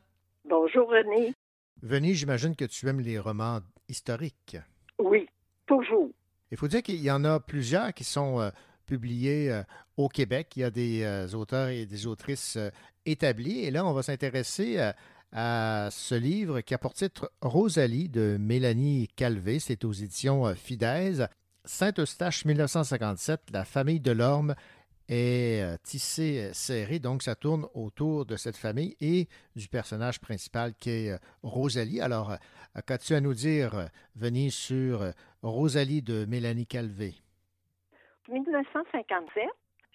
Bonjour 0.48 0.88
René. 0.90 1.34
Venise, 1.82 2.18
j'imagine 2.18 2.54
que 2.54 2.64
tu 2.64 2.86
aimes 2.86 3.00
les 3.00 3.18
romans 3.18 3.58
historiques. 3.88 4.56
Oui, 5.00 5.28
toujours. 5.66 6.10
Il 6.52 6.56
faut 6.56 6.68
dire 6.68 6.84
qu'il 6.84 7.02
y 7.02 7.10
en 7.10 7.24
a 7.24 7.40
plusieurs 7.40 7.92
qui 7.94 8.04
sont 8.04 8.38
euh, 8.40 8.50
publiés 8.86 9.50
euh, 9.50 9.64
au 9.96 10.08
Québec. 10.08 10.52
Il 10.54 10.60
y 10.60 10.64
a 10.64 10.70
des 10.70 11.02
euh, 11.02 11.26
auteurs 11.36 11.66
et 11.66 11.84
des 11.84 12.06
autrices 12.06 12.56
établis. 13.06 13.64
Et 13.64 13.72
là, 13.72 13.84
on 13.84 13.92
va 13.92 14.04
s'intéresser 14.04 14.78
à, 15.32 15.88
ce 15.90 16.14
livre 16.14 16.60
qui 16.60 16.74
a 16.74 16.78
pour 16.78 16.94
titre 16.94 17.32
Rosalie 17.42 18.08
de 18.08 18.36
Mélanie 18.38 19.08
Calvé. 19.16 19.58
C'est 19.58 19.84
aux 19.84 19.92
éditions 19.92 20.54
Fidèse. 20.54 21.26
Saint-Eustache 21.64 22.44
1957, 22.44 23.50
La 23.50 23.64
famille 23.64 24.00
de 24.00 24.12
l'Orme 24.12 24.54
est 25.08 25.62
euh, 25.62 25.76
tissée 25.82 26.48
euh, 26.48 26.52
serrée, 26.52 26.98
donc 26.98 27.22
ça 27.22 27.34
tourne 27.34 27.66
autour 27.74 28.26
de 28.26 28.36
cette 28.36 28.56
famille 28.56 28.96
et 29.00 29.28
du 29.56 29.68
personnage 29.68 30.20
principal 30.20 30.74
qui 30.74 30.90
est 30.90 31.12
euh, 31.12 31.18
Rosalie. 31.42 32.00
Alors, 32.00 32.36
qu'as-tu 32.86 33.14
à 33.14 33.20
nous 33.20 33.34
dire, 33.34 33.88
Venise, 34.14 34.54
sur 34.54 35.12
Rosalie 35.42 36.02
de 36.02 36.24
Mélanie 36.26 36.66
Calvé? 36.66 37.14
1957, 38.28 39.44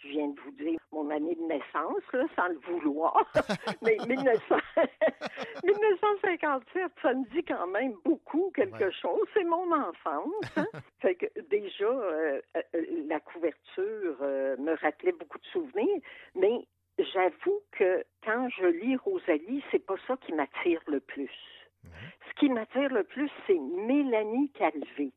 je 0.03 0.09
viens 0.09 0.27
de 0.27 0.39
vous 0.41 0.51
dire 0.51 0.79
mon 0.91 1.09
année 1.09 1.35
de 1.35 1.41
naissance, 1.41 2.03
là, 2.13 2.25
sans 2.35 2.47
le 2.47 2.59
vouloir, 2.59 3.25
mais 3.81 3.97
1900 4.07 4.55
1957, 5.63 6.91
ça 7.01 7.13
me 7.13 7.25
dit 7.31 7.43
quand 7.43 7.67
même 7.67 7.95
beaucoup 8.03 8.51
quelque 8.55 8.91
chose. 8.91 9.27
C'est 9.33 9.43
mon 9.43 9.71
enfance. 9.71 10.57
hein. 10.57 10.65
fait 11.01 11.15
que 11.15 11.25
déjà, 11.49 11.85
euh, 11.85 12.41
euh, 12.57 12.61
la 13.07 13.19
couverture 13.19 14.17
euh, 14.21 14.57
me 14.57 14.75
rappelait 14.81 15.13
beaucoup 15.13 15.39
de 15.39 15.45
souvenirs, 15.45 16.01
mais 16.35 16.65
j'avoue 16.99 17.61
que 17.71 18.03
quand 18.23 18.49
je 18.57 18.65
lis 18.65 18.95
Rosalie, 18.97 19.63
c'est 19.71 19.85
pas 19.85 19.95
ça 20.07 20.17
qui 20.17 20.33
m'attire 20.33 20.81
le 20.87 20.99
plus. 20.99 21.31
Ce 22.29 22.39
qui 22.39 22.49
m'attire 22.49 22.93
le 22.93 23.03
plus, 23.03 23.29
c'est 23.45 23.59
Mélanie 23.59 24.49
Calvé. 24.51 25.11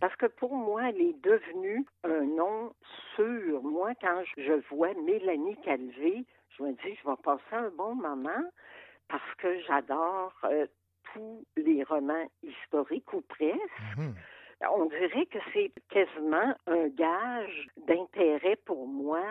Parce 0.00 0.14
que 0.16 0.26
pour 0.26 0.54
moi, 0.54 0.88
elle 0.88 1.00
est 1.00 1.22
devenue 1.22 1.84
un 2.04 2.22
nom 2.22 2.72
sûr. 3.16 3.62
Moi, 3.62 3.92
quand 4.00 4.22
je 4.36 4.52
vois 4.70 4.94
Mélanie 4.94 5.56
Calvé, 5.64 6.24
je 6.56 6.62
me 6.62 6.72
dis, 6.72 6.98
je 7.02 7.08
vais 7.08 7.16
passer 7.22 7.52
un 7.52 7.70
bon 7.70 7.94
moment 7.94 8.44
parce 9.08 9.34
que 9.38 9.60
j'adore 9.62 10.32
euh, 10.44 10.66
tous 11.12 11.44
les 11.56 11.82
romans 11.84 12.26
historiques 12.42 13.12
ou 13.12 13.22
presque. 13.22 13.60
On 14.70 14.86
dirait 14.86 15.26
que 15.26 15.38
c'est 15.52 15.72
quasiment 15.90 16.54
un 16.68 16.86
gage 16.88 17.68
d'intérêt 17.88 18.56
pour 18.64 18.86
moi 18.86 19.22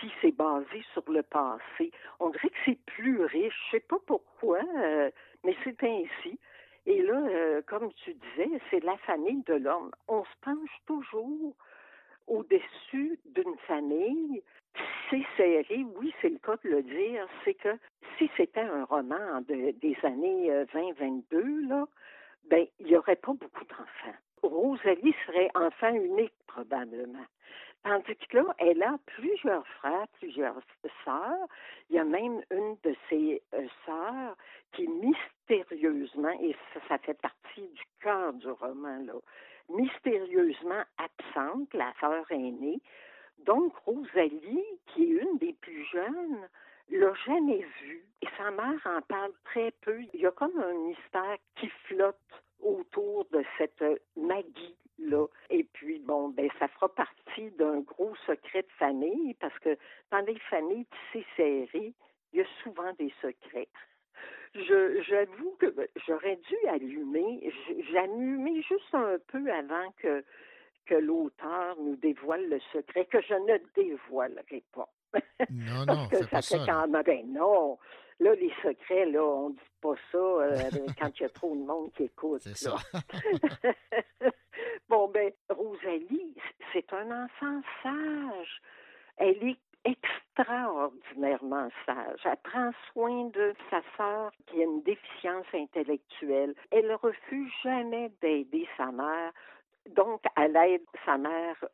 si 0.00 0.10
c'est 0.20 0.34
basé 0.34 0.84
sur 0.92 1.04
le 1.08 1.22
passé. 1.22 1.92
On 2.18 2.30
dirait 2.30 2.48
que 2.48 2.56
c'est 2.64 2.78
plus 2.86 3.24
riche. 3.24 3.54
Je 3.66 3.76
sais 3.76 3.84
pas 3.88 3.98
pourquoi, 4.06 4.58
euh, 4.78 5.10
mais 5.44 5.54
c'est 5.62 5.80
ainsi. 5.84 6.38
Et 6.86 7.02
là, 7.02 7.14
euh, 7.28 7.62
comme 7.66 7.92
tu 8.04 8.14
disais, 8.14 8.60
c'est 8.70 8.82
la 8.84 8.96
famille 8.98 9.42
de 9.46 9.54
l'homme. 9.54 9.90
On 10.08 10.22
se 10.24 10.36
penche 10.42 10.76
toujours 10.86 11.54
au-dessus 12.26 13.18
d'une 13.26 13.56
famille. 13.66 14.42
C'est 15.10 15.24
serré, 15.36 15.84
oui, 15.96 16.12
c'est 16.20 16.28
le 16.28 16.38
cas 16.38 16.56
de 16.64 16.68
le 16.70 16.82
dire. 16.82 17.26
C'est 17.44 17.54
que 17.54 17.76
si 18.18 18.30
c'était 18.36 18.60
un 18.60 18.84
roman 18.84 19.40
de- 19.48 19.72
des 19.72 19.96
années 20.02 20.50
euh, 20.50 20.64
20-22, 20.72 21.68
là, 21.68 21.86
ben, 22.48 22.66
il 22.80 22.86
n'y 22.86 22.96
aurait 22.96 23.16
pas 23.16 23.32
beaucoup 23.32 23.64
d'enfants. 23.64 24.18
Rosalie 24.42 25.14
serait 25.26 25.50
enfant 25.54 25.92
unique, 25.94 26.34
probablement. 26.46 27.24
Tandis 27.86 28.16
que 28.16 28.38
là, 28.38 28.54
elle 28.58 28.82
a 28.82 28.98
plusieurs 29.06 29.64
frères, 29.78 30.08
plusieurs 30.18 30.60
sœurs. 31.04 31.46
Il 31.88 31.94
y 31.94 32.00
a 32.00 32.04
même 32.04 32.42
une 32.50 32.76
de 32.82 32.96
ses 33.08 33.40
euh, 33.54 33.64
sœurs 33.84 34.36
qui 34.72 34.88
mystérieusement, 34.88 36.36
et 36.42 36.56
ça, 36.88 36.98
fait 36.98 37.14
partie 37.14 37.68
du 37.68 37.82
cœur 38.00 38.32
du 38.32 38.50
roman, 38.50 39.04
là, 39.04 39.12
mystérieusement 39.68 40.82
absente, 40.98 41.72
la 41.74 41.92
sœur 42.00 42.24
aînée. 42.32 42.80
Donc, 43.44 43.72
Rosalie, 43.84 44.64
qui 44.88 45.04
est 45.04 45.22
une 45.22 45.38
des 45.38 45.52
plus 45.52 45.84
jeunes, 45.92 46.48
l'a 46.90 47.14
jamais 47.24 47.64
vue. 47.82 48.04
Et 48.20 48.28
sa 48.36 48.50
mère 48.50 48.84
en 48.84 49.00
parle 49.02 49.32
très 49.44 49.70
peu. 49.82 50.00
Il 50.12 50.20
y 50.20 50.26
a 50.26 50.32
comme 50.32 50.58
un 50.58 50.74
mystère 50.88 51.36
qui 51.54 51.68
flotte 51.84 52.16
autour 52.60 53.26
de 53.26 53.44
cette 53.58 53.80
euh, 53.82 53.96
Maggie-là. 54.98 55.26
Et 55.50 55.64
puis, 55.72 55.98
bon, 56.00 56.28
ben, 56.30 56.48
ça 56.58 56.68
fera 56.68 56.88
partie 56.94 57.50
d'un 57.58 57.80
gros 57.80 58.14
secret 58.26 58.62
de 58.62 58.72
famille 58.78 59.34
parce 59.34 59.58
que 59.60 59.76
dans 60.10 60.20
les 60.20 60.38
familles 60.50 60.86
tissées 61.12 61.26
serrées, 61.36 61.92
il 62.32 62.38
y 62.38 62.42
a 62.42 62.46
souvent 62.62 62.92
des 62.98 63.12
secrets. 63.22 63.68
Je, 64.54 65.02
j'avoue 65.02 65.54
que 65.58 65.74
j'aurais 66.06 66.36
dû 66.36 66.56
allumer. 66.68 67.52
J- 67.68 67.84
J'allumais 67.92 68.62
juste 68.62 68.94
un 68.94 69.16
peu 69.28 69.50
avant 69.52 69.90
que, 69.98 70.24
que 70.86 70.94
l'auteur 70.94 71.76
nous 71.78 71.96
dévoile 71.96 72.48
le 72.48 72.58
secret, 72.72 73.04
que 73.06 73.20
je 73.20 73.34
ne 73.34 73.58
dévoilerai 73.74 74.64
pas. 74.72 74.88
Non, 75.50 75.84
Parce 75.86 75.98
non, 75.98 76.08
que 76.08 76.16
fais 76.16 76.22
ça 76.24 76.30
pas 76.30 76.42
fait 76.42 76.58
ça. 76.58 76.64
quand 76.66 76.88
même, 76.88 77.02
ben 77.02 77.32
non. 77.32 77.78
Là, 78.18 78.34
les 78.34 78.50
secrets, 78.62 79.04
là, 79.04 79.22
on 79.22 79.50
dit 79.50 79.58
pas 79.82 79.92
ça 80.10 80.16
euh, 80.16 80.56
quand 80.98 81.10
il 81.20 81.22
y 81.22 81.26
a 81.26 81.28
trop 81.28 81.54
de 81.54 81.60
monde 81.60 81.92
qui 81.92 82.04
écoute. 82.04 82.40
C'est 82.40 82.66
là. 82.70 82.76
ben, 85.16 85.32
Rosalie, 85.48 86.36
c'est 86.72 86.92
un 86.92 87.24
enfant 87.24 87.62
sage. 87.82 88.60
Elle 89.16 89.42
est 89.42 89.58
extraordinairement 89.86 91.70
sage. 91.86 92.20
Elle 92.26 92.36
prend 92.44 92.70
soin 92.92 93.24
de 93.30 93.54
sa 93.70 93.80
sœur 93.96 94.30
qui 94.46 94.60
a 94.60 94.64
une 94.64 94.82
déficience 94.82 95.46
intellectuelle. 95.54 96.54
Elle 96.70 96.92
refuse 96.96 97.50
jamais 97.64 98.12
d'aider 98.20 98.68
sa 98.76 98.92
mère. 98.92 99.32
Donc, 99.88 100.20
elle 100.36 100.56
aide 100.56 100.84
sa 101.06 101.16
mère 101.16 101.64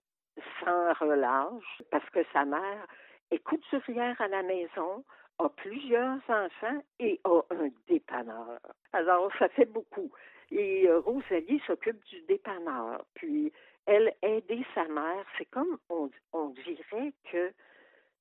sans 0.61 0.93
relâche 1.01 1.83
parce 1.91 2.09
que 2.11 2.21
sa 2.33 2.45
mère 2.45 2.87
est 3.33 3.43
couturière 3.43 4.21
à 4.21 4.29
la 4.29 4.45
maison, 4.45 5.05
a 5.41 5.49
plusieurs 5.49 6.21
enfants 6.29 6.81
et 7.01 7.21
a 7.25 7.41
un 7.51 7.71
dépanneur. 7.89 8.61
Alors, 8.93 9.33
ça 9.41 9.49
fait 9.49 9.65
beaucoup. 9.65 10.13
Et 10.53 10.87
euh, 10.87 11.01
Rosalie 11.01 11.63
s'occupe 11.67 12.05
du 12.05 12.21
dépanneur. 12.23 13.05
Puis, 13.15 13.53
elle 13.87 14.15
aider 14.23 14.65
sa 14.75 14.85
mère, 14.85 15.25
c'est 15.39 15.47
comme 15.47 15.79
on, 15.89 16.11
on 16.33 16.51
dirait 16.51 17.13
que 17.31 17.53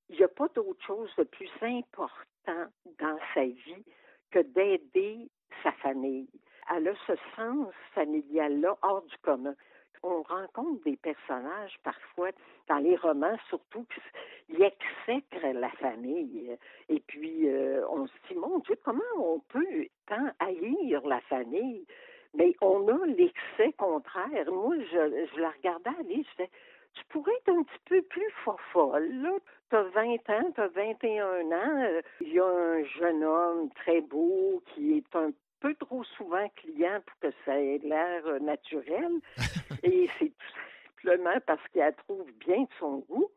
il 0.09 0.17
n'y 0.17 0.23
a 0.23 0.27
pas 0.27 0.47
d'autre 0.49 0.83
chose 0.85 1.09
de 1.17 1.23
plus 1.23 1.49
important 1.61 2.67
dans 2.99 3.19
sa 3.33 3.45
vie 3.45 3.85
que 4.31 4.39
d'aider 4.39 5.29
sa 5.63 5.71
famille. 5.73 6.27
Elle 6.73 6.89
a 6.89 6.93
ce 7.07 7.13
sens 7.35 7.73
familial-là 7.93 8.77
hors 8.81 9.03
du 9.03 9.17
commun. 9.21 9.55
On 10.03 10.21
rencontre 10.23 10.83
des 10.83 10.97
personnages 10.97 11.77
parfois 11.83 12.31
dans 12.67 12.79
les 12.79 12.95
romans, 12.95 13.37
surtout 13.49 13.85
qui 13.93 14.55
exècrent 14.55 15.53
la 15.53 15.69
famille. 15.71 16.57
Et 16.89 16.99
puis, 17.01 17.47
euh, 17.47 17.85
on 17.89 18.07
se 18.07 18.13
dit, 18.27 18.35
mon 18.35 18.59
Dieu, 18.59 18.77
comment 18.83 19.01
on 19.17 19.39
peut 19.39 19.87
tant 20.07 20.29
haïr 20.39 21.05
la 21.05 21.21
famille? 21.21 21.85
Mais 22.33 22.55
on 22.61 22.87
a 22.87 23.05
l'excès 23.07 23.73
contraire. 23.77 24.51
Moi, 24.51 24.75
je, 24.91 25.25
je 25.35 25.39
la 25.41 25.49
regardais 25.49 25.89
aller, 25.99 26.23
je 26.23 26.29
disais, 26.31 26.49
tu 26.93 27.03
pourrais 27.09 27.33
être 27.33 27.49
un 27.49 27.63
petit 27.63 27.79
peu 27.85 28.01
plus 28.03 28.31
folle, 28.71 29.09
là. 29.21 29.31
Tu 29.69 29.75
as 29.77 29.83
20 29.83 30.29
ans, 30.29 30.51
tu 30.53 30.61
as 30.61 30.67
21 30.67 31.51
ans. 31.51 31.81
euh, 31.83 32.01
Il 32.19 32.33
y 32.33 32.39
a 32.39 32.45
un 32.45 32.83
jeune 32.83 33.23
homme 33.23 33.69
très 33.75 34.01
beau 34.01 34.61
qui 34.73 34.97
est 34.97 35.15
un 35.15 35.31
peu 35.61 35.73
trop 35.75 36.03
souvent 36.03 36.47
client 36.57 36.99
pour 37.05 37.19
que 37.19 37.35
ça 37.45 37.57
ait 37.59 37.79
l'air 37.83 38.25
euh, 38.27 38.39
naturel. 38.39 39.11
Et 39.83 40.09
c'est 40.19 40.27
tout 40.29 40.57
simplement 41.05 41.39
parce 41.45 41.65
qu'elle 41.73 41.95
trouve 42.07 42.29
bien 42.45 42.61
de 42.61 42.67
son 42.79 42.97
goût. 43.09 43.29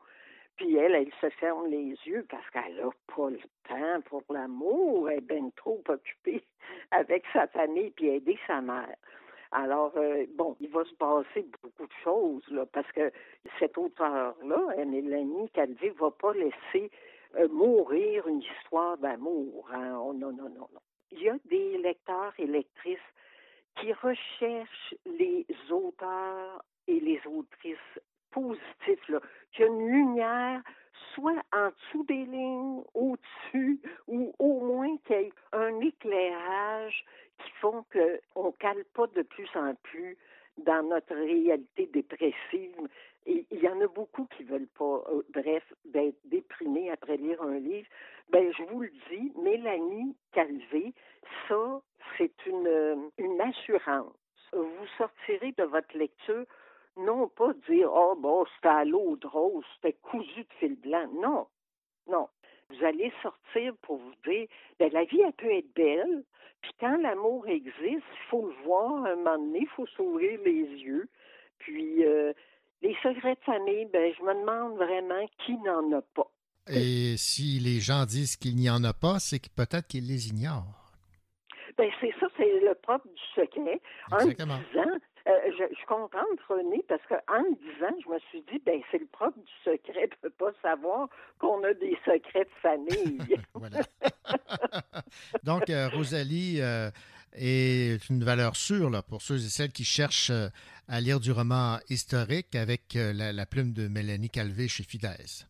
Puis 0.57 0.77
elle, 0.77 0.95
elle 0.95 1.13
se 1.21 1.31
ferme 1.31 1.67
les 1.67 1.97
yeux 2.07 2.25
parce 2.31 2.49
qu'elle 2.51 2.77
n'a 2.77 2.91
pas 3.15 3.31
le 3.31 3.41
temps 3.69 4.01
pour 4.07 4.23
l'amour. 4.33 5.11
Elle 5.11 5.19
est 5.19 5.21
bien 5.21 5.51
trop 5.57 5.83
occupée 5.89 6.45
avec 6.91 7.25
sa 7.33 7.47
famille 7.49 7.91
puis 7.91 8.09
aider 8.09 8.39
sa 8.47 8.61
mère. 8.61 8.95
Alors, 9.51 9.93
euh, 9.97 10.27
bon, 10.35 10.57
il 10.61 10.69
va 10.71 10.85
se 10.85 10.95
passer 10.95 11.47
beaucoup 11.63 11.87
de 11.87 11.93
choses, 12.03 12.43
là, 12.49 12.67
parce 12.67 12.91
que 12.91 13.13
cet 13.61 13.79
auteur-là, 13.79 14.85
Mélanie 14.85 15.49
Calvé, 15.51 15.91
va 15.91 16.11
pas 16.11 16.33
laisser 16.33 16.91
euh, 17.37 17.47
mourir 17.49 18.27
une 18.27 18.43
histoire 18.43 18.99
d'amour. 18.99 19.69
Hein. 19.73 19.97
Oh, 19.97 20.13
non, 20.13 20.33
non, 20.33 20.49
non, 20.49 20.69
non. 20.73 20.81
il 21.13 21.23
y 21.23 21.29
a 21.29 21.37
des 21.45 21.79
lecteurs 21.79 22.33
et 22.39 22.47
lectrices 22.47 22.99
qui 23.77 23.93
recherchent 23.93 24.95
les 25.07 25.47
auteurs 25.71 26.65
et 26.89 26.99
les 26.99 27.21
autrices 27.27 28.01
positifs, 28.35 29.09
là, 29.09 29.21
qu'il 29.53 29.65
y 29.65 29.69
a 29.69 29.71
une 29.71 29.89
lumière 29.89 30.61
soit 31.15 31.43
en 31.53 31.69
dessous 31.69 32.05
des 32.05 32.25
lignes, 32.25 32.83
au-dessus, 32.95 33.81
ou 34.09 34.35
au 34.39 34.61
moins 34.61 34.97
qu'il 35.07 35.17
y 35.17 35.21
ait 35.21 35.33
un 35.53 35.81
éclairage 35.81 37.05
qui 37.39 37.51
font 37.61 37.85
qu'on 37.93 38.47
ne 38.47 38.53
cale 38.59 38.85
pas 38.95 39.07
de 39.09 39.23
plus 39.23 39.49
en 39.55 39.75
plus 39.83 40.17
dans 40.59 40.83
notre 40.83 41.15
réalité 41.15 41.87
dépressive. 41.87 42.89
Et 43.27 43.47
il 43.51 43.61
y 43.61 43.69
en 43.69 43.81
a 43.81 43.87
beaucoup 43.87 44.27
qui 44.37 44.45
veulent 44.45 44.69
pas, 44.79 45.03
euh, 45.09 45.23
bref, 45.31 45.65
d'être 45.85 46.19
déprimés 46.27 46.91
après 46.91 47.17
lire 47.17 47.41
un 47.43 47.59
livre. 47.59 47.89
Ben, 48.31 48.53
je 48.53 48.63
vous 48.65 48.83
le 48.83 48.93
dis, 49.11 49.33
Mélanie 49.41 50.15
Calvé, 50.33 50.93
ça, 51.49 51.81
c'est 52.19 52.47
une, 52.47 52.67
euh, 52.67 52.97
une 53.19 53.41
assurance. 53.41 54.13
Vous 54.53 54.87
sortirez 54.99 55.53
de 55.53 55.65
votre 55.65 55.97
lecture 55.97 56.45
non 56.97 57.29
pas 57.29 57.53
dire 57.69 57.89
Oh, 57.93 58.17
bon, 58.19 58.45
c'était 58.57 58.69
à 58.69 58.85
l'eau 58.85 59.17
de 59.17 59.27
rose, 59.27 59.65
c'était 59.77 59.97
cousu 60.03 60.41
de 60.41 60.53
fil 60.59 60.77
blanc. 60.77 61.09
Non, 61.15 61.47
non. 62.09 62.29
Vous 62.71 62.85
allez 62.85 63.13
sortir 63.23 63.75
pour 63.83 63.99
vous 63.99 64.15
dire 64.27 64.47
ben, 64.79 64.91
la 64.93 65.05
vie, 65.05 65.21
elle 65.21 65.33
peut 65.33 65.53
être 65.53 65.73
belle, 65.75 66.25
puis 66.65 66.73
quand 66.81 66.97
l'amour 66.97 67.47
existe, 67.47 67.77
il 67.83 68.29
faut 68.31 68.47
le 68.47 68.65
voir 68.65 69.05
un 69.05 69.17
moment 69.17 69.39
donné, 69.39 69.61
il 69.61 69.69
faut 69.69 69.87
s'ouvrir 69.89 70.41
les 70.45 70.63
yeux. 70.63 71.09
Puis, 71.59 72.05
euh, 72.05 72.33
les 72.81 72.95
secrets 73.03 73.35
de 73.35 73.41
famille, 73.45 73.87
ben, 73.93 74.13
je 74.19 74.23
me 74.23 74.35
demande 74.35 74.77
vraiment 74.77 75.27
qui 75.45 75.57
n'en 75.59 75.93
a 75.93 76.01
pas. 76.01 76.31
Et 76.69 77.17
si 77.19 77.61
les 77.61 77.81
gens 77.81 78.07
disent 78.07 78.37
qu'il 78.37 78.57
n'y 78.57 78.71
en 78.71 78.83
a 78.85 78.95
pas, 78.95 79.19
c'est 79.19 79.39
que 79.39 79.51
peut-être 79.55 79.87
qu'ils 79.87 80.09
les 80.09 80.29
ignorent. 80.29 80.93
Ben, 81.77 81.91
c'est 82.01 82.15
ça, 82.19 82.29
c'est 82.37 82.61
le 82.61 82.75
propre 82.77 83.07
du 83.09 83.23
secret. 83.35 83.81
Exactement. 84.13 84.55
En 84.55 84.59
disant, 84.59 84.97
euh, 85.27 85.31
je, 85.59 85.65
je 85.71 85.75
suis 85.77 85.87
contente, 85.87 86.39
René, 86.49 86.85
parce 86.87 87.01
qu'en 87.09 87.43
le 87.43 87.55
disant, 87.57 87.97
je 88.05 88.11
me 88.11 88.19
suis 88.31 88.43
dit, 88.43 88.61
ben 88.65 88.81
c'est 88.91 88.99
le 88.99 89.07
propre 89.07 89.39
du 89.39 89.53
secret 89.65 90.09
de 90.09 90.15
ne 90.25 90.29
pas 90.29 90.53
savoir 90.61 91.09
qu'on 91.39 91.63
a 91.65 91.73
des 91.75 91.97
secrets 92.05 92.45
de 92.45 92.51
famille. 92.61 93.37
voilà. 93.55 93.81
Donc, 95.43 95.71
euh, 95.71 95.89
Rosalie 95.89 96.61
euh, 96.61 96.91
est 97.33 98.09
une 98.11 98.23
valeur 98.23 98.55
sûre 98.55 98.91
là, 98.91 99.03
pour 99.03 99.23
ceux 99.23 99.37
et 99.37 99.49
celles 99.49 99.73
qui 99.73 99.85
cherchent 99.85 100.33
à 100.89 101.01
lire 101.01 101.21
du 101.21 101.33
roman 101.33 101.79
historique 101.89 102.55
avec 102.55 102.95
la, 102.95 103.33
la 103.33 103.47
plume 103.47 103.73
de 103.73 103.89
Mélanie 103.89 104.29
Calvé 104.29 104.69
chez 104.69 104.83
Fidesz. 104.83 105.47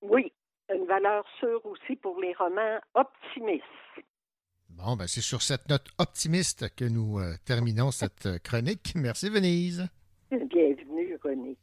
Oui, 0.00 0.32
une 0.74 0.86
valeur 0.86 1.24
sûre 1.38 1.64
aussi 1.66 1.96
pour 1.96 2.18
les 2.18 2.32
romans 2.32 2.80
optimistes. 2.94 3.62
Bon, 4.76 4.96
ben 4.96 5.06
c'est 5.06 5.20
sur 5.20 5.42
cette 5.42 5.68
note 5.68 5.88
optimiste 5.98 6.74
que 6.74 6.84
nous 6.84 7.18
euh, 7.18 7.34
terminons 7.44 7.90
cette 7.92 8.26
euh, 8.26 8.38
chronique. 8.38 8.92
Merci, 8.94 9.28
Venise. 9.28 9.86
Bienvenue, 10.30 11.18
René. 11.22 11.56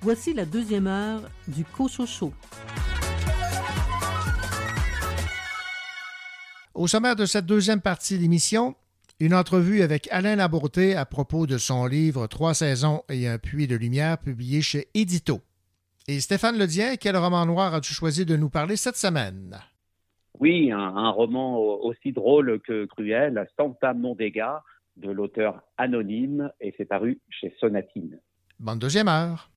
Voici 0.00 0.32
la 0.32 0.46
deuxième 0.46 0.86
heure 0.86 1.22
du 1.48 1.64
Cochocho. 1.64 2.32
Au 6.78 6.86
sommaire 6.86 7.16
de 7.16 7.24
cette 7.26 7.44
deuxième 7.44 7.80
partie 7.80 8.20
d'émission, 8.20 8.76
une 9.18 9.34
entrevue 9.34 9.82
avec 9.82 10.06
Alain 10.12 10.36
Labourté 10.36 10.94
à 10.94 11.04
propos 11.04 11.44
de 11.44 11.58
son 11.58 11.86
livre 11.86 12.28
Trois 12.28 12.54
saisons 12.54 13.02
et 13.08 13.26
un 13.26 13.36
puits 13.36 13.66
de 13.66 13.74
lumière 13.74 14.16
publié 14.16 14.62
chez 14.62 14.86
Édito. 14.94 15.40
Et 16.06 16.20
Stéphane 16.20 16.56
Ledien, 16.56 16.94
quel 16.94 17.16
roman 17.16 17.46
noir 17.46 17.74
as-tu 17.74 17.92
choisi 17.92 18.24
de 18.24 18.36
nous 18.36 18.48
parler 18.48 18.76
cette 18.76 18.94
semaine? 18.94 19.58
Oui, 20.38 20.70
un, 20.70 20.78
un 20.78 21.10
roman 21.10 21.58
aussi 21.58 22.12
drôle 22.12 22.60
que 22.60 22.84
cruel, 22.84 23.44
Santa 23.56 23.92
Mondega, 23.92 24.62
de 24.98 25.10
l'auteur 25.10 25.60
anonyme, 25.78 26.48
et 26.60 26.72
c'est 26.76 26.84
paru 26.84 27.18
chez 27.28 27.52
Sonatine. 27.58 28.20
Bonne 28.60 28.78
deuxième 28.78 29.08
heure. 29.08 29.50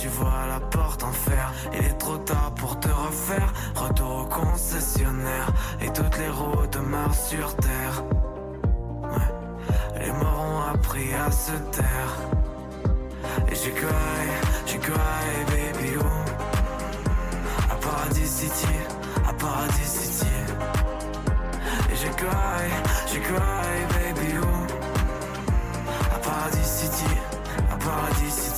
Tu 0.00 0.08
vois 0.08 0.46
la 0.48 0.60
porte 0.60 1.02
en 1.04 1.12
fer. 1.12 1.52
Il 1.74 1.84
est 1.84 1.98
trop 1.98 2.16
tard 2.18 2.52
pour 2.54 2.78
te 2.80 2.88
refaire. 2.88 3.52
Retour 3.74 4.22
au 4.22 4.24
concessionnaire 4.24 5.48
Et 5.82 5.92
toutes 5.92 6.16
les 6.18 6.30
routes 6.30 6.78
meurent 6.78 7.14
sur 7.14 7.54
terre. 7.56 8.04
Les 10.00 10.12
morts 10.12 10.46
ont 10.54 10.74
appris 10.74 11.12
à 11.12 11.30
se 11.30 11.52
taire. 11.76 12.12
Et 13.50 13.54
j'ai 13.54 13.72
cry, 13.72 14.24
j'ai 14.66 14.78
cry 14.78 15.26
baby 15.48 15.90
oh. 15.98 16.04
À 17.70 17.74
Paradis 17.74 18.26
City, 18.26 18.76
à 19.28 19.32
Paradis 19.34 19.84
City. 19.84 20.26
Et 21.90 21.96
j'ai 21.96 22.10
cry, 22.10 22.62
j'ai 23.12 23.20
cry 23.20 23.72
baby 23.94 24.34
oh. 24.42 24.46
À 26.14 26.18
Paradis 26.18 26.64
City, 26.64 27.12
à 27.70 27.76
Paradis 27.76 28.30
City. 28.30 28.49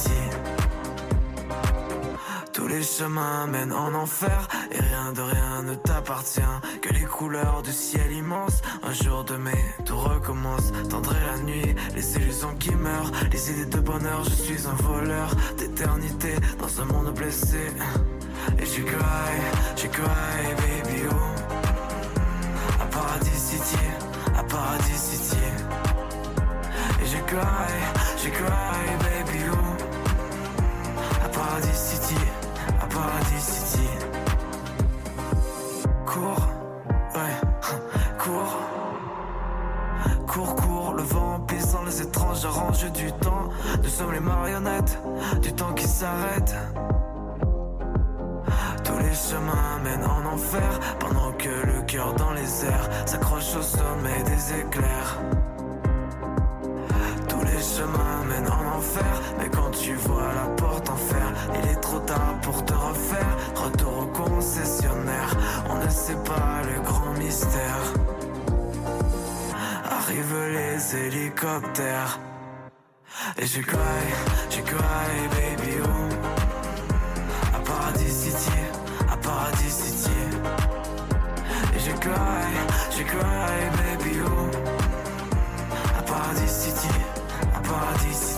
Les 2.72 2.82
chemins 2.82 3.46
mènent 3.48 3.74
en 3.74 3.92
enfer 3.92 4.48
et 4.70 4.80
rien 4.80 5.12
de 5.12 5.20
rien 5.20 5.62
ne 5.62 5.74
t'appartient. 5.74 6.40
Que 6.80 6.88
les 6.88 7.04
couleurs 7.04 7.60
du 7.62 7.70
ciel 7.70 8.10
immense, 8.10 8.62
un 8.82 8.94
jour 8.94 9.24
de 9.24 9.36
mai, 9.36 9.62
tout 9.84 9.98
recommence. 9.98 10.72
Tendré 10.88 11.18
la 11.30 11.38
nuit, 11.42 11.74
les 11.94 12.16
illusions 12.16 12.54
qui 12.58 12.74
meurent, 12.74 13.12
les 13.30 13.50
idées 13.50 13.66
de 13.66 13.78
bonheur. 13.78 14.24
Je 14.24 14.30
suis 14.30 14.66
un 14.66 14.82
voleur 14.82 15.28
d'éternité 15.58 16.34
dans 16.58 16.80
un 16.80 16.86
monde 16.86 17.12
blessé. 17.14 17.58
Et 18.58 18.64
j'ai 18.64 18.84
cry, 18.84 19.34
j'ai 19.76 19.88
cry, 19.88 20.08
baby 20.56 21.02
oh. 21.10 22.80
À 22.80 22.86
Paradis 22.86 23.38
City, 23.38 23.84
à 24.34 24.42
Paradis 24.44 24.96
City. 24.96 25.36
Et 27.02 27.06
j'ai 27.06 27.20
cry, 27.26 27.72
j'ai 28.16 28.30
cry, 28.30 28.86
baby, 29.04 29.44
oh. 29.52 29.56
À 31.22 31.28
Paradis 31.28 31.76
City, 31.76 32.16
Paradis 32.92 33.40
City. 33.40 33.88
Cours, 36.06 36.48
ouais, 37.14 37.36
cours. 38.18 38.58
Cours, 40.26 40.56
cours, 40.56 40.94
le 40.94 41.02
vent 41.02 41.40
pissant, 41.40 41.82
les 41.84 42.02
étranges 42.02 42.44
arrangent 42.44 42.92
du 42.92 43.12
temps. 43.12 43.48
Nous 43.82 43.88
sommes 43.88 44.12
les 44.12 44.20
marionnettes 44.20 44.98
du 45.42 45.52
temps 45.52 45.72
qui 45.74 45.86
s'arrête. 45.86 46.54
Tous 48.84 48.98
les 48.98 49.14
chemins 49.14 49.78
mènent 49.84 50.04
en 50.04 50.34
enfer 50.34 50.80
pendant 50.98 51.32
que 51.32 51.48
le 51.48 51.82
cœur 51.86 52.14
dans 52.14 52.32
les 52.32 52.64
airs 52.64 52.88
s'accroche 53.06 53.56
au 53.56 53.62
sommet 53.62 54.22
des 54.24 54.60
éclairs. 54.60 55.18
Tous 57.28 57.40
les 57.40 57.62
chemins 57.62 58.24
mènent 58.28 58.50
en 58.50 58.71
enfer, 58.71 58.71
mais 59.38 59.48
quand 59.48 59.70
tu 59.70 59.94
vois 59.94 60.32
la 60.34 60.48
porte 60.56 60.88
en 60.90 60.96
fer, 60.96 61.32
il 61.58 61.70
est 61.70 61.80
trop 61.80 61.98
tard 62.00 62.34
pour 62.42 62.64
te 62.64 62.72
refaire. 62.72 63.36
Retour 63.54 63.98
au 63.98 64.06
concessionnaire, 64.06 65.36
on 65.70 65.84
ne 65.84 65.90
sait 65.90 66.16
pas 66.24 66.62
le 66.70 66.80
grand 66.82 67.12
mystère. 67.18 67.82
Arrivent 69.90 70.48
les 70.52 70.96
hélicoptères. 70.96 72.18
Et 73.38 73.46
je 73.46 73.60
cry, 73.60 74.04
je 74.50 74.60
cry, 74.60 75.12
baby, 75.30 75.72
oh. 75.84 77.56
À 77.56 77.60
Paradis 77.60 78.10
City, 78.10 78.58
à 79.10 79.16
Paradis 79.16 79.70
City. 79.70 80.10
Et 81.76 81.78
je 81.78 81.92
cry, 81.92 82.52
je 82.96 83.02
cry, 83.04 83.54
baby, 83.78 84.18
oh. 84.26 84.50
À 85.98 86.02
Paradis 86.02 86.48
City, 86.48 86.88
à 87.54 87.60
Paradis 87.60 88.14
City. 88.14 88.31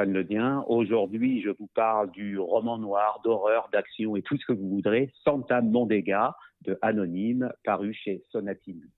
Stéphane. 0.00 0.62
Aujourd'hui, 0.66 1.42
je 1.42 1.50
vous 1.50 1.68
parle 1.74 2.10
du 2.10 2.38
roman 2.38 2.78
noir 2.78 3.20
d'horreur, 3.22 3.68
d'action 3.72 4.16
et 4.16 4.22
tout 4.22 4.36
ce 4.38 4.46
que 4.46 4.52
vous 4.52 4.68
voudrez, 4.68 5.12
Santa 5.24 5.60
Mondega 5.60 6.34
de 6.62 6.78
Anonyme, 6.82 7.52
paru 7.64 7.92
chez 7.92 8.24
Sonatine. 8.30 8.88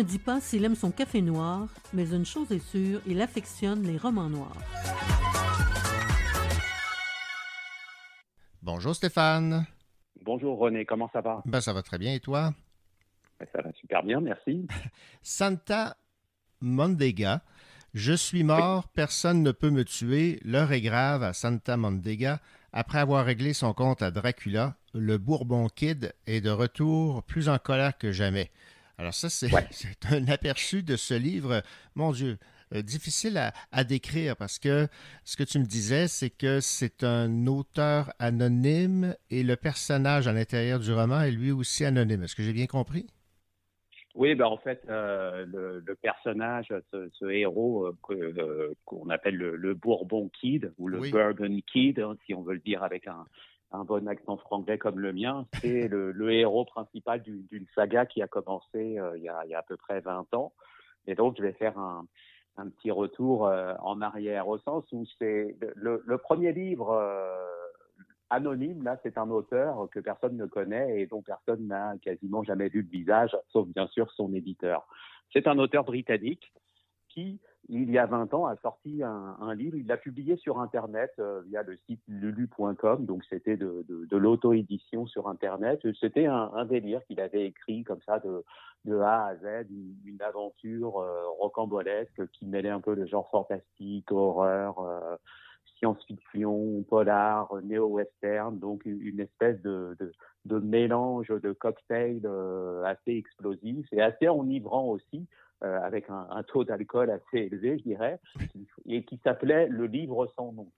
Ne 0.00 0.04
dit 0.04 0.18
pas 0.18 0.40
s'il 0.40 0.64
aime 0.64 0.74
son 0.74 0.90
café 0.90 1.20
noir, 1.20 1.68
mais 1.92 2.08
une 2.14 2.24
chose 2.24 2.50
est 2.52 2.58
sûre, 2.58 3.02
il 3.06 3.20
affectionne 3.20 3.82
les 3.82 3.98
romans 3.98 4.30
noirs. 4.30 4.56
Bonjour 8.62 8.94
Stéphane. 8.94 9.66
Bonjour 10.22 10.58
René, 10.58 10.86
comment 10.86 11.10
ça 11.12 11.20
va? 11.20 11.42
Ben, 11.44 11.60
ça 11.60 11.74
va 11.74 11.82
très 11.82 11.98
bien 11.98 12.14
et 12.14 12.20
toi? 12.20 12.54
Ben, 13.38 13.46
Ça 13.52 13.60
va 13.60 13.72
super 13.72 14.02
bien, 14.02 14.20
merci. 14.22 14.66
Santa 15.22 15.96
Mondega. 16.62 17.42
Je 17.92 18.14
suis 18.14 18.42
mort, 18.42 18.88
personne 18.88 19.42
ne 19.42 19.52
peut 19.52 19.70
me 19.70 19.84
tuer. 19.84 20.40
L'heure 20.46 20.72
est 20.72 20.80
grave 20.80 21.22
à 21.22 21.34
Santa 21.34 21.76
Mondega. 21.76 22.40
Après 22.72 23.00
avoir 23.00 23.26
réglé 23.26 23.52
son 23.52 23.74
compte 23.74 24.00
à 24.00 24.10
Dracula, 24.10 24.76
le 24.94 25.18
Bourbon 25.18 25.68
Kid 25.68 26.14
est 26.26 26.40
de 26.40 26.50
retour 26.50 27.22
plus 27.24 27.50
en 27.50 27.58
colère 27.58 27.98
que 27.98 28.12
jamais. 28.12 28.50
Alors 29.00 29.14
ça, 29.14 29.30
c'est 29.70 30.06
un 30.10 30.28
aperçu 30.28 30.82
de 30.82 30.96
ce 30.96 31.14
livre, 31.14 31.62
mon 31.94 32.12
Dieu, 32.12 32.36
euh, 32.74 32.82
difficile 32.82 33.38
à, 33.38 33.54
à 33.72 33.82
décrire 33.82 34.36
parce 34.36 34.58
que 34.58 34.88
ce 35.24 35.38
que 35.38 35.42
tu 35.42 35.58
me 35.58 35.64
disais, 35.64 36.06
c'est 36.06 36.28
que 36.28 36.60
c'est 36.60 37.02
un 37.02 37.46
auteur 37.46 38.12
anonyme 38.18 39.16
et 39.30 39.42
le 39.42 39.56
personnage 39.56 40.28
à 40.28 40.34
l'intérieur 40.34 40.80
du 40.80 40.92
roman 40.92 41.22
est 41.22 41.30
lui 41.30 41.50
aussi 41.50 41.86
anonyme. 41.86 42.24
Est-ce 42.24 42.36
que 42.36 42.42
j'ai 42.42 42.52
bien 42.52 42.66
compris? 42.66 43.06
Oui, 44.14 44.34
ben 44.34 44.44
en 44.44 44.58
fait, 44.58 44.82
euh, 44.90 45.46
le, 45.46 45.82
le 45.86 45.94
personnage, 45.94 46.66
ce, 46.92 47.08
ce 47.14 47.24
héros 47.24 47.86
euh, 47.86 47.96
euh, 48.10 48.74
qu'on 48.84 49.08
appelle 49.08 49.36
le, 49.36 49.56
le 49.56 49.72
Bourbon 49.72 50.28
Kid 50.28 50.74
ou 50.76 50.88
le 50.88 50.98
Oui. 50.98 51.10
Bourbon 51.10 51.58
Kid, 51.72 52.00
hein, 52.00 52.16
si 52.26 52.34
on 52.34 52.42
veut 52.42 52.54
le 52.54 52.60
dire 52.60 52.82
avec 52.82 53.06
un, 53.06 53.24
un 53.72 53.84
bon 53.84 54.06
accent 54.08 54.36
franglais 54.36 54.78
comme 54.78 54.98
le 54.98 55.12
mien, 55.12 55.46
c'est 55.62 55.88
le, 55.88 56.10
le 56.12 56.32
héros 56.32 56.64
principal 56.64 57.22
d'une, 57.22 57.46
d'une 57.46 57.66
saga 57.74 58.04
qui 58.06 58.20
a 58.22 58.28
commencé 58.28 58.98
euh, 58.98 59.16
il, 59.16 59.22
y 59.22 59.28
a, 59.28 59.44
il 59.44 59.50
y 59.50 59.54
a 59.54 59.58
à 59.60 59.62
peu 59.62 59.76
près 59.76 60.00
20 60.00 60.32
ans. 60.34 60.52
Et 61.06 61.14
donc, 61.14 61.36
je 61.38 61.42
vais 61.42 61.52
faire 61.52 61.78
un, 61.78 62.06
un 62.56 62.68
petit 62.68 62.90
retour 62.90 63.46
euh, 63.46 63.74
en 63.80 64.00
arrière 64.02 64.48
au 64.48 64.58
sens 64.58 64.84
où 64.92 65.04
c'est 65.18 65.56
le, 65.60 65.72
le- 65.76 66.02
le 66.04 66.18
premier 66.18 66.52
livre 66.52 66.90
euh, 66.90 67.36
Anonyme, 68.28 68.82
là, 68.84 68.96
c'est 69.02 69.18
un 69.18 69.28
auteur 69.30 69.88
que 69.90 69.98
personne 69.98 70.36
ne 70.36 70.46
connaît 70.46 71.00
et 71.00 71.06
dont 71.06 71.22
personne 71.22 71.66
n'a 71.66 71.94
quasiment 72.00 72.44
jamais 72.44 72.68
vu 72.68 72.82
le 72.82 72.88
visage, 72.88 73.36
sauf 73.48 73.66
bien 73.68 73.88
sûr 73.88 74.10
son 74.12 74.32
éditeur. 74.34 74.86
C'est 75.32 75.48
un 75.48 75.58
auteur 75.58 75.84
britannique 75.84 76.52
qui, 77.08 77.40
il 77.68 77.90
y 77.90 77.98
a 77.98 78.06
20 78.06 78.34
ans, 78.34 78.46
a 78.46 78.56
sorti 78.56 79.02
un, 79.02 79.36
un 79.40 79.54
livre. 79.54 79.76
Il 79.76 79.86
l'a 79.86 79.96
publié 79.96 80.36
sur 80.36 80.60
Internet 80.60 81.12
euh, 81.18 81.42
via 81.46 81.62
le 81.62 81.76
site 81.86 82.02
lulu.com, 82.08 83.04
donc 83.04 83.22
c'était 83.28 83.56
de, 83.56 83.84
de, 83.88 84.06
de 84.06 84.16
l'auto-édition 84.16 85.06
sur 85.06 85.28
Internet. 85.28 85.80
C'était 86.00 86.26
un, 86.26 86.50
un 86.54 86.64
délire 86.64 87.04
qu'il 87.04 87.20
avait 87.20 87.46
écrit 87.46 87.84
comme 87.84 88.00
ça 88.06 88.18
de, 88.18 88.44
de 88.84 88.98
A 88.98 89.26
à 89.26 89.36
Z, 89.36 89.66
une, 89.70 90.22
aventure 90.22 90.98
euh, 90.98 91.28
rocambolesque 91.38 92.28
qui 92.32 92.46
mêlait 92.46 92.70
un 92.70 92.80
peu 92.80 92.94
le 92.94 93.06
genre 93.06 93.28
fantastique, 93.30 94.10
horreur, 94.10 94.78
euh, 94.80 95.16
science-fiction, 95.78 96.84
polar, 96.88 97.54
néo-western, 97.62 98.58
donc 98.58 98.84
une 98.84 99.00
une 99.00 99.20
espèce 99.20 99.60
de, 99.62 99.96
de, 99.98 100.12
de 100.44 100.58
mélange 100.58 101.28
de 101.28 101.52
cocktail 101.52 102.20
euh, 102.24 102.84
assez 102.84 103.12
explosif 103.12 103.86
et 103.92 104.02
assez 104.02 104.28
enivrant 104.28 104.86
aussi, 104.86 105.26
euh, 105.64 105.80
avec 105.82 106.08
un, 106.10 106.26
un 106.30 106.42
taux 106.42 106.64
d'alcool 106.64 107.10
assez 107.10 107.44
élevé, 107.44 107.78
je 107.78 107.84
dirais, 107.84 108.20
et 108.86 109.04
qui 109.04 109.18
s'appelait 109.24 109.68
Le 109.68 109.86
livre 109.86 110.26
sans 110.36 110.52
nom. 110.52 110.70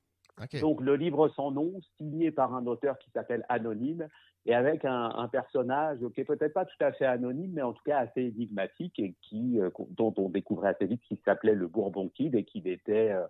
Donc 0.61 0.81
le 0.81 0.97
livre 0.97 1.29
sans 1.29 1.51
nom, 1.51 1.73
signé 1.99 2.31
par 2.31 2.55
un 2.55 2.67
auteur 2.67 2.99
qui 2.99 3.11
s'appelle 3.11 3.45
Anonyme, 3.49 4.09
et 4.47 4.55
avec 4.55 4.85
un, 4.85 5.11
un 5.15 5.29
personnage 5.29 5.99
qui 6.15 6.21
est 6.21 6.25
peut-être 6.25 6.53
pas 6.53 6.65
tout 6.65 6.77
à 6.81 6.93
fait 6.93 7.05
anonyme, 7.05 7.53
mais 7.55 7.63
en 7.63 7.73
tout 7.73 7.83
cas 7.85 7.99
assez 7.99 8.23
énigmatique, 8.23 8.99
et 8.99 9.15
qui, 9.23 9.61
euh, 9.61 9.71
dont 9.91 10.13
on 10.17 10.29
découvrait 10.29 10.71
assez 10.71 10.87
vite 10.87 11.03
qu'il 11.03 11.19
s'appelait 11.25 11.55
le 11.55 11.69
Bourbon 11.69 12.09
Kid, 12.09 12.35
et 12.35 12.45
qu'il 12.45 12.67
était 12.67 13.13
euh, 13.13 13.25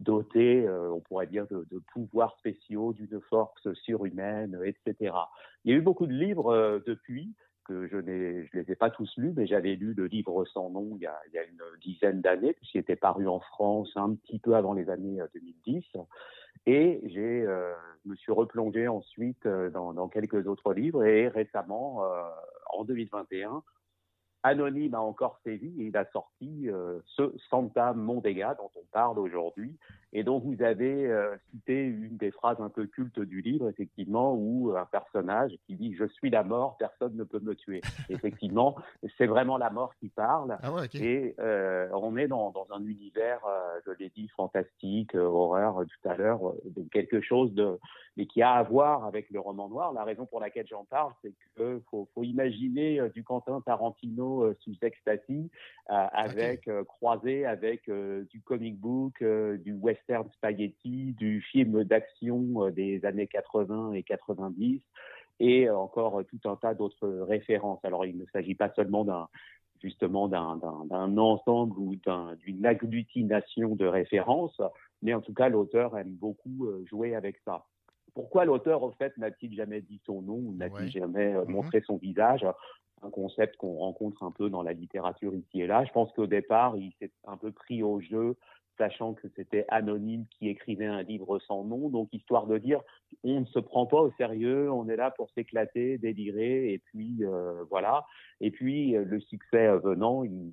doté, 0.00 0.66
euh, 0.66 0.92
on 0.92 1.00
pourrait 1.00 1.28
dire, 1.28 1.46
de, 1.46 1.66
de 1.70 1.82
pouvoirs 1.92 2.36
spéciaux, 2.38 2.92
d'une 2.92 3.20
force 3.22 3.72
surhumaine, 3.84 4.58
etc. 4.64 5.14
Il 5.64 5.72
y 5.72 5.74
a 5.74 5.78
eu 5.78 5.82
beaucoup 5.82 6.06
de 6.06 6.12
livres 6.12 6.82
depuis, 6.86 7.34
que 7.64 7.86
je 7.88 7.96
ne 7.96 8.46
les 8.52 8.72
ai 8.72 8.74
pas 8.74 8.90
tous 8.90 9.12
lus, 9.16 9.32
mais 9.36 9.46
j'avais 9.46 9.74
lu 9.74 9.94
le 9.94 10.06
livre 10.06 10.44
sans 10.46 10.70
nom 10.70 10.96
il 10.96 11.02
y 11.02 11.06
a, 11.06 11.18
il 11.28 11.34
y 11.34 11.38
a 11.38 11.44
une 11.44 11.62
dizaine 11.80 12.20
d'années, 12.20 12.52
puisqu'il 12.54 12.78
était 12.78 12.96
paru 12.96 13.26
en 13.28 13.40
France 13.40 13.92
un 13.96 14.14
petit 14.14 14.38
peu 14.38 14.54
avant 14.54 14.72
les 14.72 14.90
années 14.90 15.20
euh, 15.20 15.26
2010. 15.34 15.84
Et 16.66 17.00
j'ai, 17.06 17.44
euh, 17.46 17.72
me 18.04 18.14
suis 18.16 18.32
replongé 18.32 18.88
ensuite 18.88 19.46
euh, 19.46 19.70
dans, 19.70 19.92
dans 19.92 20.08
quelques 20.08 20.46
autres 20.46 20.74
livres 20.74 21.04
et 21.04 21.28
récemment, 21.28 22.04
euh, 22.04 22.22
en 22.72 22.84
2021, 22.84 23.62
Anonyme 24.42 24.94
a 24.94 25.00
encore 25.00 25.38
sévi. 25.44 25.72
Et 25.80 25.86
il 25.86 25.96
a 25.96 26.04
sorti 26.12 26.68
euh, 26.68 27.00
ce 27.06 27.32
Santa 27.50 27.92
Mondega 27.92 28.54
dont 28.54 28.70
on 28.76 28.84
parle 28.92 29.18
aujourd'hui. 29.18 29.76
Et 30.12 30.24
dont 30.24 30.40
vous 30.40 30.60
avez 30.62 31.06
euh, 31.06 31.36
cité 31.52 31.84
une 31.84 32.16
des 32.16 32.32
phrases 32.32 32.60
un 32.60 32.68
peu 32.68 32.86
cultes 32.86 33.20
du 33.20 33.42
livre, 33.42 33.68
effectivement, 33.68 34.34
où 34.34 34.74
un 34.76 34.86
personnage 34.86 35.52
qui 35.66 35.76
dit 35.76 35.94
«Je 35.98 36.04
suis 36.06 36.30
la 36.30 36.42
mort, 36.42 36.76
personne 36.78 37.16
ne 37.16 37.22
peut 37.22 37.38
me 37.38 37.54
tuer». 37.54 37.80
Effectivement, 38.08 38.76
c'est 39.18 39.26
vraiment 39.26 39.56
la 39.56 39.70
mort 39.70 39.94
qui 40.00 40.08
parle. 40.08 40.58
Et 40.94 41.36
euh, 41.38 41.88
on 41.92 42.16
est 42.16 42.26
dans, 42.26 42.50
dans 42.50 42.66
un 42.72 42.84
univers, 42.84 43.40
euh, 43.46 43.78
je 43.86 43.92
l'ai 43.98 44.10
dit, 44.10 44.28
fantastique, 44.36 45.14
euh, 45.14 45.22
horreur 45.22 45.80
euh, 45.80 45.84
tout 45.84 46.08
à 46.08 46.16
l'heure, 46.16 46.48
euh, 46.48 46.60
donc 46.64 46.88
quelque 46.90 47.20
chose 47.20 47.52
de 47.54 47.78
mais 48.20 48.26
qui 48.26 48.42
a 48.42 48.52
à 48.52 48.62
voir 48.62 49.06
avec 49.06 49.30
le 49.30 49.40
roman 49.40 49.70
noir. 49.70 49.94
La 49.94 50.04
raison 50.04 50.26
pour 50.26 50.40
laquelle 50.40 50.66
j'en 50.66 50.84
parle, 50.84 51.12
c'est 51.22 51.32
qu'il 51.32 51.80
faut, 51.90 52.06
faut 52.14 52.22
imaginer 52.22 53.00
euh, 53.00 53.08
du 53.08 53.24
Quentin 53.24 53.62
Tarantino 53.62 54.42
euh, 54.42 54.54
sous 54.60 54.74
ecstasy, 54.82 55.50
euh, 55.88 56.06
avec 56.12 56.68
croisé 56.86 57.46
avec 57.46 57.90
du 57.90 58.42
comic 58.42 58.78
book, 58.78 59.24
du 59.24 59.72
western 59.72 60.28
spaghetti, 60.32 61.14
du 61.14 61.40
film 61.40 61.82
d'action 61.84 62.68
des 62.68 63.02
années 63.06 63.26
80 63.26 63.94
et 63.94 64.02
90, 64.02 64.82
et 65.40 65.70
encore 65.70 66.20
tout 66.28 66.48
un 66.48 66.56
tas 66.56 66.74
d'autres 66.74 67.08
références. 67.08 67.82
Alors, 67.84 68.04
il 68.04 68.18
ne 68.18 68.26
s'agit 68.26 68.54
pas 68.54 68.70
seulement 68.74 69.04
d'un 69.04 69.28
justement 69.82 70.28
d'un 70.28 71.16
ensemble 71.16 71.78
ou 71.78 71.96
d'un- 71.96 72.34
d'une 72.36 72.66
agglutination 72.66 73.76
de 73.76 73.86
références, 73.86 74.60
mais 75.00 75.14
en 75.14 75.22
tout 75.22 75.32
cas, 75.32 75.48
l'auteur 75.48 75.96
aime 75.96 76.12
beaucoup 76.12 76.68
jouer 76.84 77.14
avec 77.14 77.38
ça. 77.46 77.64
Pourquoi 78.14 78.44
l'auteur, 78.44 78.82
au 78.82 78.92
fait, 78.92 79.16
n'a-t-il 79.18 79.54
jamais 79.54 79.80
dit 79.80 80.00
son 80.04 80.22
nom 80.22 80.34
ou 80.34 80.54
n'a-t-il 80.54 80.90
jamais 80.90 81.34
euh, 81.34 81.44
montré 81.46 81.80
son 81.82 81.96
visage? 81.96 82.46
Un 83.02 83.10
concept 83.10 83.56
qu'on 83.56 83.74
rencontre 83.74 84.22
un 84.22 84.30
peu 84.30 84.50
dans 84.50 84.62
la 84.62 84.72
littérature 84.72 85.34
ici 85.34 85.62
et 85.62 85.66
là. 85.66 85.84
Je 85.84 85.92
pense 85.92 86.12
qu'au 86.12 86.26
départ, 86.26 86.76
il 86.76 86.92
s'est 86.98 87.10
un 87.26 87.36
peu 87.36 87.50
pris 87.50 87.82
au 87.82 88.00
jeu, 88.00 88.36
sachant 88.76 89.14
que 89.14 89.28
c'était 89.36 89.64
anonyme 89.68 90.24
qui 90.30 90.48
écrivait 90.48 90.86
un 90.86 91.02
livre 91.02 91.38
sans 91.40 91.64
nom. 91.64 91.88
Donc, 91.88 92.08
histoire 92.12 92.46
de 92.46 92.58
dire, 92.58 92.80
on 93.24 93.40
ne 93.40 93.46
se 93.46 93.58
prend 93.58 93.86
pas 93.86 94.00
au 94.00 94.10
sérieux, 94.12 94.70
on 94.70 94.88
est 94.88 94.96
là 94.96 95.10
pour 95.10 95.30
s'éclater, 95.30 95.98
délirer, 95.98 96.72
et 96.72 96.78
puis 96.78 97.18
euh, 97.22 97.64
voilà. 97.70 98.06
Et 98.40 98.50
puis, 98.50 98.96
euh, 98.96 99.04
le 99.04 99.20
succès 99.20 99.68
venant, 99.78 100.24
il, 100.24 100.52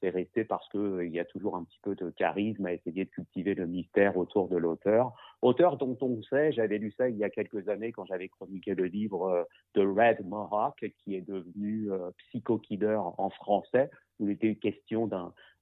c'est 0.00 0.10
resté 0.10 0.44
parce 0.44 0.68
que 0.68 0.78
euh, 0.78 1.06
y 1.06 1.18
a 1.18 1.24
toujours 1.24 1.56
un 1.56 1.64
petit 1.64 1.78
peu 1.82 1.94
de 1.94 2.10
charisme 2.10 2.66
à 2.66 2.72
essayer 2.72 3.04
de 3.04 3.10
cultiver 3.10 3.54
le 3.54 3.66
mystère 3.66 4.16
autour 4.16 4.48
de 4.48 4.56
l'auteur. 4.56 5.12
Auteur 5.42 5.76
dont 5.76 5.96
on 6.00 6.22
sait, 6.22 6.52
j'avais 6.52 6.78
lu 6.78 6.92
ça 6.96 7.08
il 7.08 7.16
y 7.16 7.24
a 7.24 7.30
quelques 7.30 7.68
années 7.68 7.92
quand 7.92 8.04
j'avais 8.06 8.28
chroniqué 8.28 8.74
le 8.74 8.84
livre 8.84 9.24
euh, 9.24 9.44
de 9.74 9.86
Red 9.86 10.26
Mohawk, 10.26 10.84
qui 10.98 11.14
est 11.14 11.26
devenu 11.26 11.92
euh, 11.92 12.10
Psycho 12.18 12.58
Killer 12.58 12.98
en 12.98 13.30
français, 13.30 13.90
où 14.18 14.28
il 14.28 14.32
était 14.32 14.54
question 14.56 15.08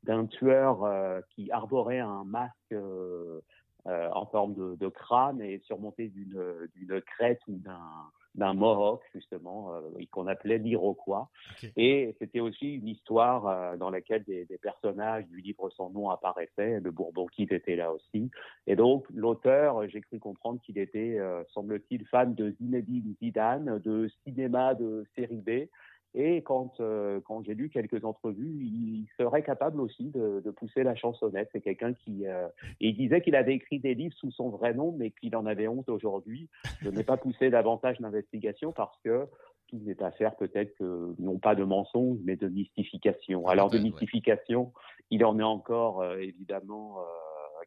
d'un 0.03 0.27
tueur 0.27 0.85
euh, 0.85 1.21
qui 1.31 1.51
arborait 1.51 2.01
un 2.01 2.25
masque 2.25 2.55
euh, 2.73 3.41
euh, 3.87 4.09
en 4.13 4.27
forme 4.27 4.77
de, 4.77 4.89
crâne 4.89 5.41
et 5.41 5.61
surmonté 5.65 6.09
d'une 6.09 7.01
crête 7.03 7.41
ou 7.49 7.57
d'un 7.59 8.11
d'un 8.35 8.55
mohawk 8.55 9.03
justement 9.15 9.75
euh, 9.75 9.81
qu'on 10.11 10.27
appelait 10.27 10.59
l'Iroquois. 10.59 11.29
Et 11.77 12.15
c'était 12.19 12.41
aussi 12.41 12.75
une 12.77 12.89
histoire 12.89 13.47
euh, 13.47 13.77
dans 13.77 13.91
laquelle 13.91 14.25
des, 14.25 14.45
des 14.47 14.59
personnages 14.59 15.27
du 15.27 15.41
livre 15.41 15.69
sans 15.71 15.91
nom 15.91 16.11
apparaissaient. 16.11 16.81
Le 16.81 16.91
Bourbon 16.91 17.27
Kid 17.27 17.53
était 17.53 17.77
là 17.77 17.93
aussi. 17.93 18.31
Et 18.67 18.77
donc 18.77 19.07
l'auteur 19.15 19.83
euh, 19.83 19.89
j'ai 19.89 20.01
cru 20.01 20.19
comprendre 20.19 20.61
qu'il 20.63 20.79
était 20.79 21.19
euh, 21.19 21.43
semble-t-il 21.53 22.07
fan 22.07 22.35
de 22.35 22.51
Zinedine 22.53 23.15
Zidane 23.21 23.79
de 23.81 24.11
cinéma 24.25 24.75
de 24.75 25.05
série 25.15 25.43
B 25.43 25.69
et 26.15 26.43
quand, 26.43 26.79
euh, 26.81 27.21
quand 27.25 27.43
j'ai 27.43 27.55
lu 27.55 27.71
quelques 27.71 28.05
entrevues, 28.05 28.61
il 28.61 29.07
serait 29.17 29.43
capable 29.43 29.81
aussi 29.81 30.11
de, 30.11 30.41
de 30.45 30.51
pousser 30.51 30.83
la 30.83 30.95
chansonnette. 30.95 31.49
C'est 31.53 31.61
quelqu'un 31.63 31.95
qui... 31.95 32.27
euh, 32.27 32.49
il 32.81 32.97
disait 32.97 33.23
qu'il 33.23 33.35
avait 33.35 33.55
écrit 33.55 33.79
des 33.81 33.95
livres 33.95 34.15
sous 34.17 34.31
son 34.31 34.51
vrai 34.51 34.75
nom, 34.75 34.93
mais 34.93 35.11
qu'il 35.11 35.35
en 35.37 35.47
avait 35.47 35.69
honte 35.69 35.89
aujourd'hui. 35.89 36.49
Je 36.81 36.91
n'ai 36.91 37.05
pas 37.05 37.17
poussé 37.17 37.51
davantage 37.51 37.99
d'investigation 38.01 38.73
parce 38.73 38.99
que 39.05 39.27
tout 39.69 39.79
n'est 39.85 40.03
affaire 40.03 40.37
peut-être 40.37 40.75
que, 40.77 41.15
non 41.19 41.39
pas 41.39 41.55
de 41.55 41.65
mensonge, 41.65 42.19
mais 42.25 42.37
de 42.37 42.49
mystification. 42.49 43.49
Alors 43.49 43.71
de 43.71 43.79
mystification, 43.79 44.73
il 45.11 45.25
en 45.25 45.39
est 45.39 45.43
encore 45.43 46.03
euh, 46.03 46.19
évidemment 46.19 46.99
euh, 46.99 47.03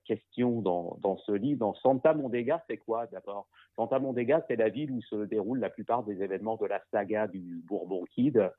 question 0.05 0.61
dans, 0.61 0.97
dans 1.01 1.17
ce 1.17 1.31
livre. 1.31 1.59
Dans 1.59 1.73
Santa 1.75 2.13
Mondega, 2.13 2.63
c'est 2.67 2.77
quoi 2.77 3.07
d'abord? 3.07 3.47
Santa 3.75 3.99
Mondega, 3.99 4.43
c'est 4.47 4.55
la 4.55 4.69
ville 4.69 4.91
où 4.91 5.01
se 5.01 5.25
déroulent 5.25 5.59
la 5.59 5.69
plupart 5.69 6.03
des 6.03 6.21
événements 6.21 6.55
de 6.55 6.65
la 6.65 6.81
saga 6.91 7.27
du 7.27 7.61
Bourbon 7.65 8.05
Kid. 8.05 8.49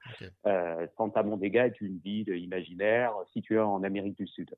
Euh, 0.46 0.86
Santa 0.96 1.22
Mondega 1.22 1.66
est 1.66 1.80
une 1.80 1.98
ville 1.98 2.28
imaginaire 2.28 3.14
située 3.32 3.60
en 3.60 3.82
Amérique 3.82 4.18
du 4.18 4.26
Sud. 4.26 4.54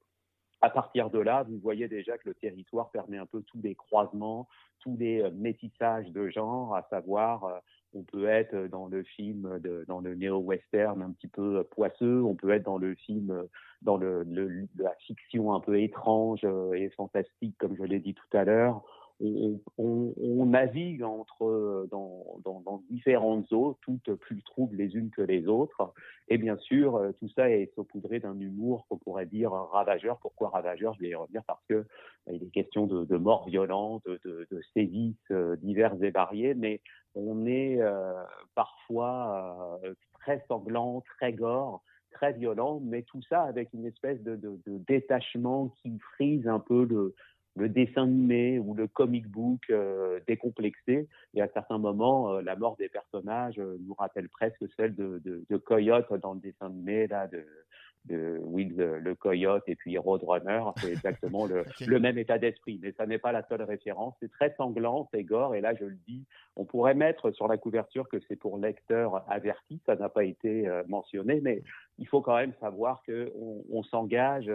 À 0.61 0.71
partir 0.71 1.09
de 1.11 1.21
là, 1.21 1.45
vous 1.45 1.59
voyez 1.59 1.87
déjà 1.87 2.19
que 2.19 2.29
le 2.29 2.35
territoire 2.35 2.91
permet 2.91 3.19
un 3.19 3.27
peu 3.27 3.43
tous 3.43 3.61
les 3.63 3.77
croisements, 3.77 4.49
tous 4.81 4.97
les 4.97 5.23
euh, 5.23 5.31
métissages 5.31 6.11
de 6.11 6.29
genre, 6.29 6.75
à 6.75 6.83
savoir, 6.91 7.45
euh, 7.45 7.59
on 7.99 8.03
peut 8.05 8.27
être 8.29 8.69
dans 8.69 8.87
le 8.89 9.03
film, 9.03 9.59
de, 9.61 9.85
dans 9.89 10.01
le 10.01 10.15
néo-western 10.15 11.03
un 11.03 11.13
petit 11.13 11.29
peu 11.29 11.59
euh, 11.59 11.65
poisseux, 11.65 12.23
on 12.23 12.35
peut 12.35 12.51
être 12.51 12.65
dans 12.65 12.79
le 12.79 12.95
film, 12.95 13.31
euh, 13.31 13.45
dans 13.83 13.97
le, 13.97 14.23
le- 14.25 14.67
la 14.79 14.95
fiction 15.07 15.53
un 15.55 15.61
peu 15.61 15.81
étrange 15.81 16.41
euh, 16.45 16.73
et 16.75 16.91
fantastique, 16.91 17.57
comme 17.59 17.77
je 17.77 17.85
l'ai 17.85 18.01
dit 18.01 18.15
tout 18.15 18.37
à 18.37 18.45
l'heure. 18.45 18.83
On, 19.21 20.47
navigue 20.47 21.03
entre 21.03 21.45
euh, 21.45 21.89
dans, 21.91 22.83
différentes 22.91 23.53
eaux, 23.53 23.77
toutes 23.83 24.15
plus 24.15 24.43
troubles 24.43 24.77
les 24.77 24.95
unes 24.95 25.11
que 25.11 25.23
les 25.23 25.47
autres. 25.47 25.93
Et 26.29 26.39
bien 26.39 26.57
sûr, 26.57 26.97
euh, 26.97 27.13
tout 27.19 27.29
ça 27.31 27.51
est 27.51 27.73
saupoudré 27.75 28.21
d'un 28.21 28.39
humour 28.39 28.87
qu'on 28.89 28.99
pourrait 28.99 29.27
dire 29.27 29.51
ravageur. 29.51 30.19
Pourquoi 30.21 30.51
ravageur? 30.51 30.95
Je 30.95 31.01
vais 31.01 31.09
y 31.09 31.15
revenir 31.15 31.43
parce 31.47 31.65
que 31.69 31.75
euh, 31.75 31.85
il 32.29 32.43
est 32.43 32.51
question 32.51 32.87
de, 32.87 33.05
de 33.05 33.17
morts 33.17 33.49
violentes, 33.49 34.05
de, 34.07 34.47
de 34.51 34.61
sévices 34.75 35.17
euh, 35.31 35.57
divers 35.57 36.03
et 36.03 36.11
variés, 36.11 36.55
mais 36.55 36.81
on 37.15 37.47
est 37.47 37.81
parfois 38.55 39.81
très 40.21 40.45
sanglant, 40.47 41.03
très 41.17 41.33
gore, 41.33 41.83
très 42.13 42.33
violent, 42.33 42.81
mais 42.81 43.03
tout 43.03 43.23
ça 43.23 43.43
avec 43.43 43.73
une 43.73 43.87
espèce 43.87 44.23
de 44.23 44.61
détachement 44.87 45.71
qui 45.83 45.99
frise 46.15 46.47
un 46.47 46.61
peu 46.61 46.85
le, 46.85 47.15
le 47.59 47.69
dessin 47.69 48.05
animé 48.05 48.59
ou 48.59 48.75
le 48.75 48.87
comic 48.87 49.27
book 49.27 49.61
euh, 49.71 50.21
décomplexé. 50.27 51.09
Et 51.35 51.43
à 51.43 51.49
certains 51.49 51.79
moments, 51.79 52.33
euh, 52.33 52.43
la 52.43 52.57
mort 52.57 52.77
des 52.77 52.89
personnages 52.89 53.59
euh, 53.59 53.77
nous 53.87 53.95
rappelle 53.95 54.29
presque 54.29 54.65
celle 54.77 54.95
de, 54.95 55.21
de, 55.25 55.45
de 55.49 55.57
Coyote 55.57 56.13
dans 56.23 56.35
le 56.35 56.41
dessin 56.41 56.67
animé 56.67 57.07
là, 57.09 57.27
de, 57.27 57.45
de 58.05 58.39
Will 58.43 58.77
le, 58.77 59.01
le 59.01 59.15
Coyote 59.15 59.65
et 59.67 59.75
puis 59.75 59.99
Roadrunner. 59.99 60.63
C'est 60.77 60.93
exactement 60.93 61.47
le, 61.47 61.65
le 61.87 61.99
même 61.99 62.17
état 62.17 62.39
d'esprit, 62.39 62.79
mais 62.81 62.93
ça 62.93 63.07
n'est 63.07 63.19
pas 63.19 63.33
la 63.33 63.43
seule 63.49 63.63
référence. 63.63 64.15
C'est 64.21 64.31
très 64.31 64.55
sanglant, 64.57 65.09
c'est 65.13 65.25
gore, 65.25 65.55
et 65.55 65.61
là 65.61 65.75
je 65.75 65.85
le 65.85 65.99
dis, 66.07 66.25
on 66.57 66.65
pourrait 66.65 66.95
mettre 66.95 67.33
sur 67.33 67.49
la 67.49 67.59
couverture 67.59 68.09
que 68.09 68.19
c'est 68.29 68.37
pour 68.37 68.59
lecteurs 68.59 69.25
avertis, 69.29 69.81
ça 69.85 69.97
n'a 69.97 70.09
pas 70.09 70.25
été 70.25 70.69
mentionné, 70.87 71.41
mais 71.43 71.63
il 71.99 72.07
faut 72.07 72.23
quand 72.23 72.37
même 72.37 72.55
savoir 72.61 73.03
qu'on 73.05 73.65
on, 73.71 73.83
s'engage 73.83 74.51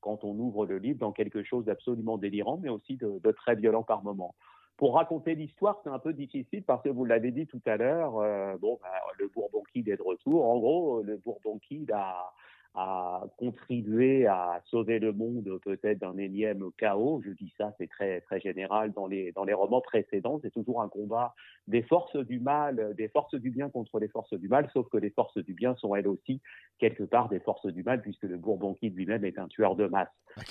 quand 0.00 0.24
on 0.24 0.38
ouvre 0.38 0.66
le 0.66 0.78
livre 0.78 0.98
dans 0.98 1.12
quelque 1.12 1.42
chose 1.42 1.64
d'absolument 1.64 2.18
délirant, 2.18 2.58
mais 2.62 2.68
aussi 2.68 2.96
de, 2.96 3.32
très 3.32 3.56
violent 3.56 3.82
par 3.82 4.02
moments 4.02 4.34
pour 4.76 4.94
raconter 4.94 5.34
l'histoire, 5.34 5.78
c'est 5.84 5.90
un 5.90 5.98
peu 5.98 6.14
difficile 6.14 6.62
parce 6.62 6.82
que 6.82 6.88
vous 6.88 7.04
l'avez 7.04 7.32
dit 7.32 7.46
tout 7.46 7.60
à 7.66 7.76
l'heure, 7.76 8.16
euh, 8.16 8.56
bon, 8.56 8.78
bah, 8.80 8.88
le 9.18 9.28
Bourbon 9.28 9.62
Kid 9.74 9.86
est 9.88 9.98
de 9.98 10.02
retour. 10.02 10.48
En 10.48 10.58
gros, 10.58 11.02
le 11.02 11.18
Bourbon 11.18 11.58
Kid 11.58 11.92
a, 11.92 12.32
a 12.74 13.24
contribué 13.36 14.26
à 14.26 14.60
sauver 14.66 14.98
le 14.98 15.12
monde 15.12 15.58
peut-être 15.64 15.98
d'un 15.98 16.16
énième 16.18 16.70
chaos. 16.78 17.20
Je 17.24 17.30
dis 17.30 17.52
ça, 17.58 17.74
c'est 17.78 17.88
très 17.88 18.20
très 18.20 18.40
général 18.40 18.92
dans 18.92 19.06
les 19.06 19.32
dans 19.32 19.44
les 19.44 19.54
romans 19.54 19.80
précédents. 19.80 20.38
C'est 20.42 20.52
toujours 20.52 20.80
un 20.82 20.88
combat 20.88 21.34
des 21.66 21.82
forces 21.82 22.16
du 22.16 22.38
mal, 22.38 22.94
des 22.96 23.08
forces 23.08 23.34
du 23.34 23.50
bien 23.50 23.70
contre 23.70 23.98
les 23.98 24.08
forces 24.08 24.34
du 24.34 24.48
mal, 24.48 24.68
sauf 24.72 24.88
que 24.88 24.98
les 24.98 25.10
forces 25.10 25.38
du 25.38 25.54
bien 25.54 25.74
sont 25.76 25.94
elles 25.94 26.08
aussi 26.08 26.40
quelque 26.78 27.04
part 27.04 27.28
des 27.28 27.40
forces 27.40 27.66
du 27.66 27.82
mal, 27.82 28.00
puisque 28.02 28.22
le 28.24 28.38
Bourbon 28.38 28.74
Kid 28.74 28.96
lui-même 28.96 29.24
est 29.24 29.38
un 29.38 29.48
tueur 29.48 29.76
de 29.76 29.86
masse. 29.86 30.08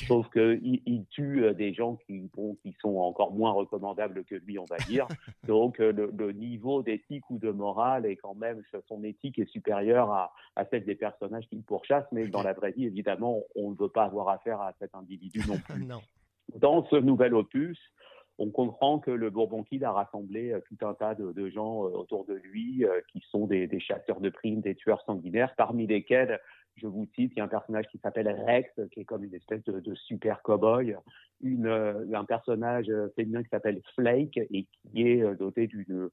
Sauf 0.07 0.27
que 0.29 0.59
il, 0.61 0.81
il, 0.85 1.05
tue 1.07 1.43
euh, 1.43 1.53
des 1.53 1.73
gens 1.73 1.95
qui 2.05 2.29
bon, 2.35 2.55
qui 2.61 2.75
sont 2.81 2.97
encore 2.97 3.31
moins 3.31 3.51
recommandables 3.51 4.25
que 4.25 4.35
lui, 4.35 4.59
on 4.59 4.65
va 4.65 4.77
dire. 4.87 5.07
Donc 5.47 5.79
euh, 5.79 5.91
le, 5.91 6.11
le 6.17 6.31
niveau 6.33 6.83
d'éthique 6.83 7.29
ou 7.29 7.39
de 7.39 7.49
morale 7.49 8.05
est 8.05 8.17
quand 8.17 8.35
même 8.35 8.61
son 8.87 9.03
éthique 9.03 9.39
est 9.39 9.49
supérieure 9.49 10.11
à, 10.11 10.33
à 10.55 10.65
celle 10.65 10.85
des 10.85 10.95
personnages 10.95 11.47
qu'il 11.47 11.63
pourchasse 11.63 12.08
mais 12.11 12.27
dans 12.27 12.43
la 12.43 12.53
vraie 12.53 12.71
vie, 12.71 12.85
évidemment, 12.85 13.41
on 13.55 13.71
ne 13.71 13.75
veut 13.75 13.89
pas 13.89 14.05
avoir 14.05 14.29
affaire 14.29 14.61
à 14.61 14.73
cet 14.79 14.95
individu 14.95 15.41
non 15.47 15.57
plus. 15.57 15.85
non. 15.85 16.01
Dans 16.55 16.85
ce 16.87 16.95
nouvel 16.95 17.35
opus, 17.35 17.77
on 18.39 18.49
comprend 18.49 18.99
que 18.99 19.11
le 19.11 19.29
Bourbon 19.29 19.63
Kid 19.63 19.83
a 19.83 19.91
rassemblé 19.91 20.51
euh, 20.51 20.61
tout 20.61 20.87
un 20.87 20.93
tas 20.93 21.13
de, 21.13 21.33
de 21.33 21.49
gens 21.49 21.83
euh, 21.83 21.89
autour 21.89 22.25
de 22.25 22.33
lui 22.33 22.85
euh, 22.85 23.01
qui 23.11 23.21
sont 23.29 23.45
des, 23.45 23.67
des, 23.67 23.81
chasseurs 23.81 24.21
de 24.21 24.29
primes, 24.29 24.61
des 24.61 24.75
tueurs 24.75 25.03
sanguinaires, 25.05 25.53
parmi 25.57 25.85
lesquels, 25.85 26.39
je 26.77 26.87
vous 26.87 27.05
cite, 27.15 27.33
il 27.35 27.39
y 27.39 27.41
a 27.41 27.43
un 27.43 27.49
personnage 27.49 27.85
qui 27.91 27.97
s'appelle 27.97 28.29
Rex, 28.29 28.71
qui 28.93 29.01
est 29.01 29.05
comme 29.05 29.25
une 29.25 29.35
espèce 29.35 29.63
de, 29.65 29.81
de 29.81 29.93
super 29.93 30.41
cow-boy, 30.41 30.95
un 31.43 32.25
personnage 32.25 32.89
féminin 33.17 33.43
qui 33.43 33.49
s'appelle 33.49 33.81
Flake 33.95 34.37
et 34.37 34.65
qui 34.65 35.01
est 35.01 35.35
doté 35.35 35.67
d'une 35.67 36.09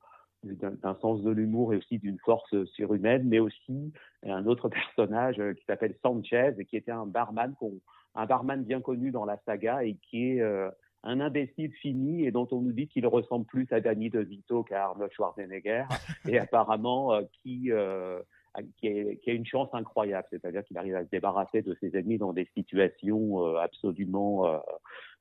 d'un 0.54 0.94
sens 1.00 1.22
de 1.22 1.30
l'humour 1.30 1.74
et 1.74 1.76
aussi 1.76 1.98
d'une 1.98 2.18
force 2.18 2.64
surhumaine, 2.66 3.24
mais 3.28 3.38
aussi 3.38 3.92
un 4.24 4.46
autre 4.46 4.68
personnage 4.96 5.36
qui 5.54 5.64
s'appelle 5.66 5.94
Sanchez, 6.02 6.54
qui 6.68 6.76
était 6.76 6.92
un 6.92 7.06
barman, 7.06 7.54
un 8.14 8.26
barman 8.26 8.64
bien 8.64 8.80
connu 8.80 9.10
dans 9.10 9.24
la 9.24 9.38
saga 9.44 9.84
et 9.84 9.96
qui 10.08 10.32
est 10.32 10.40
euh, 10.40 10.70
un 11.06 11.20
imbécile 11.20 11.72
fini 11.72 12.26
et 12.26 12.32
dont 12.32 12.48
on 12.50 12.60
nous 12.60 12.72
dit 12.72 12.88
qu'il 12.88 13.06
ressemble 13.06 13.46
plus 13.46 13.66
à 13.70 13.80
Danny 13.80 14.10
DeVito 14.10 14.64
qu'à 14.64 14.86
Arnold 14.86 15.12
Schwarzenegger 15.12 15.84
et 16.28 16.38
apparemment 16.38 17.14
euh, 17.14 17.22
qui, 17.42 17.70
euh, 17.70 18.20
qui, 18.78 18.88
est, 18.88 19.18
qui, 19.22 19.30
a 19.30 19.32
une 19.32 19.46
chance 19.46 19.68
incroyable, 19.72 20.26
c'est-à-dire 20.30 20.64
qu'il 20.64 20.76
arrive 20.76 20.96
à 20.96 21.04
se 21.04 21.10
débarrasser 21.10 21.62
de 21.62 21.76
ses 21.80 21.96
ennemis 21.96 22.18
dans 22.18 22.32
des 22.32 22.48
situations 22.54 23.46
euh, 23.46 23.58
absolument 23.58 24.60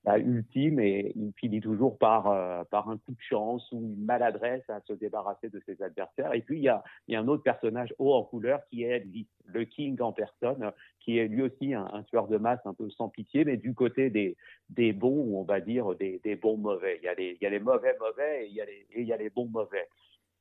euh, 0.08 0.12
bah, 0.12 0.20
ultimes 0.20 0.80
et 0.80 1.12
il 1.16 1.34
finit 1.38 1.62
toujours 1.62 1.98
par, 1.98 2.28
euh, 2.28 2.64
par 2.66 2.90
un 2.90 2.98
coup 2.98 3.12
de 3.12 3.22
chance 3.22 3.68
ou 3.72 3.80
une 3.80 4.06
maladresse 4.06 4.64
à 4.70 4.82
se 4.82 4.94
débarrasser 4.94 5.50
de 5.50 5.62
ses 5.66 5.82
adversaires. 5.82 6.34
Et 6.34 6.42
puis 6.42 6.58
il 6.58 6.64
y 6.64 6.70
a, 6.70 6.84
y 7.08 7.16
a 7.16 7.20
un 7.20 7.28
autre 7.28 7.44
personnage 7.44 7.94
haut 8.00 8.14
en 8.14 8.24
couleur 8.24 8.62
qui 8.70 8.84
est 8.84 9.06
le 9.46 9.64
King 9.66 10.00
en 10.02 10.12
personne, 10.12 10.72
qui 11.00 11.18
est 11.18 11.28
lui 11.28 11.42
aussi 11.42 11.74
un, 11.74 12.04
tueur 12.10 12.28
de 12.28 12.38
masse 12.38 12.60
un 12.66 12.74
peu 12.74 12.90
sans 12.90 13.10
pitié, 13.10 13.46
mais 13.46 13.58
du 13.58 13.74
côté 13.74 14.10
des, 14.10 14.36
des 14.70 14.94
bons, 14.94 15.26
ou 15.28 15.40
on 15.40 15.44
va 15.44 15.60
dire 15.60 15.96
des, 15.96 16.20
des 16.24 16.36
bons 16.36 16.58
mauvais. 16.58 17.00
Il 17.02 17.06
y, 17.06 17.10
a 17.10 17.14
les, 17.14 17.38
y 17.42 17.46
a 17.46 17.50
les 17.50 17.60
mauvais 17.60 17.96
mauvais 18.00 18.46
et 18.46 18.48
il 18.48 18.54
y 18.54 18.60
et 18.60 19.02
il 19.02 19.08
y 19.08 19.14
a 19.14 19.18
les 19.18 19.30
bons 19.30 19.48
mauvais. 19.48 19.88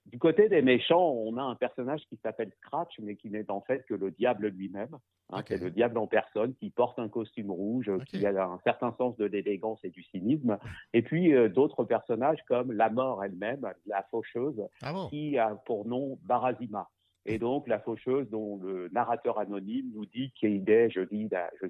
Du 0.06 0.18
côté 0.18 0.48
des 0.48 0.60
méchants, 0.60 1.12
on 1.12 1.36
a 1.38 1.42
un 1.42 1.54
personnage 1.54 2.02
qui 2.08 2.18
s'appelle 2.22 2.52
Scratch, 2.58 2.92
mais 3.00 3.16
qui 3.16 3.30
n'est 3.30 3.50
en 3.50 3.62
fait 3.62 3.84
que 3.86 3.94
le 3.94 4.10
diable 4.10 4.48
lui-même. 4.48 4.96
Hein, 5.30 5.40
okay. 5.40 5.56
C'est 5.56 5.64
le 5.64 5.70
diable 5.70 5.96
en 5.98 6.06
personne 6.06 6.54
qui 6.56 6.70
porte 6.70 6.98
un 6.98 7.08
costume 7.08 7.50
rouge, 7.50 7.88
okay. 7.88 8.18
qui 8.18 8.26
a 8.26 8.44
un 8.44 8.60
certain 8.64 8.94
sens 8.98 9.16
de 9.16 9.24
l'élégance 9.24 9.80
et 9.82 9.90
du 9.90 10.02
cynisme. 10.02 10.58
Et 10.92 11.02
puis 11.02 11.34
euh, 11.34 11.48
d'autres 11.48 11.84
personnages 11.84 12.38
comme 12.46 12.72
la 12.72 12.90
mort 12.90 13.24
elle-même, 13.24 13.66
la 13.86 14.02
faucheuse, 14.10 14.62
ah 14.82 14.92
bon 14.92 15.08
qui 15.08 15.38
a 15.38 15.54
pour 15.64 15.86
nom 15.86 16.18
Barazima. 16.24 16.90
Et 17.26 17.38
donc, 17.38 17.66
la 17.68 17.78
faucheuse, 17.78 18.28
dont 18.30 18.58
le 18.62 18.88
narrateur 18.92 19.38
anonyme 19.38 19.90
nous 19.94 20.06
dit 20.06 20.30
qu'il 20.38 20.68
est, 20.68 20.90
je, 20.90 21.00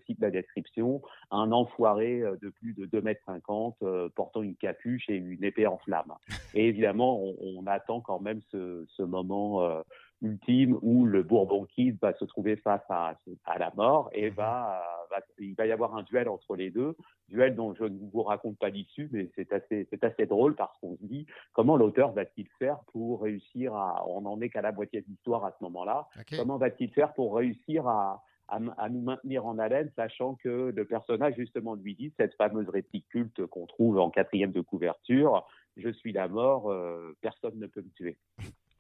cite 0.06 0.20
la 0.20 0.30
description, 0.30 1.02
un 1.30 1.52
enfoiré 1.52 2.22
de 2.42 2.48
plus 2.48 2.74
de 2.74 2.86
2 2.86 3.00
mètres 3.00 3.22
50, 3.26 3.76
euh, 3.82 4.08
portant 4.14 4.42
une 4.42 4.56
capuche 4.56 5.08
et 5.08 5.16
une 5.16 5.44
épée 5.44 5.66
en 5.66 5.78
flamme. 5.78 6.12
Et 6.54 6.68
évidemment, 6.68 7.20
on, 7.22 7.36
on 7.40 7.66
attend 7.66 8.00
quand 8.00 8.20
même 8.20 8.40
ce, 8.50 8.84
ce 8.96 9.02
moment 9.02 9.62
euh, 9.62 9.82
ultime 10.22 10.78
où 10.82 11.04
le 11.04 11.22
Bourbon 11.22 11.66
Kid 11.66 11.98
va 12.00 12.14
se 12.14 12.24
trouver 12.24 12.56
face 12.56 12.84
à, 12.88 13.18
à 13.44 13.58
la 13.58 13.72
mort 13.76 14.10
et 14.12 14.30
va, 14.30 14.82
va, 15.10 15.20
il 15.38 15.54
va 15.54 15.66
y 15.66 15.72
avoir 15.72 15.96
un 15.96 16.02
duel 16.02 16.28
entre 16.28 16.56
les 16.56 16.70
deux, 16.70 16.96
duel 17.28 17.54
dont 17.54 17.74
je 17.74 17.84
ne 17.84 17.98
vous 18.12 18.22
raconte 18.22 18.58
pas 18.58 18.70
l'issue, 18.70 19.08
mais 19.12 19.30
c'est 19.34 19.52
assez, 19.52 19.86
c'est 19.90 20.02
assez 20.04 20.26
drôle 20.26 20.54
parce 20.54 20.76
qu'on 20.78 20.96
se 20.96 21.04
dit 21.04 21.26
comment 21.52 21.76
l'auteur 21.76 22.12
va-t-il 22.12 22.48
faire 22.58 22.78
pour 22.92 23.22
réussir 23.22 23.74
à, 23.74 24.04
on 24.08 24.22
n'en 24.22 24.40
est 24.40 24.48
qu'à 24.48 24.62
la 24.62 24.72
moitié 24.72 25.02
de 25.02 25.06
l'histoire 25.08 25.44
à 25.44 25.52
ce 25.58 25.64
moment-là, 25.64 26.08
okay. 26.18 26.36
comment 26.36 26.56
va-t-il 26.56 26.90
faire 26.90 27.12
pour 27.14 27.36
réussir 27.36 27.86
à, 27.86 28.22
à, 28.48 28.58
à, 28.78 28.88
nous 28.88 29.00
maintenir 29.02 29.46
en 29.46 29.58
haleine, 29.58 29.90
sachant 29.96 30.34
que 30.36 30.72
le 30.74 30.84
personnage 30.84 31.34
justement 31.36 31.74
lui 31.74 31.94
dit 31.94 32.12
cette 32.16 32.34
fameuse 32.34 32.68
réplique 32.68 33.08
culte 33.08 33.46
qu'on 33.46 33.66
trouve 33.66 33.98
en 33.98 34.10
quatrième 34.10 34.52
de 34.52 34.60
couverture, 34.60 35.46
je 35.76 35.90
suis 35.90 36.12
la 36.12 36.28
mort, 36.28 36.70
euh, 36.70 37.16
personne 37.20 37.58
ne 37.58 37.66
peut 37.66 37.82
me 37.82 37.90
tuer. 37.90 38.16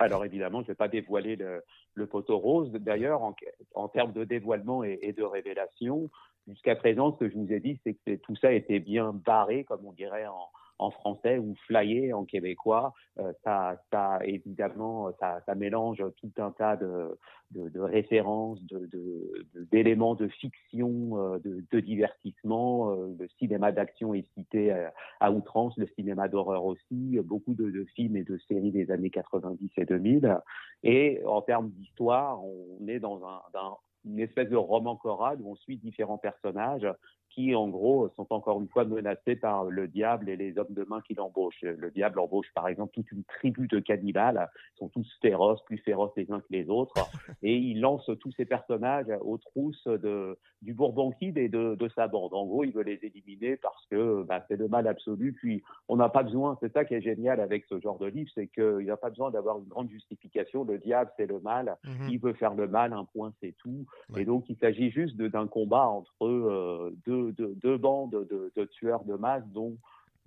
Alors 0.04 0.24
évidemment, 0.24 0.60
je 0.60 0.64
ne 0.64 0.68
vais 0.68 0.74
pas 0.74 0.88
dévoiler 0.88 1.36
le, 1.36 1.62
le 1.94 2.06
poteau 2.06 2.38
rose. 2.38 2.70
D'ailleurs, 2.72 3.22
en, 3.74 3.88
termes 3.88 4.12
de 4.12 4.24
dévoilement 4.24 4.84
et, 4.84 4.98
et 5.00 5.12
de 5.12 5.22
révélation, 5.22 6.10
jusqu'à 6.46 6.76
présent, 6.76 7.12
ce 7.12 7.24
que 7.24 7.30
je 7.30 7.38
vous 7.38 7.50
ai 7.52 7.60
dit, 7.60 7.80
c'est 7.84 7.94
que 7.94 8.16
tout 8.16 8.36
ça 8.36 8.52
était 8.52 8.80
bien 8.80 9.12
barré, 9.12 9.64
comme 9.64 9.84
on 9.86 9.92
dirait 9.92 10.26
en, 10.26 10.50
en 10.78 10.90
français 10.90 11.38
ou 11.38 11.54
flyé 11.66 12.12
en 12.12 12.24
québécois. 12.24 12.92
Euh, 13.18 13.32
ça, 13.44 13.78
évidemment, 14.24 15.10
ça, 15.20 15.54
mélange 15.54 16.02
tout 16.20 16.32
un 16.38 16.50
tas 16.50 16.76
de, 16.76 17.16
de, 17.52 17.68
de 17.68 17.80
références, 17.80 18.60
d'éléments 19.70 20.14
de, 20.14 20.28
fiction, 20.28 21.18
euh, 21.18 21.38
de, 21.38 21.80
divertissement. 21.80 22.90
Euh, 22.90 23.14
le 23.18 23.28
cinéma 23.38 23.72
d'action 23.72 24.14
est 24.14 24.26
cité 24.34 24.74
à, 25.20 25.30
outrance, 25.30 25.76
le 25.76 25.86
cinéma 25.94 26.28
d'horreur 26.28 26.64
aussi, 26.64 27.18
beaucoup 27.24 27.54
de, 27.54 27.84
films 27.94 28.16
et 28.16 28.24
de 28.24 28.38
séries 28.48 28.72
des 28.72 28.90
années 28.90 29.10
90 29.10 29.70
et 29.76 29.84
2000. 29.84 30.38
Et 30.82 31.20
en 31.24 31.42
termes 31.42 31.70
d'histoire, 31.70 32.44
on 32.44 32.88
est 32.88 32.98
dans 32.98 33.20
une 34.04 34.20
espèce 34.20 34.48
de 34.48 34.56
roman 34.56 34.96
choral 34.96 35.38
où 35.40 35.52
on 35.52 35.56
suit 35.56 35.76
différents 35.76 36.18
personnages 36.18 36.86
qui, 37.34 37.54
en 37.54 37.68
gros, 37.68 38.08
sont 38.16 38.26
encore 38.30 38.60
une 38.60 38.68
fois 38.68 38.84
menacés 38.84 39.36
par 39.36 39.64
le 39.64 39.88
diable 39.88 40.28
et 40.28 40.36
les 40.36 40.56
hommes 40.56 40.72
de 40.72 40.84
main 40.84 41.00
qui 41.00 41.14
l'embauchent. 41.14 41.62
Le 41.62 41.90
diable 41.90 42.20
embauche, 42.20 42.46
par 42.54 42.68
exemple, 42.68 42.92
toute 42.94 43.10
une 43.10 43.24
tribu 43.24 43.66
de 43.66 43.80
cannibales, 43.80 44.48
ils 44.74 44.78
sont 44.78 44.88
tous 44.88 45.06
féroces, 45.20 45.62
plus 45.64 45.78
féroces 45.78 46.12
les 46.16 46.30
uns 46.30 46.40
que 46.40 46.46
les 46.50 46.68
autres, 46.68 46.94
et 47.42 47.56
il 47.56 47.80
lance 47.80 48.08
tous 48.20 48.30
ces 48.32 48.44
personnages 48.44 49.10
aux 49.22 49.38
trousses 49.38 49.86
de, 49.86 50.38
du 50.62 50.74
Bourbon 50.74 51.10
Kid 51.10 51.36
et 51.36 51.48
de, 51.48 51.74
de, 51.74 51.88
sa 51.88 52.06
bande. 52.06 52.32
En 52.32 52.46
gros, 52.46 52.62
il 52.62 52.72
veut 52.72 52.82
les 52.82 53.00
éliminer 53.02 53.56
parce 53.56 53.84
que 53.86 54.22
bah, 54.22 54.44
c'est 54.48 54.56
le 54.56 54.68
mal 54.68 54.86
absolu, 54.86 55.32
puis 55.32 55.62
on 55.88 55.96
n'a 55.96 56.08
pas 56.08 56.22
besoin, 56.22 56.56
c'est 56.60 56.72
ça 56.72 56.84
qui 56.84 56.94
est 56.94 57.02
génial 57.02 57.40
avec 57.40 57.64
ce 57.68 57.80
genre 57.80 57.98
de 57.98 58.06
livre, 58.06 58.30
c'est 58.34 58.46
qu'il 58.46 58.78
n'y 58.78 58.90
a 58.90 58.96
pas 58.96 59.10
besoin 59.10 59.30
d'avoir 59.30 59.58
une 59.58 59.68
grande 59.68 59.90
justification, 59.90 60.64
le 60.64 60.78
diable 60.78 61.10
c'est 61.16 61.26
le 61.26 61.40
mal, 61.40 61.76
-hmm. 61.84 62.10
il 62.10 62.18
veut 62.18 62.34
faire 62.34 62.54
le 62.54 62.68
mal, 62.68 62.92
un 62.92 63.04
point 63.04 63.32
c'est 63.40 63.54
tout, 63.58 63.86
ouais. 64.10 64.22
et 64.22 64.24
donc 64.24 64.48
il 64.48 64.56
s'agit 64.56 64.90
juste 64.90 65.16
d'un 65.16 65.46
combat 65.46 65.86
entre 65.86 66.24
euh, 66.24 66.96
deux 67.06 67.23
deux, 67.32 67.76
bandes 67.78 68.26
de, 68.30 68.52
de, 68.54 68.64
tueurs 68.64 69.04
de 69.04 69.14
masse 69.14 69.44
dont, 69.52 69.76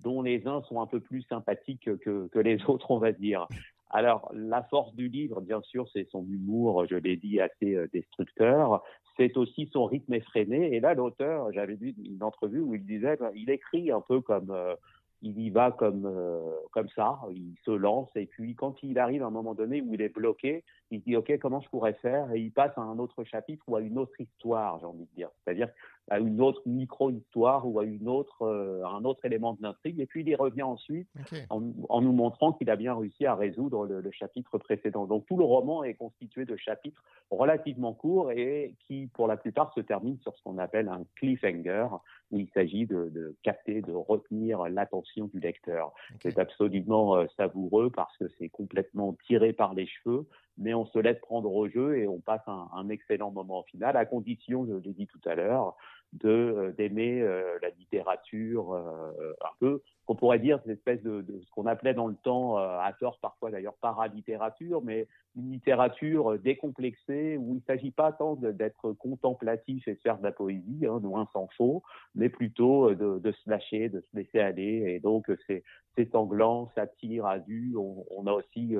dont 0.00 0.22
les 0.22 0.46
uns 0.46 0.62
sont 0.62 0.80
un 0.80 0.86
peu 0.86 1.00
plus 1.00 1.22
sympathiques 1.22 1.90
que, 1.98 2.28
que 2.28 2.38
les 2.38 2.58
autres, 2.68 2.90
on 2.90 2.98
va 2.98 3.12
dire. 3.12 3.46
Alors, 3.90 4.30
la 4.34 4.62
force 4.64 4.94
du 4.94 5.08
livre, 5.08 5.40
bien 5.40 5.62
sûr, 5.62 5.88
c'est 5.92 6.06
son 6.10 6.24
humour, 6.24 6.86
je 6.86 6.96
l'ai 6.96 7.16
dit, 7.16 7.40
assez 7.40 7.74
euh, 7.74 7.88
destructeur. 7.92 8.82
C'est 9.16 9.36
aussi 9.36 9.68
son 9.72 9.86
rythme 9.86 10.14
effréné. 10.14 10.74
Et 10.74 10.80
là, 10.80 10.94
l'auteur, 10.94 11.50
j'avais 11.52 11.74
vu 11.74 11.94
une 12.04 12.22
entrevue 12.22 12.60
où 12.60 12.74
il 12.74 12.84
disait, 12.84 13.16
ben, 13.16 13.30
il 13.34 13.50
écrit 13.50 13.90
un 13.90 14.02
peu 14.02 14.20
comme, 14.20 14.50
euh, 14.50 14.74
il 15.22 15.40
y 15.40 15.50
va 15.50 15.72
comme, 15.72 16.04
euh, 16.04 16.38
comme 16.70 16.88
ça, 16.90 17.18
il 17.30 17.54
se 17.64 17.70
lance. 17.70 18.10
Et 18.14 18.26
puis, 18.26 18.54
quand 18.54 18.82
il 18.82 18.98
arrive 18.98 19.22
à 19.22 19.26
un 19.26 19.30
moment 19.30 19.54
donné 19.54 19.80
où 19.80 19.94
il 19.94 20.02
est 20.02 20.14
bloqué, 20.14 20.64
il 20.90 21.00
dit, 21.02 21.16
OK, 21.16 21.36
comment 21.38 21.60
je 21.60 21.68
pourrais 21.68 21.94
faire? 21.94 22.32
Et 22.32 22.40
il 22.40 22.50
passe 22.50 22.76
à 22.76 22.80
un 22.80 22.98
autre 22.98 23.24
chapitre 23.24 23.64
ou 23.68 23.76
à 23.76 23.80
une 23.80 23.98
autre 23.98 24.18
histoire, 24.20 24.78
j'ai 24.78 24.86
envie 24.86 25.04
de 25.04 25.14
dire. 25.14 25.28
C'est-à-dire 25.44 25.68
à 26.10 26.18
une 26.18 26.40
autre 26.40 26.62
micro-histoire 26.64 27.68
ou 27.68 27.78
à 27.78 27.84
une 27.84 28.08
autre, 28.08 28.40
euh, 28.40 28.82
un 28.86 29.04
autre 29.04 29.26
élément 29.26 29.52
de 29.52 29.62
l'intrigue. 29.62 30.00
Et 30.00 30.06
puis 30.06 30.22
il 30.22 30.28
y 30.28 30.34
revient 30.34 30.62
ensuite 30.62 31.08
en, 31.50 31.62
en 31.90 32.00
nous 32.00 32.12
montrant 32.12 32.54
qu'il 32.54 32.70
a 32.70 32.76
bien 32.76 32.94
réussi 32.94 33.26
à 33.26 33.34
résoudre 33.34 33.84
le, 33.84 34.00
le 34.00 34.10
chapitre 34.10 34.56
précédent. 34.56 35.06
Donc 35.06 35.26
tout 35.26 35.36
le 35.36 35.44
roman 35.44 35.84
est 35.84 35.94
constitué 35.94 36.46
de 36.46 36.56
chapitres 36.56 37.02
relativement 37.30 37.92
courts 37.92 38.32
et 38.32 38.74
qui, 38.86 39.08
pour 39.12 39.26
la 39.26 39.36
plupart, 39.36 39.74
se 39.74 39.80
terminent 39.80 40.18
sur 40.22 40.34
ce 40.34 40.42
qu'on 40.42 40.56
appelle 40.56 40.88
un 40.88 41.04
cliffhanger, 41.16 41.88
où 42.30 42.38
il 42.38 42.48
s'agit 42.54 42.86
de, 42.86 43.10
de 43.10 43.36
capter, 43.42 43.82
de 43.82 43.92
retenir 43.92 44.62
l'attention 44.68 45.26
du 45.26 45.40
lecteur. 45.40 45.92
C'est 46.22 46.38
absolument 46.38 47.16
euh, 47.16 47.26
savoureux 47.36 47.90
parce 47.90 48.16
que 48.16 48.28
c'est 48.38 48.48
complètement 48.48 49.14
tiré 49.26 49.52
par 49.52 49.74
les 49.74 49.86
cheveux, 49.86 50.26
mais 50.58 50.74
on 50.74 50.86
se 50.86 50.98
laisse 50.98 51.18
prendre 51.20 51.52
au 51.52 51.68
jeu 51.68 51.98
et 51.98 52.06
on 52.06 52.20
passe 52.20 52.42
un, 52.46 52.88
excellent 52.88 53.30
moment 53.30 53.62
final, 53.64 53.96
à 53.96 54.04
condition, 54.04 54.66
je 54.66 54.74
l'ai 54.74 54.92
dit 54.92 55.06
tout 55.06 55.20
à 55.28 55.34
l'heure, 55.34 55.76
de 56.14 56.28
euh, 56.28 56.72
d'aimer 56.72 57.20
euh, 57.20 57.58
la 57.60 57.68
littérature 57.70 58.72
euh, 58.72 59.34
un 59.42 59.54
peu 59.60 59.82
qu'on 60.06 60.14
pourrait 60.14 60.38
dire 60.38 60.58
cette 60.64 60.78
espèce 60.78 61.02
de, 61.02 61.20
de 61.20 61.40
ce 61.42 61.50
qu'on 61.50 61.66
appelait 61.66 61.92
dans 61.92 62.06
le 62.06 62.14
temps 62.14 62.58
euh, 62.58 62.78
à 62.78 62.94
tort 62.98 63.18
parfois 63.20 63.50
d'ailleurs 63.50 63.74
paralittérature 63.74 64.80
mais 64.82 65.06
une 65.36 65.52
littérature 65.52 66.38
décomplexée 66.38 67.36
où 67.36 67.52
il 67.52 67.56
ne 67.56 67.60
s'agit 67.66 67.90
pas 67.90 68.12
tant 68.12 68.36
d'être 68.36 68.92
contemplatif 68.94 69.86
et 69.86 69.94
de 69.94 70.00
faire 70.00 70.16
de 70.16 70.22
la 70.22 70.32
poésie 70.32 70.86
hein, 70.86 70.98
loin 71.02 71.28
s'en 71.34 71.46
faut 71.58 71.82
mais 72.14 72.30
plutôt 72.30 72.94
de, 72.94 73.30
se 73.30 73.50
lâcher 73.50 73.90
de 73.90 74.00
se 74.00 74.16
laisser 74.16 74.40
aller. 74.40 74.84
Et 74.86 75.00
donc 75.00 75.30
c'est 75.46 75.62
sanglant 76.10 76.70
ça 76.74 76.86
tire 76.86 77.26
à 77.26 77.38
vue. 77.38 77.76
On, 77.76 78.06
on 78.10 78.26
a 78.26 78.32
aussi 78.32 78.76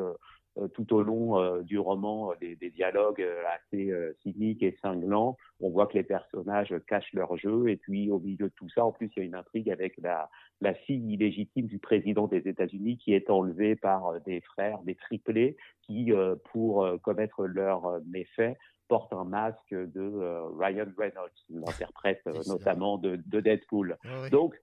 tout 0.74 0.92
au 0.94 1.02
long 1.02 1.38
euh, 1.38 1.62
du 1.62 1.78
roman 1.78 2.32
euh, 2.32 2.34
des, 2.40 2.56
des 2.56 2.70
dialogues 2.70 3.22
euh, 3.22 3.42
assez 3.54 3.90
euh, 3.90 4.12
cyniques 4.22 4.62
et 4.62 4.76
cinglants. 4.82 5.36
On 5.60 5.70
voit 5.70 5.86
que 5.86 5.94
les 5.94 6.02
personnages 6.02 6.74
cachent 6.86 7.12
leur 7.12 7.36
jeu 7.36 7.68
et 7.68 7.76
puis 7.76 8.10
au 8.10 8.18
milieu 8.18 8.48
de 8.48 8.54
tout 8.54 8.68
ça, 8.68 8.84
en 8.84 8.92
plus, 8.92 9.10
il 9.16 9.20
y 9.20 9.22
a 9.22 9.24
une 9.26 9.34
intrigue 9.34 9.70
avec 9.70 9.96
la, 9.98 10.28
la 10.60 10.74
fille 10.74 11.12
illégitime 11.12 11.66
du 11.66 11.78
président 11.78 12.26
des 12.26 12.48
États-Unis 12.48 12.98
qui 12.98 13.12
est 13.12 13.30
enlevée 13.30 13.76
par 13.76 14.08
euh, 14.08 14.18
des 14.26 14.40
frères, 14.40 14.80
des 14.82 14.94
triplés, 14.94 15.56
qui, 15.82 16.12
euh, 16.12 16.34
pour 16.50 16.84
euh, 16.84 16.98
commettre 16.98 17.44
leurs 17.44 17.86
euh, 17.86 18.00
méfaits, 18.06 18.56
portent 18.88 19.12
un 19.12 19.24
masque 19.24 19.70
de 19.70 20.00
euh, 20.00 20.46
Ryan 20.58 20.86
Reynolds, 20.96 21.30
l'interprète 21.50 22.22
euh, 22.26 22.40
notamment 22.46 22.98
de, 22.98 23.20
de 23.26 23.40
Deadpool. 23.40 23.96
Donc, 24.30 24.54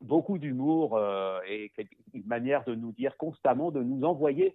beaucoup 0.00 0.38
d'humour 0.38 0.96
euh, 0.96 1.38
et 1.48 1.72
une 2.12 2.26
manière 2.26 2.64
de 2.64 2.74
nous 2.74 2.92
dire 2.92 3.16
constamment, 3.16 3.70
de 3.70 3.82
nous 3.82 4.04
envoyer 4.04 4.48
euh, 4.48 4.52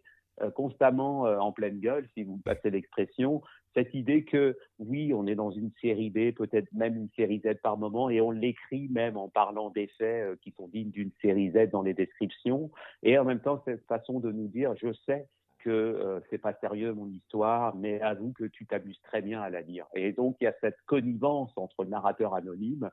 constamment 0.55 1.25
euh, 1.25 1.37
en 1.37 1.51
pleine 1.51 1.79
gueule, 1.79 2.07
si 2.13 2.23
vous 2.23 2.37
passez 2.37 2.69
l'expression, 2.69 3.41
cette 3.73 3.93
idée 3.93 4.23
que 4.23 4.57
oui, 4.79 5.13
on 5.13 5.27
est 5.27 5.35
dans 5.35 5.51
une 5.51 5.71
série 5.81 6.09
B, 6.09 6.33
peut-être 6.35 6.71
même 6.73 6.95
une 6.95 7.09
série 7.15 7.41
Z 7.45 7.55
par 7.61 7.77
moment, 7.77 8.09
et 8.09 8.21
on 8.21 8.31
l'écrit 8.31 8.87
même 8.89 9.17
en 9.17 9.29
parlant 9.29 9.69
des 9.69 9.87
faits 9.97 10.31
euh, 10.31 10.35
qui 10.41 10.51
sont 10.51 10.67
dignes 10.67 10.91
d'une 10.91 11.11
série 11.21 11.51
Z 11.51 11.69
dans 11.71 11.81
les 11.81 11.93
descriptions, 11.93 12.71
et 13.03 13.17
en 13.17 13.25
même 13.25 13.41
temps 13.41 13.61
cette 13.65 13.85
façon 13.85 14.19
de 14.19 14.31
nous 14.31 14.47
dire, 14.47 14.73
je 14.81 14.93
sais 15.05 15.27
que 15.59 15.69
euh, 15.69 16.19
c'est 16.29 16.37
pas 16.37 16.53
sérieux 16.53 16.93
mon 16.93 17.09
histoire, 17.09 17.75
mais 17.75 18.01
avoue 18.01 18.31
que 18.31 18.45
tu 18.45 18.65
t'amuses 18.65 19.01
très 19.03 19.21
bien 19.21 19.41
à 19.41 19.49
la 19.49 19.61
lire. 19.61 19.85
Et 19.93 20.13
donc 20.13 20.37
il 20.39 20.45
y 20.45 20.47
a 20.47 20.55
cette 20.61 20.81
connivence 20.85 21.51
entre 21.57 21.83
le 21.83 21.89
narrateur 21.89 22.33
anonyme 22.33 22.89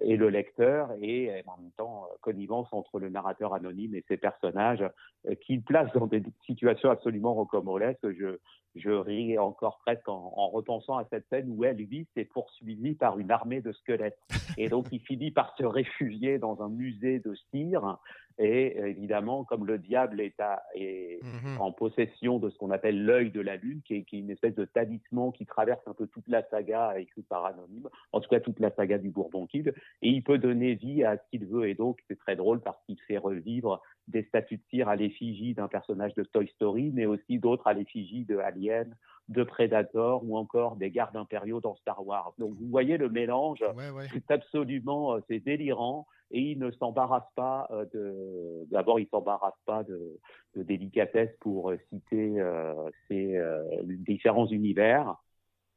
et 0.00 0.16
le 0.16 0.28
lecteur, 0.28 0.90
et 1.00 1.42
en 1.46 1.60
même 1.60 1.72
temps 1.76 2.04
euh, 2.04 2.16
connivence 2.20 2.68
entre 2.72 3.00
le 3.00 3.08
narrateur 3.08 3.54
anonyme 3.54 3.94
et 3.94 4.04
ses 4.08 4.16
personnages, 4.16 4.84
euh, 5.26 5.34
qui 5.34 5.56
le 5.56 5.62
placent 5.62 5.92
dans 5.92 6.06
des 6.06 6.22
situations 6.46 6.90
absolument 6.90 7.34
rocambolesques. 7.34 8.10
Je, 8.12 8.38
je 8.76 8.90
ris 8.90 9.38
encore 9.38 9.78
presque 9.78 10.08
en, 10.08 10.32
en 10.36 10.48
repensant 10.48 10.98
à 10.98 11.04
cette 11.10 11.26
scène 11.28 11.50
où 11.50 11.64
Elvis 11.64 12.06
est 12.16 12.26
poursuivi 12.26 12.94
par 12.94 13.18
une 13.18 13.30
armée 13.30 13.60
de 13.60 13.72
squelettes. 13.72 14.18
Et 14.56 14.68
donc 14.68 14.86
il 14.92 15.00
finit 15.00 15.30
par 15.30 15.54
se 15.56 15.64
réfugier 15.64 16.38
dans 16.38 16.62
un 16.62 16.68
musée 16.68 17.18
de 17.18 17.34
cire. 17.50 17.98
Et 18.38 18.76
euh, 18.78 18.86
évidemment, 18.86 19.44
comme 19.44 19.66
le 19.66 19.78
diable 19.78 20.20
est, 20.20 20.38
à, 20.38 20.62
est 20.74 21.20
en 21.58 21.72
possession 21.72 22.38
de 22.38 22.50
ce 22.50 22.58
qu'on 22.58 22.70
appelle 22.70 23.04
l'œil 23.04 23.30
de 23.30 23.40
la 23.40 23.56
lune, 23.56 23.80
qui 23.84 23.96
est, 23.96 24.02
qui 24.04 24.16
est 24.16 24.20
une 24.20 24.30
espèce 24.30 24.54
de 24.54 24.64
talisman 24.64 25.32
qui 25.32 25.44
traverse 25.44 25.80
un 25.86 25.94
peu 25.94 26.06
toute 26.06 26.28
la 26.28 26.42
saga 26.48 26.98
écrite 26.98 27.26
par 27.28 27.44
Anonyme, 27.46 27.88
en 28.12 28.20
tout 28.20 28.28
cas 28.28 28.40
toute 28.40 28.60
la 28.60 28.70
saga 28.70 28.98
du 28.98 29.10
Bourbon 29.10 29.46
Kid, 29.46 29.74
et 30.02 30.08
il 30.08 30.22
peut 30.22 30.38
donner 30.38 30.74
vie 30.74 31.02
à 31.02 31.16
ce 31.16 31.22
qu'il 31.30 31.46
veut. 31.46 31.68
Et 31.68 31.74
donc 31.74 31.98
c'est 32.08 32.18
très 32.18 32.36
drôle 32.36 32.60
parce 32.60 32.78
qu'il 32.86 33.00
fait 33.08 33.18
revivre 33.18 33.82
des 34.08 34.24
statues 34.24 34.56
de 34.56 34.62
cire 34.70 34.88
à 34.88 34.96
l'effigie 34.96 35.54
d'un 35.54 35.68
personnage 35.68 36.14
de 36.14 36.24
Toy 36.24 36.48
Story, 36.48 36.90
mais 36.94 37.06
aussi 37.06 37.38
d'autres 37.38 37.66
à 37.66 37.74
l'effigie 37.74 38.24
de 38.24 38.38
Alien, 38.38 38.94
de 39.28 39.44
Predator 39.44 40.22
ou 40.24 40.36
encore 40.36 40.76
des 40.76 40.90
gardes 40.90 41.16
impériaux 41.16 41.60
dans 41.60 41.76
Star 41.76 42.04
Wars. 42.06 42.32
Donc 42.38 42.54
vous 42.58 42.68
voyez 42.68 42.96
le 42.96 43.08
mélange, 43.08 43.62
c'est 44.12 44.30
absolument, 44.30 45.14
euh, 45.14 45.20
c'est 45.28 45.40
délirant 45.40 46.06
et 46.30 46.40
il 46.40 46.58
ne 46.58 46.70
s'embarrasse 46.72 47.28
pas 47.36 47.68
euh, 47.70 47.84
de, 47.92 48.66
d'abord 48.70 49.00
il 49.00 49.06
s'embarrasse 49.08 49.58
pas 49.66 49.82
de, 49.84 50.18
de 50.56 50.62
délicatesse 50.62 51.34
pour 51.40 51.70
euh, 51.70 51.78
citer 51.90 52.40
euh, 52.40 52.74
ces 53.08 53.36
euh, 53.36 53.64
différents 53.84 54.46
univers 54.46 55.16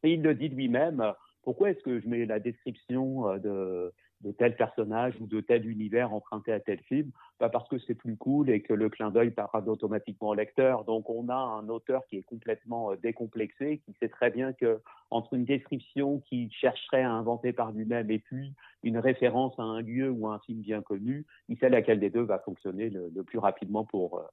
et 0.03 0.14
il 0.14 0.22
le 0.22 0.34
dit 0.34 0.49
lui-même. 0.49 1.14
Pourquoi 1.44 1.72
est-ce 1.72 1.84
que 1.84 1.99
je 1.99 2.08
mets 2.08 2.26
la 2.26 2.40
description 2.40 3.38
de, 3.38 3.91
de 4.23 4.31
tel 4.31 4.56
personnage 4.56 5.15
ou 5.19 5.27
de 5.27 5.41
tel 5.41 5.68
univers 5.68 6.14
emprunté 6.14 6.52
à 6.52 6.60
tel 6.60 6.80
film 6.81 7.11
bah 7.39 7.49
Parce 7.49 7.68
que 7.69 7.77
c'est 7.80 7.95
plus 7.95 8.18
cool 8.18 8.49
et 8.49 8.61
que 8.61 8.73
le 8.73 8.89
clin 8.89 9.11
d'œil 9.11 9.31
parade 9.31 9.68
automatiquement 9.68 10.30
au 10.30 10.34
lecteur. 10.34 10.84
Donc 10.85 11.10
on 11.10 11.30
a 11.30 11.35
un 11.35 11.68
auteur 11.69 12.06
qui 12.07 12.18
est 12.18 12.23
complètement 12.23 12.91
euh, 12.91 12.95
décomplexé, 12.95 13.81
qui 13.85 13.93
sait 13.99 14.10
très 14.10 14.30
bien 14.30 14.53
que 14.53 14.81
entre 15.10 15.34
une 15.34 15.45
description 15.45 16.19
qu'il 16.19 16.52
chercherait 16.52 17.03
à 17.03 17.11
inventer 17.11 17.53
par 17.53 17.72
lui-même 17.72 18.10
et 18.11 18.19
puis 18.19 18.53
une 18.84 18.98
référence 18.98 19.53
à 19.57 19.64
un 19.64 19.81
lieu 19.81 20.10
ou 20.10 20.27
à 20.27 20.35
un 20.35 20.39
film 20.39 20.61
bien 20.61 20.81
connu, 20.81 21.26
il 21.49 21.57
sait 21.57 21.69
laquelle 21.69 21.99
des 21.99 22.10
deux 22.10 22.23
va 22.23 22.39
fonctionner 22.39 22.89
le, 22.89 23.23
plus 23.23 23.39
rapidement 23.39 23.85
pour, 23.85 24.19
euh, 24.19 24.23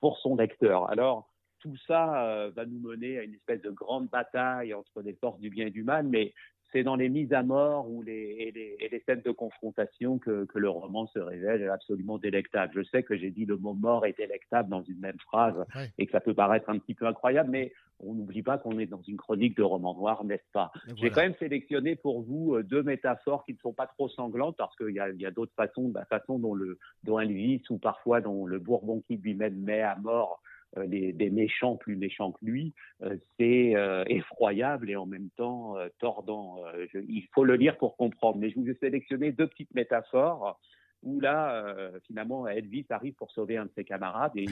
pour 0.00 0.18
son 0.18 0.36
lecteur. 0.36 0.90
Alors, 0.90 1.28
tout 1.60 1.76
ça 1.86 2.24
euh, 2.26 2.50
va 2.54 2.66
nous 2.66 2.78
mener 2.78 3.18
à 3.18 3.22
une 3.22 3.34
espèce 3.34 3.62
de 3.62 3.70
grande 3.70 4.08
bataille 4.08 4.74
entre 4.74 5.02
les 5.02 5.14
forces 5.14 5.40
du 5.40 5.50
bien 5.50 5.66
et 5.66 5.70
du 5.70 5.82
mal, 5.82 6.06
mais 6.06 6.34
c'est 6.72 6.82
dans 6.82 6.96
les 6.96 7.08
mises 7.08 7.32
à 7.32 7.42
mort 7.42 7.88
ou 7.90 8.02
les, 8.02 8.12
et, 8.38 8.52
les, 8.52 8.76
et 8.80 8.88
les 8.88 9.00
scènes 9.00 9.22
de 9.24 9.30
confrontation 9.30 10.18
que, 10.18 10.44
que 10.44 10.58
le 10.58 10.68
roman 10.68 11.06
se 11.06 11.18
révèle 11.18 11.68
absolument 11.70 12.18
délectable. 12.18 12.72
Je 12.74 12.82
sais 12.82 13.02
que 13.02 13.16
j'ai 13.16 13.30
dit 13.30 13.44
le 13.46 13.56
mot 13.56 13.72
mort 13.74 14.04
est 14.06 14.16
délectable 14.16 14.68
dans 14.68 14.82
une 14.82 14.98
même 14.98 15.18
phrase 15.20 15.54
Ouais. 15.74 15.90
et 15.98 16.06
que 16.06 16.12
ça 16.12 16.20
peut 16.20 16.34
paraître 16.34 16.68
un 16.70 16.78
petit 16.78 16.94
peu 16.94 17.06
incroyable, 17.06 17.50
mais 17.50 17.72
on 18.00 18.12
n'oublie 18.14 18.42
pas 18.42 18.58
qu'on 18.58 18.78
est 18.78 18.86
dans 18.86 19.00
une 19.02 19.16
chronique 19.16 19.56
de 19.56 19.62
roman 19.62 19.94
noir, 19.94 20.22
n'est-ce 20.24 20.50
pas? 20.52 20.70
J'ai 20.96 21.10
quand 21.10 21.22
même 21.22 21.34
sélectionné 21.38 21.96
pour 21.96 22.22
vous 22.22 22.54
euh, 22.54 22.62
deux 22.62 22.82
métaphores 22.82 23.44
qui 23.44 23.52
ne 23.54 23.58
sont 23.58 23.72
pas 23.72 23.86
trop 23.86 24.08
sanglantes 24.08 24.56
parce 24.56 24.76
qu'il 24.76 24.90
y 24.90 24.98
a, 24.98 25.04
a 25.04 25.30
d'autres 25.30 25.54
façons, 25.56 25.90
la 25.94 26.04
façon 26.04 26.38
dont, 26.38 26.54
le, 26.54 26.78
dont 27.04 27.18
Elvis 27.20 27.62
ou 27.70 27.78
parfois 27.78 28.20
dont 28.20 28.44
le 28.44 28.58
Bourbon 28.58 29.02
qui 29.06 29.16
lui-même 29.16 29.56
met 29.56 29.80
à 29.82 29.96
mort 29.96 30.42
euh, 30.76 30.86
des 30.86 31.30
méchants 31.30 31.76
plus 31.76 31.96
méchants 31.96 32.32
que 32.32 32.44
lui, 32.44 32.74
euh, 33.02 33.16
c'est 33.38 33.74
euh, 33.76 34.04
effroyable 34.06 34.90
et 34.90 34.96
en 34.96 35.06
même 35.06 35.30
temps 35.36 35.76
tordant. 35.98 36.62
Il 36.94 37.26
faut 37.34 37.44
le 37.44 37.56
lire 37.56 37.76
pour 37.78 37.96
comprendre. 37.96 38.38
Mais 38.38 38.50
je 38.50 38.56
vous 38.56 38.68
ai 38.68 38.74
sélectionné 38.74 39.32
deux 39.32 39.46
petites 39.46 39.74
métaphores 39.74 40.60
où 41.02 41.20
là, 41.20 41.90
finalement, 42.06 42.48
Elvis 42.48 42.86
arrive 42.90 43.14
pour 43.14 43.30
sauver 43.30 43.56
un 43.56 43.66
de 43.66 43.70
ses 43.76 43.84
camarades 43.84 44.32
et 44.34 44.46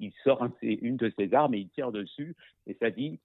il, 0.00 0.12
sort 0.22 0.46
une 0.62 0.96
de 0.96 1.10
ses 1.16 1.32
armes 1.32 1.54
et 1.54 1.58
il 1.58 1.68
tire 1.70 1.92
dessus 1.92 2.34
et 2.66 2.74
ça 2.74 2.90
dit 2.90 3.20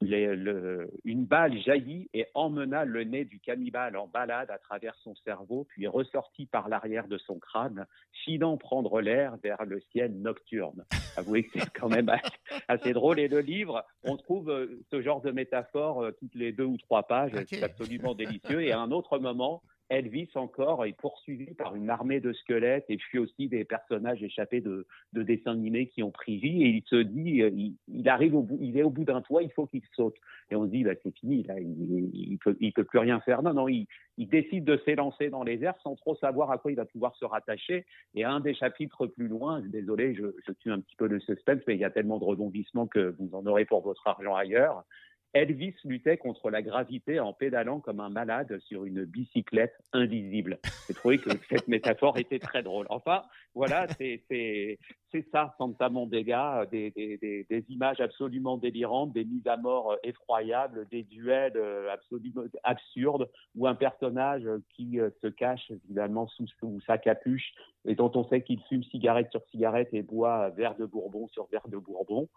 les- 0.00 0.34
le- 0.34 0.90
une 1.04 1.24
balle 1.24 1.58
jaillit 1.58 2.08
et 2.14 2.26
emmena 2.34 2.84
le 2.84 3.04
nez 3.04 3.24
du 3.24 3.38
cannibale 3.40 3.96
en 3.96 4.06
balade 4.06 4.50
à 4.50 4.58
travers 4.58 4.94
son 5.02 5.14
cerveau, 5.16 5.66
puis 5.68 5.86
ressortit 5.86 6.46
par 6.46 6.68
l'arrière 6.68 7.06
de 7.08 7.18
son 7.18 7.38
crâne, 7.38 7.86
filant 8.24 8.56
prendre 8.56 9.00
l'air 9.00 9.36
vers 9.42 9.64
le 9.64 9.80
ciel 9.92 10.12
nocturne. 10.20 10.84
Avouez 11.16 11.44
que 11.44 11.58
c'est 11.58 11.72
quand 11.72 11.88
même 11.88 12.08
assez, 12.08 12.32
assez 12.68 12.92
drôle. 12.92 13.18
Et 13.20 13.28
le 13.28 13.40
livre, 13.40 13.84
on 14.04 14.16
trouve 14.16 14.50
euh, 14.50 14.80
ce 14.90 15.02
genre 15.02 15.20
de 15.20 15.32
métaphore 15.32 16.02
euh, 16.02 16.12
toutes 16.12 16.34
les 16.34 16.52
deux 16.52 16.64
ou 16.64 16.78
trois 16.78 17.02
pages. 17.02 17.32
C'est 17.48 17.62
absolument 17.62 18.14
délicieux. 18.14 18.62
Et 18.62 18.72
à 18.72 18.80
un 18.80 18.90
autre 18.92 19.18
moment, 19.18 19.62
Elvis 19.90 20.30
encore 20.36 20.86
est 20.86 20.92
poursuivi 20.92 21.52
par 21.54 21.74
une 21.74 21.90
armée 21.90 22.20
de 22.20 22.32
squelettes 22.32 22.86
et 22.88 22.96
puis 22.96 23.18
aussi 23.18 23.48
des 23.48 23.64
personnages 23.64 24.22
échappés 24.22 24.60
de, 24.60 24.86
de 25.12 25.22
dessins 25.22 25.52
animés 25.52 25.88
qui 25.88 26.04
ont 26.04 26.12
pris 26.12 26.38
vie 26.38 26.62
et 26.62 26.68
il 26.68 26.82
se 26.86 26.96
dit, 26.96 27.42
euh, 27.42 27.50
il, 27.88 28.08
arrive 28.08 28.36
au 28.36 28.42
bout, 28.42 28.58
il 28.60 28.78
est 28.78 28.84
au 28.84 28.90
bout 28.90 29.04
d'un 29.04 29.20
toit, 29.20 29.42
il 29.42 29.50
faut 29.50 29.66
qu'il 29.66 29.82
saute. 29.96 30.16
Et 30.50 30.56
on 30.56 30.64
se 30.64 30.70
dit, 30.70 30.84
bah, 30.84 30.92
c'est 31.02 31.14
fini, 31.16 31.44
il, 31.58 32.10
il 32.14 32.38
peut, 32.38 32.56
il 32.60 32.72
peut 32.72 32.84
plus 32.84 33.00
rien 33.00 33.20
faire. 33.20 33.42
Non, 33.42 33.52
non, 33.52 33.68
il, 33.68 33.86
il 34.16 34.28
décide 34.28 34.64
de 34.64 34.80
s'élancer 34.84 35.28
dans 35.28 35.42
les 35.42 35.62
airs 35.64 35.78
sans 35.82 35.96
trop 35.96 36.14
savoir 36.14 36.52
à 36.52 36.58
quoi 36.58 36.70
il 36.70 36.76
va 36.76 36.84
pouvoir 36.84 37.16
se 37.16 37.24
rattacher. 37.24 37.84
Et 38.14 38.22
un 38.24 38.38
des 38.38 38.54
chapitres 38.54 39.06
plus 39.06 39.26
loin, 39.26 39.60
désolé, 39.60 40.14
je, 40.14 40.34
je 40.46 40.52
tue 40.52 40.70
un 40.70 40.80
petit 40.80 40.96
peu 40.96 41.08
le 41.08 41.18
suspense, 41.20 41.62
mais 41.66 41.74
il 41.74 41.80
y 41.80 41.84
a 41.84 41.90
tellement 41.90 42.18
de 42.18 42.24
rebondissements 42.24 42.86
que 42.86 43.16
vous 43.18 43.34
en 43.34 43.44
aurez 43.46 43.64
pour 43.64 43.82
votre 43.82 44.06
argent 44.06 44.36
ailleurs. 44.36 44.84
Elvis 45.32 45.74
luttait 45.84 46.16
contre 46.16 46.50
la 46.50 46.62
gravité 46.62 47.20
en 47.20 47.32
pédalant 47.32 47.80
comme 47.80 48.00
un 48.00 48.08
malade 48.08 48.58
sur 48.66 48.84
une 48.84 49.04
bicyclette 49.04 49.74
invisible. 49.92 50.58
J'ai 50.88 50.94
trouvé 50.94 51.18
que 51.18 51.30
cette 51.48 51.68
métaphore 51.68 52.18
était 52.18 52.40
très 52.40 52.62
drôle. 52.62 52.86
Enfin, 52.90 53.22
voilà, 53.54 53.86
c'est 53.98 54.78
c'est 55.12 55.26
ça, 55.32 55.54
Santa 55.58 55.88
Mondega, 55.88 56.66
des, 56.70 56.90
des, 56.90 57.18
des, 57.48 57.64
images 57.68 58.00
absolument 58.00 58.56
délirantes, 58.56 59.12
des 59.12 59.24
mises 59.24 59.46
à 59.46 59.56
mort 59.56 59.96
effroyables, 60.02 60.86
des 60.90 61.02
duels 61.02 61.60
absolument 61.92 62.42
absurdes, 62.62 63.28
où 63.56 63.66
un 63.66 63.74
personnage 63.74 64.46
qui 64.74 64.98
se 65.20 65.26
cache 65.26 65.70
évidemment 65.70 66.26
sous, 66.28 66.46
sa 66.86 66.98
capuche 66.98 67.52
et 67.84 67.94
dont 67.94 68.10
on 68.14 68.24
sait 68.28 68.42
qu'il 68.42 68.60
fume 68.64 68.84
cigarette 68.84 69.30
sur 69.30 69.42
cigarette 69.50 69.88
et 69.92 70.02
boit 70.02 70.50
verre 70.50 70.76
de 70.76 70.86
bourbon 70.86 71.28
sur 71.28 71.46
verre 71.48 71.68
de 71.68 71.78
bourbon, 71.78 72.28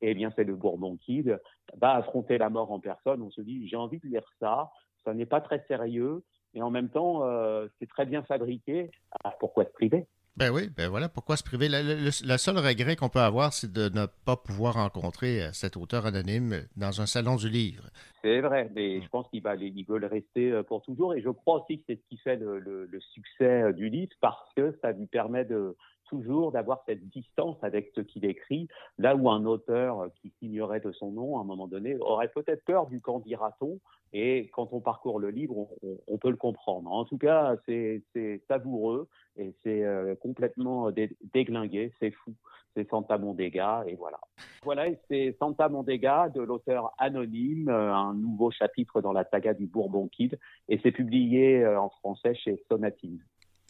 eh 0.00 0.14
bien 0.14 0.32
c'est 0.36 0.44
le 0.44 0.54
Bourbon 0.54 0.96
Kid, 0.96 1.38
va 1.76 1.94
affronter 1.94 2.38
la 2.38 2.50
mort 2.50 2.72
en 2.72 2.80
personne. 2.80 3.22
On 3.22 3.30
se 3.30 3.40
dit, 3.40 3.66
j'ai 3.68 3.76
envie 3.76 3.98
de 3.98 4.06
lire 4.06 4.26
ça, 4.40 4.70
ça 5.04 5.14
n'est 5.14 5.26
pas 5.26 5.40
très 5.40 5.64
sérieux, 5.68 6.22
et 6.54 6.62
en 6.62 6.70
même 6.70 6.88
temps, 6.88 7.24
euh, 7.24 7.66
c'est 7.78 7.88
très 7.88 8.06
bien 8.06 8.22
fabriqué. 8.22 8.90
Alors, 9.22 9.38
pourquoi 9.38 9.64
se 9.64 9.72
priver? 9.72 10.06
Ben 10.36 10.50
oui, 10.50 10.68
ben 10.76 10.88
voilà, 10.88 11.08
pourquoi 11.08 11.36
se 11.36 11.44
priver? 11.44 11.68
Le, 11.70 12.10
seul 12.10 12.58
regret 12.58 12.96
qu'on 12.96 13.08
peut 13.08 13.20
avoir, 13.20 13.52
c'est 13.52 13.72
de 13.72 13.88
ne 13.88 14.06
pas 14.24 14.36
pouvoir 14.36 14.74
rencontrer 14.74 15.42
euh, 15.42 15.52
cet 15.52 15.76
auteur 15.76 16.06
anonyme 16.06 16.66
dans 16.76 17.00
un 17.00 17.06
salon 17.06 17.36
du 17.36 17.48
livre. 17.48 17.84
C'est 18.22 18.40
vrai, 18.40 18.68
mais 18.74 19.00
je 19.00 19.08
pense 19.08 19.28
qu'il 19.28 19.42
va 19.42 19.54
il 19.54 19.84
veut 19.86 19.98
le 19.98 20.08
rester 20.08 20.50
euh, 20.50 20.64
pour 20.64 20.82
toujours. 20.82 21.14
Et 21.14 21.20
je 21.20 21.28
crois 21.28 21.62
aussi 21.62 21.78
que 21.78 21.84
c'est 21.88 21.96
ce 21.96 22.08
qui 22.08 22.16
fait 22.16 22.34
le, 22.34 22.58
le, 22.58 23.00
succès 23.12 23.72
du 23.74 23.88
livre 23.88 24.12
parce 24.20 24.52
que 24.56 24.76
ça 24.82 24.90
lui 24.90 25.06
permet 25.06 25.44
de, 25.44 25.76
toujours 26.08 26.52
d'avoir 26.52 26.82
cette 26.86 27.08
distance 27.08 27.56
avec 27.62 27.90
ce 27.94 28.00
qu'il 28.00 28.24
écrit, 28.24 28.68
là 28.98 29.16
où 29.16 29.30
un 29.30 29.44
auteur 29.44 30.08
qui 30.20 30.32
s'ignorait 30.38 30.80
de 30.80 30.92
son 30.92 31.10
nom 31.12 31.38
à 31.38 31.40
un 31.40 31.44
moment 31.44 31.66
donné 31.66 31.96
aurait 31.98 32.28
peut-être 32.28 32.64
peur 32.64 32.86
du 32.86 33.00
quand 33.00 33.20
dira-t-on, 33.20 33.80
et 34.14 34.48
quand 34.52 34.72
on 34.72 34.80
parcourt 34.80 35.18
le 35.18 35.30
livre, 35.30 35.68
on, 36.06 36.18
peut 36.18 36.30
le 36.30 36.36
comprendre. 36.36 36.90
En 36.90 37.04
tout 37.04 37.18
cas, 37.18 37.56
c'est 37.66 38.00
savoureux 38.46 39.08
et 39.36 39.52
c'est 39.64 39.82
euh, 39.82 40.14
complètement 40.14 40.92
déglingué, 41.32 41.92
c'est 41.98 42.12
fou. 42.12 42.32
C'est 42.76 42.88
Santa 42.90 43.18
Mondega 43.18 43.84
et 43.86 43.94
voilà. 43.94 44.18
Voilà, 44.64 44.86
c'est 45.08 45.36
Santa 45.38 45.68
Mondega 45.68 46.28
de 46.28 46.40
l'auteur 46.40 46.92
anonyme, 46.98 47.68
euh, 47.68 47.94
un 47.94 48.14
nouveau 48.14 48.50
chapitre 48.50 49.00
dans 49.00 49.12
la 49.12 49.24
saga 49.24 49.54
du 49.54 49.66
Bourbon 49.66 50.08
Kid 50.08 50.38
et 50.68 50.80
c'est 50.82 50.90
publié 50.90 51.62
euh, 51.62 51.80
en 51.80 51.90
français 51.90 52.34
chez 52.34 52.60
Sonatine. 52.68 53.20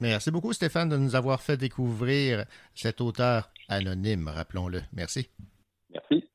Merci 0.01 0.31
beaucoup 0.31 0.53
Stéphane 0.53 0.89
de 0.89 0.97
nous 0.97 1.15
avoir 1.15 1.41
fait 1.41 1.57
découvrir 1.57 2.47
cet 2.75 3.01
auteur 3.01 3.51
anonyme, 3.69 4.29
rappelons-le. 4.29 4.83
Merci. 4.93 5.29
Merci. 5.91 6.29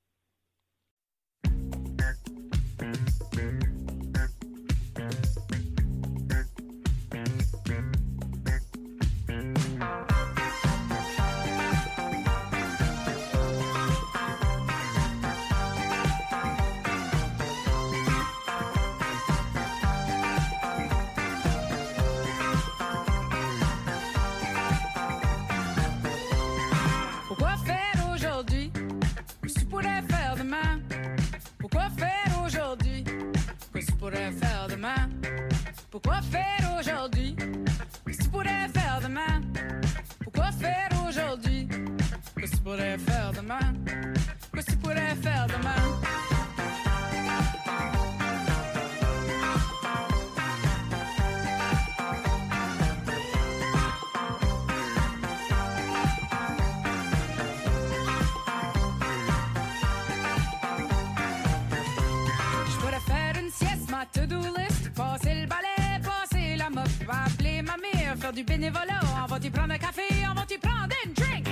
Pourquoi 35.91 36.21
faire 36.21 36.75
aujourd'hui? 36.79 37.35
Que 37.35 38.11
tu 38.11 38.29
pourrais 38.29 38.67
faire 38.73 38.99
demain? 39.01 39.41
Pourquoi 40.23 40.51
faire 40.51 40.89
aujourd'hui? 41.07 41.67
Que 42.35 42.47
tu 42.47 42.57
pourrais 42.57 42.97
faire 42.99 43.31
demain? 43.33 43.73
Que 44.53 44.61
tu 44.61 44.77
pourrais 44.77 45.15
faire 45.15 45.47
demain? 45.47 45.75
To-do 64.13 64.39
list, 64.39 64.93
passer 64.95 65.41
le 65.41 65.45
balai 65.45 65.68
du 68.39 68.45
bénévolat. 68.45 69.01
On 69.23 69.27
va 69.27 69.39
t'y 69.39 69.49
prendre 69.49 69.73
un 69.73 69.77
café, 69.77 70.03
on 70.29 70.33
va 70.33 70.45
t'y 70.45 70.57
prendre 70.57 70.95
une 71.05 71.13
drink. 71.13 71.45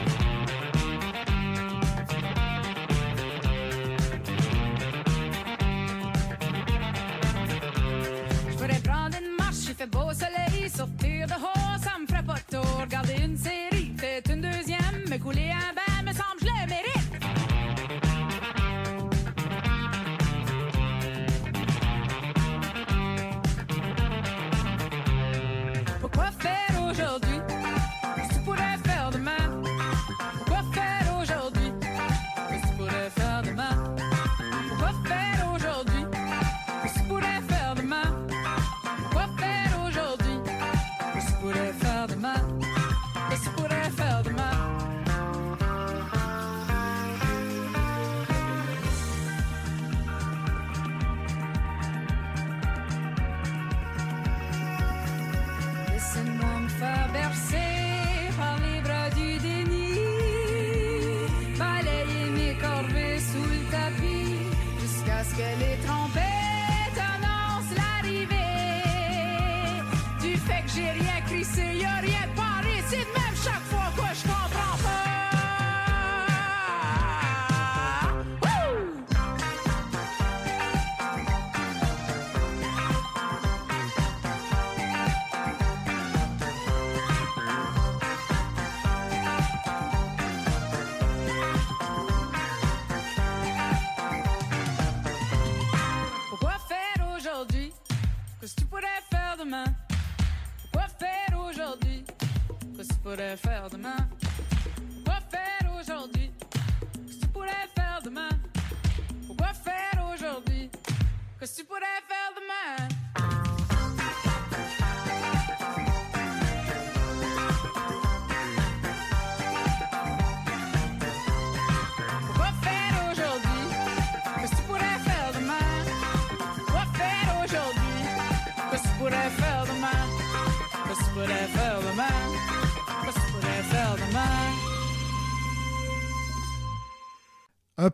Je 8.49 8.55
pourrais 8.55 8.80
prendre 8.80 9.18
une 9.22 9.35
marche, 9.38 9.65
il 9.68 9.76
fait 9.76 9.88
beau 9.88 10.14
soleil, 10.14 10.36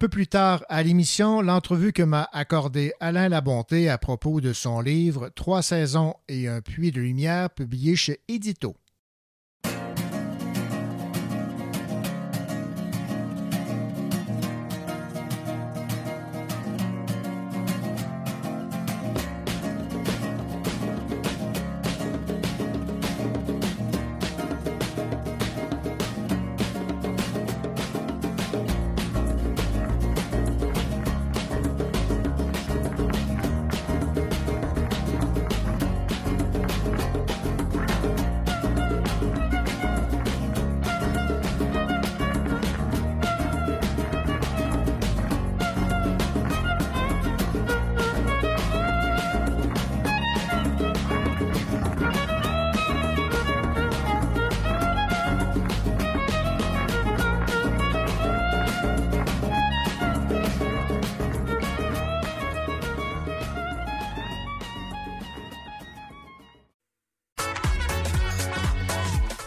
peu 0.03 0.09
plus 0.09 0.27
tard 0.27 0.65
à 0.67 0.83
l'émission, 0.83 1.41
l'entrevue 1.41 1.93
que 1.93 2.03
m'a 2.03 2.27
accordée 2.33 2.91
Alain 2.99 3.29
Labonté 3.29 3.87
à 3.87 3.97
propos 3.97 4.41
de 4.41 4.51
son 4.51 4.81
livre 4.81 5.29
Trois 5.33 5.61
saisons 5.61 6.15
et 6.27 6.49
un 6.49 6.59
puits 6.59 6.91
de 6.91 6.99
lumière 6.99 7.49
publié 7.49 7.95
chez 7.95 8.19
Édito. 8.27 8.75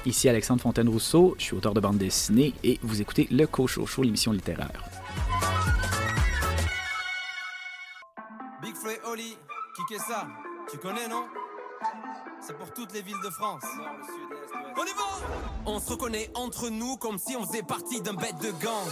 Ici 0.07 0.29
Alexandre 0.29 0.63
Fontaine-Rousseau, 0.63 1.35
je 1.37 1.43
suis 1.43 1.57
auteur 1.57 1.75
de 1.75 1.81
bande 1.81 1.99
dessinée 1.99 2.55
et 2.63 2.79
vous 2.83 3.01
écoutez 3.01 3.27
Le 3.33 3.45
Cocho 3.45 3.87
Show, 3.87 4.03
l'émission 4.05 4.31
littéraire. 4.31 4.85
Big 8.63 8.77
Flo 8.77 8.91
et 8.91 9.01
Oli, 9.11 9.37
qui 9.75 9.83
qu'est 9.89 9.99
ça? 9.99 10.29
Tu 10.71 10.79
connais, 10.79 11.09
non? 11.09 11.25
C'est 12.41 12.57
pour 12.57 12.73
toutes 12.73 12.93
les 12.93 13.03
villes 13.03 13.21
de 13.25 13.31
France. 13.31 13.65
On 14.77 14.85
y 14.85 14.95
va 14.95 15.27
On 15.67 15.81
se 15.81 15.91
reconnaît 15.91 16.31
entre 16.35 16.69
nous 16.69 16.97
comme 16.99 17.19
si 17.19 17.35
on 17.35 17.45
faisait 17.45 17.65
partie 17.65 18.01
d'un 18.01 18.15
bête 18.15 18.39
de 18.41 18.53
gang. 18.63 18.87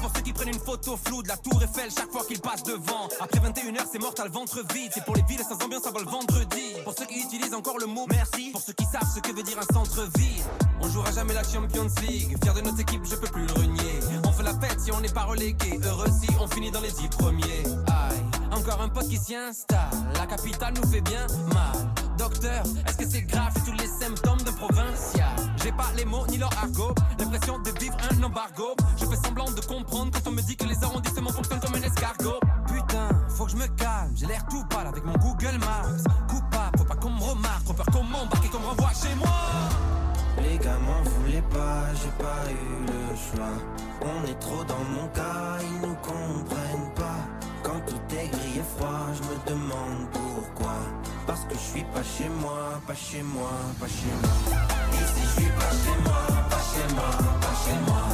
Pour 0.00 0.10
ceux 0.14 0.22
qui 0.22 0.32
prennent 0.32 0.48
une 0.48 0.60
photo 0.60 0.96
floue 0.96 1.22
de 1.22 1.28
la 1.28 1.36
tour 1.36 1.62
Eiffel 1.62 1.90
chaque 1.90 2.10
fois 2.10 2.24
qu'ils 2.26 2.40
passent 2.40 2.62
devant. 2.62 3.08
Après 3.20 3.40
21h, 3.40 3.82
c'est 3.90 3.98
mort, 3.98 4.14
t'as 4.14 4.24
le 4.24 4.30
ventre 4.30 4.62
vide. 4.72 4.90
C'est 4.94 5.04
pour 5.04 5.16
les 5.16 5.22
villes 5.22 5.42
sans 5.48 5.62
ambiance 5.64 5.86
avant 5.86 5.98
le 5.98 6.06
vendredi. 6.06 6.74
Pour 6.84 6.94
ceux 6.96 7.06
qui 7.06 7.20
utilisent 7.20 7.54
encore 7.54 7.78
le 7.78 7.86
mot 7.86 8.06
merci. 8.08 8.50
Pour 8.52 8.60
ceux 8.60 8.72
qui 8.72 8.84
savent 8.84 9.08
ce 9.14 9.20
que 9.20 9.34
veut 9.34 9.42
dire 9.42 9.58
un 9.58 9.74
centre-ville. 9.74 10.44
On 10.80 10.88
jouera 10.88 11.10
jamais 11.12 11.34
la 11.34 11.42
Champions 11.42 11.88
League. 12.02 12.36
Fier 12.42 12.54
de 12.54 12.60
notre 12.60 12.80
équipe, 12.80 13.04
je 13.04 13.16
peux 13.16 13.28
plus 13.28 13.46
le 13.46 13.52
renier. 13.52 14.00
On 14.24 14.32
fait 14.32 14.44
la 14.44 14.54
fête 14.54 14.80
si 14.80 14.92
on 14.92 15.00
n'est 15.00 15.08
pas 15.08 15.24
relégué. 15.24 15.78
Heureux 15.82 16.10
si 16.20 16.28
on 16.40 16.46
finit 16.46 16.70
dans 16.70 16.80
les 16.80 16.92
dix 16.92 17.08
premiers. 17.08 17.64
Aïe, 17.88 18.22
encore 18.52 18.80
un 18.80 18.88
pote 18.88 19.08
qui 19.08 19.16
s'y 19.16 19.34
installe. 19.34 19.90
La 20.14 20.26
capitale 20.26 20.74
nous 20.80 20.88
fait 20.90 21.00
bien 21.00 21.26
mal. 21.52 21.88
Docteur, 22.16 22.64
est-ce 22.86 22.96
que 22.96 23.08
c'est 23.08 23.22
grave 23.22 23.52
tous 23.64 23.72
les 23.72 23.86
symptômes 23.86 24.42
d'un 24.42 24.52
provincial? 24.52 25.47
J'ai 25.62 25.72
pas 25.72 25.90
les 25.96 26.04
mots 26.04 26.26
ni 26.28 26.38
leur 26.38 26.50
argot. 26.62 26.94
L'impression 27.18 27.58
de 27.58 27.70
vivre 27.78 27.96
un 28.10 28.22
embargo. 28.22 28.76
Je 28.96 29.06
fais 29.06 29.16
semblant 29.16 29.50
de 29.50 29.60
comprendre 29.60 30.10
quand 30.12 30.30
on 30.30 30.32
me 30.32 30.42
dit 30.42 30.56
que 30.56 30.64
les 30.64 30.82
arrondissements 30.82 31.30
fonctionnent 31.30 31.60
comme 31.60 31.74
un 31.74 31.82
escargot. 31.82 32.40
Putain, 32.66 33.08
faut 33.28 33.44
que 33.46 33.52
je 33.52 33.56
me 33.56 33.66
calme. 33.66 34.12
J'ai 34.14 34.26
l'air 34.26 34.44
tout 34.48 34.64
pâle 34.70 34.86
avec 34.86 35.04
mon 35.04 35.14
Google 35.14 35.58
Maps. 35.58 36.02
Coupable, 36.28 36.78
faut 36.78 36.84
pas 36.84 36.96
qu'on 36.96 37.10
me 37.10 37.22
remarque. 37.22 37.64
Trop 37.64 37.74
peur 37.74 37.86
qu'on 37.86 38.04
m'embarque 38.04 38.44
et 38.44 38.48
qu'on 38.48 38.60
me 38.60 38.66
renvoie 38.66 38.90
chez 38.90 39.14
moi. 39.16 39.28
Les 40.42 40.58
gars 40.58 40.78
m'en 40.78 41.02
voulaient 41.10 41.42
pas, 41.50 41.92
j'ai 41.94 42.24
pas 42.24 42.50
eu 42.50 42.86
le 42.86 43.16
choix. 43.16 43.54
On 44.02 44.30
est 44.30 44.38
trop 44.38 44.62
dans 44.64 44.84
mon 44.94 45.08
cas, 45.08 45.58
ils 45.60 45.80
nous 45.80 45.96
comprennent 45.96 46.94
pas. 46.94 47.26
Quand 47.62 47.80
tout 47.86 48.14
est 48.14 48.28
gris 48.28 48.58
et 48.58 48.78
froid, 48.78 49.06
je 49.14 49.22
me 49.22 49.56
demande 49.56 50.06
pourquoi. 50.12 50.76
Parce 51.28 51.44
que 51.44 51.52
je 51.52 51.58
suis 51.58 51.84
pas 51.84 52.02
chez 52.02 52.30
moi, 52.40 52.80
pas 52.86 52.94
chez 52.94 53.22
moi, 53.22 53.50
pas 53.78 53.86
chez 53.86 54.08
moi. 54.22 54.56
Ici 54.94 55.20
je 55.24 55.42
suis 55.42 55.50
pas 55.50 55.70
chez 55.70 56.02
moi, 56.02 56.22
pas 56.48 56.56
chez 56.56 56.94
moi, 56.94 57.10
pas 57.38 57.54
chez 57.66 57.78
moi. 57.86 58.07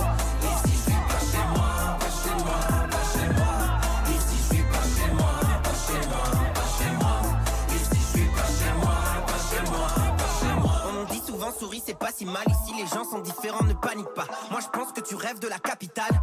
Souris 11.58 11.82
c'est 11.84 11.98
pas 11.98 12.10
si 12.12 12.24
mal. 12.24 12.44
Ici 12.48 12.74
les 12.76 12.86
gens 12.86 13.04
sont 13.04 13.20
différents 13.20 13.64
ne 13.64 13.74
panique 13.74 14.12
pas. 14.14 14.26
Moi 14.50 14.60
je 14.60 14.68
pense 14.78 14.92
que 14.92 15.00
tu 15.00 15.14
rêves 15.14 15.38
de 15.38 15.48
la 15.48 15.58
capitale. 15.58 16.20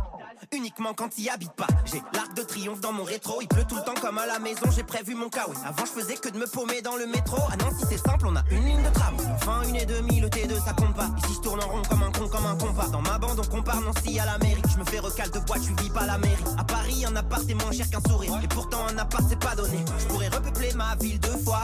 Uniquement 0.54 0.94
quand 0.94 1.10
t'y 1.10 1.30
habites 1.30 1.54
pas. 1.54 1.68
J'ai 1.86 2.02
l'arc 2.14 2.34
de 2.34 2.42
triomphe 2.42 2.82
dans 2.82 2.92
mon 2.92 3.04
rétro. 3.04 3.42
Il 3.42 3.48
pleut 3.48 3.66
tout 3.68 3.76
le 3.76 3.84
temps 3.84 3.94
comme 4.02 4.18
à 4.18 4.26
la 4.26 4.40
maison. 4.40 4.70
J'ai 4.76 4.84
prévu 4.84 5.16
mon 5.16 5.26
oui. 5.26 5.56
Avant 5.66 5.86
je 5.86 5.92
faisais 5.92 6.16
que 6.16 6.30
de 6.30 6.38
me 6.38 6.48
paumer 6.48 6.82
dans 6.82 6.96
le 6.96 7.06
métro. 7.06 7.38
Ah 7.52 7.56
non 7.58 7.70
si 7.78 7.86
c'est 7.90 7.98
simple 7.98 8.28
on 8.28 8.36
a 8.36 8.44
une 8.52 8.66
ligne 8.66 8.84
de 8.84 8.90
tram. 8.90 9.16
Enfin 9.36 9.62
une 9.68 9.76
et 9.76 9.86
demie 9.86 10.20
le 10.20 10.28
T2 10.28 10.64
ça 10.64 10.74
compte 10.74 10.96
pas. 10.96 11.10
Ici 11.24 11.36
je 11.36 11.42
tourne 11.42 11.64
en 11.64 11.68
rond 11.68 11.82
comme 11.90 12.04
un 12.04 12.12
con 12.12 12.28
comme 12.28 12.46
un 12.46 12.58
compas. 12.58 12.88
Dans 12.90 13.02
ma 13.02 13.18
bande 13.18 13.40
on 13.40 13.56
compare 13.56 13.82
Nancy 13.82 14.20
à 14.20 14.26
la 14.26 14.38
mairie 14.40 14.62
Je 14.72 14.78
me 14.78 14.86
fais 14.86 15.00
recal 15.00 15.30
de 15.32 15.40
boîte 15.40 15.62
je 15.64 15.84
vis 15.84 15.90
pas 15.90 16.06
la 16.06 16.18
mairie 16.18 16.44
À 16.58 16.64
Paris 16.64 17.06
un 17.06 17.16
appart 17.16 17.48
est 17.50 17.54
moins 17.54 17.72
cher 17.72 17.90
qu'un 17.90 18.02
sourire. 18.10 18.34
Et 18.44 18.48
pourtant 18.48 18.86
un 18.88 18.98
appart 18.98 19.24
c'est 19.30 19.40
pas 19.40 19.56
donné. 19.56 19.78
Je 20.00 20.06
pourrais 20.06 20.30
repeupler 20.30 20.74
ma 20.74 20.96
ville 20.96 21.20
deux 21.20 21.38
fois 21.38 21.64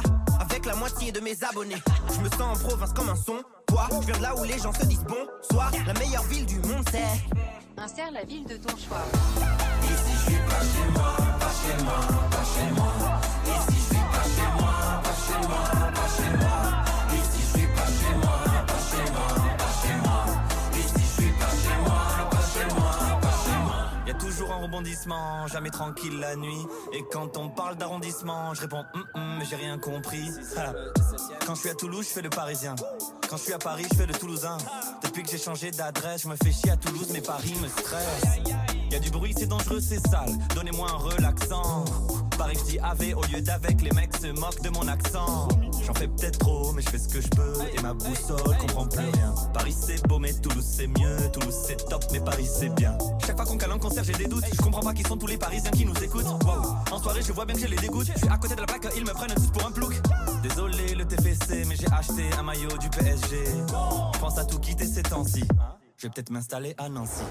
la 0.67 0.75
moitié 0.75 1.11
de 1.11 1.19
mes 1.21 1.35
abonnés 1.43 1.81
Je 2.13 2.19
me 2.19 2.29
sens 2.29 2.41
en 2.41 2.67
province 2.67 2.91
comme 2.93 3.09
un 3.09 3.15
son 3.15 3.41
Toi, 3.67 3.87
je 4.01 4.05
viens 4.05 4.17
de 4.17 4.21
là 4.21 4.35
où 4.35 4.43
les 4.43 4.59
gens 4.59 4.73
se 4.73 4.85
disent 4.85 5.05
bon 5.07 5.25
Soir, 5.49 5.71
la 5.85 5.93
meilleure 5.93 6.23
ville 6.23 6.45
du 6.45 6.59
monde 6.59 6.85
c'est 6.91 7.81
Insère 7.81 8.11
la 8.11 8.23
ville 8.23 8.43
de 8.45 8.57
ton 8.57 8.75
choix. 8.75 9.05
Ici 9.83 10.11
je 10.11 10.31
suis 10.31 10.41
pas 10.49 10.59
chez 10.59 10.91
moi, 10.93 11.15
pas 11.39 11.51
chez 11.51 11.83
moi, 11.83 11.99
pas 12.31 12.43
chez 12.43 12.71
moi. 12.75 13.16
Rebondissement, 24.57 25.47
jamais 25.47 25.69
tranquille 25.69 26.19
la 26.19 26.35
nuit. 26.35 26.65
Et 26.93 27.03
quand 27.11 27.37
on 27.37 27.49
parle 27.49 27.75
d'arrondissement, 27.75 28.53
je 28.53 28.61
réponds 28.61 28.83
hum 28.93 29.05
hum, 29.13 29.35
mais 29.39 29.45
j'ai 29.45 29.55
rien 29.55 29.77
compris. 29.77 30.29
Quand 31.45 31.55
je 31.55 31.59
suis 31.61 31.69
à 31.69 31.75
Toulouse, 31.75 32.05
je 32.07 32.13
fais 32.13 32.21
le 32.21 32.29
parisien. 32.29 32.75
Quand 33.29 33.37
je 33.37 33.43
suis 33.43 33.53
à 33.53 33.57
Paris, 33.57 33.85
je 33.91 33.97
fais 33.97 34.05
le 34.05 34.13
toulousain. 34.13 34.57
Depuis 35.03 35.23
que 35.23 35.29
j'ai 35.29 35.37
changé 35.37 35.71
d'adresse, 35.71 36.23
je 36.23 36.27
me 36.27 36.35
fais 36.35 36.51
chier 36.51 36.71
à 36.71 36.77
Toulouse, 36.77 37.09
mais 37.13 37.21
Paris 37.21 37.55
me 37.61 37.67
stresse. 37.67 38.23
Y 38.91 38.95
a 38.95 38.99
du 38.99 39.09
bruit, 39.09 39.33
c'est 39.37 39.47
dangereux, 39.47 39.79
c'est 39.81 40.05
sale. 40.07 40.31
Donnez-moi 40.55 40.89
un 40.89 40.97
relaxant. 40.97 41.85
Paris, 42.37 42.57
je 42.59 42.71
dis 42.71 42.79
AV 42.79 43.15
au 43.17 43.23
lieu 43.23 43.41
d'avec, 43.41 43.81
les 43.81 43.91
mecs 43.91 44.15
se 44.15 44.27
moquent 44.27 44.61
de 44.61 44.69
mon 44.69 44.87
accent. 44.87 45.47
J'en 45.85 45.93
fais 45.93 46.07
peut-être 46.07 46.39
trop, 46.39 46.71
mais 46.73 46.81
je 46.81 46.89
fais 46.89 46.97
ce 46.99 47.07
que 47.07 47.21
je 47.21 47.27
peux. 47.29 47.53
Et 47.73 47.81
ma 47.81 47.93
boussole 47.93 48.57
comprend 48.59 48.85
plus 48.85 48.99
rien. 48.99 49.33
Paris 49.53 49.75
c'est 49.77 50.05
beau, 50.07 50.19
mais 50.19 50.33
Toulouse 50.33 50.65
c'est 50.65 50.87
mieux. 50.87 51.17
Toulouse 51.33 51.55
c'est 51.65 51.77
top, 51.89 52.03
mais 52.11 52.19
Paris 52.19 52.47
c'est 52.47 52.69
bien. 52.75 52.97
Chaque 53.25 53.37
fois 53.37 53.45
qu'on 53.45 53.57
cale 53.57 53.71
un 53.71 53.79
concert, 53.79 54.03
j'ai 54.03 54.13
des 54.13 54.27
doutes. 54.27 54.45
Je 54.51 54.61
comprends 54.61 54.81
pas 54.81 54.93
qui 54.93 55.03
sont 55.03 55.17
tous 55.17 55.27
les 55.27 55.37
Parisiens 55.37 55.71
qui 55.71 55.85
nous 55.85 55.95
écoutent. 56.03 56.25
Wow. 56.25 56.75
En 56.91 57.01
soirée, 57.01 57.21
je 57.21 57.31
vois 57.31 57.45
bien 57.45 57.55
que 57.55 57.61
j'ai 57.61 57.67
les 57.67 57.77
dégoûte. 57.77 58.07
Je 58.13 58.19
suis 58.19 58.29
à 58.29 58.37
côté 58.37 58.55
de 58.55 58.61
la 58.61 58.67
plaque, 58.67 58.87
ils 58.95 59.03
me 59.03 59.13
prennent 59.13 59.33
tous 59.33 59.47
pour 59.47 59.65
un 59.65 59.71
plouc. 59.71 59.99
Désolé 60.43 60.93
le 60.95 61.05
TFC, 61.05 61.65
mais 61.67 61.75
j'ai 61.75 61.91
acheté 61.91 62.29
un 62.37 62.43
maillot 62.43 62.77
du 62.79 62.89
PSG. 62.89 63.45
Je 64.13 64.19
pense 64.19 64.37
à 64.37 64.45
tout 64.45 64.59
quitter 64.59 64.85
ces 64.85 65.03
temps-ci. 65.03 65.43
Je 65.97 66.05
vais 66.05 66.11
peut-être 66.13 66.29
m'installer 66.29 66.75
à 66.77 66.89
Nancy. 66.89 67.23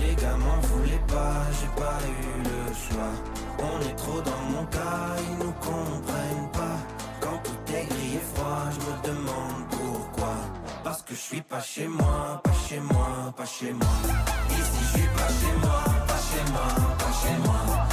Les 0.00 0.14
gars 0.14 0.36
m'en 0.38 0.60
voulaient 0.60 1.04
pas, 1.06 1.42
j'ai 1.60 1.82
pas 1.82 1.98
eu 2.08 2.42
le 2.42 2.74
choix. 2.74 3.12
On 3.58 3.80
est 3.82 3.96
trop 3.96 4.20
dans 4.22 4.42
mon 4.50 4.64
cas, 4.64 5.16
ils 5.28 5.44
nous 5.44 5.52
comprennent 5.52 6.50
pas. 6.52 6.78
Quand 7.20 7.38
tout 7.44 7.74
est 7.74 7.84
gris 7.84 8.14
et 8.16 8.34
froid, 8.34 8.70
je 8.70 8.78
me 8.80 9.14
demande 9.14 9.68
pourquoi. 9.70 10.34
Parce 10.82 11.02
que 11.02 11.14
je 11.14 11.20
suis 11.20 11.42
pas 11.42 11.60
chez 11.60 11.86
moi, 11.86 12.40
pas 12.42 12.52
chez 12.66 12.80
moi, 12.80 13.34
pas 13.36 13.44
chez 13.44 13.72
moi. 13.74 13.86
Ici 14.48 14.62
je 14.80 14.98
suis 14.98 15.08
pas 15.08 15.28
chez 15.28 15.56
moi, 15.60 15.84
pas 16.08 16.16
chez 16.16 16.50
moi, 16.50 16.96
pas 16.96 17.12
chez 17.20 17.36
moi. 17.44 17.91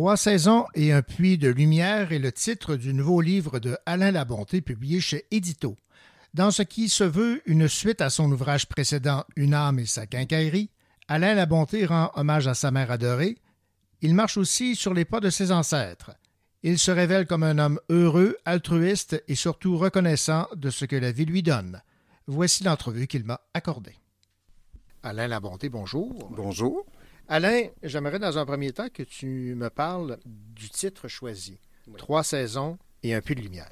Trois 0.00 0.16
saisons 0.16 0.64
et 0.74 0.92
un 0.94 1.02
puits 1.02 1.36
de 1.36 1.50
lumière 1.50 2.10
est 2.10 2.18
le 2.18 2.32
titre 2.32 2.76
du 2.76 2.94
nouveau 2.94 3.20
livre 3.20 3.58
de 3.58 3.76
Alain 3.84 4.12
Labonté 4.12 4.62
publié 4.62 4.98
chez 4.98 5.26
Édito. 5.30 5.76
Dans 6.32 6.50
ce 6.50 6.62
qui 6.62 6.88
se 6.88 7.04
veut 7.04 7.42
une 7.44 7.68
suite 7.68 8.00
à 8.00 8.08
son 8.08 8.32
ouvrage 8.32 8.66
précédent 8.66 9.26
Une 9.36 9.52
âme 9.52 9.78
et 9.78 9.84
sa 9.84 10.06
quincaillerie, 10.06 10.70
Alain 11.06 11.34
Labonté 11.34 11.84
rend 11.84 12.10
hommage 12.14 12.48
à 12.48 12.54
sa 12.54 12.70
mère 12.70 12.90
adorée. 12.90 13.36
Il 14.00 14.14
marche 14.14 14.38
aussi 14.38 14.74
sur 14.74 14.94
les 14.94 15.04
pas 15.04 15.20
de 15.20 15.28
ses 15.28 15.52
ancêtres. 15.52 16.12
Il 16.62 16.78
se 16.78 16.90
révèle 16.90 17.26
comme 17.26 17.42
un 17.42 17.58
homme 17.58 17.78
heureux, 17.90 18.38
altruiste 18.46 19.22
et 19.28 19.34
surtout 19.34 19.76
reconnaissant 19.76 20.48
de 20.56 20.70
ce 20.70 20.86
que 20.86 20.96
la 20.96 21.12
vie 21.12 21.26
lui 21.26 21.42
donne. 21.42 21.82
Voici 22.26 22.64
l'entrevue 22.64 23.06
qu'il 23.06 23.24
m'a 23.24 23.42
accordée. 23.52 23.98
Alain 25.02 25.28
Labonté, 25.28 25.68
bonjour. 25.68 26.30
Bonjour. 26.34 26.86
Alain, 27.32 27.68
j'aimerais 27.84 28.18
dans 28.18 28.38
un 28.38 28.44
premier 28.44 28.72
temps 28.72 28.88
que 28.92 29.04
tu 29.04 29.54
me 29.54 29.70
parles 29.70 30.18
du 30.26 30.68
titre 30.68 31.06
choisi. 31.06 31.60
Trois 31.96 32.24
saisons 32.24 32.76
et 33.04 33.14
un 33.14 33.20
puits 33.20 33.36
de 33.36 33.40
lumière. 33.40 33.70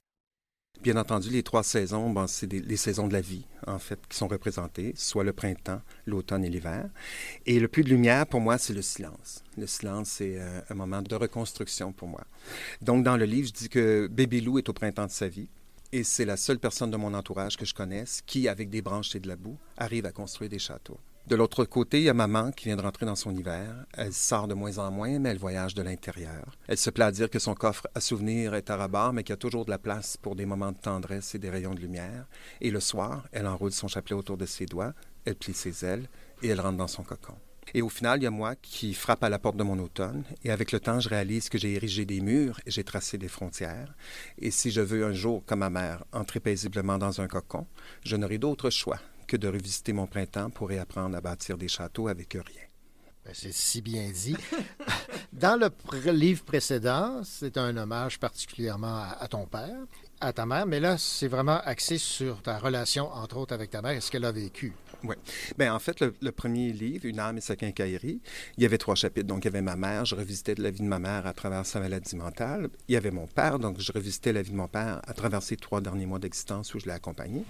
Bien 0.80 0.96
entendu, 0.96 1.30
les 1.30 1.42
trois 1.42 1.64
saisons, 1.64 2.08
ben, 2.08 2.28
c'est 2.28 2.46
les 2.52 2.76
saisons 2.76 3.08
de 3.08 3.12
la 3.12 3.20
vie, 3.20 3.44
en 3.66 3.80
fait, 3.80 3.98
qui 4.08 4.16
sont 4.16 4.28
représentées, 4.28 4.92
soit 4.94 5.24
le 5.24 5.32
printemps, 5.32 5.82
l'automne 6.06 6.44
et 6.44 6.48
l'hiver. 6.48 6.88
Et 7.46 7.58
le 7.58 7.66
puits 7.66 7.82
de 7.82 7.88
lumière, 7.88 8.28
pour 8.28 8.40
moi, 8.40 8.58
c'est 8.58 8.74
le 8.74 8.82
silence. 8.82 9.42
Le 9.56 9.66
silence, 9.66 10.08
c'est 10.08 10.38
euh, 10.38 10.60
un 10.70 10.74
moment 10.74 11.02
de 11.02 11.16
reconstruction 11.16 11.90
pour 11.90 12.06
moi. 12.06 12.22
Donc, 12.80 13.02
dans 13.02 13.16
le 13.16 13.24
livre, 13.24 13.48
je 13.48 13.54
dis 13.54 13.68
que 13.68 14.06
Baby 14.06 14.40
Lou 14.40 14.58
est 14.58 14.68
au 14.68 14.72
printemps 14.72 15.06
de 15.06 15.10
sa 15.10 15.26
vie. 15.26 15.48
Et 15.90 16.04
c'est 16.04 16.26
la 16.26 16.36
seule 16.36 16.60
personne 16.60 16.92
de 16.92 16.96
mon 16.96 17.12
entourage 17.12 17.56
que 17.56 17.64
je 17.64 17.74
connaisse 17.74 18.22
qui, 18.24 18.46
avec 18.46 18.70
des 18.70 18.82
branches 18.82 19.16
et 19.16 19.20
de 19.20 19.26
la 19.26 19.34
boue, 19.34 19.58
arrive 19.76 20.06
à 20.06 20.12
construire 20.12 20.48
des 20.48 20.60
châteaux. 20.60 21.00
De 21.28 21.36
l'autre 21.36 21.66
côté, 21.66 21.98
il 21.98 22.04
y 22.04 22.08
a 22.08 22.14
maman 22.14 22.52
qui 22.52 22.64
vient 22.64 22.76
de 22.76 22.80
rentrer 22.80 23.04
dans 23.04 23.14
son 23.14 23.36
hiver. 23.36 23.84
Elle 23.92 24.14
sort 24.14 24.48
de 24.48 24.54
moins 24.54 24.78
en 24.78 24.90
moins, 24.90 25.18
mais 25.18 25.28
elle 25.28 25.38
voyage 25.38 25.74
de 25.74 25.82
l'intérieur. 25.82 26.56
Elle 26.68 26.78
se 26.78 26.88
plaît 26.88 27.04
à 27.04 27.10
dire 27.10 27.28
que 27.28 27.38
son 27.38 27.52
coffre 27.52 27.86
à 27.94 28.00
souvenirs 28.00 28.54
est 28.54 28.70
à 28.70 28.78
rabord, 28.78 29.12
mais 29.12 29.22
qu'il 29.22 29.34
y 29.34 29.34
a 29.34 29.36
toujours 29.36 29.66
de 29.66 29.70
la 29.70 29.76
place 29.76 30.16
pour 30.16 30.36
des 30.36 30.46
moments 30.46 30.72
de 30.72 30.78
tendresse 30.78 31.34
et 31.34 31.38
des 31.38 31.50
rayons 31.50 31.74
de 31.74 31.80
lumière. 31.80 32.26
Et 32.62 32.70
le 32.70 32.80
soir, 32.80 33.28
elle 33.30 33.46
enroule 33.46 33.72
son 33.72 33.88
chapelet 33.88 34.16
autour 34.16 34.38
de 34.38 34.46
ses 34.46 34.64
doigts, 34.64 34.94
elle 35.26 35.34
plie 35.34 35.52
ses 35.52 35.84
ailes 35.84 36.08
et 36.40 36.48
elle 36.48 36.62
rentre 36.62 36.78
dans 36.78 36.88
son 36.88 37.02
cocon. 37.02 37.34
Et 37.74 37.82
au 37.82 37.90
final, 37.90 38.20
il 38.20 38.22
y 38.22 38.26
a 38.26 38.30
moi 38.30 38.54
qui 38.56 38.94
frappe 38.94 39.22
à 39.22 39.28
la 39.28 39.38
porte 39.38 39.58
de 39.58 39.64
mon 39.64 39.78
automne. 39.80 40.24
Et 40.44 40.50
avec 40.50 40.72
le 40.72 40.80
temps, 40.80 40.98
je 40.98 41.10
réalise 41.10 41.50
que 41.50 41.58
j'ai 41.58 41.74
érigé 41.74 42.06
des 42.06 42.22
murs 42.22 42.58
et 42.64 42.70
j'ai 42.70 42.84
tracé 42.84 43.18
des 43.18 43.28
frontières. 43.28 43.94
Et 44.38 44.50
si 44.50 44.70
je 44.70 44.80
veux 44.80 45.04
un 45.04 45.12
jour, 45.12 45.44
comme 45.44 45.58
ma 45.58 45.68
mère, 45.68 46.04
entrer 46.14 46.40
paisiblement 46.40 46.96
dans 46.96 47.20
un 47.20 47.28
cocon, 47.28 47.66
je 48.02 48.16
n'aurai 48.16 48.38
d'autre 48.38 48.70
choix 48.70 48.98
que 49.28 49.36
de 49.36 49.46
revisiter 49.46 49.92
mon 49.92 50.08
printemps 50.08 50.50
pour 50.50 50.68
réapprendre 50.70 51.16
à 51.16 51.20
bâtir 51.20 51.56
des 51.56 51.68
châteaux 51.68 52.08
avec 52.08 52.32
rien. 52.32 52.66
Ben, 53.24 53.32
c'est 53.34 53.52
si 53.52 53.82
bien 53.82 54.10
dit. 54.10 54.36
Dans 55.32 55.60
le 55.60 56.10
livre 56.10 56.42
précédent, 56.42 57.20
c'est 57.24 57.58
un 57.58 57.76
hommage 57.76 58.18
particulièrement 58.18 58.96
à, 58.96 59.18
à 59.20 59.28
ton 59.28 59.46
père, 59.46 59.76
à 60.20 60.32
ta 60.32 60.46
mère, 60.46 60.66
mais 60.66 60.80
là, 60.80 60.96
c'est 60.98 61.28
vraiment 61.28 61.60
axé 61.60 61.98
sur 61.98 62.42
ta 62.42 62.58
relation, 62.58 63.12
entre 63.12 63.36
autres, 63.36 63.54
avec 63.54 63.70
ta 63.70 63.82
mère 63.82 63.92
et 63.92 64.00
ce 64.00 64.10
qu'elle 64.10 64.24
a 64.24 64.32
vécu. 64.32 64.72
Oui. 65.04 65.14
Bien, 65.56 65.74
en 65.74 65.78
fait, 65.78 66.00
le, 66.00 66.14
le 66.20 66.32
premier 66.32 66.72
livre, 66.72 67.04
Une 67.04 67.20
âme 67.20 67.38
et 67.38 67.40
sa 67.40 67.54
quincaillerie, 67.54 68.20
il 68.56 68.62
y 68.62 68.66
avait 68.66 68.78
trois 68.78 68.94
chapitres. 68.94 69.26
Donc, 69.26 69.44
il 69.44 69.46
y 69.46 69.48
avait 69.48 69.62
ma 69.62 69.76
mère, 69.76 70.04
je 70.04 70.14
revisitais 70.14 70.54
de 70.54 70.62
la 70.62 70.70
vie 70.70 70.80
de 70.80 70.86
ma 70.86 70.98
mère 70.98 71.26
à 71.26 71.32
travers 71.32 71.64
sa 71.64 71.78
maladie 71.78 72.16
mentale. 72.16 72.68
Il 72.88 72.94
y 72.94 72.96
avait 72.96 73.10
mon 73.12 73.26
père, 73.26 73.58
donc 73.58 73.80
je 73.80 73.92
revisitais 73.92 74.32
la 74.32 74.42
vie 74.42 74.50
de 74.50 74.56
mon 74.56 74.68
père 74.68 75.00
à 75.06 75.14
travers 75.14 75.42
ses 75.42 75.56
trois 75.56 75.80
derniers 75.80 76.06
mois 76.06 76.18
d'existence 76.18 76.74
où 76.74 76.80
je 76.80 76.86
l'ai 76.86 76.92
accompagné. 76.92 77.44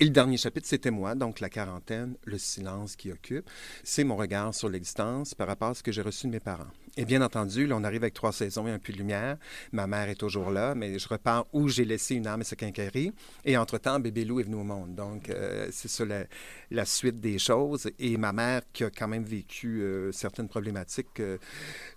Et 0.00 0.04
le 0.04 0.10
dernier 0.10 0.38
chapitre, 0.38 0.66
c'était 0.66 0.90
moi, 0.90 1.14
donc 1.14 1.40
la 1.40 1.50
quarantaine, 1.50 2.14
le 2.24 2.38
silence 2.38 2.96
qui 2.96 3.12
occupe. 3.12 3.48
C'est 3.84 4.04
mon 4.04 4.16
regard 4.16 4.54
sur 4.54 4.68
l'existence 4.68 5.34
par 5.34 5.48
rapport 5.48 5.68
à 5.68 5.74
ce 5.74 5.82
que 5.82 5.92
j'ai 5.92 6.02
reçu 6.02 6.26
de 6.26 6.32
mes 6.32 6.40
parents. 6.40 6.64
Et 6.98 7.04
bien 7.04 7.20
entendu, 7.20 7.66
là, 7.66 7.76
on 7.76 7.84
arrive 7.84 8.04
avec 8.04 8.14
trois 8.14 8.32
saisons 8.32 8.66
et 8.66 8.70
un 8.70 8.78
peu 8.78 8.90
de 8.90 8.96
lumière. 8.96 9.36
Ma 9.70 9.86
mère 9.86 10.08
est 10.08 10.14
toujours 10.14 10.50
là, 10.50 10.74
mais 10.74 10.98
je 10.98 11.06
repars 11.06 11.46
où 11.52 11.68
j'ai 11.68 11.84
laissé 11.84 12.14
une 12.14 12.26
âme 12.26 12.40
et 12.40 12.44
sa 12.44 12.56
quincaillerie. 12.56 13.12
Et 13.44 13.58
entre-temps, 13.58 14.00
bébé 14.00 14.24
Lou 14.24 14.40
est 14.40 14.44
venu 14.44 14.56
au 14.56 14.64
monde. 14.64 14.94
Donc, 14.94 15.28
euh, 15.28 15.68
c'est 15.72 15.88
ça 15.88 16.06
la, 16.06 16.24
la 16.70 16.86
suite 16.86 17.20
des 17.20 17.38
choses. 17.38 17.90
Et 17.98 18.16
ma 18.16 18.32
mère, 18.32 18.62
qui 18.72 18.82
a 18.82 18.88
quand 18.88 19.08
même 19.08 19.24
vécu 19.24 19.82
euh, 19.82 20.10
certaines 20.10 20.48
problématiques, 20.48 21.20
euh, 21.20 21.36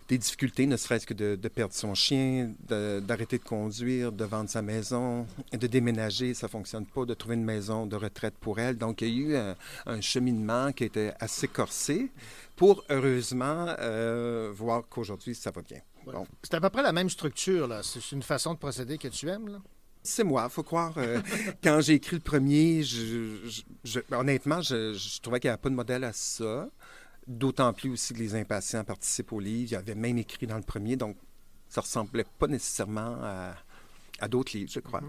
des 0.09 0.17
difficultés, 0.17 0.65
ne 0.65 0.75
serait-ce 0.75 1.05
que 1.07 1.13
de, 1.13 1.35
de 1.35 1.47
perdre 1.47 1.73
son 1.73 1.93
chien, 1.95 2.51
d'arrêter 2.67 3.37
de, 3.37 3.43
conduire, 3.43 4.11
de 4.11 4.25
vendre 4.25 4.49
sa 4.49 4.61
maison, 4.61 5.25
de 5.53 5.67
déménager, 5.67 6.33
ça 6.33 6.47
fonctionne 6.47 6.85
pas, 6.87 7.05
de 7.05 7.13
trouver 7.13 7.35
une 7.35 7.45
maison 7.45 7.85
de 7.85 7.95
retraite 7.95 8.33
pour 8.39 8.59
elle. 8.59 8.77
Donc, 8.77 9.01
il 9.01 9.07
y 9.07 9.11
a 9.11 9.13
eu 9.13 9.35
un, 9.37 9.55
un 9.85 10.01
cheminement 10.01 10.71
qui 10.71 10.83
était 10.83 11.13
assez 11.19 11.47
corsé 11.47 12.11
pour, 12.55 12.83
heureusement, 12.89 13.67
euh, 13.79 14.51
voir 14.53 14.83
qu'aujourd'hui, 14.89 15.35
ça 15.35 15.51
va 15.51 15.61
bien. 15.61 15.79
Bon. 16.05 16.25
C'est 16.43 16.55
à 16.55 16.59
peu 16.61 16.69
près 16.69 16.81
la 16.83 16.91
même 16.91 17.09
structure, 17.09 17.67
là. 17.67 17.81
C'est 17.83 18.11
une 18.11 18.23
façon 18.23 18.53
de 18.55 18.59
procéder 18.59 18.97
que 18.97 19.07
tu 19.09 19.29
aimes, 19.29 19.47
là? 19.47 19.59
C'est 20.01 20.23
moi, 20.23 20.47
faut 20.49 20.63
croire. 20.63 20.93
euh, 20.97 21.19
quand 21.63 21.81
j'ai 21.81 21.93
écrit 21.95 22.15
le 22.15 22.21
premier, 22.21 22.81
je- 22.83 23.35
je- 23.45 23.61
je- 23.83 24.15
honnêtement, 24.15 24.61
je, 24.61 24.93
je 24.93 25.21
trouvais 25.21 25.39
qu'il 25.39 25.49
n'y 25.49 25.53
avait 25.53 25.61
pas 25.61 25.69
de 25.69 25.75
modèle 25.75 26.03
à 26.05 26.13
ça. 26.13 26.69
D'autant 27.29 27.71
plus 27.73 27.91
aussi 27.91 28.13
que 28.13 28.19
les 28.19 28.35
impatients 28.35 28.83
participent 28.83 29.31
au 29.31 29.39
livre. 29.39 29.69
Il 29.69 29.73
y 29.73 29.75
avait 29.77 29.95
même 29.95 30.17
écrit 30.17 30.47
dans 30.47 30.57
le 30.57 30.63
premier, 30.63 30.95
donc 30.95 31.15
ça 31.69 31.81
ressemblait 31.81 32.25
pas 32.39 32.47
nécessairement 32.47 33.17
à, 33.21 33.53
à 34.19 34.27
d'autres 34.27 34.57
livres, 34.57 34.71
je 34.73 34.79
crois. 34.79 35.01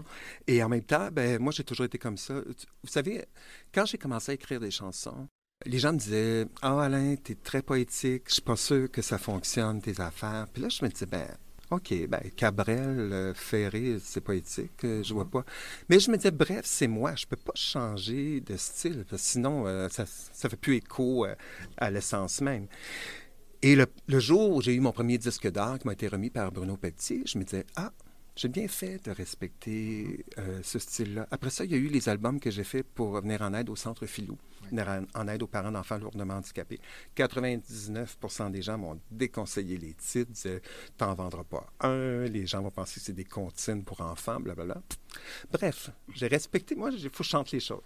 Et 0.47 0.63
en 0.63 0.69
même 0.69 0.83
temps, 0.83 1.09
ben, 1.11 1.39
moi, 1.39 1.51
j'ai 1.51 1.63
toujours 1.63 1.85
été 1.85 1.97
comme 1.97 2.17
ça. 2.17 2.35
Vous 2.35 2.89
savez, 2.89 3.25
quand 3.73 3.85
j'ai 3.85 3.97
commencé 3.97 4.31
à 4.31 4.35
écrire 4.35 4.59
des 4.59 4.71
chansons, 4.71 5.27
les 5.65 5.79
gens 5.79 5.93
me 5.93 5.97
disaient 5.97 6.47
Ah, 6.61 6.81
Alain, 6.81 7.15
t'es 7.15 7.35
très 7.35 7.61
poétique, 7.61 8.23
je 8.27 8.33
suis 8.33 8.41
pas 8.41 8.55
sûr 8.55 8.89
que 8.89 9.01
ça 9.01 9.17
fonctionne, 9.17 9.81
tes 9.81 9.99
affaires. 9.99 10.47
Puis 10.53 10.61
là, 10.61 10.69
je 10.69 10.85
me 10.85 10.89
disais 10.89 11.05
Ben, 11.07 11.27
OK, 11.71 11.93
ben, 12.09 12.19
Cabrel, 12.35 13.13
euh, 13.13 13.33
Ferré, 13.33 13.97
c'est 14.03 14.19
poétique, 14.19 14.83
euh, 14.83 15.01
je 15.03 15.13
vois 15.13 15.29
pas. 15.29 15.45
Mais 15.89 16.01
je 16.01 16.11
me 16.11 16.17
disais, 16.17 16.31
bref, 16.31 16.65
c'est 16.65 16.87
moi, 16.87 17.15
je 17.15 17.25
peux 17.25 17.37
pas 17.37 17.53
changer 17.55 18.41
de 18.41 18.57
style, 18.57 19.05
parce 19.09 19.21
que 19.21 19.29
sinon, 19.29 19.65
euh, 19.67 19.87
ça, 19.87 20.05
ça 20.05 20.49
fait 20.49 20.57
plus 20.57 20.75
écho 20.75 21.25
à 21.77 21.89
l'essence 21.89 22.41
même. 22.41 22.67
Et 23.61 23.75
le, 23.75 23.85
le 24.07 24.19
jour 24.19 24.51
où 24.51 24.61
j'ai 24.61 24.73
eu 24.73 24.81
mon 24.81 24.91
premier 24.91 25.17
disque 25.17 25.49
d'art 25.49 25.79
qui 25.79 25.87
m'a 25.87 25.93
été 25.93 26.09
remis 26.09 26.29
par 26.29 26.51
Bruno 26.51 26.75
Pelletier, 26.75 27.23
je 27.25 27.37
me 27.37 27.45
disais, 27.45 27.65
ah, 27.77 27.93
j'ai 28.35 28.47
bien 28.47 28.67
fait 28.67 29.03
de 29.05 29.11
respecter 29.11 30.25
euh, 30.37 30.59
ce 30.63 30.79
style-là. 30.79 31.27
Après 31.31 31.49
ça, 31.49 31.65
il 31.65 31.71
y 31.71 31.73
a 31.73 31.77
eu 31.77 31.87
les 31.87 32.07
albums 32.09 32.39
que 32.39 32.49
j'ai 32.49 32.63
faits 32.63 32.85
pour 32.85 33.19
venir 33.19 33.41
en 33.41 33.53
aide 33.53 33.69
au 33.69 33.75
Centre 33.75 34.05
Filou, 34.05 34.37
venir 34.69 34.87
en, 34.87 35.03
en 35.19 35.27
aide 35.27 35.43
aux 35.43 35.47
parents 35.47 35.71
d'enfants 35.71 35.97
lourdement 35.97 36.35
handicapés. 36.35 36.79
99% 37.17 38.51
des 38.51 38.61
gens 38.61 38.77
m'ont 38.77 38.99
déconseillé 39.11 39.77
les 39.77 39.93
titres, 39.93 40.31
disaient, 40.31 40.61
t'en 40.97 41.13
vendras 41.13 41.43
pas 41.43 41.67
un, 41.81 42.23
les 42.23 42.45
gens 42.47 42.61
vont 42.61 42.71
penser 42.71 42.99
que 42.99 43.05
c'est 43.05 43.13
des 43.13 43.25
comptines 43.25 43.83
pour 43.83 44.01
enfants, 44.01 44.39
blablabla. 44.39 44.81
Bref, 45.51 45.89
j'ai 46.13 46.27
respecté, 46.27 46.75
moi, 46.75 46.89
il 46.91 47.01
faut 47.09 47.09
que 47.09 47.23
je 47.23 47.29
chante 47.29 47.51
les 47.51 47.59
choses. 47.59 47.81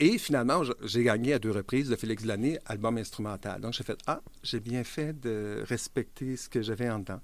Et 0.00 0.18
finalement, 0.18 0.62
j'ai 0.82 1.04
gagné 1.04 1.34
à 1.34 1.38
deux 1.38 1.52
reprises 1.52 1.88
de 1.88 1.94
Félix 1.94 2.24
Lannée, 2.24 2.58
album 2.66 2.98
instrumental. 2.98 3.60
Donc, 3.60 3.74
j'ai 3.74 3.84
fait 3.84 3.96
Ah, 4.06 4.20
j'ai 4.42 4.58
bien 4.58 4.82
fait 4.82 5.18
de 5.18 5.62
respecter 5.66 6.36
ce 6.36 6.48
que 6.48 6.62
j'avais 6.62 6.90
en 6.90 6.98
dedans. 6.98 7.20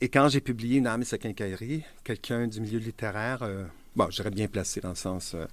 Et 0.00 0.08
quand 0.10 0.28
j'ai 0.28 0.40
publié 0.40 0.78
Une 0.78 0.86
âme 0.86 1.02
et 1.02 1.06
sa 1.06 1.16
quincaillerie, 1.16 1.82
quelqu'un 2.04 2.46
du 2.46 2.60
milieu 2.60 2.78
littéraire, 2.78 3.42
euh, 3.42 3.64
bon, 3.96 4.08
j'aurais 4.10 4.30
bien 4.30 4.48
placé 4.48 4.80
dans 4.80 4.90
le 4.90 4.94
sens, 4.96 5.34
euh, 5.34 5.46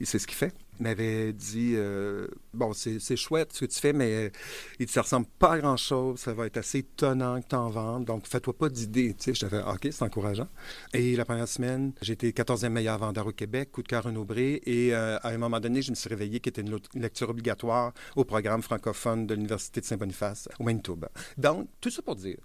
il 0.00 0.06
sait 0.06 0.18
ce 0.18 0.26
qu'il 0.26 0.36
fait, 0.36 0.54
m'avait 0.80 1.32
dit 1.32 1.72
euh, 1.76 2.28
Bon, 2.54 2.72
c'est 2.72 3.16
chouette 3.16 3.52
ce 3.52 3.60
que 3.60 3.70
tu 3.70 3.78
fais, 3.78 3.92
mais 3.92 4.26
euh, 4.26 4.30
il 4.78 4.86
dit, 4.86 4.92
ça 4.92 5.02
ressemble 5.02 5.26
pas 5.38 5.52
à 5.52 5.58
grand-chose, 5.58 6.18
ça 6.20 6.32
va 6.32 6.46
être 6.46 6.56
assez 6.56 6.78
étonnant 6.78 7.40
que 7.40 7.48
tu 7.48 7.56
en 7.56 7.70
vendes, 7.70 8.04
donc 8.04 8.26
fais-toi 8.26 8.56
pas 8.56 8.68
d'idées. 8.68 9.14
Tu 9.14 9.24
sais, 9.24 9.34
je 9.34 9.46
fait 9.46 9.62
OK, 9.62 9.88
c'est 9.90 10.02
encourageant. 10.02 10.48
Et 10.92 11.16
la 11.16 11.24
première 11.24 11.48
semaine, 11.48 11.92
été 12.06 12.30
14e 12.32 12.70
meilleur 12.70 12.98
vendeur 12.98 13.26
au 13.26 13.32
Québec, 13.32 13.70
coup 13.72 13.82
de 13.82 13.88
cœur 13.88 14.04
Renaud 14.04 14.24
Bré, 14.24 14.60
et 14.66 14.94
euh, 14.94 15.18
à 15.22 15.28
un 15.28 15.38
moment 15.38 15.60
donné, 15.60 15.82
je 15.82 15.90
me 15.90 15.94
suis 15.96 16.08
réveillé 16.08 16.40
qui 16.40 16.48
était 16.48 16.62
une 16.62 16.70
lecture- 16.72 17.00
lecture 17.00 17.30
obligatoire 17.30 17.92
au 18.16 18.24
programme 18.24 18.62
francophone 18.62 19.26
de 19.26 19.34
l'Université 19.34 19.80
de 19.80 19.86
Saint-Boniface, 19.86 20.48
au 20.58 20.64
Manitoba. 20.64 21.10
Donc, 21.36 21.68
tout 21.80 21.90
ça 21.90 22.02
pour 22.02 22.16
dire 22.16 22.38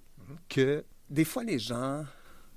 que 0.49 0.83
des 1.09 1.25
fois, 1.25 1.43
les 1.43 1.59
gens 1.59 2.05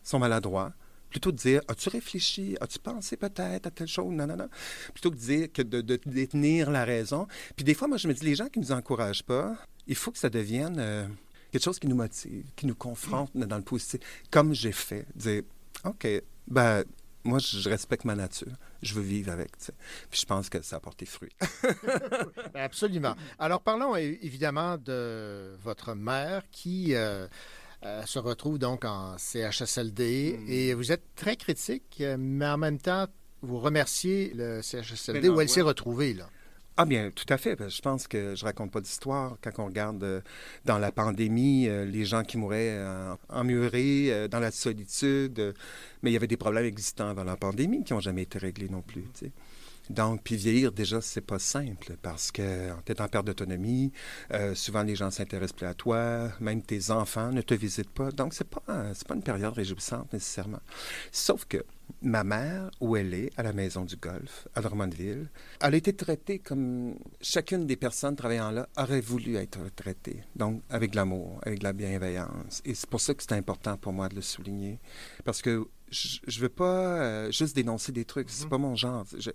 sont 0.03 0.19
maladroits. 0.19 0.73
Plutôt 1.11 1.33
de 1.33 1.37
dire, 1.37 1.61
as-tu 1.69 1.89
réfléchi, 1.89 2.57
as-tu 2.61 2.79
pensé 2.79 3.17
peut-être 3.17 3.67
à 3.67 3.71
telle 3.71 3.89
chose, 3.89 4.13
non, 4.13 4.27
non, 4.27 4.37
non. 4.37 4.49
Plutôt 4.93 5.11
que 5.11 5.17
de 5.17 5.21
dire 5.21 5.53
que 5.53 5.63
de, 5.63 5.81
détenir 5.81 6.71
la 6.71 6.85
raison. 6.85 7.27
Puis 7.55 7.65
des 7.65 7.75
fois, 7.75 7.89
moi, 7.89 7.97
je 7.97 8.09
me 8.09 8.15
dis, 8.15 8.25
les 8.25 8.35
gens 8.35 8.49
qui 8.49 8.59
ne 8.59 8.65
nous 8.65 8.73
encouragent 8.73 9.23
pas, 9.23 9.57
il 9.87 9.95
faut 9.95 10.11
que 10.11 10.19
ça 10.19 10.29
devienne 10.29 10.77
euh, 10.79 11.07
quelque 11.53 11.63
chose 11.63 11.79
qui 11.79 11.87
nous 11.87 11.97
motive, 11.97 12.45
qui 12.57 12.67
nous 12.67 12.75
confronte 12.75 13.37
dans 13.37 13.57
le 13.57 13.63
positif. 13.63 14.01
Comme 14.31 14.55
j'ai 14.55 14.73
fait, 14.73 15.07
dire, 15.15 15.43
OK, 15.85 16.07
ben, 16.49 16.85
moi, 17.27 17.39
je 17.41 17.69
respecte 17.69 18.05
ma 18.05 18.15
nature. 18.15 18.53
Je 18.83 18.95
veux 18.95 19.03
vivre 19.03 19.33
avec, 19.33 19.59
tu 19.59 19.67
sais. 19.67 19.75
Puis 20.11 20.21
je 20.21 20.27
pense 20.27 20.49
que 20.49 20.63
ça 20.63 20.77
a 20.77 20.81
porté 20.81 21.07
fruit. 21.07 21.33
Absolument. 22.55 23.17
Alors, 23.39 23.61
parlons 23.61 23.97
évidemment 23.97 24.79
de 24.79 25.57
votre 25.63 25.95
mère 25.95 26.43
qui 26.51 26.95
euh, 26.95 27.27
euh, 27.87 28.03
se 28.07 28.19
retrouve 28.19 28.59
donc 28.59 28.85
en 28.85 29.17
CHSLD 29.19 30.39
Hmm. 30.39 30.51
et 30.51 30.75
vous 30.75 30.93
êtes 30.93 31.15
très 31.15 31.37
critique, 31.37 31.99
euh, 32.01 32.17
mais 32.19 32.47
en 32.47 32.59
même 32.59 32.79
temps, 32.79 33.07
vous 33.43 33.59
remerciez 33.59 34.33
le 34.35 34.61
CHSLD 34.63 35.29
non, 35.29 35.35
où 35.35 35.41
elle 35.41 35.47
ouais. 35.47 35.53
s'est 35.53 35.63
retrouvée. 35.63 36.15
Là. 36.15 36.29
Ah 36.79 36.85
bien, 36.85 37.11
tout 37.11 37.25
à 37.31 37.39
fait. 37.39 37.57
Je 37.71 37.81
pense 37.81 38.07
que 38.07 38.35
je 38.35 38.45
raconte 38.45 38.71
pas 38.71 38.83
d'histoire. 38.83 39.39
Quand 39.41 39.51
on 39.59 39.67
regarde 39.67 40.03
euh, 40.05 40.21
dans 40.67 40.79
la 40.79 40.93
pandémie, 40.93 41.69
euh, 41.69 41.87
les 41.87 42.05
gens 42.05 42.23
qui 42.23 42.37
mouraient 42.37 42.77
euh, 42.77 43.15
emmurés, 43.31 44.29
dans 44.29 44.41
la 44.41 44.51
solitude, 44.51 45.55
mais 46.03 46.11
il 46.11 46.13
y 46.13 46.17
avait 46.17 46.27
des 46.27 46.37
problèmes 46.37 46.67
existants 46.67 47.09
avant 47.09 47.25
la 47.25 47.37
pandémie 47.37 47.83
qui 47.83 47.95
n'ont 47.95 48.01
jamais 48.01 48.23
été 48.23 48.39
réglés 48.39 48.69
non 48.69 48.83
plus. 48.83 49.05
Donc, 49.91 50.23
puis 50.25 50.37
vieillir, 50.37 50.73
déjà, 50.73 51.01
c'est 51.01 51.21
pas 51.21 51.39
simple 51.39 51.97
parce 52.03 52.33
que 52.33 52.71
tu 52.85 52.93
es 52.93 53.01
en 53.01 53.09
perte 53.09 53.27
d'autonomie. 53.27 53.93
euh, 54.33 54.55
souvent, 54.55 54.83
les 54.83 54.97
gens 54.97 55.11
s'intéressent 55.11 55.57
plus 55.57 55.67
à 55.67 55.75
toi. 55.75 56.31
Même 56.41 56.63
tes 56.63 56.91
enfants 56.91 57.33
ne 57.33 57.43
te 57.43 57.55
visitent 57.55 57.91
pas. 57.91 58.11
Donc, 58.11 58.35
c'est 58.35 58.49
pas, 58.49 58.61
pas 58.67 59.15
une 59.15 59.23
période 59.23 59.55
réjouissante 59.55 60.13
nécessairement. 60.13 60.61
Sauf 61.13 61.45
que 61.45 61.65
ma 62.03 62.25
mère, 62.25 62.71
où 62.81 62.97
elle 62.97 63.15
est, 63.15 63.31
à 63.37 63.43
la 63.43 63.53
maison 63.53 63.85
du 63.85 63.97
Golfe, 63.97 64.49
à 64.55 64.61
Drummondville, 64.61 65.29
elle 65.61 65.75
a 65.75 65.77
été 65.77 65.95
traitée 65.95 66.41
comme 66.41 66.97
chacune 67.21 67.67
des 67.67 67.77
personnes 67.77 68.17
travaillant 68.17 68.51
là 68.51 68.69
aurait 68.77 69.01
voulu 69.01 69.37
être 69.37 69.61
traitée. 69.75 70.23
Donc, 70.35 70.63
avec 70.69 70.95
l'amour, 70.95 71.41
avec 71.45 71.63
la 71.63 71.73
bienveillance. 71.73 72.61
Et 72.65 72.75
c'est 72.75 72.91
pour 72.91 73.01
ça 73.01 73.15
que 73.15 73.23
c'est 73.23 73.35
important 73.35 73.77
pour 73.77 73.93
moi 73.93 74.09
de 74.09 74.17
le 74.17 74.23
souligner. 74.23 74.81
Parce 75.25 75.43
que 75.43 75.67
je 76.03 76.19
je 76.27 76.41
veux 76.41 76.49
pas 76.49 77.01
euh, 77.03 77.31
juste 77.31 77.55
dénoncer 77.57 77.93
des 77.93 78.05
trucs, 78.05 78.29
c'est 78.31 78.49
pas 78.49 78.59
mon 78.59 78.75
genre. 78.77 79.05
Je, 79.19 79.31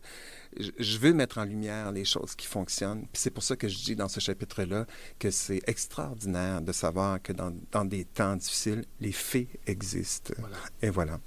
je- 0.59 0.71
je 0.77 0.97
veux 0.99 1.13
mettre 1.13 1.37
en 1.39 1.45
lumière 1.45 1.91
les 1.91 2.05
choses 2.05 2.35
qui 2.35 2.47
fonctionnent. 2.47 3.01
Puis 3.11 3.21
c'est 3.23 3.31
pour 3.31 3.43
ça 3.43 3.55
que 3.55 3.67
je 3.67 3.77
dis 3.83 3.95
dans 3.95 4.09
ce 4.09 4.19
chapitre-là 4.19 4.85
que 5.19 5.31
c'est 5.31 5.61
extraordinaire 5.67 6.61
de 6.61 6.71
savoir 6.71 7.21
que 7.21 7.33
dans, 7.33 7.53
dans 7.71 7.85
des 7.85 8.05
temps 8.05 8.35
difficiles, 8.35 8.83
les 8.99 9.11
faits 9.11 9.47
existent. 9.67 10.33
Et 10.81 10.89
voilà. 10.89 11.19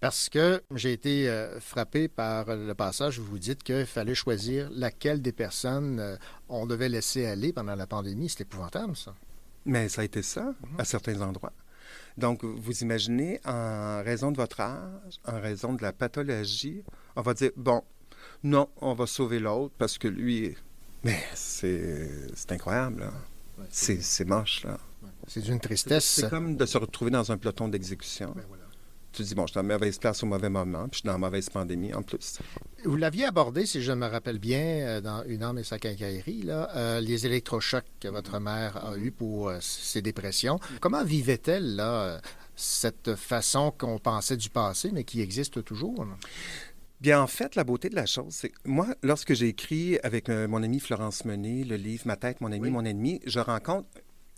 Parce 0.00 0.28
que 0.28 0.62
j'ai 0.74 0.92
été 0.94 1.28
euh, 1.28 1.60
frappé 1.60 2.08
par 2.08 2.46
le 2.56 2.74
passage 2.74 3.18
où 3.18 3.24
vous 3.24 3.38
dites 3.38 3.62
qu'il 3.62 3.86
fallait 3.86 4.14
choisir 4.14 4.70
laquelle 4.72 5.20
des 5.20 5.32
personnes 5.32 6.00
euh, 6.00 6.16
on 6.48 6.66
devait 6.66 6.88
laisser 6.88 7.26
aller 7.26 7.52
pendant 7.52 7.74
la 7.74 7.86
pandémie. 7.86 8.28
C'est 8.30 8.42
épouvantable, 8.42 8.96
ça. 8.96 9.14
Mais 9.66 9.88
ça 9.88 10.02
a 10.02 10.04
été 10.04 10.22
ça 10.22 10.54
à 10.78 10.84
certains 10.84 11.20
endroits. 11.22 11.52
Donc, 12.16 12.44
vous 12.44 12.82
imaginez, 12.82 13.40
en 13.44 14.02
raison 14.04 14.30
de 14.30 14.36
votre 14.36 14.60
âge, 14.60 15.20
en 15.26 15.40
raison 15.40 15.72
de 15.74 15.82
la 15.82 15.92
pathologie, 15.92 16.82
on 17.16 17.22
va 17.22 17.34
dire, 17.34 17.50
bon, 17.56 17.82
non, 18.44 18.68
on 18.80 18.94
va 18.94 19.06
sauver 19.06 19.40
l'autre 19.40 19.74
parce 19.78 19.98
que 19.98 20.06
lui, 20.06 20.56
mais 21.02 21.18
c'est 21.34 22.08
c'est 22.34 22.52
incroyable, 22.52 23.00
là. 23.00 23.12
c'est 23.70 24.02
c'est 24.02 24.24
moche, 24.24 24.64
là. 24.64 24.78
C'est 25.26 25.40
d'une 25.40 25.60
tristesse. 25.60 26.04
C'est 26.04 26.30
comme 26.30 26.56
de 26.56 26.66
se 26.66 26.76
retrouver 26.78 27.10
dans 27.10 27.32
un 27.32 27.38
peloton 27.38 27.68
d'exécution. 27.68 28.34
Tu 29.14 29.22
dis, 29.22 29.34
bon, 29.34 29.46
je 29.46 29.52
suis 29.52 29.54
dans 29.54 29.66
la 29.66 29.74
mauvaise 29.74 29.98
place 29.98 30.22
au 30.24 30.26
mauvais 30.26 30.50
moment, 30.50 30.88
puis 30.88 30.94
je 30.94 30.96
suis 30.98 31.06
dans 31.06 31.12
la 31.12 31.18
mauvaise 31.18 31.48
pandémie 31.48 31.94
en 31.94 32.02
plus. 32.02 32.40
Vous 32.84 32.96
l'aviez 32.96 33.26
abordé, 33.26 33.64
si 33.64 33.80
je 33.80 33.92
me 33.92 34.06
rappelle 34.06 34.40
bien, 34.40 34.60
euh, 34.60 35.00
dans 35.00 35.22
Une 35.24 35.44
âme 35.44 35.58
et 35.58 35.64
sa 35.64 35.78
quincaillerie, 35.78 36.42
là, 36.42 36.68
euh, 36.74 37.00
les 37.00 37.24
électrochocs 37.24 37.84
que 38.00 38.08
votre 38.08 38.40
mère 38.40 38.84
a 38.84 38.96
eu 38.96 39.12
pour 39.12 39.48
euh, 39.48 39.58
ses 39.60 40.02
dépressions. 40.02 40.58
Comment 40.80 41.04
vivait-elle, 41.04 41.76
là, 41.76 42.20
cette 42.56 43.14
façon 43.14 43.72
qu'on 43.76 43.98
pensait 43.98 44.36
du 44.36 44.50
passé, 44.50 44.90
mais 44.92 45.04
qui 45.04 45.20
existe 45.20 45.64
toujours? 45.64 46.04
là? 46.04 46.16
Bien, 47.04 47.20
en 47.20 47.26
fait, 47.26 47.54
la 47.54 47.64
beauté 47.64 47.90
de 47.90 47.96
la 47.96 48.06
chose, 48.06 48.32
c'est 48.32 48.48
que 48.48 48.58
moi, 48.64 48.86
lorsque 49.02 49.34
j'ai 49.34 49.48
écrit 49.48 49.98
avec 50.02 50.30
euh, 50.30 50.48
mon 50.48 50.62
ami 50.62 50.80
Florence 50.80 51.26
Menet 51.26 51.64
le 51.64 51.76
livre 51.76 52.06
Ma 52.06 52.16
tête, 52.16 52.40
mon 52.40 52.50
ami, 52.50 52.70
mon 52.70 52.82
ennemi, 52.82 53.20
je 53.26 53.40
rencontre 53.40 53.86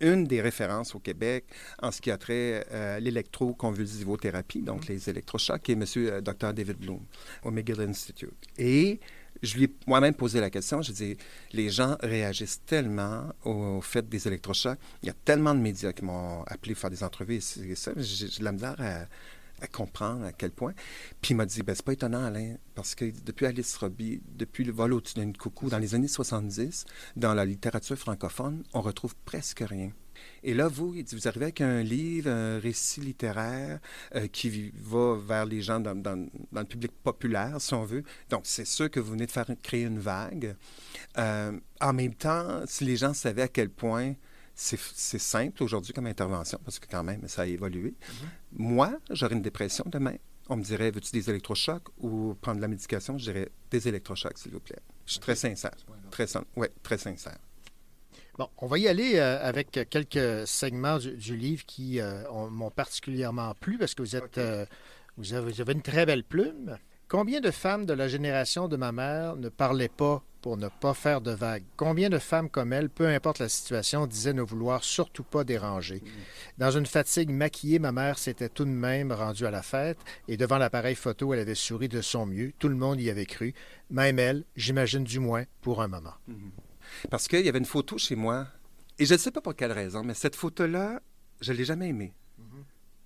une 0.00 0.24
des 0.24 0.40
références 0.40 0.94
au 0.94 0.98
Québec 0.98 1.44
en 1.82 1.90
ce 1.90 2.00
qui 2.00 2.10
a 2.10 2.18
trait 2.18 2.66
euh, 2.70 2.96
à 2.96 3.00
l'électroconvulsivothérapie, 3.00 4.62
donc 4.62 4.86
les 4.88 5.08
électrochocs, 5.08 5.62
qui 5.62 5.72
est 5.72 5.74
M. 5.74 5.84
euh, 5.96 6.20
Dr. 6.20 6.52
David 6.52 6.78
Bloom 6.78 7.00
au 7.44 7.50
McGill 7.50 7.80
Institute. 7.80 8.30
Et 8.58 9.00
je 9.42 9.56
lui 9.56 9.64
ai 9.64 9.74
moi-même 9.86 10.14
posé 10.14 10.40
la 10.40 10.48
question, 10.50 10.80
je 10.82 10.92
dis, 10.92 11.16
les 11.52 11.68
gens 11.68 11.96
réagissent 12.00 12.62
tellement 12.64 13.26
au 13.44 13.80
fait 13.82 14.08
des 14.08 14.26
électrochocs, 14.26 14.78
il 15.02 15.06
y 15.06 15.10
a 15.10 15.14
tellement 15.24 15.54
de 15.54 15.60
médias 15.60 15.92
qui 15.92 16.04
m'ont 16.04 16.42
appelé 16.44 16.74
pour 16.74 16.80
faire 16.80 16.90
des 16.90 17.02
entrevues, 17.04 17.34
et 17.36 17.40
c'est- 17.40 17.60
et 17.60 17.74
ça, 17.74 17.92
j'ai 17.96 18.28
j'ai 18.28 18.38
de 18.40 18.44
la 18.44 18.52
misère 18.52 18.76
à, 18.78 19.04
à 19.60 19.66
comprendre 19.66 20.24
à 20.24 20.32
quel 20.32 20.50
point. 20.50 20.74
Puis 21.22 21.32
il 21.32 21.36
m'a 21.36 21.46
dit, 21.46 21.62
ben, 21.62 21.74
c'est 21.74 21.84
pas 21.84 21.92
étonnant, 21.92 22.24
Alain, 22.24 22.56
parce 22.74 22.94
que 22.94 23.06
depuis 23.24 23.46
Alice 23.46 23.76
Robbie, 23.76 24.20
depuis 24.34 24.64
le 24.64 24.72
vol 24.72 24.92
au-dessus 24.92 25.14
d'une 25.14 25.36
coucou, 25.36 25.68
dans 25.68 25.78
les 25.78 25.94
années 25.94 26.08
70, 26.08 26.84
dans 27.16 27.34
la 27.34 27.44
littérature 27.44 27.96
francophone, 27.96 28.62
on 28.74 28.80
retrouve 28.80 29.14
presque 29.24 29.60
rien. 29.66 29.90
Et 30.42 30.54
là, 30.54 30.68
vous, 30.68 30.94
il 30.94 31.04
vous 31.12 31.28
arrivez 31.28 31.46
avec 31.46 31.60
un 31.60 31.82
livre, 31.82 32.30
un 32.30 32.58
récit 32.58 33.00
littéraire 33.00 33.80
euh, 34.14 34.26
qui 34.28 34.72
va 34.74 35.16
vers 35.16 35.44
les 35.44 35.60
gens 35.62 35.80
dans, 35.80 35.94
dans- 35.94 36.26
le 36.52 36.64
public 36.64 36.92
populaire, 37.02 37.60
si 37.60 37.74
on 37.74 37.84
veut. 37.84 38.02
Donc, 38.30 38.42
c'est 38.44 38.64
sûr 38.64 38.90
que 38.90 39.00
vous 39.00 39.12
venez 39.12 39.26
de 39.26 39.54
créer 39.62 39.82
une 39.84 39.98
vague. 39.98 40.56
Euh, 41.18 41.52
en 41.80 41.92
même 41.92 42.14
temps, 42.14 42.62
si 42.66 42.84
les 42.84 42.96
gens 42.96 43.12
savaient 43.12 43.42
à 43.42 43.48
quel 43.48 43.68
point 43.68 44.14
c'est 44.56 45.18
simple 45.18 45.62
aujourd'hui 45.62 45.92
comme 45.92 46.06
intervention, 46.06 46.58
parce 46.64 46.78
que 46.78 46.86
quand 46.90 47.04
même, 47.04 47.28
ça 47.28 47.42
a 47.42 47.46
évolué. 47.46 47.94
Moi, 48.52 48.98
j'aurais 49.10 49.34
une 49.34 49.42
dépression 49.42 49.84
demain. 49.86 50.14
On 50.48 50.56
me 50.56 50.62
dirait, 50.62 50.90
veux-tu 50.90 51.10
des 51.12 51.28
électrochocs 51.28 51.88
ou 51.98 52.34
prendre 52.40 52.56
de 52.56 52.62
la 52.62 52.68
médication? 52.68 53.18
Je 53.18 53.24
dirais, 53.30 53.48
des 53.70 53.86
électrochocs, 53.88 54.38
s'il 54.38 54.52
vous 54.52 54.60
plaît. 54.60 54.78
Je 55.04 55.12
suis 55.12 55.20
très 55.20 55.34
sincère. 55.36 55.72
Très, 56.10 56.26
ouais, 56.56 56.70
très 56.82 56.98
sincère. 56.98 57.38
Bon, 58.38 58.48
on 58.58 58.66
va 58.66 58.78
y 58.78 58.86
aller 58.86 59.16
euh, 59.16 59.38
avec 59.42 59.72
quelques 59.90 60.46
segments 60.46 60.98
du, 60.98 61.16
du 61.16 61.36
livre 61.36 61.64
qui 61.66 62.00
euh, 62.00 62.28
ont- 62.30 62.50
m'ont 62.50 62.70
particulièrement 62.70 63.54
plu 63.54 63.76
parce 63.78 63.94
que 63.94 64.02
vous 64.02 64.14
êtes, 64.16 64.38
euh, 64.38 64.66
vous, 65.16 65.32
avez, 65.34 65.50
vous 65.52 65.60
avez 65.60 65.72
une 65.72 65.82
très 65.82 66.06
belle 66.06 66.22
plume. 66.24 66.78
Combien 67.08 67.40
de 67.40 67.52
femmes 67.52 67.86
de 67.86 67.92
la 67.92 68.08
génération 68.08 68.66
de 68.66 68.76
ma 68.76 68.90
mère 68.90 69.36
ne 69.36 69.48
parlaient 69.48 69.88
pas 69.88 70.24
pour 70.42 70.56
ne 70.56 70.66
pas 70.66 70.92
faire 70.92 71.20
de 71.20 71.30
vagues? 71.30 71.62
Combien 71.76 72.10
de 72.10 72.18
femmes 72.18 72.50
comme 72.50 72.72
elle, 72.72 72.90
peu 72.90 73.06
importe 73.06 73.38
la 73.38 73.48
situation, 73.48 74.08
disaient 74.08 74.32
ne 74.32 74.42
vouloir 74.42 74.82
surtout 74.82 75.22
pas 75.22 75.44
déranger? 75.44 76.02
Dans 76.58 76.72
une 76.72 76.84
fatigue 76.84 77.30
maquillée, 77.30 77.78
ma 77.78 77.92
mère 77.92 78.18
s'était 78.18 78.48
tout 78.48 78.64
de 78.64 78.70
même 78.70 79.12
rendue 79.12 79.46
à 79.46 79.52
la 79.52 79.62
fête 79.62 80.00
et 80.26 80.36
devant 80.36 80.58
l'appareil 80.58 80.96
photo, 80.96 81.32
elle 81.32 81.38
avait 81.38 81.54
souri 81.54 81.88
de 81.88 82.00
son 82.00 82.26
mieux. 82.26 82.52
Tout 82.58 82.68
le 82.68 82.74
monde 82.74 83.00
y 83.00 83.08
avait 83.08 83.24
cru. 83.24 83.54
Même 83.88 84.18
elle, 84.18 84.44
j'imagine 84.56 85.04
du 85.04 85.20
moins, 85.20 85.44
pour 85.60 85.82
un 85.82 85.88
moment. 85.88 86.14
Parce 87.08 87.28
qu'il 87.28 87.46
y 87.46 87.48
avait 87.48 87.60
une 87.60 87.66
photo 87.66 87.98
chez 87.98 88.16
moi, 88.16 88.48
et 88.98 89.06
je 89.06 89.14
ne 89.14 89.18
sais 89.18 89.30
pas 89.30 89.40
pour 89.40 89.54
quelle 89.54 89.70
raison, 89.70 90.02
mais 90.02 90.14
cette 90.14 90.34
photo-là, 90.34 91.00
je 91.40 91.52
ne 91.52 91.58
l'ai 91.58 91.64
jamais 91.64 91.88
aimée. 91.90 92.14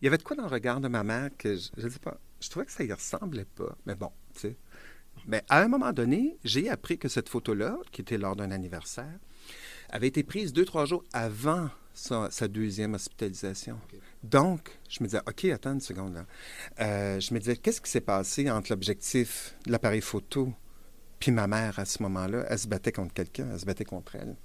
Il 0.01 0.07
y 0.07 0.09
avait 0.09 0.17
de 0.17 0.23
quoi 0.23 0.37
dans 0.37 0.45
le 0.45 0.49
regard 0.49 0.81
de 0.81 0.89
ma 0.89 1.05
mère 1.05 1.29
que 1.37 1.55
je 1.55 1.85
ne 1.85 1.91
sais 1.91 1.99
pas. 1.99 2.19
Je 2.41 2.49
trouvais 2.49 2.67
que 2.67 2.73
ça 2.73 2.85
y 2.85 2.93
ressemblait 2.93 3.45
pas. 3.45 3.77
Mais 3.87 3.95
bon, 3.95 4.11
tu 4.35 4.41
sais. 4.41 4.57
Mais 5.27 5.43
à 5.49 5.61
un 5.61 5.69
moment 5.69 5.93
donné, 5.93 6.39
j'ai 6.45 6.71
appris 6.71 6.99
que 6.99 7.09
cette 7.09 7.29
photo-là, 7.29 7.79
qui 7.93 8.01
était 8.01 8.19
lors 8.19 8.37
d'un 8.37 8.51
anniversaire, 8.51 9.19
avait 9.91 10.09
été 10.09 10.23
prise 10.23 10.53
deux, 10.53 10.65
trois 10.65 10.87
jours 10.87 11.05
avant 11.13 11.69
sa, 11.93 12.31
sa 12.31 12.49
deuxième 12.49 12.95
hospitalisation. 12.95 13.79
Donc, 14.23 14.79
je 14.89 15.03
me 15.03 15.09
disais, 15.09 15.21
OK, 15.27 15.45
attends 15.47 15.73
une 15.73 15.81
seconde 15.81 16.15
là. 16.15 16.27
Euh, 16.81 17.21
je 17.21 17.35
me 17.35 17.39
disais, 17.41 17.57
qu'est-ce 17.57 17.81
qui 17.81 17.91
s'est 17.91 18.01
passé 18.01 18.51
entre 18.51 18.71
l'objectif 18.71 19.57
de 19.67 19.73
l'appareil 19.73 20.01
photo 20.01 20.55
puis 21.21 21.33
ma 21.33 21.47
mère, 21.47 21.79
à 21.79 21.85
ce 21.85 22.03
moment-là, 22.03 22.47
elle 22.49 22.59
se 22.59 22.67
battait 22.67 22.93
contre 22.93 23.13
quelqu'un, 23.13 23.51
elle 23.53 23.61
se 23.61 23.67
battait 23.67 23.85
contre 23.85 24.17
elle. 24.17 24.37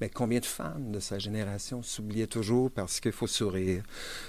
Mais 0.00 0.08
combien 0.08 0.40
de 0.40 0.46
femmes 0.46 0.92
de 0.92 1.00
sa 1.00 1.18
génération 1.18 1.82
s'oubliaient 1.82 2.26
toujours 2.26 2.70
parce 2.70 3.00
qu'il 3.00 3.12
faut 3.12 3.26
sourire, 3.26 3.82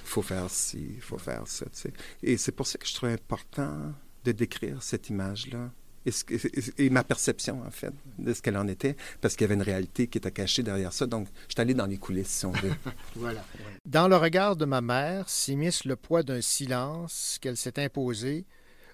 il 0.04 0.08
faut 0.08 0.22
faire 0.22 0.50
ci, 0.50 0.88
il 0.96 1.02
faut 1.02 1.18
faire 1.18 1.44
ça, 1.48 1.66
tu 1.66 1.72
sais. 1.82 1.94
Et 2.24 2.38
c'est 2.38 2.52
pour 2.52 2.68
ça 2.68 2.78
que 2.78 2.88
je 2.88 2.94
trouve 2.94 3.10
important 3.10 3.94
de 4.24 4.32
décrire 4.32 4.82
cette 4.84 5.10
image-là. 5.10 5.72
Et, 6.06 6.12
ce 6.12 6.24
et- 6.32 6.86
et 6.86 6.90
ma 6.90 7.04
perception, 7.04 7.62
en 7.68 7.72
fait, 7.72 7.94
de 8.18 8.34
ce 8.34 8.42
qu'elle 8.42 8.56
en 8.58 8.68
était, 8.68 8.96
parce 9.20 9.36
qu'il 9.36 9.42
y 9.44 9.46
avait 9.46 9.56
une 9.56 9.62
réalité 9.62 10.08
qui 10.08 10.18
était 10.18 10.32
cachée 10.32 10.64
derrière 10.64 10.94
ça. 10.94 11.06
Donc, 11.06 11.28
je 11.50 11.54
suis 11.54 11.62
allé 11.62 11.74
dans 11.74 11.86
les 11.86 11.98
coulisses, 11.98 12.30
si 12.30 12.46
on 12.46 12.52
veut. 12.52 12.72
Voilà. 13.16 13.44
Dans 13.86 14.08
le 14.08 14.16
regard 14.16 14.56
de 14.56 14.64
ma 14.66 14.80
mère 14.82 15.28
s'immisce 15.30 15.84
le 15.84 15.96
poids 15.98 16.24
d'un 16.24 16.42
silence 16.42 17.38
qu'elle 17.42 17.58
s'est 17.58 17.84
imposé, 17.84 18.46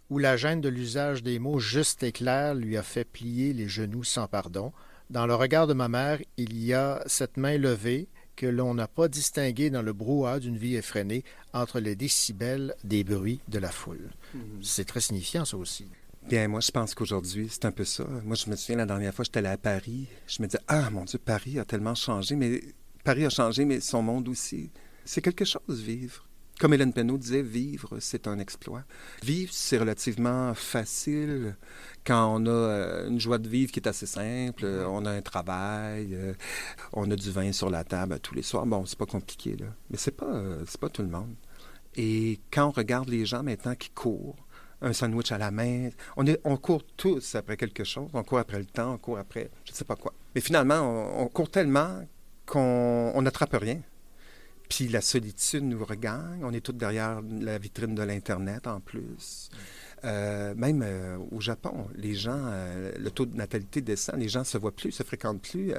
où 0.09 0.17
la 0.17 0.35
gêne 0.35 0.61
de 0.61 0.69
l'usage 0.69 1.21
des 1.23 1.37
mots 1.39 1.59
juste 1.59 2.01
et 2.03 2.11
clairs 2.11 2.55
lui 2.55 2.75
a 2.75 2.83
fait 2.83 3.05
plier 3.05 3.53
les 3.53 3.67
genoux 3.67 4.03
sans 4.03 4.27
pardon. 4.27 4.71
Dans 5.09 5.27
le 5.27 5.35
regard 5.35 5.67
de 5.67 5.73
ma 5.73 5.87
mère, 5.87 6.19
il 6.37 6.57
y 6.63 6.73
a 6.73 7.01
cette 7.05 7.37
main 7.37 7.57
levée 7.57 8.07
que 8.35 8.47
l'on 8.47 8.73
n'a 8.73 8.87
pas 8.87 9.07
distinguée 9.07 9.69
dans 9.69 9.81
le 9.81 9.93
brouhaha 9.93 10.39
d'une 10.39 10.57
vie 10.57 10.75
effrénée 10.75 11.23
entre 11.53 11.79
les 11.79 11.95
décibels 11.95 12.75
des 12.83 13.03
bruits 13.03 13.39
de 13.47 13.59
la 13.59 13.69
foule. 13.69 14.09
C'est 14.61 14.85
très 14.85 15.01
signifiant, 15.01 15.45
ça 15.45 15.57
aussi. 15.57 15.87
Bien, 16.27 16.47
moi, 16.47 16.59
je 16.59 16.71
pense 16.71 16.95
qu'aujourd'hui, 16.95 17.47
c'est 17.51 17.65
un 17.65 17.71
peu 17.71 17.85
ça. 17.85 18.05
Moi, 18.23 18.35
je 18.35 18.49
me 18.49 18.55
souviens, 18.55 18.77
la 18.77 18.87
dernière 18.87 19.13
fois, 19.13 19.23
j'étais 19.23 19.39
allé 19.39 19.49
à 19.49 19.57
Paris. 19.57 20.07
Je 20.27 20.41
me 20.41 20.47
disais, 20.47 20.61
ah, 20.67 20.89
mon 20.89 21.05
Dieu, 21.05 21.19
Paris 21.19 21.59
a 21.59 21.65
tellement 21.65 21.93
changé, 21.93 22.35
mais 22.35 22.61
Paris 23.03 23.25
a 23.25 23.29
changé, 23.29 23.63
mais 23.63 23.79
son 23.79 24.01
monde 24.01 24.27
aussi. 24.27 24.71
C'est 25.05 25.21
quelque 25.21 25.45
chose, 25.45 25.81
vivre. 25.81 26.25
Comme 26.59 26.73
Hélène 26.73 26.93
Penneau 26.93 27.17
disait, 27.17 27.41
vivre, 27.41 27.97
c'est 27.99 28.27
un 28.27 28.39
exploit. 28.39 28.83
Vivre, 29.23 29.51
c'est 29.53 29.77
relativement 29.77 30.53
facile 30.53 31.57
quand 32.05 32.35
on 32.35 32.45
a 32.45 32.49
euh, 32.49 33.09
une 33.09 33.19
joie 33.19 33.39
de 33.39 33.49
vivre 33.49 33.71
qui 33.73 33.79
est 33.79 33.87
assez 33.87 34.05
simple. 34.05 34.63
euh, 34.63 34.85
On 34.87 35.05
a 35.05 35.11
un 35.11 35.21
travail, 35.21 36.15
euh, 36.15 36.33
on 36.93 37.11
a 37.11 37.15
du 37.15 37.29
vin 37.29 37.51
sur 37.51 37.69
la 37.69 37.83
table 37.83 38.19
tous 38.21 38.35
les 38.35 38.41
soirs. 38.41 38.65
Bon, 38.65 38.85
c'est 38.85 38.97
pas 38.97 39.05
compliqué, 39.05 39.57
là. 39.57 39.67
Mais 39.89 39.97
c'est 39.97 40.15
pas, 40.15 40.33
euh, 40.33 40.63
c'est 40.65 40.79
pas 40.79 40.89
tout 40.89 41.01
le 41.01 41.09
monde. 41.09 41.35
Et 41.97 42.39
quand 42.51 42.67
on 42.67 42.71
regarde 42.71 43.09
les 43.09 43.25
gens 43.25 43.43
maintenant 43.43 43.75
qui 43.75 43.89
courent, 43.89 44.37
un 44.81 44.93
sandwich 44.93 45.31
à 45.31 45.37
la 45.37 45.51
main. 45.51 45.89
On, 46.17 46.25
est, 46.27 46.39
on 46.43 46.57
court 46.57 46.83
tous 46.97 47.35
après 47.35 47.57
quelque 47.57 47.83
chose. 47.83 48.09
On 48.13 48.23
court 48.23 48.39
après 48.39 48.59
le 48.59 48.65
temps, 48.65 48.93
on 48.93 48.97
court 48.97 49.17
après 49.17 49.49
je 49.63 49.71
ne 49.71 49.75
sais 49.75 49.85
pas 49.85 49.95
quoi. 49.95 50.13
Mais 50.35 50.41
finalement, 50.41 50.81
on, 50.81 51.23
on 51.23 51.27
court 51.27 51.49
tellement 51.49 52.05
qu'on 52.45 53.11
on 53.15 53.21
n'attrape 53.21 53.53
rien. 53.59 53.81
Puis 54.69 54.87
la 54.87 55.01
solitude 55.01 55.63
nous 55.63 55.83
regagne. 55.83 56.43
On 56.43 56.53
est 56.53 56.61
tous 56.61 56.73
derrière 56.73 57.21
la 57.21 57.57
vitrine 57.57 57.95
de 57.95 58.03
l'Internet 58.03 58.67
en 58.67 58.79
plus. 58.79 59.49
Euh, 60.03 60.53
même 60.55 60.83
euh, 60.83 61.17
au 61.31 61.41
Japon, 61.41 61.87
les 61.95 62.13
gens, 62.13 62.39
euh, 62.45 62.91
le 62.97 63.09
taux 63.09 63.25
de 63.25 63.35
natalité 63.35 63.81
descend, 63.81 64.19
les 64.19 64.29
gens 64.29 64.43
se 64.43 64.57
voient 64.57 64.75
plus, 64.75 64.91
se 64.91 65.03
fréquentent 65.03 65.41
plus. 65.41 65.73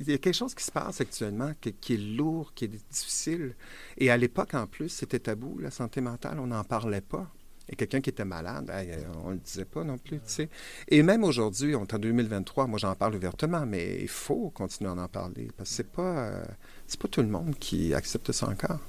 Il 0.00 0.10
y 0.10 0.14
a 0.14 0.18
quelque 0.18 0.32
chose 0.32 0.54
qui 0.54 0.64
se 0.64 0.72
passe 0.72 1.00
actuellement 1.00 1.52
qui 1.60 1.94
est 1.94 2.16
lourd, 2.16 2.52
qui 2.54 2.64
est 2.64 2.68
difficile. 2.90 3.54
Et 3.98 4.10
à 4.10 4.16
l'époque, 4.16 4.54
en 4.54 4.66
plus, 4.66 4.88
c'était 4.88 5.20
tabou, 5.20 5.58
la 5.60 5.70
santé 5.70 6.00
mentale, 6.00 6.40
on 6.40 6.48
n'en 6.48 6.64
parlait 6.64 7.00
pas. 7.00 7.30
Et 7.70 7.76
quelqu'un 7.76 8.00
qui 8.00 8.10
était 8.10 8.24
malade, 8.24 8.68
hey, 8.68 8.90
euh, 8.90 8.96
on 9.24 9.28
ne 9.28 9.34
le 9.34 9.38
disait 9.38 9.64
pas 9.64 9.84
non 9.84 9.96
plus, 9.96 10.18
tu 10.18 10.24
sais. 10.26 10.48
Et 10.88 11.02
même 11.04 11.22
aujourd'hui, 11.22 11.76
on 11.76 11.84
est 11.84 11.94
en 11.94 11.98
2023, 11.98 12.66
moi 12.66 12.78
j'en 12.78 12.94
parle 12.96 13.14
ouvertement, 13.14 13.64
mais 13.64 13.98
il 14.00 14.08
faut 14.08 14.50
continuer 14.50 14.90
à 14.90 14.94
en 14.94 15.08
parler, 15.08 15.48
parce 15.56 15.70
que 15.70 15.76
c'est 15.76 15.90
pas, 15.92 16.18
euh, 16.26 16.44
c'est 16.88 17.00
pas 17.00 17.08
tout 17.08 17.22
le 17.22 17.28
monde 17.28 17.56
qui 17.58 17.94
accepte 17.94 18.32
ça 18.32 18.48
encore. 18.48 18.80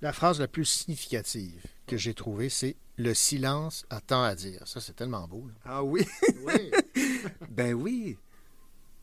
La 0.00 0.12
phrase 0.12 0.38
la 0.40 0.46
plus 0.48 0.64
significative 0.64 1.60
que 1.86 1.96
j'ai 1.96 2.14
trouvée, 2.14 2.48
c'est 2.48 2.76
Le 2.96 3.14
silence 3.14 3.84
a 3.90 4.00
tant 4.00 4.22
à 4.22 4.34
dire. 4.34 4.62
Ça, 4.66 4.80
c'est 4.80 4.94
tellement 4.94 5.26
beau. 5.26 5.44
là. 5.48 5.54
Ah 5.64 5.82
oui? 5.82 6.06
ben 7.50 7.74
oui. 7.74 8.16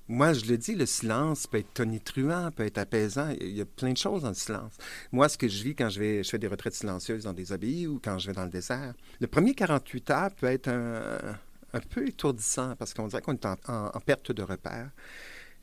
Moi, 0.09 0.33
je 0.33 0.45
le 0.45 0.57
dis, 0.57 0.75
le 0.75 0.85
silence 0.85 1.47
peut 1.47 1.57
être 1.57 1.73
tonitruant, 1.73 2.51
peut 2.51 2.65
être 2.65 2.77
apaisant. 2.77 3.29
Il 3.41 3.55
y 3.55 3.61
a 3.61 3.65
plein 3.65 3.91
de 3.91 3.97
choses 3.97 4.21
dans 4.21 4.29
le 4.29 4.35
silence. 4.35 4.73
Moi, 5.11 5.27
ce 5.27 5.37
que 5.37 5.47
je 5.47 5.63
vis 5.63 5.75
quand 5.75 5.89
je, 5.89 5.99
vais, 5.99 6.23
je 6.23 6.29
fais 6.29 6.39
des 6.39 6.47
retraites 6.47 6.75
silencieuses 6.75 7.23
dans 7.23 7.33
des 7.33 7.51
abbayes 7.51 7.87
ou 7.87 7.99
quand 8.01 8.17
je 8.17 8.27
vais 8.27 8.33
dans 8.33 8.45
le 8.45 8.49
désert, 8.49 8.93
le 9.19 9.27
premier 9.27 9.53
48 9.53 10.09
heures 10.11 10.35
peut 10.35 10.47
être 10.47 10.69
un, 10.69 11.79
peu 11.89 12.07
étourdissant 12.07 12.75
parce 12.77 12.93
qu'on 12.93 13.07
dirait 13.07 13.21
qu'on 13.21 13.33
est 13.33 13.45
en 13.45 13.99
perte 14.05 14.31
de 14.31 14.43
repère. 14.43 14.91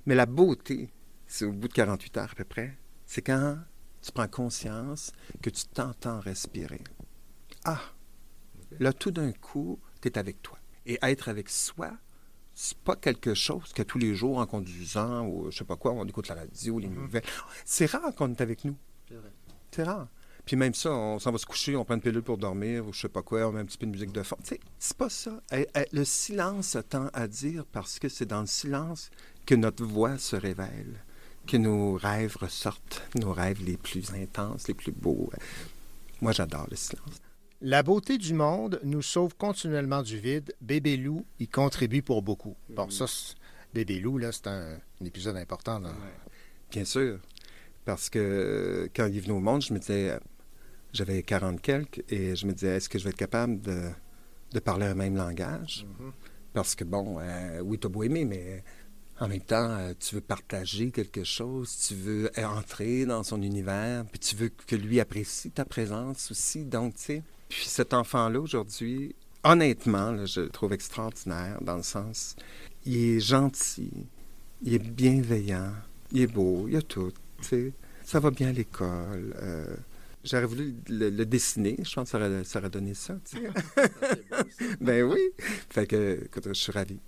Mais 0.06 0.14
la 0.14 0.26
beauté, 0.26 0.90
c'est 1.26 1.46
au 1.46 1.52
bout 1.52 1.68
de 1.68 1.72
48 1.72 2.16
heures 2.18 2.30
à 2.30 2.34
peu 2.34 2.44
près, 2.44 2.76
c'est 3.06 3.22
quand 3.22 3.58
tu 4.02 4.12
prends 4.12 4.28
conscience 4.28 5.12
que 5.40 5.48
tu 5.48 5.64
t'entends 5.66 6.20
respirer. 6.20 6.82
Ah, 7.64 7.80
là, 8.78 8.92
tout 8.92 9.10
d'un 9.10 9.32
coup, 9.32 9.80
tu 10.02 10.08
es 10.08 10.18
avec 10.18 10.42
toi. 10.42 10.58
Et 10.84 10.98
être 11.00 11.30
avec 11.30 11.48
soi, 11.48 11.92
c'est 12.54 12.78
pas 12.78 12.96
quelque 12.96 13.34
chose 13.34 13.72
que 13.72 13.82
tous 13.82 13.98
les 13.98 14.14
jours, 14.14 14.38
en 14.38 14.46
conduisant 14.46 15.26
ou 15.26 15.50
je 15.50 15.58
sais 15.58 15.64
pas 15.64 15.76
quoi, 15.76 15.92
on 15.92 16.04
écoute 16.06 16.28
la 16.28 16.36
radio, 16.36 16.78
les 16.78 16.88
nouvelles. 16.88 17.24
C'est 17.64 17.86
rare 17.86 18.14
qu'on 18.14 18.30
est 18.30 18.40
avec 18.40 18.64
nous. 18.64 18.76
C'est 19.70 19.82
rare. 19.82 20.08
Puis 20.44 20.56
même 20.56 20.74
ça, 20.74 20.92
on 20.92 21.18
s'en 21.18 21.32
va 21.32 21.38
se 21.38 21.46
coucher, 21.46 21.74
on 21.74 21.84
prend 21.84 21.94
une 21.94 22.02
pilule 22.02 22.22
pour 22.22 22.36
dormir, 22.36 22.86
ou 22.86 22.92
je 22.92 23.00
sais 23.00 23.08
pas 23.08 23.22
quoi, 23.22 23.46
on 23.48 23.52
met 23.52 23.60
un 23.60 23.64
petit 23.64 23.78
peu 23.78 23.86
de 23.86 23.92
musique 23.92 24.12
de 24.12 24.22
fond. 24.22 24.36
C'est 24.78 24.96
pas 24.96 25.08
ça. 25.08 25.42
Eh, 25.52 25.66
eh, 25.74 25.86
Le 25.92 26.04
silence 26.04 26.76
tant 26.88 27.08
à 27.14 27.26
dire 27.26 27.64
parce 27.72 27.98
que 27.98 28.08
c'est 28.08 28.26
dans 28.26 28.42
le 28.42 28.46
silence 28.46 29.10
que 29.46 29.54
notre 29.54 29.84
voix 29.84 30.18
se 30.18 30.36
révèle, 30.36 31.02
que 31.46 31.56
nos 31.56 31.94
rêves 31.94 32.36
ressortent, 32.38 33.02
nos 33.14 33.32
rêves 33.32 33.64
les 33.64 33.78
plus 33.78 34.12
intenses, 34.12 34.68
les 34.68 34.74
plus 34.74 34.92
beaux. 34.92 35.30
Moi, 36.20 36.32
j'adore 36.32 36.66
le 36.70 36.76
silence. 36.76 37.20
La 37.60 37.82
beauté 37.82 38.18
du 38.18 38.34
monde 38.34 38.80
nous 38.84 39.02
sauve 39.02 39.34
continuellement 39.36 40.02
du 40.02 40.18
vide. 40.18 40.54
Bébé 40.60 40.96
Loup 40.96 41.24
y 41.38 41.48
contribue 41.48 42.02
pour 42.02 42.22
beaucoup. 42.22 42.56
Bon, 42.68 42.90
ça, 42.90 43.06
Bébé 43.72 44.00
Loup, 44.00 44.18
là, 44.18 44.32
c'est 44.32 44.48
un, 44.48 44.78
un 45.00 45.04
épisode 45.04 45.36
important. 45.36 45.80
Dans... 45.80 45.94
Bien 46.70 46.84
sûr. 46.84 47.18
Parce 47.84 48.10
que 48.10 48.18
euh, 48.18 48.88
quand 48.94 49.06
il 49.06 49.16
est 49.16 49.20
venu 49.20 49.34
au 49.34 49.40
monde, 49.40 49.62
je 49.62 49.72
me 49.72 49.78
disais, 49.78 50.10
euh, 50.10 50.18
j'avais 50.92 51.22
40 51.22 51.60
quelques, 51.60 52.02
et 52.08 52.34
je 52.34 52.46
me 52.46 52.52
disais, 52.52 52.76
est-ce 52.76 52.88
que 52.88 52.98
je 52.98 53.04
vais 53.04 53.10
être 53.10 53.16
capable 53.16 53.60
de, 53.60 53.90
de 54.52 54.60
parler 54.60 54.86
un 54.86 54.94
même 54.94 55.16
langage? 55.16 55.86
Parce 56.52 56.74
que, 56.74 56.84
bon, 56.84 57.18
euh, 57.20 57.60
oui, 57.60 57.78
t'as 57.78 57.88
beau 57.88 58.02
aimer, 58.02 58.24
mais 58.24 58.62
en 59.20 59.28
même 59.28 59.40
temps, 59.40 59.70
euh, 59.70 59.92
tu 59.98 60.16
veux 60.16 60.20
partager 60.20 60.90
quelque 60.90 61.24
chose, 61.24 61.76
tu 61.86 61.94
veux 61.94 62.30
entrer 62.38 63.06
dans 63.06 63.22
son 63.22 63.42
univers, 63.42 64.04
puis 64.06 64.18
tu 64.18 64.34
veux 64.36 64.48
que 64.48 64.76
lui 64.76 64.98
apprécie 65.00 65.50
ta 65.50 65.64
présence 65.64 66.30
aussi. 66.30 66.64
Donc, 66.64 66.94
tu 66.96 67.02
sais, 67.02 67.22
puis 67.48 67.66
cet 67.66 67.94
enfant-là, 67.94 68.40
aujourd'hui, 68.40 69.14
honnêtement, 69.42 70.10
là, 70.12 70.24
je 70.26 70.40
le 70.42 70.48
trouve 70.48 70.72
extraordinaire 70.72 71.58
dans 71.62 71.76
le 71.76 71.82
sens, 71.82 72.34
il 72.84 72.96
est 72.96 73.20
gentil, 73.20 74.06
il 74.62 74.74
est 74.74 74.78
bienveillant, 74.78 75.72
il 76.12 76.22
est 76.22 76.26
beau, 76.26 76.66
il 76.68 76.76
a 76.76 76.82
tout, 76.82 77.12
tu 77.40 77.48
sais. 77.48 77.72
Ça 78.04 78.20
va 78.20 78.30
bien 78.30 78.48
à 78.48 78.52
l'école. 78.52 79.34
euh, 79.42 79.76
J'aurais 80.24 80.46
voulu 80.46 80.74
le, 80.88 81.10
le 81.10 81.26
dessiner, 81.26 81.76
je 81.82 81.94
pense 81.94 82.04
que 82.10 82.10
ça 82.10 82.18
aurait, 82.18 82.44
ça 82.44 82.58
aurait 82.58 82.70
donné 82.70 82.94
ça, 82.94 83.14
tu 83.30 83.38
sais. 83.38 83.48
ben 84.80 85.02
oui. 85.04 85.20
Fait 85.70 85.86
que, 85.86 86.22
écoute, 86.24 86.44
je 86.48 86.52
suis 86.54 86.72
ravi. 86.72 86.98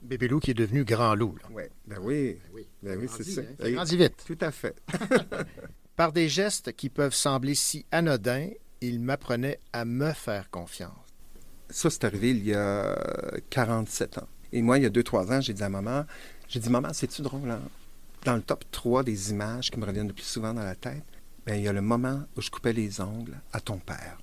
Bébé 0.00 0.26
Loup 0.28 0.40
qui 0.40 0.50
est 0.50 0.54
devenu 0.54 0.84
Grand 0.84 1.14
Loup. 1.14 1.36
là. 1.42 1.48
Ouais, 1.54 1.70
ben 1.86 1.98
oui. 2.02 2.36
Ben 2.82 2.98
oui, 2.98 3.06
c'est 3.08 3.22
grandit, 3.22 3.34
ça. 3.34 3.40
hein. 3.64 3.70
Grandit 3.72 3.96
vite. 3.96 4.24
Tout 4.26 4.38
à 4.40 4.50
fait. 4.50 4.74
Par 5.96 6.12
des 6.12 6.28
gestes 6.28 6.72
qui 6.72 6.88
peuvent 6.88 7.14
sembler 7.14 7.54
si 7.54 7.84
anodins, 7.92 8.48
il 8.82 9.00
m'apprenait 9.00 9.60
à 9.72 9.84
me 9.84 10.12
faire 10.12 10.50
confiance. 10.50 10.92
Ça, 11.70 11.88
c'est 11.88 12.04
arrivé 12.04 12.30
il 12.30 12.44
y 12.44 12.54
a 12.54 12.96
47 13.50 14.18
ans. 14.18 14.28
Et 14.52 14.60
moi, 14.60 14.78
il 14.78 14.82
y 14.82 14.86
a 14.86 14.90
2-3 14.90 15.32
ans, 15.32 15.40
j'ai 15.40 15.54
dit 15.54 15.62
à 15.62 15.68
maman, 15.68 16.04
j'ai 16.48 16.60
dit, 16.60 16.68
maman, 16.68 16.92
c'est-tu 16.92 17.22
drôle, 17.22 17.50
hein? 17.50 17.62
Dans 18.24 18.36
le 18.36 18.42
top 18.42 18.64
3 18.70 19.04
des 19.04 19.30
images 19.30 19.70
qui 19.70 19.78
me 19.78 19.86
reviennent 19.86 20.08
le 20.08 20.12
plus 20.12 20.24
souvent 20.24 20.52
dans 20.52 20.62
la 20.62 20.74
tête, 20.74 21.02
ben, 21.46 21.54
il 21.56 21.62
y 21.62 21.68
a 21.68 21.72
le 21.72 21.80
moment 21.80 22.24
où 22.36 22.42
je 22.42 22.50
coupais 22.50 22.72
les 22.72 23.00
ongles 23.00 23.40
à 23.52 23.60
ton 23.60 23.78
père. 23.78 24.18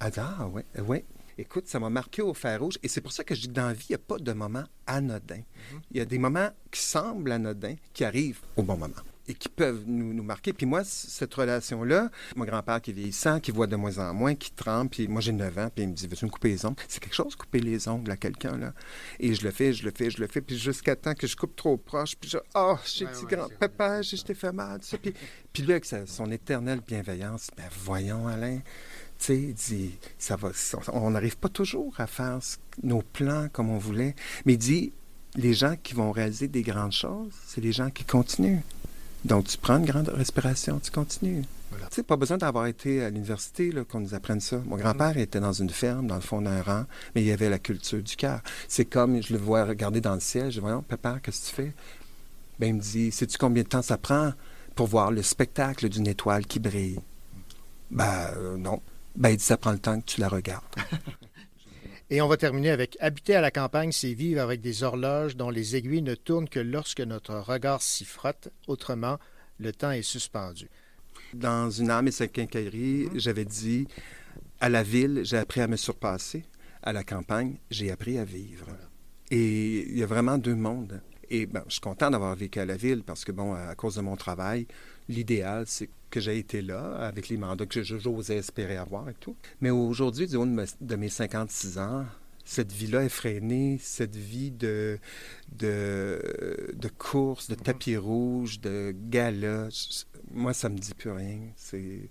Elle 0.00 0.10
dit, 0.10 0.20
ah, 0.20 0.46
ouais, 0.48 0.64
ouais. 0.80 1.04
Écoute, 1.38 1.66
ça 1.66 1.80
m'a 1.80 1.88
marqué 1.88 2.20
au 2.22 2.34
fer 2.34 2.60
rouge. 2.60 2.78
Et 2.82 2.88
c'est 2.88 3.00
pour 3.00 3.12
ça 3.12 3.24
que 3.24 3.34
je 3.34 3.40
dis 3.40 3.48
que 3.48 3.52
dans 3.54 3.66
la 3.66 3.72
vie, 3.72 3.86
il 3.88 3.92
n'y 3.92 3.96
a 3.96 3.98
pas 3.98 4.18
de 4.18 4.32
moment 4.32 4.64
anodin. 4.86 5.40
Il 5.90 5.96
y 5.96 6.00
a 6.00 6.04
des 6.04 6.18
moments 6.18 6.50
qui 6.70 6.82
semblent 6.82 7.32
anodins, 7.32 7.76
qui 7.94 8.04
arrivent 8.04 8.40
au 8.56 8.62
bon 8.62 8.76
moment 8.76 8.94
et 9.28 9.34
qui 9.34 9.48
peuvent 9.48 9.84
nous, 9.86 10.12
nous 10.12 10.22
marquer. 10.24 10.52
Puis 10.52 10.66
moi, 10.66 10.82
cette 10.84 11.32
relation-là, 11.32 12.10
mon 12.34 12.44
grand-père 12.44 12.80
qui 12.80 12.90
est 12.90 12.94
vieillissant, 12.94 13.38
qui 13.38 13.52
voit 13.52 13.66
de 13.68 13.76
moins 13.76 13.98
en 13.98 14.12
moins, 14.12 14.34
qui 14.34 14.50
trempe, 14.50 14.90
puis 14.92 15.06
moi 15.06 15.20
j'ai 15.20 15.30
9 15.32 15.58
ans, 15.58 15.68
puis 15.74 15.84
il 15.84 15.90
me 15.90 15.94
dit, 15.94 16.06
veux-tu 16.08 16.24
me 16.24 16.30
couper 16.30 16.48
les 16.48 16.66
ongles? 16.66 16.76
C'est 16.88 17.00
quelque 17.00 17.14
chose, 17.14 17.36
couper 17.36 17.60
les 17.60 17.86
ongles 17.88 18.10
à 18.10 18.16
quelqu'un, 18.16 18.56
là. 18.56 18.72
Et 19.20 19.32
je 19.34 19.42
le 19.44 19.50
fais, 19.52 19.72
je 19.72 19.84
le 19.84 19.92
fais, 19.96 20.10
je 20.10 20.20
le 20.20 20.26
fais, 20.26 20.40
puis 20.40 20.58
jusqu'à 20.58 20.96
temps 20.96 21.14
que 21.14 21.26
je 21.28 21.36
coupe 21.36 21.54
trop 21.54 21.76
proche, 21.76 22.16
puis 22.16 22.28
je, 22.30 22.38
oh, 22.56 22.76
j'ai 22.84 23.06
dit, 23.06 23.24
grand-papa, 23.28 24.02
j'ai- 24.02 24.16
je 24.16 24.24
t'ai 24.24 24.34
fait 24.34 24.52
mal, 24.52 24.80
ça. 24.82 24.98
Puis, 24.98 25.14
puis 25.52 25.62
lui, 25.62 25.70
avec 25.72 25.84
sa- 25.84 26.06
son 26.06 26.30
éternelle 26.32 26.80
bienveillance, 26.86 27.48
ben 27.56 27.66
voyons, 27.84 28.26
Alain, 28.26 28.58
tu 28.58 29.26
sais, 29.26 29.36
il 29.38 29.54
dit, 29.54 29.92
ça 30.18 30.34
va, 30.34 30.50
on 30.92 31.10
n'arrive 31.10 31.36
pas 31.36 31.48
toujours 31.48 31.94
à 31.98 32.08
faire 32.08 32.40
nos 32.82 33.02
plans 33.02 33.48
comme 33.52 33.70
on 33.70 33.78
voulait, 33.78 34.16
mais 34.46 34.54
il 34.54 34.58
dit, 34.58 34.92
les 35.36 35.54
gens 35.54 35.76
qui 35.80 35.94
vont 35.94 36.10
réaliser 36.10 36.48
des 36.48 36.62
grandes 36.62 36.92
choses, 36.92 37.32
c'est 37.46 37.60
les 37.60 37.72
gens 37.72 37.88
qui 37.88 38.04
continuent. 38.04 38.58
Donc, 39.24 39.46
tu 39.46 39.56
prends 39.56 39.78
une 39.78 39.84
grande 39.84 40.08
respiration, 40.08 40.80
tu 40.80 40.90
continues. 40.90 41.44
Tu 41.72 41.96
sais, 41.96 42.02
pas 42.02 42.16
besoin 42.16 42.38
d'avoir 42.38 42.66
été 42.66 43.02
à 43.02 43.10
l'université 43.10 43.70
là, 43.70 43.84
qu'on 43.84 44.00
nous 44.00 44.14
apprenne 44.14 44.40
ça. 44.40 44.58
Mon 44.66 44.76
grand-père 44.76 45.16
était 45.16 45.40
dans 45.40 45.52
une 45.52 45.70
ferme, 45.70 46.06
dans 46.06 46.16
le 46.16 46.20
fond 46.20 46.42
d'un 46.42 46.62
rang, 46.62 46.84
mais 47.14 47.22
il 47.22 47.26
y 47.26 47.32
avait 47.32 47.48
la 47.48 47.58
culture 47.58 48.02
du 48.02 48.16
cœur. 48.16 48.40
C'est 48.68 48.84
comme, 48.84 49.22
je 49.22 49.32
le 49.32 49.38
vois 49.38 49.64
regarder 49.64 50.00
dans 50.00 50.14
le 50.14 50.20
ciel, 50.20 50.46
je 50.46 50.56
dis, 50.56 50.60
voyons, 50.60 50.82
papa, 50.82 51.18
qu'est-ce 51.22 51.42
que 51.42 51.48
tu 51.48 51.54
fais? 51.54 51.72
Ben, 52.58 52.68
il 52.68 52.74
me 52.74 52.80
dit, 52.80 53.10
sais-tu 53.10 53.38
combien 53.38 53.62
de 53.62 53.68
temps 53.68 53.82
ça 53.82 53.96
prend 53.96 54.32
pour 54.74 54.86
voir 54.86 55.10
le 55.10 55.22
spectacle 55.22 55.88
d'une 55.88 56.06
étoile 56.06 56.46
qui 56.46 56.58
brille? 56.58 57.00
Ben, 57.90 58.30
euh, 58.36 58.56
non. 58.56 58.80
Ben, 59.16 59.30
il 59.30 59.36
dit, 59.36 59.44
ça 59.44 59.56
prend 59.56 59.72
le 59.72 59.78
temps 59.78 60.00
que 60.00 60.06
tu 60.06 60.20
la 60.20 60.28
regardes. 60.28 60.64
Et 62.12 62.20
on 62.20 62.28
va 62.28 62.36
terminer 62.36 62.68
avec 62.68 62.98
Habiter 63.00 63.36
à 63.36 63.40
la 63.40 63.50
campagne, 63.50 63.90
c'est 63.90 64.12
vivre 64.12 64.42
avec 64.42 64.60
des 64.60 64.82
horloges 64.82 65.34
dont 65.34 65.48
les 65.48 65.76
aiguilles 65.76 66.02
ne 66.02 66.14
tournent 66.14 66.46
que 66.46 66.60
lorsque 66.60 67.00
notre 67.00 67.36
regard 67.36 67.80
s'y 67.80 68.04
frotte. 68.04 68.50
Autrement, 68.66 69.16
le 69.58 69.72
temps 69.72 69.92
est 69.92 70.02
suspendu. 70.02 70.68
Dans 71.32 71.70
une 71.70 71.88
âme 71.88 72.08
et 72.08 72.10
sa 72.10 72.28
quincaillerie, 72.28 73.08
j'avais 73.14 73.46
dit 73.46 73.88
à 74.60 74.68
la 74.68 74.82
ville, 74.82 75.22
j'ai 75.24 75.38
appris 75.38 75.62
à 75.62 75.68
me 75.68 75.76
surpasser. 75.76 76.44
À 76.82 76.92
la 76.92 77.02
campagne, 77.02 77.56
j'ai 77.70 77.90
appris 77.90 78.18
à 78.18 78.24
vivre. 78.24 78.66
Et 79.30 79.88
il 79.88 79.96
y 79.96 80.02
a 80.02 80.06
vraiment 80.06 80.36
deux 80.36 80.54
mondes. 80.54 81.00
Et 81.30 81.46
ben, 81.46 81.64
je 81.66 81.72
suis 81.72 81.80
content 81.80 82.10
d'avoir 82.10 82.36
vécu 82.36 82.60
à 82.60 82.66
la 82.66 82.76
ville 82.76 83.04
parce 83.04 83.24
que, 83.24 83.32
bon, 83.32 83.54
à 83.54 83.74
cause 83.74 83.94
de 83.94 84.02
mon 84.02 84.16
travail, 84.16 84.66
l'idéal, 85.12 85.64
c'est 85.66 85.88
que 86.10 86.20
j'ai 86.20 86.38
été 86.38 86.60
là 86.62 86.96
avec 86.96 87.28
les 87.28 87.36
mandats 87.36 87.66
que 87.66 87.82
j'osais 87.82 88.36
espérer 88.36 88.76
avoir 88.76 89.08
et 89.08 89.14
tout. 89.14 89.36
Mais 89.60 89.70
aujourd'hui, 89.70 90.26
du 90.26 90.36
haut 90.36 90.44
de, 90.46 90.50
me- 90.50 90.66
de 90.80 90.96
mes 90.96 91.08
56 91.08 91.78
ans, 91.78 92.04
cette 92.44 92.72
vie-là 92.72 93.04
effrénée, 93.04 93.78
cette 93.80 94.16
vie 94.16 94.50
de, 94.50 94.98
de, 95.58 96.72
de 96.74 96.88
course, 96.88 97.48
de 97.48 97.54
tapis 97.54 97.96
rouge, 97.96 98.60
de 98.60 98.94
gala, 99.10 99.68
moi, 100.32 100.52
ça 100.52 100.68
me 100.68 100.76
dit 100.78 100.94
plus 100.94 101.10
rien. 101.10 101.38
C'est... 101.56 102.10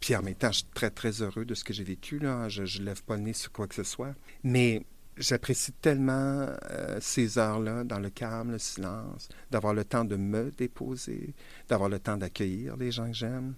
Puis 0.00 0.14
en 0.14 0.22
même 0.22 0.34
temps, 0.34 0.52
je 0.52 0.58
suis 0.58 0.66
très, 0.74 0.90
très 0.90 1.22
heureux 1.22 1.44
de 1.46 1.54
ce 1.54 1.64
que 1.64 1.72
j'ai 1.72 1.84
vécu. 1.84 2.18
Là. 2.18 2.48
Je 2.50 2.62
ne 2.80 2.84
lève 2.84 3.02
pas 3.04 3.16
le 3.16 3.22
nez 3.22 3.32
sur 3.32 3.50
quoi 3.52 3.66
que 3.66 3.74
ce 3.74 3.84
soit. 3.84 4.14
Mais 4.42 4.84
j'apprécie 5.16 5.72
tellement 5.72 6.46
euh, 6.70 6.98
ces 7.00 7.38
heures-là, 7.38 7.84
dans 7.84 7.98
le 7.98 8.10
calme, 8.10 8.52
le 8.52 8.58
silence, 8.58 9.28
d'avoir 9.50 9.74
le 9.74 9.84
temps 9.84 10.04
de 10.04 10.16
me 10.16 10.50
déposer, 10.50 11.34
d'avoir 11.68 11.88
le 11.88 11.98
temps 11.98 12.16
d'accueillir 12.16 12.76
les 12.76 12.90
gens 12.90 13.06
que 13.06 13.14
j'aime, 13.14 13.54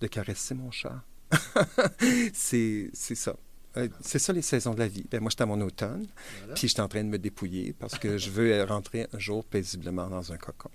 de 0.00 0.06
caresser 0.06 0.54
mon 0.54 0.70
chat. 0.70 1.02
c'est, 2.32 2.90
ça. 2.92 3.36
Euh, 3.76 3.88
c'est 4.00 4.18
ça 4.18 4.32
les 4.32 4.42
saisons 4.42 4.74
de 4.74 4.80
la 4.80 4.88
vie. 4.88 5.06
Ben, 5.10 5.20
moi, 5.20 5.30
j'étais 5.30 5.42
à 5.42 5.46
mon 5.46 5.60
automne, 5.60 6.06
puis 6.54 6.68
j'étais 6.68 6.80
en 6.80 6.88
train 6.88 7.04
de 7.04 7.08
me 7.08 7.18
dépouiller 7.18 7.72
parce 7.72 7.98
que 7.98 8.18
je 8.18 8.30
veux 8.30 8.62
rentrer 8.68 9.06
un 9.12 9.18
jour 9.18 9.44
paisiblement 9.44 10.08
dans 10.08 10.32
un 10.32 10.36
cocon. 10.36 10.70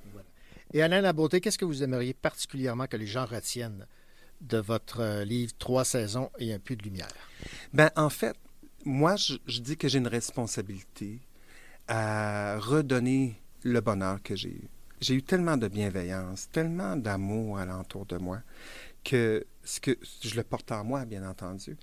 Et 0.74 0.82
Alain 0.82 1.02
Labeauté, 1.02 1.42
qu'est-ce 1.42 1.58
que 1.58 1.66
vous 1.66 1.84
aimeriez 1.84 2.14
particulièrement 2.14 2.88
que 2.88 2.98
les 2.98 3.06
gens 3.06 3.26
retiennent 3.26 3.86
de 4.42 4.58
votre 4.58 5.00
euh, 5.00 5.24
livre 5.24 5.54
Trois 5.58 5.86
saisons 5.86 6.30
et 6.40 6.54
un 6.54 6.60
peu 6.60 6.76
de 6.76 6.84
lumière? 6.84 7.14
Ben, 7.74 7.92
en 7.96 8.10
fait, 8.10 8.36
moi, 8.86 9.16
je, 9.16 9.60
dis 9.60 9.78
que 9.78 9.88
j'ai 9.88 9.98
une 9.98 10.08
responsabilité 10.08 11.20
à 11.88 12.58
redonner 12.60 13.36
le 13.64 13.82
bonheur 13.82 14.22
que 14.22 14.36
j'ai 14.36 14.50
eu. 14.50 14.70
J'ai 15.02 15.16
eu 15.16 15.24
tellement 15.24 15.58
de 15.58 15.68
bienveillance, 15.68 16.50
tellement 16.52 16.96
d'amour 16.96 17.58
alentour 17.58 18.06
de 18.06 18.18
moi, 18.18 18.42
que, 19.04 19.46
ce 19.64 19.80
que 19.80 19.98
je 20.22 20.36
le 20.36 20.44
porte 20.44 20.72
en 20.72 20.84
moi, 20.84 21.06
bien 21.06 21.28
entendu. 21.28 21.78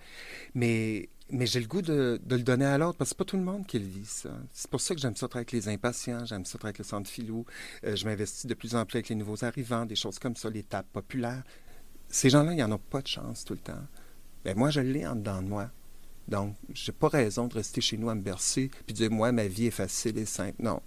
Mais, 0.55 1.09
mais 1.31 1.47
j'ai 1.47 1.61
le 1.61 1.67
goût 1.67 1.83
de, 1.83 2.21
le 2.29 2.39
donner 2.39 2.65
à 2.65 2.79
l'autre, 2.79 2.99
parce 2.99 3.11
que 3.11 3.15
c'est 3.15 3.19
pas 3.19 3.25
tout 3.25 3.37
le 3.37 3.45
monde 3.45 3.67
qui 3.67 3.79
le 3.79 3.85
vit, 3.85 4.07
ça. 4.07 4.31
C'est 4.53 4.71
pour 4.71 4.81
ça 4.81 4.95
que 4.95 5.01
j'aime 5.01 5.17
ça 5.17 5.29
travailler 5.29 5.49
avec 5.53 5.53
les 5.53 5.69
impatients, 5.69 6.25
j'aime 6.25 6.45
ça 6.45 6.59
travailler 6.59 6.77
avec 6.77 6.79
le 6.79 6.85
centre 6.85 7.11
philo. 7.11 7.45
Euh, 7.85 7.97
je 7.97 8.07
m'investis 8.07 8.47
de 8.47 8.55
plus 8.55 8.75
en 8.75 8.87
plus 8.87 8.97
avec 8.97 9.09
les 9.09 9.17
nouveaux 9.17 9.45
arrivants, 9.45 9.87
des 9.87 9.97
choses 9.97 10.19
comme 10.19 10.37
ça, 10.37 10.49
les 10.51 10.63
tables 10.63 10.89
populaires. 10.93 11.43
Ces 12.09 12.31
gens-là, 12.31 12.53
ils 12.53 12.59
n'en 12.59 12.73
ont 12.73 12.79
pas 12.79 13.03
de 13.03 13.09
chance 13.09 13.45
tout 13.45 13.55
le 13.55 13.61
temps. 13.61 13.87
Mais 14.45 14.55
moi, 14.55 14.71
je 14.71 14.81
l'ai 14.81 15.07
en 15.07 15.17
dedans 15.17 15.43
de 15.43 15.49
moi. 15.49 15.71
Donc, 16.29 16.55
j'ai 16.73 16.93
pas 16.93 17.09
raison 17.09 17.47
de 17.47 17.55
rester 17.55 17.81
chez 17.81 17.97
nous 17.97 18.09
à 18.11 18.15
me 18.15 18.23
bercer 18.23 18.71
puis 18.87 18.95
dire, 18.95 19.11
moi, 19.11 19.33
ma 19.33 19.47
vie 19.47 19.67
est 19.67 19.71
facile 19.71 20.19
et 20.19 20.25
simple. 20.27 20.63
Non. 20.63 20.81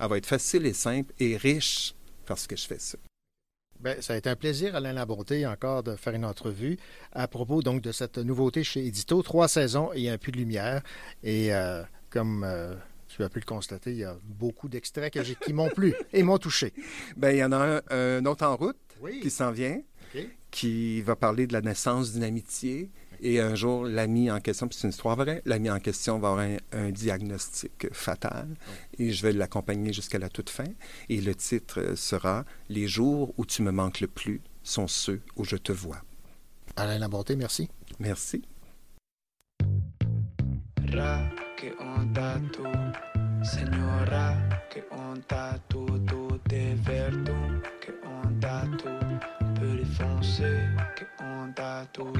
Elle 0.00 0.08
va 0.08 0.16
être 0.18 0.26
facile 0.26 0.66
et 0.66 0.72
simple 0.72 1.12
et 1.18 1.36
riche 1.36 1.94
parce 2.26 2.46
que 2.46 2.56
je 2.56 2.66
fais 2.66 2.78
ça. 2.78 2.98
Ben, 3.80 4.00
ça 4.02 4.14
a 4.14 4.16
été 4.16 4.28
un 4.28 4.34
plaisir, 4.36 4.74
Alain 4.74 4.92
Labonté, 4.92 5.46
encore 5.46 5.84
de 5.84 5.94
faire 5.94 6.12
une 6.14 6.24
entrevue 6.24 6.78
à 7.12 7.28
propos 7.28 7.62
donc 7.62 7.80
de 7.80 7.92
cette 7.92 8.18
nouveauté 8.18 8.64
chez 8.64 8.84
Édito. 8.84 9.22
Trois 9.22 9.46
saisons 9.46 9.92
et 9.94 10.08
un 10.10 10.18
peu 10.18 10.32
de 10.32 10.36
lumière. 10.36 10.82
Et 11.22 11.54
euh, 11.54 11.82
comme 12.10 12.42
euh, 12.44 12.74
tu 13.08 13.22
as 13.22 13.28
pu 13.28 13.38
le 13.38 13.44
constater, 13.44 13.90
il 13.92 13.98
y 13.98 14.04
a 14.04 14.16
beaucoup 14.24 14.68
d'extraits 14.68 15.16
qui 15.44 15.52
m'ont 15.52 15.68
plu 15.70 15.94
et 16.12 16.22
m'ont 16.24 16.38
touché. 16.38 16.72
Ben, 17.16 17.30
il 17.30 17.38
y 17.38 17.44
en 17.44 17.52
a 17.52 17.56
un, 17.56 17.82
un 17.90 18.26
autre 18.26 18.44
en 18.44 18.56
route 18.56 18.76
Oui. 19.00 19.20
qui 19.20 19.30
s'en 19.30 19.52
vient, 19.52 19.80
qui 20.50 21.00
va 21.02 21.14
parler 21.14 21.46
de 21.46 21.52
la 21.52 21.60
naissance 21.60 22.12
d'une 22.12 22.24
amitié. 22.24 22.90
Et 23.20 23.40
un 23.40 23.54
jour, 23.54 23.84
l'ami 23.84 24.30
en 24.30 24.40
question, 24.40 24.68
puis 24.68 24.76
c'est 24.78 24.86
une 24.86 24.92
histoire 24.92 25.16
vraie, 25.16 25.42
l'ami 25.44 25.70
en 25.70 25.80
question 25.80 26.18
va 26.18 26.28
avoir 26.28 26.44
un, 26.44 26.56
un 26.72 26.90
diagnostic 26.90 27.88
fatal 27.92 28.48
et 28.98 29.12
je 29.12 29.22
vais 29.22 29.32
l'accompagner 29.32 29.92
jusqu'à 29.92 30.18
la 30.18 30.28
toute 30.28 30.50
fin. 30.50 30.64
Et 31.08 31.20
le 31.20 31.34
titre 31.34 31.80
euh, 31.80 31.96
sera 31.96 32.44
Les 32.68 32.86
jours 32.86 33.34
où 33.36 33.44
tu 33.44 33.62
me 33.62 33.72
manques 33.72 34.00
le 34.00 34.08
plus 34.08 34.40
sont 34.62 34.86
ceux 34.86 35.20
où 35.36 35.44
je 35.44 35.56
te 35.56 35.72
vois. 35.72 36.02
Alain 36.76 36.98
Labonté, 36.98 37.34
merci. 37.34 37.68
Merci. 37.98 38.42
Ra, 40.92 41.30
que 41.56 41.74
onda 41.80 42.40
tú, 42.52 42.64
señora, 43.42 44.36
que 44.70 44.80
onda 44.90 45.58
de 46.48 46.74
verdun, 46.76 47.60
que 47.80 47.92
onda 48.06 48.64
tú, 48.78 48.88
peu 49.58 49.76
défoncé, 49.76 50.64
onda 51.20 51.86
tú. 51.92 52.12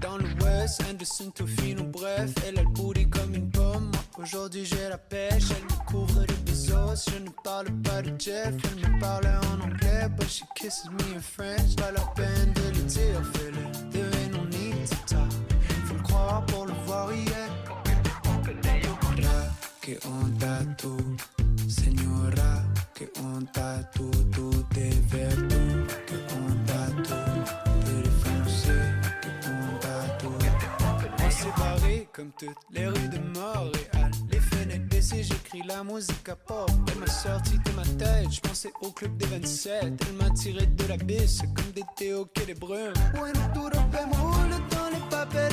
Dans 0.00 0.18
l'ouest, 0.18 0.82
Anderson, 0.90 1.30
Tofino, 1.30 1.84
bref, 1.84 2.30
elle 2.46 2.58
a 2.58 2.62
le 2.62 2.68
booty 2.68 3.08
comme 3.08 3.34
une 3.34 3.50
pomme. 3.50 3.90
Aujourd'hui 4.18 4.64
j'ai 4.64 4.88
la 4.88 4.98
pêche, 4.98 5.50
elle 5.50 5.64
me 5.64 5.84
couvre 5.84 6.24
de 6.26 6.34
Bezos. 6.44 7.10
Je 7.10 7.18
ne 7.18 7.30
parle 7.44 7.70
pas 7.82 8.02
de 8.02 8.12
Jeff, 8.18 8.54
elle 8.64 8.90
me 8.92 9.00
parle 9.00 9.26
en 9.26 9.60
anglais, 9.64 10.08
but 10.16 10.28
she 10.28 10.44
kisses 10.54 10.88
me 10.90 11.16
in 11.16 11.20
French. 11.20 11.76
Pas 11.76 11.90
la 11.92 12.00
peine 12.14 12.52
de 12.52 12.68
le 12.76 12.84
dire, 12.84 13.22
fais-le, 13.34 13.86
to 14.86 14.96
talk. 15.06 15.32
Faut 15.86 15.94
le 15.94 16.02
croire 16.02 16.44
pour 16.46 16.66
le 16.66 16.72
voir 16.86 17.12
hier. 17.12 17.48
Ra, 19.22 19.54
que 19.80 19.98
onda 20.06 20.58
tú, 20.76 20.96
señora, 21.68 22.64
que 22.94 23.10
onda 23.20 23.82
tú, 23.94 24.10
tú 24.32 24.50
de 24.74 24.90
verdun, 25.10 25.85
comme 32.16 32.30
toutes 32.38 32.56
les 32.70 32.86
rues 32.86 33.08
de 33.10 33.18
Montréal. 33.18 34.10
Les 34.32 34.40
fenêtres 34.40 34.88
baissées, 34.88 35.22
j'écris 35.22 35.62
la 35.68 35.84
musique 35.84 36.26
à 36.30 36.34
pop. 36.34 36.70
Elle 36.90 36.98
m'a 36.98 37.06
sorti 37.06 37.58
de 37.58 37.70
ma 37.72 37.82
tête, 37.82 38.32
je 38.32 38.40
pensais 38.40 38.72
au 38.80 38.90
club 38.90 39.18
des 39.18 39.26
27. 39.26 39.82
Elle 39.82 40.12
m'a 40.14 40.30
tiré 40.30 40.66
de 40.66 40.84
la 40.86 40.96
bise 40.96 41.42
comme 41.54 41.72
des 41.72 41.84
théos 41.94 42.26
qui 42.34 42.46
des 42.46 42.54
brumes. 42.54 42.94
Me 43.12 43.18
roule 43.18 43.32
dans 44.70 44.88
les 44.88 45.10
papels, 45.10 45.52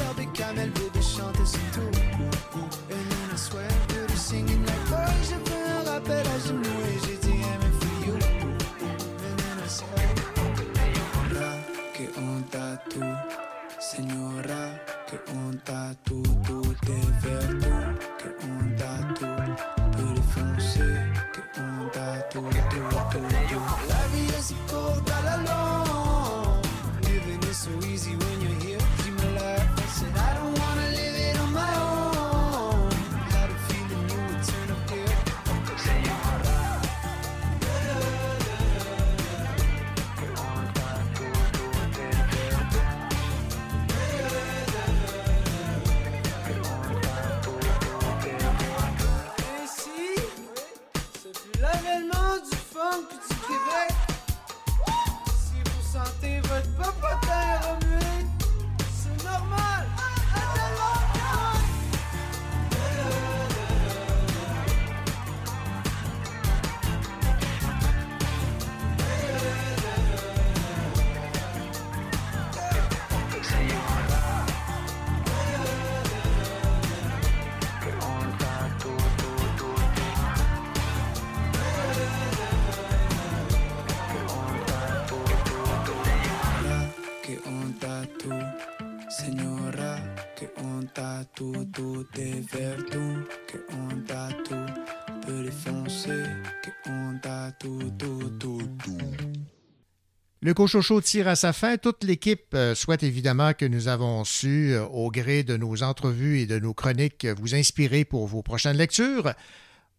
Le 100.43 100.53
Cochocho 100.53 100.99
tire 100.99 101.29
à 101.29 101.37
sa 101.37 101.53
fin. 101.53 101.77
Toute 101.77 102.03
l'équipe 102.03 102.53
euh, 102.53 102.75
souhaite 102.75 103.03
évidemment 103.03 103.53
que 103.53 103.63
nous 103.63 103.87
avons 103.87 104.25
su, 104.25 104.73
euh, 104.73 104.83
au 104.87 105.09
gré 105.09 105.43
de 105.43 105.55
nos 105.55 105.83
entrevues 105.83 106.41
et 106.41 106.45
de 106.45 106.59
nos 106.59 106.73
chroniques, 106.73 107.25
vous 107.25 107.55
inspirer 107.55 108.03
pour 108.03 108.27
vos 108.27 108.43
prochaines 108.43 108.75
lectures. 108.75 109.31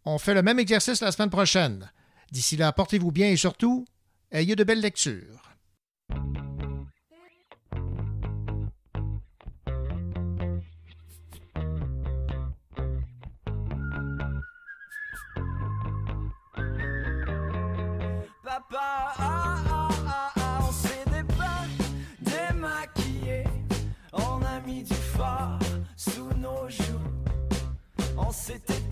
On 0.04 0.18
fait 0.18 0.34
le 0.34 0.42
même 0.42 0.58
exercice 0.58 1.00
la 1.00 1.12
semaine 1.12 1.30
prochaine. 1.30 1.90
D'ici 2.30 2.58
là, 2.58 2.72
portez-vous 2.72 3.10
bien 3.10 3.30
et 3.30 3.38
surtout, 3.38 3.86
ayez 4.32 4.54
de 4.54 4.64
belles 4.64 4.82
lectures. 4.82 5.43
On 28.46 28.83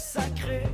sacré, 0.00 0.69